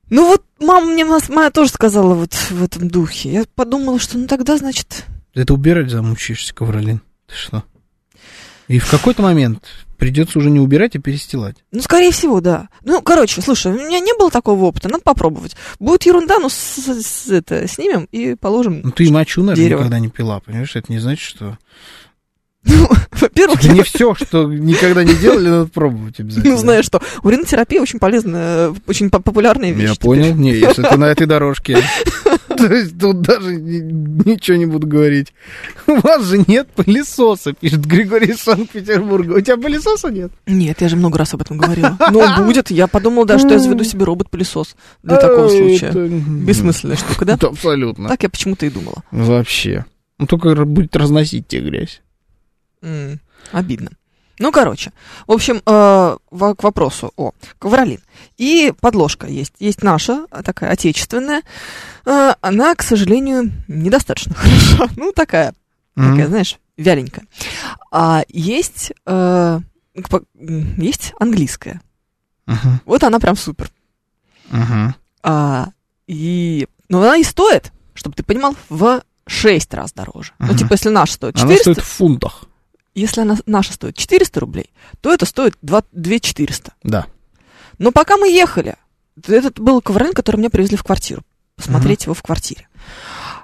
Ну 0.09 0.27
вот 0.27 0.43
мама 0.59 0.85
мне 0.87 1.05
моя 1.05 1.49
тоже 1.51 1.71
сказала 1.71 2.13
вот 2.13 2.33
в 2.33 2.63
этом 2.63 2.87
духе. 2.87 3.31
Я 3.31 3.45
подумала, 3.55 3.99
что 3.99 4.17
ну 4.17 4.27
тогда, 4.27 4.57
значит... 4.57 5.05
Это 5.33 5.53
убирать 5.53 5.89
замучаешься, 5.89 6.53
ковролин. 6.53 7.01
Ты 7.27 7.35
что? 7.35 7.63
И 8.67 8.79
в 8.79 8.89
какой-то 8.89 9.21
момент 9.21 9.63
придется 9.97 10.39
уже 10.39 10.49
не 10.49 10.59
убирать, 10.59 10.95
а 10.95 10.99
перестилать. 10.99 11.55
Ну, 11.71 11.81
скорее 11.81 12.11
всего, 12.11 12.41
да. 12.41 12.69
Ну, 12.83 13.01
короче, 13.01 13.41
слушай, 13.41 13.71
у 13.71 13.75
меня 13.75 13.99
не 13.99 14.13
было 14.17 14.29
такого 14.29 14.65
опыта, 14.65 14.89
надо 14.89 15.03
попробовать. 15.03 15.55
Будет 15.79 16.05
ерунда, 16.05 16.39
ну, 16.39 16.49
с- 16.49 16.55
с- 16.55 17.29
это, 17.29 17.67
снимем 17.67 18.07
и 18.11 18.35
положим. 18.35 18.81
Ну, 18.83 18.91
ты 18.91 19.05
и 19.05 19.11
мочу, 19.11 19.41
наверное, 19.41 19.63
Дерево. 19.63 19.79
никогда 19.79 19.99
не 19.99 20.09
пила, 20.09 20.39
понимаешь? 20.39 20.75
Это 20.75 20.91
не 20.91 20.99
значит, 20.99 21.23
что... 21.27 21.57
Ну, 22.67 22.89
во-первых, 23.21 23.63
не 23.63 23.81
все, 23.83 24.13
что 24.15 24.51
никогда 24.51 25.03
не 25.03 25.13
делали, 25.15 25.49
надо 25.49 25.67
пробовать 25.67 26.19
обязательно. 26.19 26.53
ну, 26.55 26.59
знаешь 26.59 26.85
что, 26.85 27.01
уринотерапия 27.23 27.81
очень 27.81 27.99
полезная, 27.99 28.73
очень 28.87 29.09
по- 29.09 29.19
популярная 29.21 29.71
вещь. 29.71 29.89
Я 29.89 29.95
понял. 29.95 30.33
Не, 30.35 30.51
если 30.53 30.83
ты 30.83 30.97
на 30.97 31.05
этой 31.05 31.27
дорожке. 31.27 31.77
То 32.57 32.65
есть 32.73 32.99
тут 32.99 33.21
даже 33.21 33.55
ни- 33.55 34.27
ничего 34.29 34.57
не 34.57 34.65
буду 34.65 34.87
говорить. 34.87 35.31
У 35.85 35.95
вас 35.99 36.23
же 36.25 36.43
нет 36.47 36.67
пылесоса, 36.75 37.53
пишет 37.53 37.85
Григорий 37.85 38.31
из 38.31 38.39
Санкт-Петербурга. 38.39 39.33
У 39.33 39.41
тебя 39.41 39.57
пылесоса 39.57 40.09
нет? 40.09 40.31
Нет, 40.47 40.81
я 40.81 40.89
же 40.89 40.95
много 40.95 41.19
раз 41.19 41.33
об 41.35 41.41
этом 41.41 41.57
говорила. 41.57 41.95
Но 42.11 42.43
будет, 42.43 42.71
я 42.71 42.87
подумала 42.87 43.25
даже, 43.27 43.45
что 43.45 43.53
я 43.53 43.59
заведу 43.59 43.83
себе 43.83 44.05
робот-пылесос 44.05 44.75
для 45.03 45.17
такого 45.17 45.45
А, 45.45 45.49
случая. 45.49 45.87
это- 45.89 46.07
Бессмысленная 46.07 46.97
штука, 46.97 47.25
да? 47.25 47.33
Абсолютно. 47.39 48.09
Так 48.09 48.23
я 48.23 48.29
почему-то 48.29 48.65
и 48.65 48.69
думала. 48.69 49.03
Вообще. 49.11 49.85
Ну, 50.17 50.25
только 50.25 50.65
будет 50.65 50.95
разносить 50.95 51.47
тебе 51.47 51.69
грязь. 51.69 52.01
М, 52.81 53.19
Обидно. 53.51 53.91
Ну, 54.39 54.51
короче, 54.51 54.91
в 55.25 55.31
общем, 55.31 55.57
э, 55.65 56.17
к 56.29 56.63
вопросу 56.63 57.11
о 57.17 57.31
ковролин. 57.57 58.01
И 58.37 58.71
подложка 58.81 59.25
есть. 59.25 59.53
Есть 59.57 59.81
наша, 59.81 60.27
а, 60.29 60.43
такая 60.43 60.71
отечественная. 60.71 61.41
Э, 62.05 62.33
она, 62.41 62.75
к 62.75 62.83
сожалению, 62.83 63.51
недостаточно 63.67 64.35
хороша. 64.37 64.93
Ну, 64.95 65.11
такая, 65.11 65.53
такая, 65.95 66.13
Мгм. 66.13 66.27
знаешь, 66.27 66.57
вяленькая. 66.77 67.25
А 67.91 68.23
есть, 68.27 68.91
э, 69.07 69.59
есть 70.77 71.13
английская. 71.19 71.81
Мгм. 72.45 72.81
Вот 72.85 73.03
она 73.03 73.19
прям 73.19 73.35
супер. 73.35 73.71
Мгм. 74.51 74.93
А, 75.23 75.69
и, 76.05 76.67
ну, 76.89 77.01
она 77.01 77.17
и 77.17 77.23
стоит, 77.23 77.71
чтобы 77.95 78.15
ты 78.15 78.21
понимал, 78.23 78.55
в 78.69 79.01
6 79.25 79.73
раз 79.73 79.93
дороже. 79.93 80.33
Ну, 80.37 80.47
Мгм. 80.49 80.57
типа, 80.57 80.73
если 80.73 80.89
наш 80.89 81.09
стоит 81.11 81.35
Она 81.37 81.43
400, 81.55 81.73
стоит 81.73 81.79
в 81.85 81.89
фунтах. 81.89 82.43
Если 82.99 83.21
она 83.21 83.37
наша 83.45 83.73
стоит 83.73 83.95
400 83.95 84.39
рублей, 84.39 84.71
то 85.01 85.13
это 85.13 85.25
стоит 85.25 85.55
2, 85.61 85.83
400. 86.19 86.73
Да. 86.83 87.07
Но 87.77 87.91
пока 87.91 88.17
мы 88.17 88.29
ехали, 88.29 88.75
этот 89.27 89.59
был 89.59 89.81
ковролин, 89.81 90.13
который 90.13 90.37
мне 90.37 90.49
привезли 90.49 90.77
в 90.77 90.83
квартиру, 90.83 91.21
посмотреть 91.55 92.05
его 92.05 92.13
в 92.13 92.23
квартире. 92.23 92.67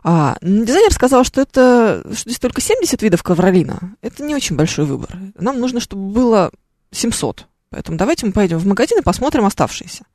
А, 0.03 0.37
дизайнер 0.41 0.91
сказал, 0.91 1.23
что 1.23 1.41
это 1.41 2.03
что 2.13 2.29
здесь 2.29 2.39
только 2.39 2.61
70 2.61 3.01
видов 3.01 3.23
ковролина. 3.23 3.95
Это 4.01 4.23
не 4.23 4.35
очень 4.35 4.55
большой 4.55 4.85
выбор. 4.85 5.17
Нам 5.37 5.59
нужно, 5.59 5.79
чтобы 5.79 6.11
было 6.11 6.51
700. 6.91 7.47
Поэтому 7.69 7.97
давайте 7.97 8.25
мы 8.25 8.33
поедем 8.33 8.57
в 8.57 8.65
магазин 8.65 8.99
и 8.99 9.03
посмотрим 9.03 9.45
оставшиеся. 9.45 10.05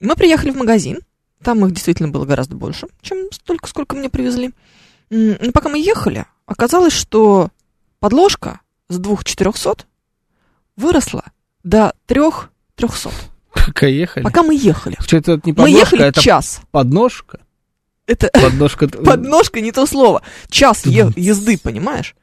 Мы 0.00 0.16
приехали 0.16 0.50
в 0.50 0.56
магазин. 0.56 1.00
Там 1.42 1.64
их 1.66 1.72
действительно 1.72 2.08
было 2.08 2.24
гораздо 2.24 2.56
больше, 2.56 2.86
чем 3.02 3.30
столько, 3.32 3.68
сколько 3.68 3.96
мне 3.96 4.08
привезли. 4.08 4.52
Но 5.10 5.52
пока 5.52 5.68
мы 5.68 5.78
ехали, 5.78 6.24
оказалось, 6.46 6.94
что 6.94 7.50
подложка 8.04 8.60
с 8.90 8.98
двух 8.98 9.24
четырехсот 9.24 9.86
выросла 10.76 11.24
до 11.62 11.94
трех 12.04 12.50
трехсот. 12.74 13.14
Пока 13.54 13.86
ехали. 13.86 14.22
Пока 14.24 14.42
мы 14.42 14.54
ехали. 14.54 14.98
Что 15.00 15.16
это 15.16 15.40
не 15.42 15.52
Мы 15.52 15.54
подножка, 15.54 15.78
ехали 15.78 16.04
это 16.08 16.20
час. 16.20 16.60
подножка. 16.70 17.38
Это 18.06 18.28
Подножка. 18.34 18.88
подножка 19.06 19.62
не 19.62 19.72
то 19.72 19.86
слово. 19.86 20.20
Час 20.50 20.84
е- 20.84 21.14
езды, 21.16 21.56
понимаешь? 21.56 22.14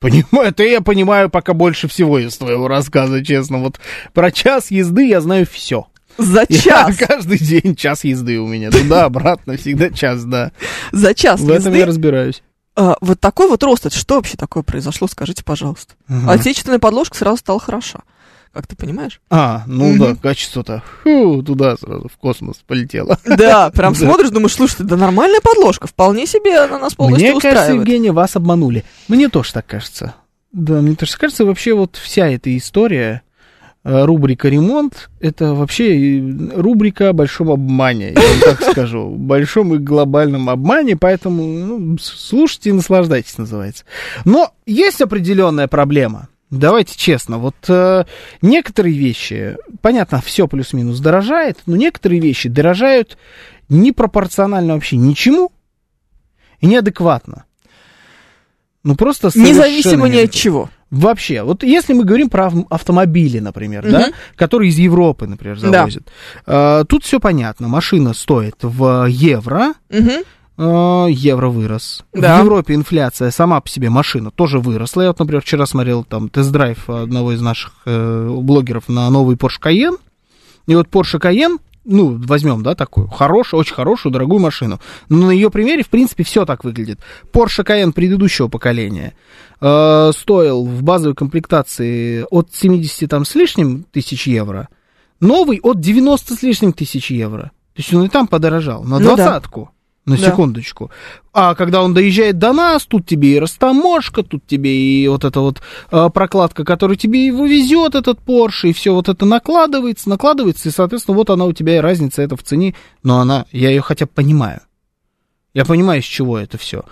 Понимаю, 0.00 0.48
это 0.48 0.64
я 0.64 0.80
понимаю 0.80 1.30
пока 1.30 1.52
больше 1.54 1.86
всего 1.86 2.18
из 2.18 2.36
твоего 2.36 2.66
рассказа, 2.66 3.24
честно. 3.24 3.58
Вот 3.58 3.78
про 4.14 4.32
час 4.32 4.72
езды 4.72 5.06
я 5.06 5.20
знаю 5.20 5.46
все. 5.46 5.86
За 6.18 6.44
час. 6.48 6.96
каждый 6.96 7.38
день 7.38 7.76
час 7.76 8.02
езды 8.02 8.40
у 8.40 8.48
меня. 8.48 8.72
Туда-обратно 8.72 9.56
всегда 9.56 9.90
час, 9.90 10.24
да. 10.24 10.50
За 10.90 11.14
час 11.14 11.40
В 11.40 11.48
этом 11.52 11.72
я 11.72 11.78
езды. 11.78 11.86
разбираюсь. 11.86 12.42
А, 12.76 12.96
вот 13.00 13.20
такой 13.20 13.48
вот 13.48 13.62
рост. 13.62 13.86
Это 13.86 13.96
что 13.96 14.16
вообще 14.16 14.36
такое 14.36 14.62
произошло, 14.62 15.06
скажите, 15.08 15.44
пожалуйста. 15.44 15.94
Мгм. 16.08 16.28
Отечественная 16.30 16.78
подложка 16.78 17.16
сразу 17.16 17.38
стала 17.38 17.60
хороша. 17.60 18.00
Как 18.52 18.68
ты 18.68 18.76
понимаешь? 18.76 19.20
А, 19.30 19.64
ну 19.66 19.90
Мгм. 19.90 19.98
да, 19.98 20.14
качество-то 20.14 20.84
фу, 21.02 21.42
туда 21.42 21.76
сразу, 21.76 22.08
в 22.08 22.16
космос 22.18 22.58
полетело. 22.64 23.18
Да, 23.24 23.70
прям 23.70 23.94
смотришь, 23.96 24.30
думаешь, 24.30 24.54
слушай, 24.54 24.76
да 24.84 24.96
нормальная 24.96 25.40
подложка, 25.40 25.88
вполне 25.88 26.24
себе 26.26 26.58
она 26.60 26.78
нас 26.78 26.94
полностью 26.94 27.32
Мне 27.32 27.40
кажется, 27.40 27.62
устраивает. 27.62 27.88
Евгения, 27.88 28.12
вас 28.12 28.36
обманули. 28.36 28.84
Мне 29.08 29.28
тоже 29.28 29.52
так 29.54 29.66
кажется. 29.66 30.14
Да, 30.52 30.74
мне 30.74 30.94
тоже 30.94 31.16
кажется, 31.16 31.44
вообще 31.44 31.74
вот 31.74 31.96
вся 31.96 32.28
эта 32.28 32.56
история, 32.56 33.22
рубрика 33.84 34.48
«Ремонт», 34.48 35.10
это 35.20 35.52
вообще 35.54 36.18
э, 36.18 36.50
рубрика 36.56 37.10
о 37.10 37.12
большом 37.12 37.50
обмане, 37.50 38.14
я 38.14 38.20
вам 38.20 38.40
так 38.40 38.70
скажу. 38.70 39.10
Большом 39.10 39.74
и 39.74 39.78
глобальном 39.78 40.48
обмане, 40.48 40.96
поэтому 40.96 41.42
ну, 41.42 41.98
слушайте 41.98 42.70
и 42.70 42.72
наслаждайтесь, 42.72 43.36
называется. 43.36 43.84
Но 44.24 44.52
есть 44.64 45.02
определенная 45.02 45.68
проблема. 45.68 46.28
Давайте 46.50 46.96
честно, 46.96 47.38
вот 47.38 47.56
э, 47.68 48.04
некоторые 48.40 48.96
вещи, 48.96 49.56
понятно, 49.82 50.22
все 50.22 50.48
плюс-минус 50.48 51.00
дорожает, 51.00 51.58
но 51.66 51.76
некоторые 51.76 52.20
вещи 52.20 52.48
дорожают 52.48 53.18
непропорционально 53.68 54.74
вообще 54.74 54.96
ничему 54.96 55.52
и 56.60 56.66
неадекватно. 56.66 57.44
Ну 58.84 58.96
просто 58.96 59.30
Независимо 59.34 60.08
ни 60.08 60.18
от 60.18 60.30
чего. 60.30 60.70
Вообще, 60.94 61.42
вот 61.42 61.62
если 61.64 61.92
мы 61.92 62.04
говорим 62.04 62.28
про 62.30 62.46
ав- 62.46 62.66
автомобили, 62.70 63.40
например, 63.40 63.82
да, 63.90 64.00
Мгм. 64.00 64.12
которые 64.36 64.70
из 64.70 64.78
Европы, 64.78 65.26
например, 65.26 65.58
Да. 65.60 65.68
завозят, 65.70 66.04
э, 66.46 66.84
тут 66.88 67.04
все 67.04 67.18
понятно. 67.20 67.68
Машина 67.68 68.14
стоит 68.14 68.56
в 68.62 69.06
евро, 69.06 69.74
Мгм. 69.90 70.10
э, 70.58 71.06
евро 71.10 71.48
вырос. 71.48 72.04
Да. 72.12 72.36
В 72.38 72.44
Европе 72.44 72.74
инфляция 72.74 73.30
сама 73.32 73.60
по 73.60 73.68
себе 73.68 73.90
машина 73.90 74.30
тоже 74.30 74.60
выросла. 74.60 75.02
Я 75.02 75.08
вот, 75.08 75.18
например, 75.18 75.42
вчера 75.42 75.66
смотрел 75.66 76.04
там 76.04 76.28
тест-драйв 76.28 76.88
одного 76.88 77.32
из 77.32 77.40
наших 77.40 77.72
э, 77.86 78.28
блогеров 78.30 78.88
на 78.88 79.10
новый 79.10 79.34
Porsche 79.36 79.60
Cayenne. 79.62 79.96
И 80.66 80.74
вот 80.76 80.88
Porsche 80.88 81.20
Cayenne, 81.20 81.58
ну, 81.84 82.18
возьмем, 82.26 82.62
да, 82.62 82.74
такую 82.74 83.08
хорошую, 83.08 83.60
очень 83.60 83.74
хорошую, 83.74 84.12
дорогую 84.12 84.40
машину. 84.40 84.80
Но 85.08 85.26
на 85.26 85.30
ее 85.30 85.50
примере, 85.50 85.82
в 85.82 85.88
принципе, 85.88 86.24
все 86.24 86.44
так 86.44 86.64
выглядит. 86.64 87.00
Porsche 87.32 87.64
Cayenne 87.64 87.92
предыдущего 87.92 88.48
поколения 88.48 89.14
э, 89.60 90.10
стоил 90.16 90.64
в 90.64 90.82
базовой 90.82 91.14
комплектации 91.14 92.24
от 92.30 92.54
70 92.54 93.08
там 93.08 93.24
с 93.24 93.34
лишним 93.34 93.84
тысяч 93.92 94.26
евро, 94.26 94.68
новый 95.20 95.60
от 95.62 95.80
90 95.80 96.34
с 96.34 96.42
лишним 96.42 96.72
тысяч 96.72 97.10
евро. 97.10 97.52
То 97.74 97.80
есть 97.80 97.92
он 97.92 98.04
и 98.04 98.08
там 98.08 98.28
подорожал 98.28 98.84
на 98.84 98.98
Ну 98.98 99.16
да. 99.16 99.40
На 100.06 100.18
Да. 100.18 100.30
секундочку. 100.30 100.90
А 101.32 101.54
когда 101.54 101.82
он 101.82 101.94
доезжает 101.94 102.38
до 102.38 102.52
нас, 102.52 102.84
тут 102.84 103.06
тебе 103.06 103.36
и 103.36 103.38
растаможка, 103.38 104.22
тут 104.22 104.46
тебе 104.46 104.76
и 104.76 105.08
вот 105.08 105.24
эта 105.24 105.40
вот 105.40 105.62
э, 105.90 106.10
прокладка, 106.12 106.62
которая 106.64 106.96
тебе 106.98 107.26
его 107.26 107.46
везет, 107.46 107.94
этот 107.94 108.18
Porsche, 108.18 108.68
и 108.68 108.72
все 108.74 108.92
вот 108.92 109.08
это 109.08 109.24
накладывается, 109.24 110.10
накладывается, 110.10 110.68
и, 110.68 110.72
соответственно, 110.72 111.16
вот 111.16 111.30
она 111.30 111.46
у 111.46 111.52
тебя 111.52 111.76
и 111.76 111.80
разница 111.80 112.20
это 112.20 112.36
в 112.36 112.42
цене, 112.42 112.74
но 113.02 113.18
она, 113.20 113.46
я 113.50 113.70
ее 113.70 113.80
хотя 113.80 114.04
бы 114.04 114.12
понимаю. 114.14 114.60
Я 115.54 115.64
понимаю, 115.64 116.02
с 116.02 116.06
чего 116.06 116.38
это 116.38 116.58
все. 116.58 116.84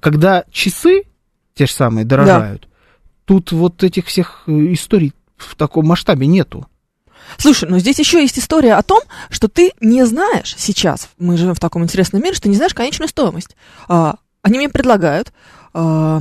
Когда 0.00 0.44
часы 0.52 1.02
те 1.54 1.66
же 1.66 1.72
самые 1.72 2.04
дорожают, 2.04 2.68
тут 3.24 3.50
вот 3.50 3.82
этих 3.82 4.06
всех 4.06 4.44
э, 4.46 4.52
историй 4.72 5.12
в 5.36 5.56
таком 5.56 5.86
масштабе 5.86 6.26
нету. 6.26 6.66
Слушай, 7.38 7.68
но 7.68 7.78
здесь 7.78 7.98
еще 7.98 8.20
есть 8.20 8.38
история 8.38 8.74
о 8.74 8.82
том, 8.82 9.00
что 9.28 9.48
ты 9.48 9.72
не 9.80 10.04
знаешь 10.04 10.54
сейчас, 10.58 11.08
мы 11.18 11.36
живем 11.36 11.54
в 11.54 11.60
таком 11.60 11.84
интересном 11.84 12.22
мире, 12.22 12.34
что 12.34 12.48
не 12.48 12.56
знаешь 12.56 12.74
конечную 12.74 13.08
стоимость. 13.08 13.56
А, 13.88 14.16
они 14.42 14.58
мне 14.58 14.68
предлагают, 14.68 15.32
а, 15.72 16.20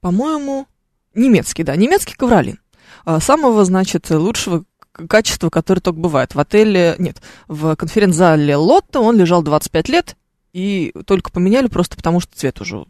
по-моему, 0.00 0.66
немецкий, 1.14 1.64
да, 1.64 1.76
немецкий 1.76 2.14
ковролин. 2.14 2.58
А, 3.04 3.20
самого, 3.20 3.64
значит, 3.64 4.10
лучшего 4.10 4.64
качества, 5.08 5.50
которое 5.50 5.80
только 5.80 5.98
бывает. 5.98 6.34
В 6.34 6.40
отеле, 6.40 6.94
нет, 6.98 7.22
в 7.46 7.76
конференц-зале 7.76 8.56
Лотто 8.56 9.00
он 9.00 9.16
лежал 9.16 9.42
25 9.42 9.88
лет, 9.88 10.16
и 10.52 10.92
только 11.06 11.30
поменяли 11.30 11.68
просто 11.68 11.96
потому, 11.96 12.20
что 12.20 12.36
цвет 12.36 12.60
уже 12.60 12.84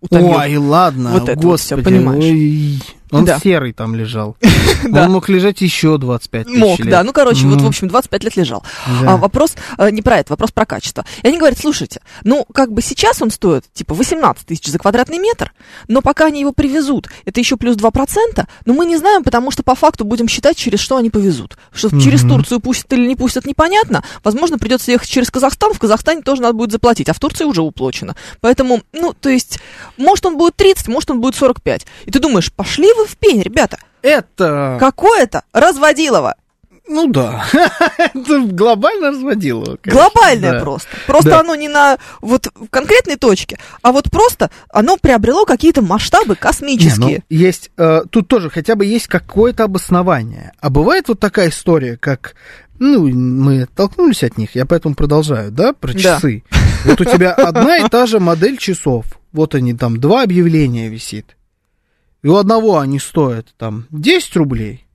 утомил. 0.00 0.36
Ой, 0.36 0.56
ладно, 0.56 1.12
Вот 1.12 1.28
это 1.28 1.46
вот 1.46 1.60
всё, 1.60 1.76
господи, 1.76 1.96
понимаешь. 1.96 2.24
ой, 2.24 2.82
он 3.14 3.24
Да. 3.24 3.38
серый 3.38 3.72
там 3.72 3.94
лежал. 3.94 4.36
Да. 4.84 5.04
Он 5.04 5.12
мог 5.12 5.28
лежать 5.30 5.60
еще 5.62 5.96
25 5.98 6.46
тысяч 6.46 6.58
Мог, 6.58 6.78
лет. 6.80 6.88
да. 6.90 7.02
Ну, 7.02 7.12
короче, 7.12 7.46
вот, 7.46 7.56
Ну, 7.58 7.64
в 7.64 7.68
общем, 7.68 7.88
25 7.88 8.24
лет 8.24 8.36
лежал. 8.36 8.62
да. 9.02 9.12
А 9.14 9.16
вопрос 9.16 9.54
э, 9.78 9.90
не 9.90 10.02
про 10.02 10.18
это, 10.18 10.32
вопрос 10.32 10.50
про 10.52 10.66
качество. 10.66 11.04
И 11.22 11.28
они 11.28 11.38
говорят, 11.38 11.58
слушайте, 11.58 12.00
ну, 12.22 12.44
как 12.52 12.70
бы 12.72 12.82
сейчас 12.82 13.22
он 13.22 13.30
стоит, 13.30 13.64
типа, 13.72 13.94
18 13.94 14.46
тысяч 14.46 14.66
за 14.66 14.78
квадратный 14.78 15.18
метр, 15.18 15.52
но 15.88 16.02
пока 16.02 16.26
они 16.26 16.40
его 16.40 16.52
привезут, 16.52 17.08
это 17.24 17.40
еще 17.40 17.56
плюс 17.56 17.76
2%, 17.76 18.46
но 18.66 18.74
мы 18.74 18.84
не 18.86 18.96
знаем, 18.96 19.22
потому 19.24 19.50
что 19.50 19.62
по 19.62 19.74
факту 19.74 20.04
будем 20.04 20.28
считать, 20.28 20.56
через 20.56 20.80
что 20.80 20.96
они 20.96 21.08
повезут. 21.10 21.56
Что 21.72 21.88
через 21.98 22.22
Мгм. 22.24 22.30
Турцию 22.34 22.60
пустят 22.60 22.92
или 22.92 23.06
не 23.06 23.16
пустят, 23.16 23.46
непонятно. 23.46 24.04
Возможно, 24.22 24.58
придется 24.58 24.90
ехать 24.92 25.08
через 25.08 25.30
Казахстан, 25.30 25.72
в 25.72 25.78
Казахстане 25.78 26.22
тоже 26.22 26.42
надо 26.42 26.54
будет 26.54 26.72
заплатить, 26.72 27.08
а 27.08 27.14
в 27.14 27.18
Турции 27.18 27.44
уже 27.44 27.62
уплочено. 27.62 28.14
Поэтому, 28.40 28.82
ну, 28.92 29.14
то 29.18 29.28
есть, 29.30 29.58
может, 29.96 30.26
он 30.26 30.36
будет 30.36 30.56
30, 30.56 30.88
может, 30.88 31.10
он 31.10 31.20
будет 31.20 31.36
45. 31.36 31.86
И 32.04 32.10
ты 32.10 32.18
думаешь, 32.18 32.52
пошли 32.52 32.92
вы 32.94 33.03
в 33.06 33.16
пень, 33.16 33.42
ребята, 33.42 33.78
Это, 34.02 34.76
какое-то 34.80 35.42
разводилово. 35.52 36.34
ну 36.88 37.06
да, 37.10 37.44
это 37.98 38.40
глобально 38.42 39.10
разводило. 39.10 39.78
конечно, 39.80 39.90
Глобальное 40.02 40.52
да. 40.52 40.60
просто. 40.60 40.88
Просто 41.06 41.30
Да. 41.30 41.40
оно 41.40 41.54
не 41.54 41.68
на 41.68 41.96
вот 42.20 42.48
конкретной 42.70 43.16
точке, 43.16 43.58
а 43.82 43.92
вот 43.92 44.10
просто 44.10 44.50
оно 44.70 44.96
приобрело 44.98 45.44
какие-то 45.46 45.80
масштабы 45.82 46.26
Не, 46.28 46.30
ну, 46.34 46.36
космические. 46.40 47.22
есть, 47.30 47.70
э, 47.78 48.02
тут 48.10 48.28
тоже 48.28 48.50
хотя 48.50 48.74
бы 48.76 48.84
есть 48.84 49.06
какое-то 49.06 49.64
обоснование. 49.64 50.52
А 50.60 50.68
бывает 50.70 51.08
вот 51.08 51.20
такая 51.20 51.48
история, 51.48 51.96
как, 51.96 52.34
ну, 52.78 53.08
мы 53.08 53.62
оттолкнулись 53.62 54.22
от 54.24 54.36
них, 54.36 54.54
я 54.54 54.66
поэтому 54.66 54.94
продолжаю, 54.94 55.50
да, 55.50 55.72
про 55.72 55.92
Да. 55.92 55.98
часы. 55.98 56.44
Вот 56.84 57.00
у 57.00 57.04
тебя 57.04 57.32
одна 57.32 57.78
и 57.78 57.88
та 57.88 58.04
же 58.06 58.20
модель 58.20 58.58
часов. 58.58 59.06
Вот 59.32 59.54
они 59.54 59.72
там, 59.74 59.98
два 59.98 60.22
объявления 60.22 60.88
висит. 60.90 61.36
И 62.24 62.28
у 62.28 62.36
одного 62.36 62.78
они 62.78 62.98
стоят 62.98 63.54
там 63.58 63.86
10 63.90 64.36
рублей. 64.36 64.86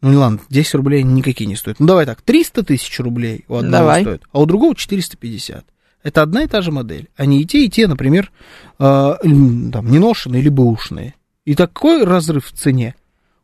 Ну, 0.00 0.18
ладно, 0.18 0.40
10 0.50 0.74
рублей 0.74 1.04
никакие 1.04 1.46
не 1.46 1.54
стоят. 1.54 1.78
Ну, 1.78 1.86
давай 1.86 2.06
так, 2.06 2.22
300 2.22 2.64
тысяч 2.64 2.98
рублей 2.98 3.44
у 3.46 3.54
одного 3.54 3.84
Давай. 3.84 4.02
стоит, 4.02 4.22
а 4.32 4.40
у 4.40 4.46
другого 4.46 4.74
450. 4.74 5.64
Это 6.02 6.22
одна 6.22 6.42
и 6.42 6.48
та 6.48 6.60
же 6.60 6.72
модель. 6.72 7.08
Они 7.16 7.40
и 7.40 7.44
те, 7.44 7.64
и 7.64 7.70
те, 7.70 7.86
например, 7.86 8.32
э, 8.80 9.14
там, 9.22 9.90
неношенные 9.90 10.42
или 10.42 10.48
бэушные. 10.48 11.14
И 11.44 11.54
такой 11.54 12.02
разрыв 12.02 12.46
в 12.46 12.52
цене, 12.52 12.96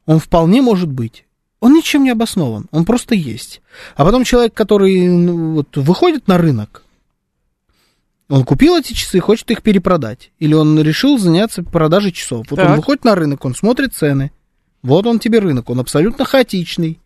он 0.05 0.19
вполне 0.19 0.61
может 0.61 0.91
быть. 0.91 1.27
Он 1.61 1.75
ничем 1.75 2.03
не 2.03 2.11
обоснован, 2.11 2.67
он 2.73 2.85
просто 2.85 3.15
есть. 3.15 3.63
А 3.95 4.05
потом 4.05 4.25
человек, 4.25 4.53
который 4.53 5.09
ну, 5.09 5.55
вот, 5.55 5.77
выходит 5.77 6.27
на 6.27 6.39
рынок, 6.39 6.84
он 8.29 8.45
купил 8.45 8.77
эти 8.77 8.93
часы, 8.95 9.21
хочет 9.21 9.51
их 9.51 9.63
перепродать. 9.63 10.31
Или 10.39 10.55
он 10.55 10.81
решил 10.81 11.19
заняться 11.19 11.63
продажей 11.63 12.13
часов. 12.13 12.47
Вот 12.51 12.59
он 12.59 12.67
Так. 12.67 12.77
выходит 12.77 13.05
на 13.05 13.15
рынок, 13.15 13.45
он 13.45 13.55
смотрит 13.55 13.95
цены. 13.95 14.33
Вот 14.83 15.07
он 15.07 15.19
тебе 15.19 15.39
рынок, 15.39 15.71
он 15.71 15.81
абсолютно 15.81 16.25
хаотичный. 16.25 17.01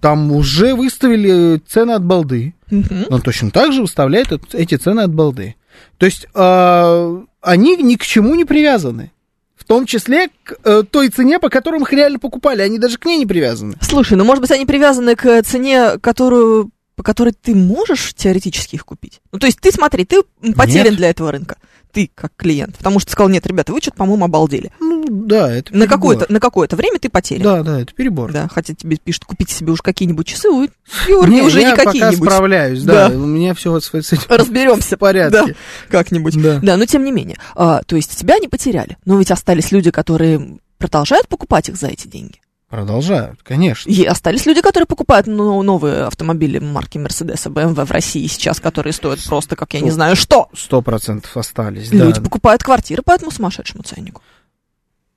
Там 0.00 0.32
уже 0.32 0.74
выставили 0.74 1.60
цены 1.66 1.92
от 1.92 2.04
балды. 2.04 2.54
Мгм. 2.70 3.06
Он 3.10 3.20
точно 3.20 3.50
так 3.50 3.72
же 3.72 3.82
выставляет 3.82 4.32
эт- 4.32 4.54
эти 4.54 4.74
цены 4.76 5.00
от 5.00 5.14
балды. 5.14 5.54
То 5.98 6.06
есть 6.06 6.26
а, 6.34 7.22
они 7.40 7.76
ни 7.76 7.94
к 7.94 8.04
чему 8.04 8.34
не 8.34 8.44
привязаны. 8.44 9.12
В 9.56 9.64
том 9.64 9.86
числе 9.86 10.28
к 10.42 10.56
э, 10.64 10.82
той 10.90 11.10
цене, 11.10 11.38
по 11.38 11.48
которой 11.48 11.80
их 11.80 11.92
реально 11.92 12.18
покупали. 12.18 12.62
Они 12.62 12.78
даже 12.78 12.98
к 12.98 13.04
ней 13.04 13.18
не 13.18 13.26
привязаны. 13.26 13.74
Слушай, 13.80 14.16
ну, 14.16 14.24
может 14.24 14.40
быть, 14.40 14.50
они 14.50 14.66
привязаны 14.66 15.14
к 15.14 15.42
цене, 15.44 15.98
которую 16.00 16.70
по 17.00 17.02
которой 17.02 17.32
ты 17.32 17.54
можешь 17.54 18.12
теоретически 18.12 18.74
их 18.74 18.84
купить. 18.84 19.22
Ну, 19.32 19.38
то 19.38 19.46
есть 19.46 19.58
ты, 19.58 19.72
смотри, 19.72 20.04
ты 20.04 20.20
потерян 20.54 20.88
Нет. 20.88 20.96
для 20.96 21.08
этого 21.08 21.32
рынка. 21.32 21.56
Ты 21.92 22.10
как 22.14 22.30
клиент. 22.36 22.76
Потому 22.76 22.98
что 23.00 23.06
ты 23.06 23.12
сказал, 23.12 23.30
нет, 23.30 23.46
ребята, 23.46 23.72
вы 23.72 23.80
что-то, 23.80 23.96
по-моему, 23.96 24.26
обалдели. 24.26 24.70
Ну, 24.80 25.02
да, 25.08 25.50
это 25.50 25.72
На 25.74 25.86
перебор. 25.86 25.88
какое-то, 25.88 26.26
на 26.30 26.40
какое-то 26.40 26.76
время 26.76 26.98
ты 26.98 27.08
потерян. 27.08 27.42
Да, 27.42 27.62
да, 27.62 27.80
это 27.80 27.94
перебор. 27.94 28.32
Да, 28.32 28.48
хотя 28.52 28.74
тебе 28.74 28.98
пишут, 28.98 29.24
купите 29.24 29.54
себе 29.54 29.72
уж 29.72 29.80
какие-нибудь 29.80 30.26
часы, 30.26 30.50
вы, 30.50 30.68
Не, 31.08 31.40
уже 31.40 31.62
я 31.62 31.70
не 31.70 31.74
пока 31.74 31.86
какие-нибудь. 31.86 32.18
справляюсь, 32.28 32.82
да. 32.82 33.08
Да. 33.08 33.16
У 33.16 33.24
меня 33.24 33.54
все 33.54 33.70
вот 33.70 33.82
с 33.82 33.94
этим 33.94 34.18
Разберемся. 34.28 34.96
в 34.96 34.98
порядке. 34.98 35.56
Как-нибудь. 35.88 36.34
Да. 36.42 36.60
Да, 36.62 36.76
но 36.76 36.84
тем 36.84 37.02
не 37.02 37.12
менее. 37.12 37.38
А, 37.54 37.80
то 37.86 37.96
есть 37.96 38.14
тебя 38.14 38.38
не 38.38 38.48
потеряли. 38.48 38.98
Но 39.06 39.18
ведь 39.18 39.30
остались 39.30 39.72
люди, 39.72 39.90
которые 39.90 40.58
продолжают 40.76 41.28
покупать 41.28 41.70
их 41.70 41.76
за 41.76 41.86
эти 41.86 42.08
деньги. 42.08 42.42
Продолжают, 42.70 43.42
конечно. 43.42 43.90
И 43.90 44.04
остались 44.04 44.46
люди, 44.46 44.60
которые 44.62 44.86
покупают 44.86 45.26
ну, 45.26 45.60
новые 45.62 46.04
автомобили 46.04 46.60
марки 46.60 46.98
Mercedes 46.98 47.44
BMW 47.52 47.84
в 47.84 47.90
России 47.90 48.26
сейчас, 48.28 48.60
которые 48.60 48.92
стоят 48.92 49.18
просто, 49.26 49.56
как 49.56 49.74
я 49.74 49.80
не 49.80 49.88
Ну, 49.88 49.92
знаю, 49.92 50.14
что. 50.14 50.48
Сто 50.56 50.80
процентов 50.80 51.36
остались, 51.36 51.90
Люди 51.90 52.14
да. 52.18 52.22
покупают 52.22 52.62
квартиры 52.62 53.02
по 53.02 53.10
этому 53.10 53.32
сумасшедшему 53.32 53.82
ценнику. 53.82 54.22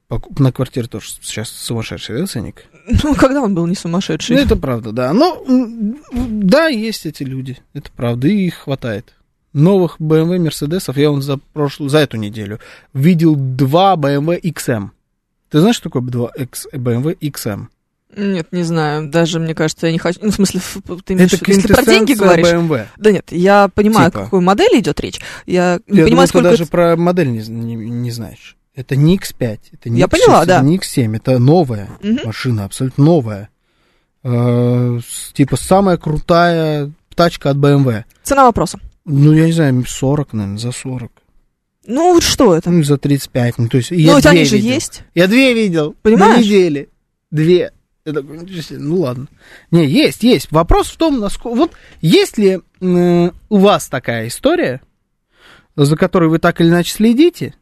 Покуп- 0.09 0.41
На 0.41 0.51
квартиру 0.51 0.87
тоже 0.87 1.09
сейчас 1.21 1.49
сумасшедший, 1.49 2.17
да, 2.19 2.25
ценник? 2.25 2.65
Ну, 3.03 3.13
когда 3.15 3.41
он 3.41 3.53
был 3.53 3.65
не 3.67 3.69
Ну, 3.73 3.75
сумасшедший? 3.75 4.35
это 4.35 4.55
правда, 4.55 4.91
да. 4.91 5.13
Но, 5.13 5.41
м, 5.47 5.97
да, 6.11 6.67
есть 6.67 7.05
эти 7.05 7.21
люди, 7.21 7.59
это 7.73 7.91
правда, 7.95 8.27
и 8.27 8.47
их 8.47 8.55
хватает. 8.55 9.13
Новых 9.53 9.97
BMW, 10.01 10.39
Мерседесов 10.39 10.97
я 10.97 11.11
вон 11.11 11.21
за 11.21 11.37
прошлую, 11.53 11.89
за 11.89 11.99
эту 11.99 12.17
неделю 12.17 12.59
видел 12.93 13.35
два 13.35 13.95
BMW 13.95 14.39
XM. 14.41 14.89
Ты 15.53 15.59
знаешь, 15.59 15.75
что 15.75 15.91
такое 15.91 16.01
X- 16.35 16.65
BMW 16.73 17.15
XM? 17.19 17.67
Нет, 18.17 18.47
не 18.51 18.63
знаю. 18.63 19.07
Даже, 19.07 19.39
мне 19.39 19.53
кажется, 19.53 19.85
я 19.85 19.93
не 19.93 19.99
хочу... 19.99 20.19
Ну, 20.23 20.31
в 20.31 20.33
смысле, 20.33 20.61
ты 21.05 21.13
имеешь 21.13 21.31
Это 21.33 21.51
если 21.51 21.71
про 21.71 21.85
деньги 21.85 22.13
говоришь? 22.13 22.47
BMW. 22.47 22.87
Да 22.97 23.11
нет, 23.11 23.31
я 23.31 23.67
понимаю, 23.67 24.09
Типа. 24.09 24.21
о 24.21 24.23
какой 24.25 24.41
модели 24.41 24.79
идет 24.79 24.99
речь. 24.99 25.21
Я 25.45 25.79
не 25.87 25.99
Я 25.99 26.05
понимаю, 26.05 26.27
сколько... 26.27 26.49
ты 26.49 26.57
даже 26.57 26.65
про 26.65 26.95
модель 26.95 27.29
не, 27.29 27.47
не- 27.47 27.75
не 27.75 28.09
знаешь. 28.09 28.57
Это 28.73 28.95
не 28.95 29.15
X5, 29.15 29.59
это 29.73 29.89
не 29.91 29.99
Я 29.99 30.05
X6, 30.05 30.09
поняла, 30.09 30.37
это 30.39 30.47
да. 30.47 30.61
не 30.63 30.77
X7, 30.79 31.15
это 31.17 31.37
новая 31.37 31.87
Мгм. 32.01 32.19
машина, 32.25 32.65
абсолютно 32.65 33.05
новая. 33.05 33.49
Э, 34.23 34.99
типа 35.33 35.55
самая 35.55 35.97
крутая 35.97 36.91
тачка 37.15 37.51
от 37.51 37.57
BMW. 37.57 38.05
Цена 38.23 38.45
вопроса. 38.45 38.79
Ну, 39.05 39.33
я 39.33 39.45
не 39.45 39.51
знаю, 39.51 39.85
40, 39.87 40.33
наверное, 40.33 40.57
за 40.57 40.71
40. 40.71 41.11
Ну, 41.85 42.13
вот 42.13 42.23
что 42.23 42.55
это? 42.55 42.69
Ну, 42.69 42.83
за 42.83 42.97
35. 42.97 43.57
Ну, 43.57 43.67
то 43.67 43.77
есть, 43.77 43.91
я 43.91 44.13
ну, 44.13 44.21
две 44.21 44.29
они 44.29 44.45
же 44.45 44.57
видел. 44.57 44.73
есть. 44.73 45.03
Я 45.13 45.27
две 45.27 45.53
видел. 45.53 45.95
Понимаешь? 46.01 46.37
На 46.37 46.41
неделе. 46.41 46.89
Две. 47.31 47.71
Я 48.05 48.13
такой, 48.13 48.37
ничего 48.37 48.61
себе, 48.61 48.79
ну 48.79 48.99
ладно. 48.99 49.27
Не, 49.71 49.85
есть, 49.87 50.23
есть. 50.23 50.51
Вопрос 50.51 50.87
в 50.87 50.97
том, 50.97 51.19
насколько... 51.19 51.55
Вот 51.57 51.71
есть 52.01 52.37
ли 52.37 52.59
м, 52.81 53.33
у 53.49 53.57
вас 53.57 53.87
такая 53.87 54.27
история, 54.27 54.81
за 55.75 55.95
которой 55.95 56.29
вы 56.29 56.39
так 56.39 56.59
или 56.59 56.69
иначе 56.69 56.91
следите, 56.93 57.55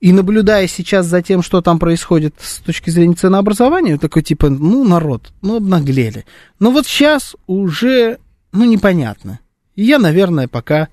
и 0.00 0.12
наблюдая 0.12 0.66
сейчас 0.66 1.06
за 1.06 1.20
тем, 1.20 1.42
что 1.42 1.60
там 1.60 1.78
происходит 1.78 2.34
с 2.38 2.58
точки 2.58 2.90
зрения 2.90 3.14
ценообразования, 3.14 3.98
такой 3.98 4.22
типа, 4.22 4.48
ну, 4.48 4.84
народ, 4.84 5.32
ну, 5.42 5.56
обнаглели. 5.56 6.24
Но 6.58 6.70
вот 6.70 6.86
сейчас 6.86 7.36
уже, 7.46 8.18
ну, 8.52 8.64
непонятно. 8.64 9.40
И 9.74 9.84
я, 9.84 9.98
наверное, 9.98 10.48
пока 10.48 10.88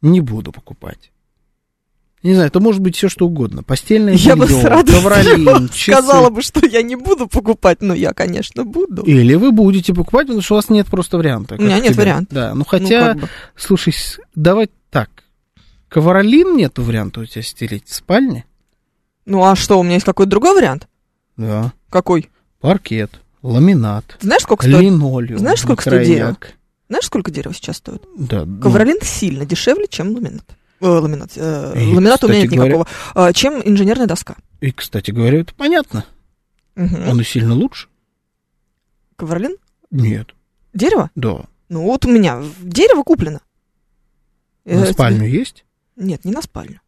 не 0.00 0.20
буду 0.20 0.52
покупать. 0.52 1.10
Не 2.26 2.34
знаю, 2.34 2.48
это 2.48 2.60
может 2.60 2.80
быть 2.80 2.96
все 2.96 3.08
что 3.08 3.26
угодно. 3.26 3.62
Постельное 3.62 4.14
Я 4.14 4.36
бы 4.36 4.46
белье, 4.46 4.60
с 4.60 4.64
радостью 4.64 5.02
ковролин, 5.02 5.68
часы. 5.72 5.92
сказала 5.92 6.30
бы, 6.30 6.42
что 6.42 6.66
я 6.66 6.82
не 6.82 6.96
буду 6.96 7.26
покупать, 7.28 7.82
но 7.82 7.94
я, 7.94 8.12
конечно, 8.12 8.64
буду. 8.64 9.02
Или 9.02 9.34
вы 9.34 9.52
будете 9.52 9.94
покупать, 9.94 10.26
потому 10.26 10.42
что 10.42 10.54
у 10.54 10.56
вас 10.56 10.68
нет 10.68 10.86
просто 10.88 11.18
варианта. 11.18 11.54
У 11.58 11.62
меня 11.62 11.78
нет 11.78 11.92
тебя. 11.92 12.02
варианта. 12.02 12.34
Да, 12.34 12.50
ну 12.54 12.58
Ну, 12.60 12.64
хотя, 12.64 13.08
как 13.14 13.16
бы. 13.20 13.28
слушай, 13.56 13.92
с- 13.92 14.18
давай 14.34 14.70
так. 14.90 15.08
Ковролин 15.88 16.56
нету 16.56 16.82
варианта 16.82 17.20
у 17.20 17.24
тебя 17.26 17.42
стелить 17.42 17.86
в 17.88 17.94
спальне? 17.94 18.44
Ну, 19.24 19.44
а 19.44 19.54
что, 19.56 19.78
у 19.78 19.82
меня 19.82 19.94
есть 19.94 20.06
какой-то 20.06 20.30
другой 20.30 20.54
вариант? 20.54 20.88
Да. 21.36 21.72
Какой? 21.90 22.28
Паркет, 22.60 23.10
ламинат, 23.42 24.16
знаешь, 24.20 24.42
сколько 24.42 24.66
стоит? 24.66 24.82
линолеум. 24.82 25.38
Знаешь, 25.38 25.60
сколько 25.60 25.82
стоит 25.82 26.08
микрояк. 26.08 26.54
Знаешь, 26.88 27.04
сколько 27.04 27.30
дерева 27.30 27.54
сейчас 27.54 27.76
стоит? 27.76 28.02
Да, 28.16 28.44
ну, 28.44 28.60
Ковролин 28.60 28.98
сильно 29.02 29.44
дешевле, 29.44 29.86
чем 29.88 30.12
ламинат. 30.14 30.44
Э, 30.80 30.86
ламинат. 30.86 31.32
э, 31.36 31.74
И, 31.76 31.94
ламината 31.94 32.26
у 32.26 32.28
меня 32.28 32.42
нет 32.42 32.50
говоря- 32.52 32.64
никакого. 32.76 32.86
А, 33.14 33.32
чем 33.32 33.60
инженерная 33.64 34.06
доска. 34.06 34.36
И, 34.60 34.72
кстати 34.72 35.10
говоря, 35.10 35.40
это 35.40 35.54
понятно. 35.54 36.04
Мгм. 36.74 37.08
Он 37.08 37.20
и 37.20 37.24
сильно 37.24 37.54
лучше. 37.54 37.88
Ковролин? 39.16 39.56
Нет, 39.90 40.34
Дерево? 40.74 41.10
да. 41.14 41.44
Ну, 41.68 41.82
вот 41.84 42.04
у 42.04 42.10
меня 42.10 42.42
дерево 42.60 43.02
куплено. 43.02 43.40
На 44.64 44.84
Э, 44.84 44.92
спальню 44.92 45.26
есть? 45.26 45.64
Нет, 45.96 46.24
не 46.24 46.32
на 46.32 46.42
спальню. 46.42 46.80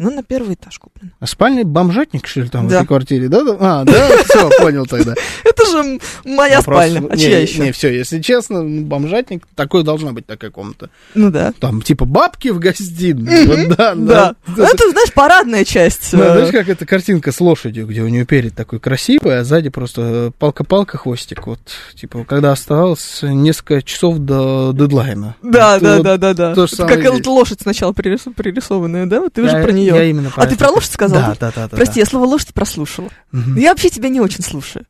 Ну, 0.00 0.12
на 0.12 0.22
первый 0.22 0.54
этаж 0.54 0.78
куплено. 0.78 1.10
А 1.18 1.26
спальня 1.26 1.64
бомжатник, 1.64 2.24
что 2.28 2.40
ли, 2.42 2.48
там 2.48 2.68
в 2.68 2.70
Да. 2.70 2.76
этой 2.76 2.86
квартире? 2.86 3.28
Да? 3.28 3.40
А, 3.58 3.82
да, 3.84 4.08
все, 4.28 4.48
понял 4.60 4.86
тогда. 4.86 5.14
Это 5.44 5.66
же 5.66 5.98
моя 6.24 6.62
спальня. 6.62 7.02
А 7.10 7.16
чья 7.16 7.40
еще? 7.40 7.58
Не, 7.62 7.72
все, 7.72 7.88
если 7.92 8.20
честно, 8.22 8.62
ну, 8.62 8.84
бомжатник, 8.84 9.42
такой 9.56 9.82
должна 9.82 10.12
быть 10.12 10.24
такая 10.24 10.52
комната. 10.52 10.90
Ну 11.16 11.32
да. 11.32 11.52
Там, 11.58 11.82
типа, 11.82 12.04
бабки 12.04 12.48
в 12.48 12.60
гостиной. 12.60 13.66
Да, 13.76 13.96
Да. 13.96 14.34
Ну, 14.46 14.62
Это, 14.62 14.88
знаешь, 14.90 15.12
парадная 15.12 15.64
часть. 15.64 16.14
Э, 16.14 16.16
знаешь, 16.16 16.52
как 16.52 16.68
эта 16.68 16.86
картинка 16.86 17.32
с 17.32 17.40
лошадью, 17.40 17.88
где 17.88 18.02
у 18.02 18.08
нее 18.08 18.24
перед 18.24 18.54
такой 18.54 18.78
красивый, 18.78 19.40
а 19.40 19.42
сзади 19.42 19.68
просто 19.68 20.02
э, 20.02 20.30
палка-палка, 20.38 20.96
хвостик. 20.96 21.44
Вот, 21.48 21.58
типа, 21.96 22.24
когда 22.24 22.52
оставалось 22.52 23.18
несколько 23.22 23.82
часов 23.82 24.18
до 24.18 24.72
дедлайна. 24.72 25.34
Да, 25.42 25.80
да, 25.80 26.00
да, 26.02 26.16
да, 26.16 26.34
да. 26.34 26.54
Как 26.54 27.26
лошадь 27.26 27.62
сначала 27.62 27.90
пририс- 27.90 28.32
пририсованная, 28.32 29.06
да? 29.06 29.20
Вот 29.20 29.32
ты 29.32 29.42
уже 29.42 29.60
про 29.60 29.72
нее. 29.72 29.87
Я 29.96 30.04
именно 30.04 30.30
А 30.36 30.46
ты 30.46 30.54
это. 30.54 30.58
про 30.64 30.70
лошадь 30.70 30.92
сказал? 30.92 31.20
Да, 31.20 31.36
да, 31.38 31.52
да. 31.54 31.68
да, 31.68 31.76
Прости, 31.76 31.94
да. 31.96 32.00
я 32.00 32.06
слово 32.06 32.24
лошадь 32.26 32.54
прослушала. 32.54 33.08
Мгм. 33.32 33.56
Я 33.56 33.70
вообще 33.70 33.88
тебя 33.90 34.08
не 34.08 34.20
очень 34.20 34.42
слушаю. 34.42 34.84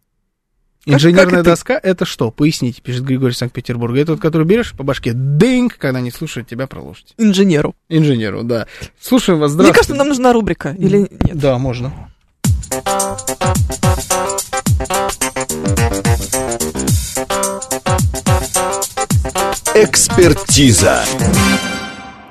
как- 0.85 0.95
Инженерная 0.95 1.25
как 1.31 1.41
это? 1.41 1.51
доска 1.51 1.79
это 1.83 2.05
что? 2.07 2.31
Поясните, 2.31 2.81
пишет 2.81 3.05
Григорий 3.05 3.35
Санкт-Петербурга. 3.35 4.01
Это 4.01 4.13
вот, 4.13 4.21
который 4.23 4.47
берешь 4.47 4.73
по 4.73 4.83
башке, 4.85 5.13
дынь, 5.13 5.69
когда 5.69 6.01
не 6.01 6.11
слушают 6.11 6.49
тебя 6.49 6.67
про 6.67 6.81
лошадь. 6.81 7.13
Инженеру. 7.19 7.75
Инженеру, 7.91 8.43
да. 8.43 8.67
Слушаем 9.01 9.39
вас, 9.41 9.51
Мне 9.53 9.55
здравствуйте. 9.65 9.75
кажется, 9.75 9.95
нам 9.97 10.09
нужна 10.09 10.33
рубрика. 10.33 10.71
Или 10.79 10.99
нет? 10.99 11.11
Да, 11.35 11.59
можно. 11.59 11.93
Экспертиза. 19.75 21.05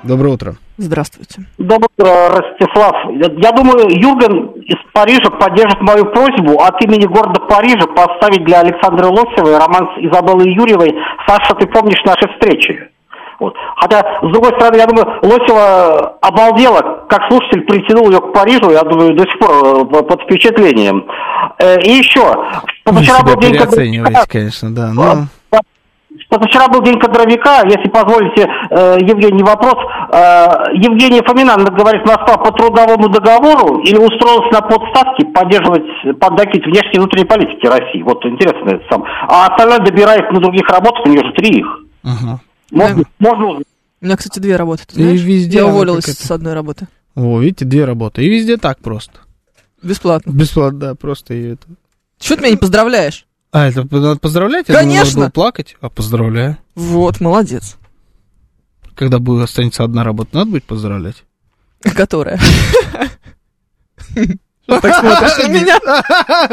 Доброе 0.08 0.30
утро. 0.32 0.54
Здравствуйте. 0.78 1.42
Доброе 1.58 1.88
утро, 1.98 2.10
Ростислав. 2.30 2.94
Я 3.12 3.52
думаю, 3.52 3.90
Юрген 3.90 4.46
из 4.62 4.76
Парижа 4.94 5.28
поддержит 5.30 5.82
мою 5.82 6.06
просьбу 6.06 6.62
от 6.62 6.82
имени 6.82 7.04
города 7.04 7.40
Парижа 7.42 7.86
поставить 7.94 8.42
для 8.46 8.60
Александры 8.60 9.06
Лосевой 9.08 9.58
роман 9.58 9.86
с 9.94 9.98
Изабеллой 10.00 10.50
Юрьевой 10.54 10.94
«Саша, 11.26 11.54
ты 11.56 11.66
помнишь 11.66 12.02
наши 12.06 12.26
встречи?» 12.32 12.88
Вот. 13.38 13.54
Хотя, 13.76 14.00
с 14.22 14.32
другой 14.32 14.50
стороны, 14.58 14.76
я 14.78 14.86
думаю, 14.86 15.06
Лосева 15.22 16.16
обалдела, 16.22 17.04
как 17.08 17.20
слушатель 17.28 17.60
притянул 17.66 18.10
ее 18.10 18.20
к 18.20 18.32
Парижу, 18.32 18.70
я 18.70 18.82
думаю, 18.82 19.14
до 19.14 19.24
сих 19.24 19.38
пор 19.38 19.50
э, 19.50 19.84
под 20.02 20.22
впечатлением. 20.22 21.04
Э, 21.58 21.78
И 21.82 21.90
еще, 21.90 22.34
Вы 22.86 23.02
вчера 23.02 23.18
себя 23.18 23.34
был 23.34 23.40
день 23.42 23.52
переоцениваете, 23.52 24.20
конечно, 24.28 24.74
да. 24.74 24.90
но- 24.94 25.26
Позавчера 26.28 26.68
был 26.68 26.82
день 26.82 26.98
кадровика, 27.00 27.62
если 27.64 27.88
позволите, 27.88 28.46
э, 28.70 28.98
Евгений, 29.00 29.42
вопрос. 29.42 29.76
Э, 30.12 30.74
Евгения 30.74 31.22
Фомина, 31.22 31.56
говорит, 31.56 32.04
Москва 32.04 32.36
по 32.36 32.52
трудовому 32.52 33.08
договору 33.08 33.78
или 33.80 33.96
устроилась 33.96 34.52
на 34.52 34.60
подставки 34.60 35.24
поддерживать, 35.32 36.18
поддакивать 36.20 36.66
внешней 36.66 36.94
и 36.94 36.98
внутренней 36.98 37.24
политики 37.24 37.66
России? 37.66 38.02
Вот 38.02 38.24
интересно 38.26 38.68
это 38.68 38.84
сам. 38.90 39.04
А 39.26 39.46
остальное 39.46 39.78
добирает 39.78 40.30
на 40.30 40.40
других 40.40 40.68
работах, 40.68 41.06
у 41.06 41.08
нее 41.08 41.24
же 41.24 41.32
три 41.32 41.60
их. 41.60 41.66
Ага. 42.04 42.40
Можно, 42.72 43.04
можно 43.18 43.46
узнать. 43.46 43.66
У 44.00 44.04
меня, 44.04 44.16
кстати, 44.16 44.38
две 44.38 44.56
работы. 44.56 44.82
Ты 44.86 45.00
И 45.00 45.02
знаешь? 45.02 45.22
везде 45.22 45.58
Я 45.58 45.66
уволилась 45.66 46.04
с 46.04 46.30
одной 46.30 46.52
работы. 46.52 46.88
О, 47.14 47.40
видите, 47.40 47.64
две 47.64 47.84
работы. 47.86 48.22
И 48.22 48.28
везде 48.28 48.58
так 48.58 48.78
просто. 48.80 49.20
Бесплатно. 49.82 50.30
Бесплатно, 50.30 50.78
да, 50.78 50.94
просто 50.94 51.34
и 51.34 51.52
это. 51.52 51.66
Чего 52.18 52.36
ты 52.36 52.42
меня 52.42 52.50
не 52.52 52.58
поздравляешь? 52.58 53.24
А, 53.50 53.68
это 53.68 53.86
надо 53.90 54.16
поздравлять? 54.16 54.68
Я 54.68 54.80
думал, 54.80 54.94
Конечно. 54.94 55.20
было 55.22 55.30
плакать. 55.30 55.76
А, 55.80 55.88
поздравляю. 55.88 56.58
Вот, 56.74 57.20
молодец. 57.20 57.76
Когда 58.94 59.18
будет 59.18 59.44
останется 59.44 59.84
одна 59.84 60.04
работа, 60.04 60.36
надо 60.36 60.50
будет 60.50 60.64
поздравлять. 60.64 61.24
Которая? 61.94 62.38
Так 64.66 64.94
смотришь 64.96 65.38
на 65.38 65.48
меня. 65.48 65.78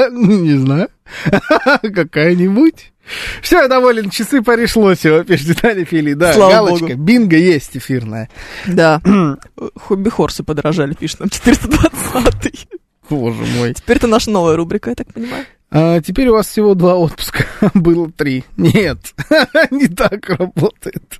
Ну, 0.11 0.39
Не 0.41 0.57
знаю. 0.57 0.87
Какая-нибудь. 1.81 2.93
Все, 3.41 3.61
я 3.61 3.67
доволен, 3.67 4.09
часы 4.09 4.41
Париж 4.41 4.75
Лосева, 4.77 5.23
пишет 5.23 5.47
Виталий 5.47 5.83
Фили. 5.83 6.13
Да, 6.13 6.33
Слава 6.33 6.51
галочка, 6.53 6.87
богу. 6.87 7.01
бинго 7.03 7.35
есть 7.35 7.75
эфирная. 7.77 8.29
Да. 8.65 9.01
Хобби-хорсы 9.75 10.43
подорожали, 10.43 10.93
пишет 10.93 11.19
нам 11.19 11.29
420 11.29 12.67
Боже 13.09 13.43
мой. 13.57 13.73
Теперь 13.73 13.97
это 13.97 14.07
наша 14.07 14.31
новая 14.31 14.55
рубрика, 14.55 14.89
я 14.89 14.95
так 14.95 15.13
понимаю. 15.13 15.45
А, 15.77 15.99
теперь 15.99 16.29
у 16.29 16.33
вас 16.33 16.47
всего 16.47 16.73
два 16.73 16.95
отпуска. 16.95 17.45
Было 17.73 18.09
три. 18.09 18.45
Нет, 18.55 19.13
не 19.71 19.89
так 19.89 20.29
работает. 20.29 21.19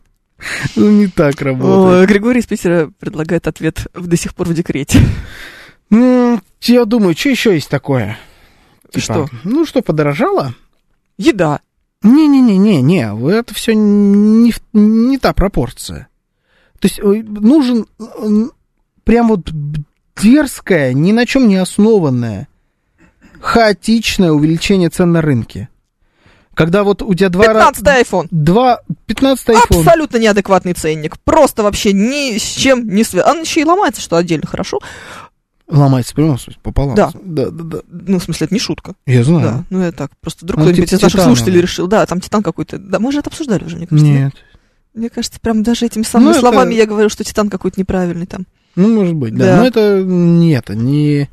Ну, 0.78 0.92
не 0.92 1.08
так 1.08 1.42
работает. 1.42 2.04
О, 2.04 2.06
Григорий 2.06 2.40
из 2.40 2.46
Питера 2.46 2.90
предлагает 2.98 3.48
ответ 3.48 3.86
до 3.94 4.16
сих 4.16 4.34
пор 4.34 4.48
в 4.48 4.54
декрете. 4.54 5.00
Ну, 5.90 6.40
я 6.62 6.86
думаю, 6.86 7.18
что 7.18 7.30
еще 7.30 7.54
есть 7.54 7.70
такое? 7.70 8.18
Типа, 8.92 9.00
Что? 9.02 9.30
Ну, 9.44 9.66
что, 9.66 9.82
подорожало? 9.82 10.54
Еда. 11.18 11.60
Не-не-не-не, 12.02 12.82
не, 12.82 13.32
это 13.32 13.54
все 13.54 13.74
не, 13.76 14.54
не 14.72 15.18
та 15.18 15.34
пропорция. 15.34 16.08
То 16.80 16.88
есть 16.88 17.02
нужен 17.02 17.88
прям 19.04 19.28
вот 19.28 19.50
дерзкое, 20.16 20.94
ни 20.94 21.12
на 21.12 21.26
чем 21.26 21.50
не 21.50 21.58
основанное, 21.58 22.48
хаотичное 23.46 24.32
увеличение 24.32 24.90
цен 24.90 25.12
на 25.12 25.22
рынке. 25.22 25.70
Когда 26.56 26.84
вот 26.84 27.02
у 27.02 27.14
тебя 27.14 27.30
два... 27.30 27.46
ра- 27.46 27.54
15 27.74 27.84
iPhone. 27.84 28.28
Два, 28.32 28.80
15 29.08 29.50
iPhone. 29.50 29.80
Абсолютно 29.82 30.18
неадекватный 30.18 30.74
ценник. 30.74 31.20
Просто 31.20 31.64
вообще 31.64 31.92
ни 31.94 32.38
с 32.38 32.42
чем 32.42 32.88
не 32.88 33.04
связан. 33.04 33.32
Он 33.38 33.42
еще 33.44 33.62
и 33.62 33.66
ломается, 33.66 34.02
что 34.02 34.16
отдельно 34.16 34.48
хорошо. 34.48 34.80
Ломается 35.68 36.14
смысле, 36.14 36.56
пополам. 36.64 36.96
Да. 36.96 37.12
Да, 37.24 37.50
да, 37.50 37.64
да. 37.64 37.78
Ну, 37.90 38.20
в 38.20 38.24
смысле, 38.24 38.46
это 38.46 38.54
не 38.54 38.60
шутка. 38.60 38.94
Я 39.06 39.24
знаю. 39.24 39.42
Да, 39.44 39.64
ну 39.70 39.84
я 39.84 39.92
так. 39.92 40.12
Просто 40.22 40.46
вдруг 40.46 40.60
Он 40.62 40.68
кто-нибудь 40.68 40.90
типа 40.90 40.98
из 40.98 41.02
наших 41.02 41.12
титановый. 41.20 41.36
слушателей 41.36 41.62
решил. 41.62 41.88
Да, 41.88 42.06
там 42.06 42.22
титан 42.22 42.42
какой-то. 42.44 42.78
Да, 42.78 43.00
мы 43.00 43.12
же 43.12 43.20
это 43.20 43.30
обсуждали 43.30 43.64
уже, 43.66 43.78
мне 43.78 43.88
кажется. 43.88 44.10
Нет. 44.10 44.34
Мне 44.94 45.10
кажется, 45.10 45.40
прям 45.42 45.62
даже 45.64 45.86
этими 45.88 46.04
самыми 46.04 46.26
Ну, 46.28 46.32
это- 46.32 46.40
словами 46.40 46.74
я 46.74 46.86
говорю, 46.86 47.10
что 47.10 47.24
титан 47.24 47.50
какой-то 47.50 47.80
неправильный 47.80 48.28
там. 48.28 48.46
Ну, 48.76 48.88
может 48.96 49.16
быть, 49.16 49.36
да. 49.36 49.46
Да. 49.46 49.58
Но 49.58 49.66
это 49.68 50.04
не 50.04 50.52
это, 50.52 50.76
не... 50.76 51.30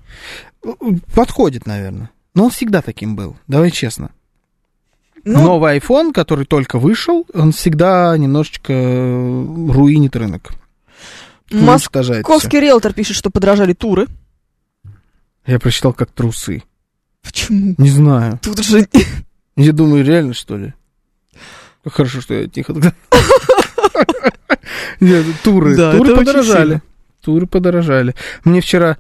Подходит, 1.14 1.66
наверное. 1.66 2.10
Но 2.34 2.44
он 2.44 2.50
всегда 2.50 2.82
таким 2.82 3.16
был, 3.16 3.36
давай 3.46 3.70
честно. 3.70 4.10
Ну, 5.24 5.42
Новый 5.42 5.78
iPhone, 5.78 6.12
который 6.12 6.46
только 6.46 6.78
вышел, 6.78 7.26
он 7.32 7.52
всегда 7.52 8.16
немножечко 8.16 8.72
руинит 8.72 10.16
рынок. 10.16 10.52
Московский 11.50 12.60
риэлтор 12.60 12.92
пишет, 12.92 13.16
что 13.16 13.30
подражали 13.30 13.72
туры. 13.72 14.08
Я 15.46 15.58
прочитал 15.58 15.92
как 15.92 16.10
трусы. 16.10 16.62
Почему? 17.22 17.74
Не 17.78 17.90
знаю. 17.90 18.38
Тут 18.42 18.64
же... 18.64 18.86
Я 19.56 19.72
думаю, 19.72 20.04
реально, 20.04 20.34
что 20.34 20.56
ли? 20.56 20.72
Хорошо, 21.84 22.20
что 22.20 22.34
я 22.34 22.48
тихо. 22.48 22.74
тогда. 22.74 22.94
Нет, 25.00 25.26
туры. 25.42 25.76
Да, 25.76 25.92
Туры 25.92 26.16
подорожали. 26.16 26.82
Туры 27.20 27.46
подорожали. 27.46 28.14
Мне 28.44 28.60
вчера... 28.60 28.96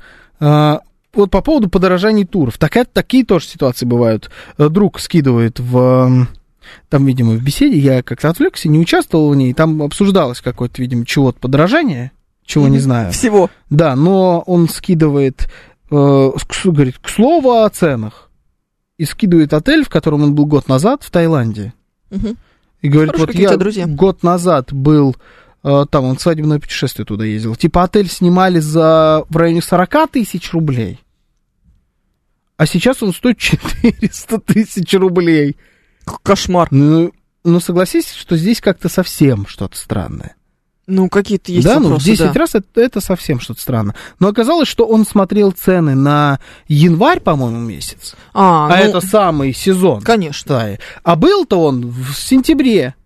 Вот 1.14 1.30
по 1.30 1.42
поводу 1.42 1.68
подорожаний 1.68 2.24
туров. 2.24 2.56
Такая, 2.58 2.86
такие 2.90 3.24
тоже 3.24 3.46
ситуации 3.46 3.84
бывают. 3.84 4.30
Э, 4.58 4.68
Друг 4.68 4.98
скидывает 4.98 5.60
в... 5.60 6.26
Там, 6.88 7.06
видимо, 7.06 7.32
в 7.32 7.42
беседе, 7.42 7.76
я 7.78 8.02
как-то 8.02 8.30
отвлекся, 8.30 8.68
не 8.68 8.78
участвовал 8.78 9.30
в 9.30 9.36
ней. 9.36 9.52
Там 9.52 9.82
обсуждалось 9.82 10.40
какое-то, 10.40 10.80
видимо, 10.80 11.04
чего-то 11.04 11.38
подорожание, 11.38 12.12
чего 12.46 12.64
не 12.68 12.76
Мгм. 12.76 12.80
знаю. 12.80 13.12
Всего. 13.12 13.50
Да, 13.68 13.94
но 13.94 14.42
он 14.46 14.68
скидывает, 14.68 15.48
э, 15.90 16.30
говорит, 16.64 16.98
к 16.98 17.08
слову 17.08 17.50
о 17.62 17.68
ценах. 17.68 18.30
И 18.96 19.04
скидывает 19.04 19.52
отель, 19.52 19.84
в 19.84 19.88
котором 19.90 20.22
он 20.22 20.34
был 20.34 20.46
год 20.46 20.68
назад 20.68 21.02
в 21.02 21.10
Таиланде. 21.10 21.74
Мгм. 22.10 22.36
И 22.80 22.88
говорит, 22.88 23.12
Хорошие 23.12 23.26
вот 23.26 23.50
я 23.52 23.56
друзья. 23.58 23.86
год 23.86 24.22
назад 24.22 24.72
был, 24.72 25.16
там 25.62 26.04
он 26.04 26.16
в 26.16 26.20
свадебное 26.20 26.58
путешествие 26.58 27.06
туда 27.06 27.24
ездил. 27.24 27.54
Типа 27.54 27.84
отель 27.84 28.08
снимали 28.08 28.58
за 28.58 29.24
в 29.28 29.36
районе 29.36 29.62
40 29.62 30.10
тысяч 30.10 30.52
рублей. 30.52 30.98
А 32.56 32.66
сейчас 32.66 33.02
он 33.02 33.12
стоит 33.12 33.38
400 33.38 34.38
тысяч 34.40 34.92
рублей. 34.94 35.56
Кошмар. 36.22 36.68
Ну, 36.70 37.12
ну, 37.44 37.60
согласись, 37.60 38.12
что 38.12 38.36
здесь 38.36 38.60
как-то 38.60 38.88
совсем 38.88 39.46
что-то 39.46 39.76
странное. 39.76 40.36
Ну, 40.88 41.08
какие-то 41.08 41.52
есть 41.52 41.64
да, 41.64 41.74
ну 41.74 41.80
в 41.80 41.90
вопросы, 41.90 42.06
10 42.06 42.32
да. 42.32 42.32
раз 42.32 42.54
это, 42.56 42.80
это 42.80 43.00
совсем 43.00 43.38
что-то 43.38 43.60
странно. 43.60 43.94
Но 44.18 44.28
оказалось, 44.28 44.68
что 44.68 44.86
он 44.86 45.06
смотрел 45.06 45.52
цены 45.52 45.94
на 45.94 46.40
январь, 46.66 47.20
по-моему, 47.20 47.58
месяц. 47.60 48.16
А, 48.34 48.66
А, 48.66 48.68
ну, 48.68 48.74
это 48.74 49.00
самый 49.00 49.52
сезон. 49.54 50.02
конечно. 50.02 50.58
Да. 50.58 50.78
А 51.04 51.16
был-то 51.16 51.62
он 51.62 51.88
в 51.88 52.14
сентябре. 52.14 52.96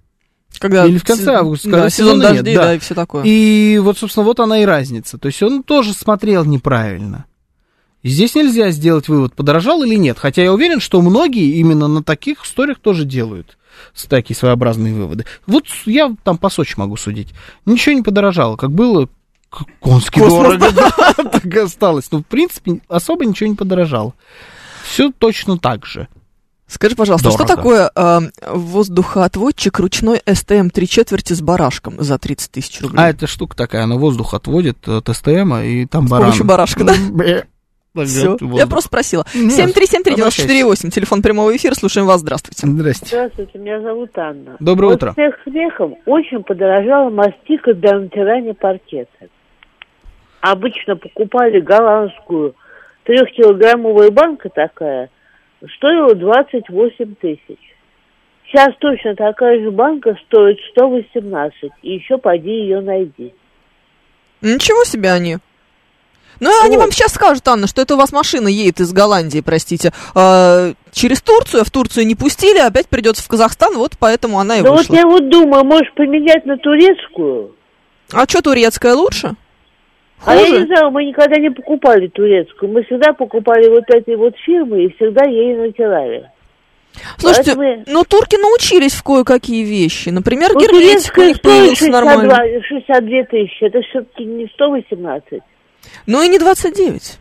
Когда 0.59 0.87
Или 0.87 0.99
в 0.99 1.05
конце 1.05 1.35
августа, 1.35 1.69
Да, 1.69 1.77
когда 1.77 1.91
сезон 1.91 2.17
сезона 2.17 2.23
нет, 2.23 2.37
дождей, 2.37 2.55
да. 2.55 2.63
да, 2.63 2.75
и 2.75 2.79
все 2.79 2.95
такое. 2.95 3.25
И 3.25 3.79
вот, 3.79 3.99
собственно, 3.99 4.25
вот 4.25 4.41
она 4.41 4.61
и 4.61 4.65
разница. 4.65 5.19
То 5.19 5.27
есть 5.27 5.43
он 5.43 5.63
тоже 5.63 5.93
смотрел 5.93 6.45
неправильно. 6.45 7.27
И 8.03 8.09
здесь 8.09 8.35
нельзя 8.35 8.71
сделать 8.71 9.09
вывод, 9.09 9.35
подорожал 9.35 9.83
или 9.83 9.97
нет. 9.97 10.19
Хотя 10.19 10.43
я 10.43 10.53
уверен, 10.53 10.81
что 10.81 11.01
многие 11.03 11.57
именно 11.57 11.89
на 11.89 12.03
таких 12.03 12.45
историях 12.45 12.79
тоже 12.79 13.05
делают 13.05 13.57
такие 14.09 14.37
своеобразные 14.37 14.95
выводы. 14.95 15.25
Вот 15.47 15.65
я 15.85 16.15
там 16.25 16.39
по 16.39 16.49
Сочи 16.49 16.75
могу 16.77 16.97
судить. 16.97 17.29
Ничего 17.65 17.95
не 17.95 18.03
подорожало. 18.03 18.57
Как 18.57 18.71
было, 18.71 19.09
конски 19.81 20.19
Космос, 20.21 20.33
дорого, 20.33 20.73
да, 20.73 20.91
так 21.17 21.47
и 21.47 21.59
осталось. 21.59 22.11
Ну, 22.11 22.21
в 22.21 22.27
принципе, 22.27 22.81
особо 22.89 23.25
ничего 23.25 23.49
не 23.49 23.57
подорожало. 23.57 24.15
Все 24.85 25.13
точно 25.17 25.59
так 25.59 25.85
же. 25.87 26.09
Скажи, 26.67 26.97
пожалуйста, 26.97 27.31
что 27.31 27.45
Дорого. 27.45 27.57
такое 27.57 27.91
э, 27.95 28.21
воздухоотводчик 28.53 29.79
ручной 29.79 30.21
СТМ 30.27 30.71
три 30.71 30.89
четверти 30.89 31.33
с 31.33 31.41
барашком 31.41 31.95
за 31.99 32.19
30 32.19 32.51
тысяч 32.51 32.81
рублей? 32.81 32.99
А 32.99 33.11
эта 33.11 33.27
штука 33.29 33.57
такая, 33.57 33.85
она 33.85 33.97
воздух 33.97 34.35
отводит 34.35 34.89
от 34.89 35.09
СТМ, 35.09 35.55
и 35.57 35.87
там 35.87 36.09
С 36.09 36.11
баран. 36.11 36.25
помощью 36.27 36.45
барашка, 36.45 36.85
да? 36.85 36.95
Все. 38.05 38.37
Я 38.41 38.67
просто 38.67 38.89
спросила. 38.89 39.25
Нет, 39.35 39.75
7373948, 39.75 40.91
телефон 40.91 41.23
прямого 41.23 41.57
эфира, 41.57 41.75
слушаем 41.75 42.07
вас, 42.07 42.21
здравствуйте. 42.21 42.67
Здрасте. 42.67 43.07
Здравствуйте, 43.07 43.59
меня 43.59 43.81
зовут 43.81 44.11
Анна. 44.19 44.57
Доброе 44.61 44.89
вот 44.89 44.97
утро. 44.97 45.13
Смех 45.15 45.35
смехом 45.45 45.97
очень 46.05 46.43
подорожала 46.43 47.09
мастика 47.11 47.73
для 47.75 47.99
натирания 47.99 48.53
паркета. 48.53 49.29
Обычно 50.41 50.97
покупали 50.97 51.61
голландскую 51.61 52.55
трехкилограммовая 53.05 54.11
банка 54.11 54.49
такая, 54.51 55.09
стоила 55.77 56.15
28 56.15 57.15
тысяч. 57.17 57.59
Сейчас 58.47 58.69
точно 58.79 59.17
такая 59.17 59.61
же 59.61 59.71
банка 59.71 60.17
стоит 60.27 60.59
118, 60.73 61.71
и 61.83 61.95
еще 61.95 62.17
поди 62.19 62.51
ее 62.51 62.81
найди. 62.81 63.35
Ничего 64.41 64.85
себе 64.85 65.11
они. 65.13 65.39
Ну, 66.39 66.51
они 66.63 66.77
Вот. 66.77 66.83
вам 66.83 66.93
сейчас 66.93 67.15
скажут, 67.15 67.49
Анна, 67.49 67.67
что 67.67 67.81
это 67.83 67.95
у 67.95 67.97
вас 67.97 68.13
машина 68.13 68.49
едет 68.49 68.81
из 68.81 68.93
Голландии, 68.93 69.41
простите, 69.41 69.91
э, 70.15 70.75
через 70.93 71.23
Турцию, 71.23 71.63
а 71.63 71.65
в 71.65 71.71
Турцию 71.71 72.07
не 72.07 72.15
пустили, 72.15 72.59
опять 72.59 72.89
придется 72.89 73.23
в 73.23 73.29
Казахстан, 73.29 73.75
вот 73.75 73.93
поэтому 73.99 74.39
она 74.39 74.59
и 74.59 74.63
Да 74.63 74.71
вот 74.71 74.81
вышла. 74.81 74.95
я 74.97 75.07
вот 75.07 75.29
думаю, 75.31 75.65
может 75.65 75.95
поменять 75.95 76.45
на 76.45 76.59
турецкую? 76.59 77.57
А 78.13 78.25
что, 78.29 78.43
турецкая 78.43 78.95
лучше? 78.95 79.35
А 80.25 80.35
я 80.35 80.47
не 80.49 80.51
Хуже? 80.53 80.67
знаю, 80.67 80.91
мы 80.91 81.05
никогда 81.05 81.37
не 81.37 81.51
покупали 81.51 82.09
турецкую. 82.09 82.73
Мы 82.73 82.83
всегда 82.85 83.13
покупали 83.13 83.69
вот 83.69 83.85
этой 83.89 84.17
вот 84.17 84.35
фирмы 84.39 84.85
и 84.85 84.95
всегда 84.97 85.25
ей 85.27 85.55
натирали. 85.55 86.31
Слушайте, 87.19 87.55
Поэтому- 87.55 87.85
ну 87.87 88.05
турки 88.05 88.37
научились 88.37 88.95
в 88.95 89.03
кое-какие 89.03 89.65
вещи. 89.65 90.09
Например, 90.09 90.51
Ну, 90.55 90.61
герметик 90.61 90.79
у 90.79 90.89
турецкая 90.89 91.27
них 91.29 91.41
появился 91.43 91.77
62, 91.77 92.01
нормально. 92.01 92.63
62 92.63 93.23
тысячи, 93.25 93.65
это 93.65 93.81
все-таки 93.83 94.25
не 94.25 94.47
118. 94.55 95.43
Ну 96.07 96.23
и 96.23 96.29
не 96.29 96.39
29. 96.39 97.19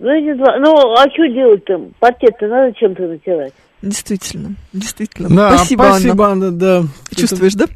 Ну, 0.00 0.14
и 0.14 0.22
не 0.22 0.34
два. 0.34 0.58
ну 0.58 0.92
а 0.92 1.10
что 1.10 1.26
делать-то? 1.26 1.80
Паркет-то 1.98 2.46
надо 2.46 2.72
чем-то 2.74 3.02
натирать. 3.04 3.52
Действительно, 3.82 4.56
действительно. 4.72 5.28
Да, 5.28 5.56
спасибо, 5.58 5.82
спасибо, 5.90 6.28
Анна, 6.30 6.50
да. 6.50 6.84
Чувствуешь, 7.14 7.54
да? 7.54 7.66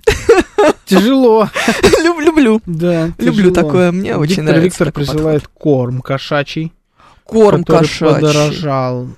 Тяжело, 0.84 1.48
Люб- 2.02 2.20
Люблю. 2.20 2.60
да. 2.66 3.06
Люблю 3.18 3.50
тяжело. 3.50 3.54
такое, 3.54 3.92
мне 3.92 4.16
очень 4.16 4.36
Виктор, 4.42 4.44
нравится 4.54 4.84
Виктор 4.84 4.92
присылает 4.92 5.48
корм 5.48 6.00
кошачий, 6.00 6.72
Корм 7.24 7.64
который 7.64 7.82
кошачий. 7.86 8.14
подорожал. 8.14 9.08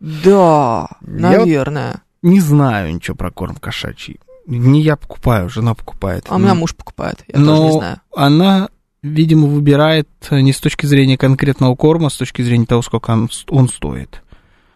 Да, 0.00 0.88
Я- 1.02 1.20
наверное. 1.38 2.02
Не 2.22 2.40
знаю 2.40 2.94
ничего 2.94 3.14
про 3.16 3.30
корм 3.30 3.56
кошачий. 3.56 4.18
Не 4.46 4.80
я 4.82 4.96
покупаю, 4.96 5.48
жена 5.48 5.74
покупает. 5.74 6.26
А 6.28 6.36
у 6.36 6.38
меня 6.38 6.54
муж 6.54 6.74
покупает, 6.74 7.24
я 7.32 7.38
Но 7.38 7.56
тоже 7.56 7.62
не 7.74 7.78
знаю. 7.78 8.00
она, 8.14 8.68
видимо, 9.02 9.46
выбирает 9.48 10.08
не 10.30 10.52
с 10.52 10.58
точки 10.58 10.86
зрения 10.86 11.16
конкретного 11.18 11.74
корма, 11.76 12.08
а 12.08 12.10
с 12.10 12.16
точки 12.16 12.42
зрения 12.42 12.66
того, 12.66 12.82
сколько 12.82 13.10
он, 13.10 13.28
он 13.48 13.68
стоит. 13.68 14.22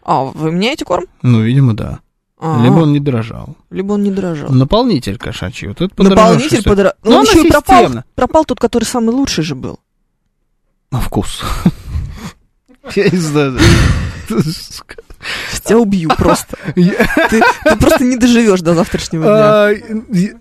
А, 0.03 0.23
вы 0.23 0.51
меняете 0.51 0.85
корм? 0.85 1.05
Ну, 1.21 1.41
видимо, 1.41 1.73
да. 1.75 1.99
А, 2.39 2.61
Либо 2.63 2.79
он 2.79 2.91
не 2.91 2.99
дорожал. 2.99 3.55
либо 3.69 3.93
он 3.93 4.03
не 4.03 4.11
дорожал. 4.11 4.49
Наполнитель 4.49 5.17
кошачий. 5.17 5.67
Вот 5.67 5.79
это 5.81 5.93
подорожавший 5.93 6.33
Наполнитель 6.35 6.63
подорожал. 6.63 6.93
Ну, 7.03 7.11
он 7.11 7.17
она 7.17 7.29
еще 7.31 7.47
и 7.47 7.51
пропал, 7.51 7.91
пропал 8.15 8.45
тот, 8.45 8.59
который 8.59 8.83
самый 8.85 9.11
лучший 9.11 9.43
же 9.43 9.53
был. 9.53 9.79
На 10.91 10.99
вкус. 10.99 11.41
Я 12.95 13.09
не 13.09 13.17
знаю. 13.17 13.59
Тебя 15.63 15.77
убью 15.77 16.09
просто. 16.17 16.57
Ты, 16.73 17.41
ты 17.63 17.75
просто 17.79 18.03
не 18.03 18.17
доживешь 18.17 18.61
до 18.61 18.73
завтрашнего 18.73 19.23
дня. 19.23 19.35
А, 19.35 19.71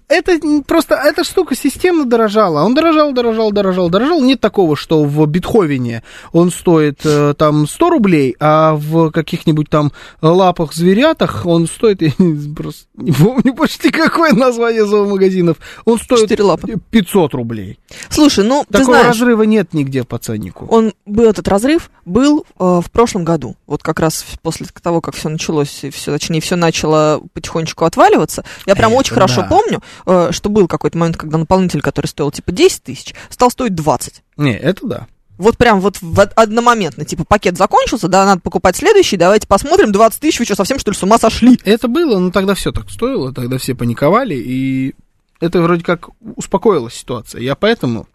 Это 0.08 0.40
просто, 0.66 0.94
эта 0.94 1.22
штука 1.22 1.54
системно 1.54 2.06
дорожала. 2.06 2.62
Он 2.64 2.74
дорожал, 2.74 3.12
дорожал, 3.12 3.52
дорожал, 3.52 3.90
дорожал. 3.90 4.22
Нет 4.22 4.40
такого, 4.40 4.76
что 4.76 5.04
в 5.04 5.26
Бетховене 5.26 6.02
он 6.32 6.50
стоит 6.50 7.00
э, 7.04 7.34
там 7.36 7.66
100 7.68 7.90
рублей, 7.90 8.36
а 8.40 8.74
в 8.74 9.10
каких-нибудь 9.10 9.68
там 9.68 9.92
лапах 10.22 10.72
зверятах 10.72 11.44
он 11.44 11.66
стоит, 11.66 12.00
я 12.00 12.12
не- 12.18 12.54
просто 12.54 12.86
не 12.96 13.12
помню 13.12 13.54
почти 13.54 13.90
какое 13.90 14.32
название 14.32 14.86
зоомагазинов, 14.86 15.58
он 15.84 15.98
стоит 15.98 16.22
Четыре 16.22 16.44
лапы. 16.44 16.76
500 16.90 17.34
рублей. 17.34 17.78
Слушай, 18.08 18.44
ну, 18.44 18.64
ты 18.66 18.78
Такого 18.78 18.94
знаешь, 18.96 19.08
разрыва 19.08 19.42
нет 19.42 19.74
нигде 19.74 20.04
по 20.04 20.16
ценнику. 20.18 20.66
он 20.70 20.94
был 21.04 21.28
этот 21.28 21.46
разрыв 21.48 21.90
был 22.06 22.46
э, 22.58 22.80
в 22.82 22.90
прошлом 22.90 23.24
году. 23.24 23.56
Вот 23.66 23.79
как 23.82 24.00
раз 24.00 24.24
после 24.42 24.66
того, 24.66 25.00
как 25.00 25.14
все 25.14 25.28
началось, 25.28 25.84
и 25.84 25.90
все, 25.90 26.12
точнее, 26.12 26.40
все 26.40 26.56
начало 26.56 27.22
потихонечку 27.32 27.84
отваливаться. 27.84 28.44
Я 28.66 28.76
прям 28.76 28.92
очень 28.92 29.14
хорошо 29.14 29.42
да. 29.42 29.48
помню, 29.48 29.82
э, 30.06 30.28
что 30.32 30.48
был 30.48 30.68
какой-то 30.68 30.98
момент, 30.98 31.16
когда 31.16 31.38
наполнитель, 31.38 31.80
который 31.80 32.06
стоил 32.06 32.30
типа 32.30 32.52
10 32.52 32.82
тысяч, 32.82 33.14
стал 33.28 33.50
стоить 33.50 33.74
20. 33.74 34.22
Не, 34.36 34.56
это 34.56 34.86
да. 34.86 35.06
Вот 35.38 35.56
прям 35.56 35.80
вот 35.80 35.96
в 36.02 36.18
од- 36.18 36.34
одномоментно, 36.34 37.06
типа, 37.06 37.24
пакет 37.24 37.56
закончился, 37.56 38.08
да, 38.08 38.26
надо 38.26 38.42
покупать 38.42 38.76
следующий, 38.76 39.16
давайте 39.16 39.46
посмотрим, 39.46 39.90
20 39.90 40.20
тысяч, 40.20 40.38
вы 40.38 40.44
что, 40.44 40.54
совсем 40.54 40.78
что 40.78 40.90
ли 40.90 40.96
с 40.96 41.02
ума 41.02 41.18
сошли? 41.18 41.58
Это 41.64 41.88
было, 41.88 42.18
но 42.18 42.30
тогда 42.30 42.54
все 42.54 42.72
так 42.72 42.90
стоило, 42.90 43.32
тогда 43.32 43.56
все 43.56 43.74
паниковали, 43.74 44.34
и 44.34 44.94
это 45.40 45.62
вроде 45.62 45.82
как 45.82 46.10
успокоила 46.36 46.90
ситуация. 46.90 47.40
Я 47.40 47.54
поэтому 47.54 48.06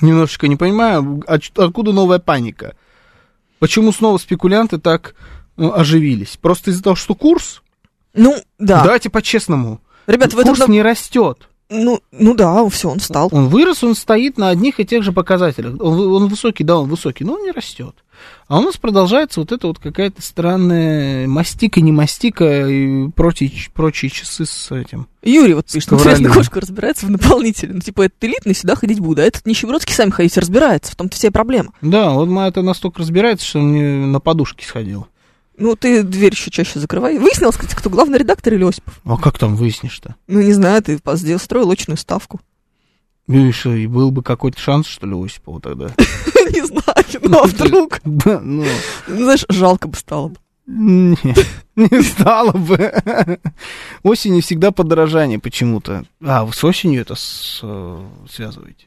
немножечко 0.00 0.48
не 0.48 0.56
понимаю, 0.56 1.22
а 1.28 1.38
откуда 1.56 1.92
новая 1.92 2.18
паника. 2.18 2.74
Почему 3.58 3.92
снова 3.92 4.18
спекулянты 4.18 4.78
так 4.78 5.14
ну, 5.56 5.72
оживились? 5.72 6.36
Просто 6.40 6.70
из-за 6.70 6.82
того, 6.82 6.96
что 6.96 7.14
курс? 7.14 7.62
Ну, 8.14 8.36
да. 8.58 8.82
Давайте 8.82 9.10
по-честному. 9.10 9.80
Ребят, 10.06 10.34
вы 10.34 10.42
курс 10.44 10.58
тогда... 10.58 10.72
не 10.72 10.82
растет. 10.82 11.48
Ну, 11.70 12.00
ну 12.12 12.34
да, 12.34 12.68
все, 12.68 12.90
он 12.90 12.98
встал. 12.98 13.28
Он 13.32 13.48
вырос, 13.48 13.82
он 13.82 13.94
стоит 13.94 14.36
на 14.36 14.50
одних 14.50 14.80
и 14.80 14.84
тех 14.84 15.02
же 15.02 15.12
показателях. 15.12 15.80
Он, 15.80 16.14
он 16.14 16.28
высокий, 16.28 16.62
да, 16.62 16.78
он 16.78 16.88
высокий, 16.88 17.24
но 17.24 17.34
он 17.34 17.42
не 17.42 17.50
растет. 17.50 17.94
А 18.46 18.58
у 18.58 18.62
нас 18.62 18.76
продолжается 18.76 19.40
вот 19.40 19.52
это 19.52 19.66
вот 19.66 19.78
какая-то 19.78 20.20
странная 20.20 21.26
мастика, 21.26 21.80
не 21.80 21.92
мастика 21.92 22.68
и 22.68 23.08
прочие, 23.08 23.50
прочие 23.72 24.10
часы 24.10 24.44
с 24.44 24.70
этим. 24.70 25.08
Юрий 25.22 25.54
вот 25.54 25.66
пишет, 25.66 25.92
интересно, 25.94 26.28
кошка 26.34 26.60
разбирается 26.60 27.06
в 27.06 27.10
наполнителе. 27.10 27.72
Ну, 27.74 27.80
типа, 27.80 28.02
этот 28.02 28.22
элитный 28.22 28.54
сюда 28.54 28.76
ходить 28.76 29.00
буду, 29.00 29.22
а 29.22 29.24
этот 29.24 29.46
нищебродский 29.46 29.94
сами 29.94 30.10
ходить 30.10 30.36
разбирается, 30.36 30.92
в 30.92 30.96
том-то 30.96 31.16
вся 31.16 31.30
проблема. 31.30 31.72
Да, 31.80 32.10
вот 32.10 32.28
моя 32.28 32.48
это 32.48 32.62
настолько 32.62 33.00
разбирается, 33.00 33.46
что 33.46 33.60
он 33.60 33.68
мне 33.68 34.06
на 34.06 34.20
подушке 34.20 34.66
сходил. 34.66 35.06
Ну, 35.56 35.76
ты 35.76 36.02
дверь 36.02 36.32
еще 36.32 36.50
чаще 36.50 36.80
закрывай. 36.80 37.18
Выяснилось, 37.18 37.56
кстати, 37.56 37.74
кто 37.76 37.90
главный 37.90 38.18
редактор 38.18 38.54
или 38.54 38.64
Осипов? 38.64 39.00
А 39.04 39.16
как 39.16 39.38
там 39.38 39.54
выяснишь-то? 39.54 40.16
Ну, 40.26 40.40
не 40.40 40.52
знаю, 40.52 40.82
ты 40.82 40.98
сделал, 41.14 41.38
строил 41.40 41.70
очную 41.70 41.96
ставку. 41.96 42.40
Ну 43.26 43.46
и 43.46 43.52
что, 43.52 43.72
и 43.74 43.86
был 43.86 44.10
бы 44.10 44.22
какой-то 44.22 44.58
шанс, 44.60 44.86
что 44.86 45.06
ли, 45.06 45.14
у 45.14 45.24
Осипова 45.24 45.60
тогда? 45.60 45.86
Не 46.52 46.66
знаю, 46.66 47.04
ну, 47.22 47.42
а 47.42 47.46
вдруг? 47.46 48.00
Да, 48.04 48.38
ну, 48.40 48.64
Ну, 49.08 49.16
Знаешь, 49.16 49.46
жалко 49.48 49.88
бы 49.88 49.96
стало 49.96 50.28
бы. 50.28 50.36
не, 50.66 51.16
не 51.76 52.02
стало 52.02 52.52
бы. 52.52 52.92
Осенью 54.02 54.42
всегда 54.42 54.72
подорожание 54.72 55.38
почему-то. 55.38 56.04
А, 56.22 56.44
вы 56.44 56.52
с 56.52 56.62
осенью 56.64 57.00
это 57.00 57.14
э, 57.14 58.06
связываете? 58.30 58.86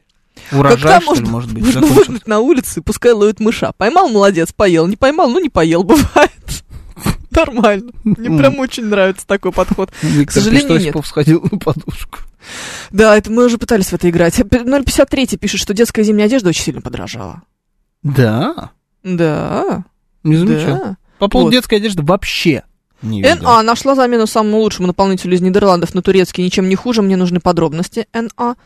Урожай, 0.52 0.76
Когда 0.78 1.00
что 1.00 1.14
ли, 1.14 1.20
можно, 1.20 1.30
может 1.30 1.52
быть, 1.52 1.64
закончился? 1.64 1.94
выгнать 2.00 2.26
на 2.26 2.40
улицу 2.40 2.80
и 2.80 2.82
пускай 2.82 3.12
ловит 3.12 3.40
мыша. 3.40 3.72
Поймал, 3.76 4.08
молодец, 4.08 4.52
поел. 4.52 4.86
Не 4.86 4.96
поймал, 4.96 5.28
ну 5.30 5.40
не 5.40 5.48
поел, 5.48 5.82
бывает. 5.84 6.32
Нормально. 7.30 7.92
Мне 8.04 8.36
прям 8.38 8.58
очень 8.58 8.86
нравится 8.86 9.26
такой 9.26 9.52
подход. 9.52 9.90
Виктор 10.02 10.42
сожалению, 10.42 10.80
нет. 10.80 10.96
Сходил 11.06 11.46
на 11.50 11.58
подушку. 11.58 12.18
Да, 12.90 13.16
это 13.16 13.30
мы 13.30 13.44
уже 13.44 13.58
пытались 13.58 13.86
в 13.88 13.92
это 13.92 14.08
играть. 14.10 14.34
053 14.36 15.36
пишет, 15.36 15.60
что 15.60 15.74
детская 15.74 16.02
зимняя 16.02 16.26
одежда 16.26 16.48
очень 16.48 16.62
сильно 16.64 16.80
подорожала. 16.80 17.42
Да, 18.02 18.70
Да, 19.04 19.84
не 20.24 20.36
замечал. 20.36 20.78
да. 20.78 20.96
По 21.18 21.28
поводу 21.28 21.46
Вот. 21.48 21.52
детской 21.52 21.74
одежды 21.76 22.02
вообще 22.02 22.62
не 23.02 23.22
видел. 23.22 23.42
НА 23.42 23.62
нашла 23.62 23.94
замену 23.94 24.26
самому 24.26 24.58
лучшему 24.58 24.86
наполнителю 24.86 25.34
из 25.34 25.40
Нидерландов 25.40 25.94
на 25.94 26.02
турецкий. 26.02 26.44
Ничем 26.44 26.68
не 26.68 26.76
хуже, 26.76 27.02
мне 27.02 27.16
нужны 27.16 27.40
подробности. 27.40 28.06
НА. 28.12 28.56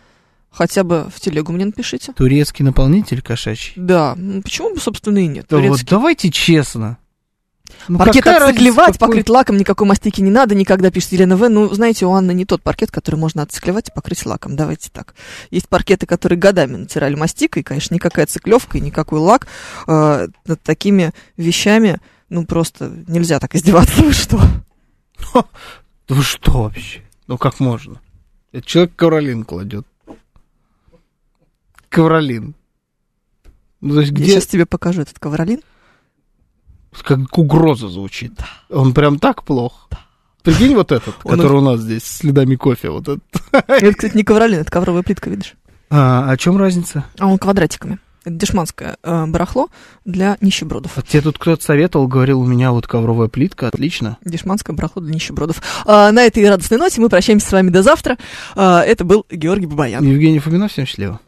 Хотя 0.53 0.85
бы 0.85 1.09
в 1.15 1.19
телегу 1.20 1.53
мне 1.53 1.65
напишите. 1.65 2.12
Турецкий 2.12 2.65
наполнитель 2.65 3.23
кошачий. 3.23 3.73
Да, 3.77 4.15
ну, 4.16 4.43
почему 4.43 4.74
бы, 4.74 4.81
собственно, 4.81 5.19
и 5.19 5.27
нет. 5.27 5.47
Да 5.49 5.57
вот 5.57 5.62
Турецкий. 5.65 5.89
давайте 5.89 6.31
честно. 6.31 6.99
Ну, 7.89 7.99
Паркет 7.99 8.27
отциклевать, 8.27 8.93
какой- 8.99 9.09
покрыть 9.09 9.29
лаком, 9.31 9.57
никакой 9.57 9.87
мастики 9.87 10.20
не 10.20 10.31
надо, 10.31 10.55
никогда, 10.55 10.91
пишет 10.91 11.12
Елена 11.12 11.37
В. 11.39 11.49
Ну, 11.49 11.73
знаете, 11.73 12.05
у 12.05 12.12
Анны 12.12 12.33
не 12.35 12.45
тот 12.45 12.62
паркет, 12.62 12.91
который 12.91 13.16
можно 13.16 13.43
отциклевать 13.43 13.89
и 13.89 13.93
покрыть 13.93 14.27
лаком. 14.27 14.57
Давайте 14.57 14.91
так. 14.93 15.15
Есть 15.51 15.69
паркеты, 15.69 16.05
которые 16.05 16.39
годами 16.39 16.77
натирали 16.77 17.15
мастикой, 17.15 17.62
конечно, 17.62 17.95
никакая 17.95 18.27
циклевка 18.27 18.77
и 18.77 18.81
никакой 18.83 19.20
лак. 19.20 19.47
Э, 19.87 20.29
над 20.47 20.62
такими 20.62 21.12
вещами, 21.39 21.99
ну, 22.29 22.45
просто 22.45 22.93
нельзя 23.09 23.41
так 23.41 23.55
издеваться. 23.55 24.03
Вы 24.03 24.12
что? 24.12 24.39
Да 25.35 25.45
вы 26.09 26.23
что 26.23 26.65
вообще? 26.65 27.01
Ну 27.27 27.39
как 27.39 27.59
можно? 27.59 28.01
Это 28.53 28.66
человек 28.66 28.95
ковролин 28.97 29.45
кладет. 29.45 29.87
Ковролин. 31.93 32.55
Ну, 33.82 33.94
то 33.94 34.01
есть 34.01 34.12
Я 34.12 34.16
где 34.16 34.32
сейчас 34.32 34.47
тебе 34.47 34.64
покажу 34.64 35.02
этот 35.02 35.19
ковролин. 35.19 35.60
как 37.02 37.36
угроза 37.36 37.89
звучит. 37.89 38.32
Он 38.70 38.94
прям 38.94 39.19
так 39.19 39.44
плох. 39.44 39.89
Прикинь 40.43 40.74
вот 40.74 40.90
этот, 40.90 41.14
Он 41.24 41.36
который 41.36 41.59
у 41.59 41.60
нас 41.60 41.81
здесь 41.81 42.02
с 42.02 42.19
следами 42.19 42.56
кофе. 42.56 42.90
Вот 42.90 43.02
этот. 43.09 43.23
Это, 43.52 43.93
кстати, 43.93 44.16
не 44.16 44.24
ковролин, 44.24 44.60
это 44.60 44.70
ковровая 44.70 45.02
плитка, 45.02 45.31
видишь? 45.31 45.55
А, 45.90 46.31
о 46.31 46.36
чем 46.36 46.56
разница? 46.56 47.05
А 47.19 47.27
он 47.27 47.39
квадратиками. 47.39 47.98
Это 48.24 48.36
дешманское 48.36 48.97
э, 49.02 49.27
барахло 49.27 49.69
для 50.05 50.36
нищебродов. 50.40 50.97
А 50.97 51.02
тебе 51.02 51.23
тут 51.23 51.39
кто-то 51.39 51.62
советовал, 51.62 52.06
говорил, 52.06 52.40
у 52.40 52.47
меня 52.47 52.70
вот 52.70 52.86
ковровая 52.86 53.28
плитка, 53.28 53.69
отлично. 53.69 54.16
Дешманское 54.24 54.74
барахло 54.74 55.02
для 55.02 55.14
нищебродов. 55.14 55.60
А, 55.85 56.10
на 56.12 56.24
этой 56.24 56.48
радостной 56.48 56.78
ноте 56.78 57.01
мы 57.01 57.09
прощаемся 57.09 57.48
с 57.48 57.52
вами 57.52 57.70
до 57.70 57.82
завтра. 57.82 58.16
А, 58.55 58.82
это 58.82 59.05
был 59.05 59.27
Георгий 59.31 59.66
Бабаян. 59.66 60.05
Евгений 60.05 60.39
Фоминов, 60.39 60.70
всем 60.70 60.86
счастливо. 60.86 61.20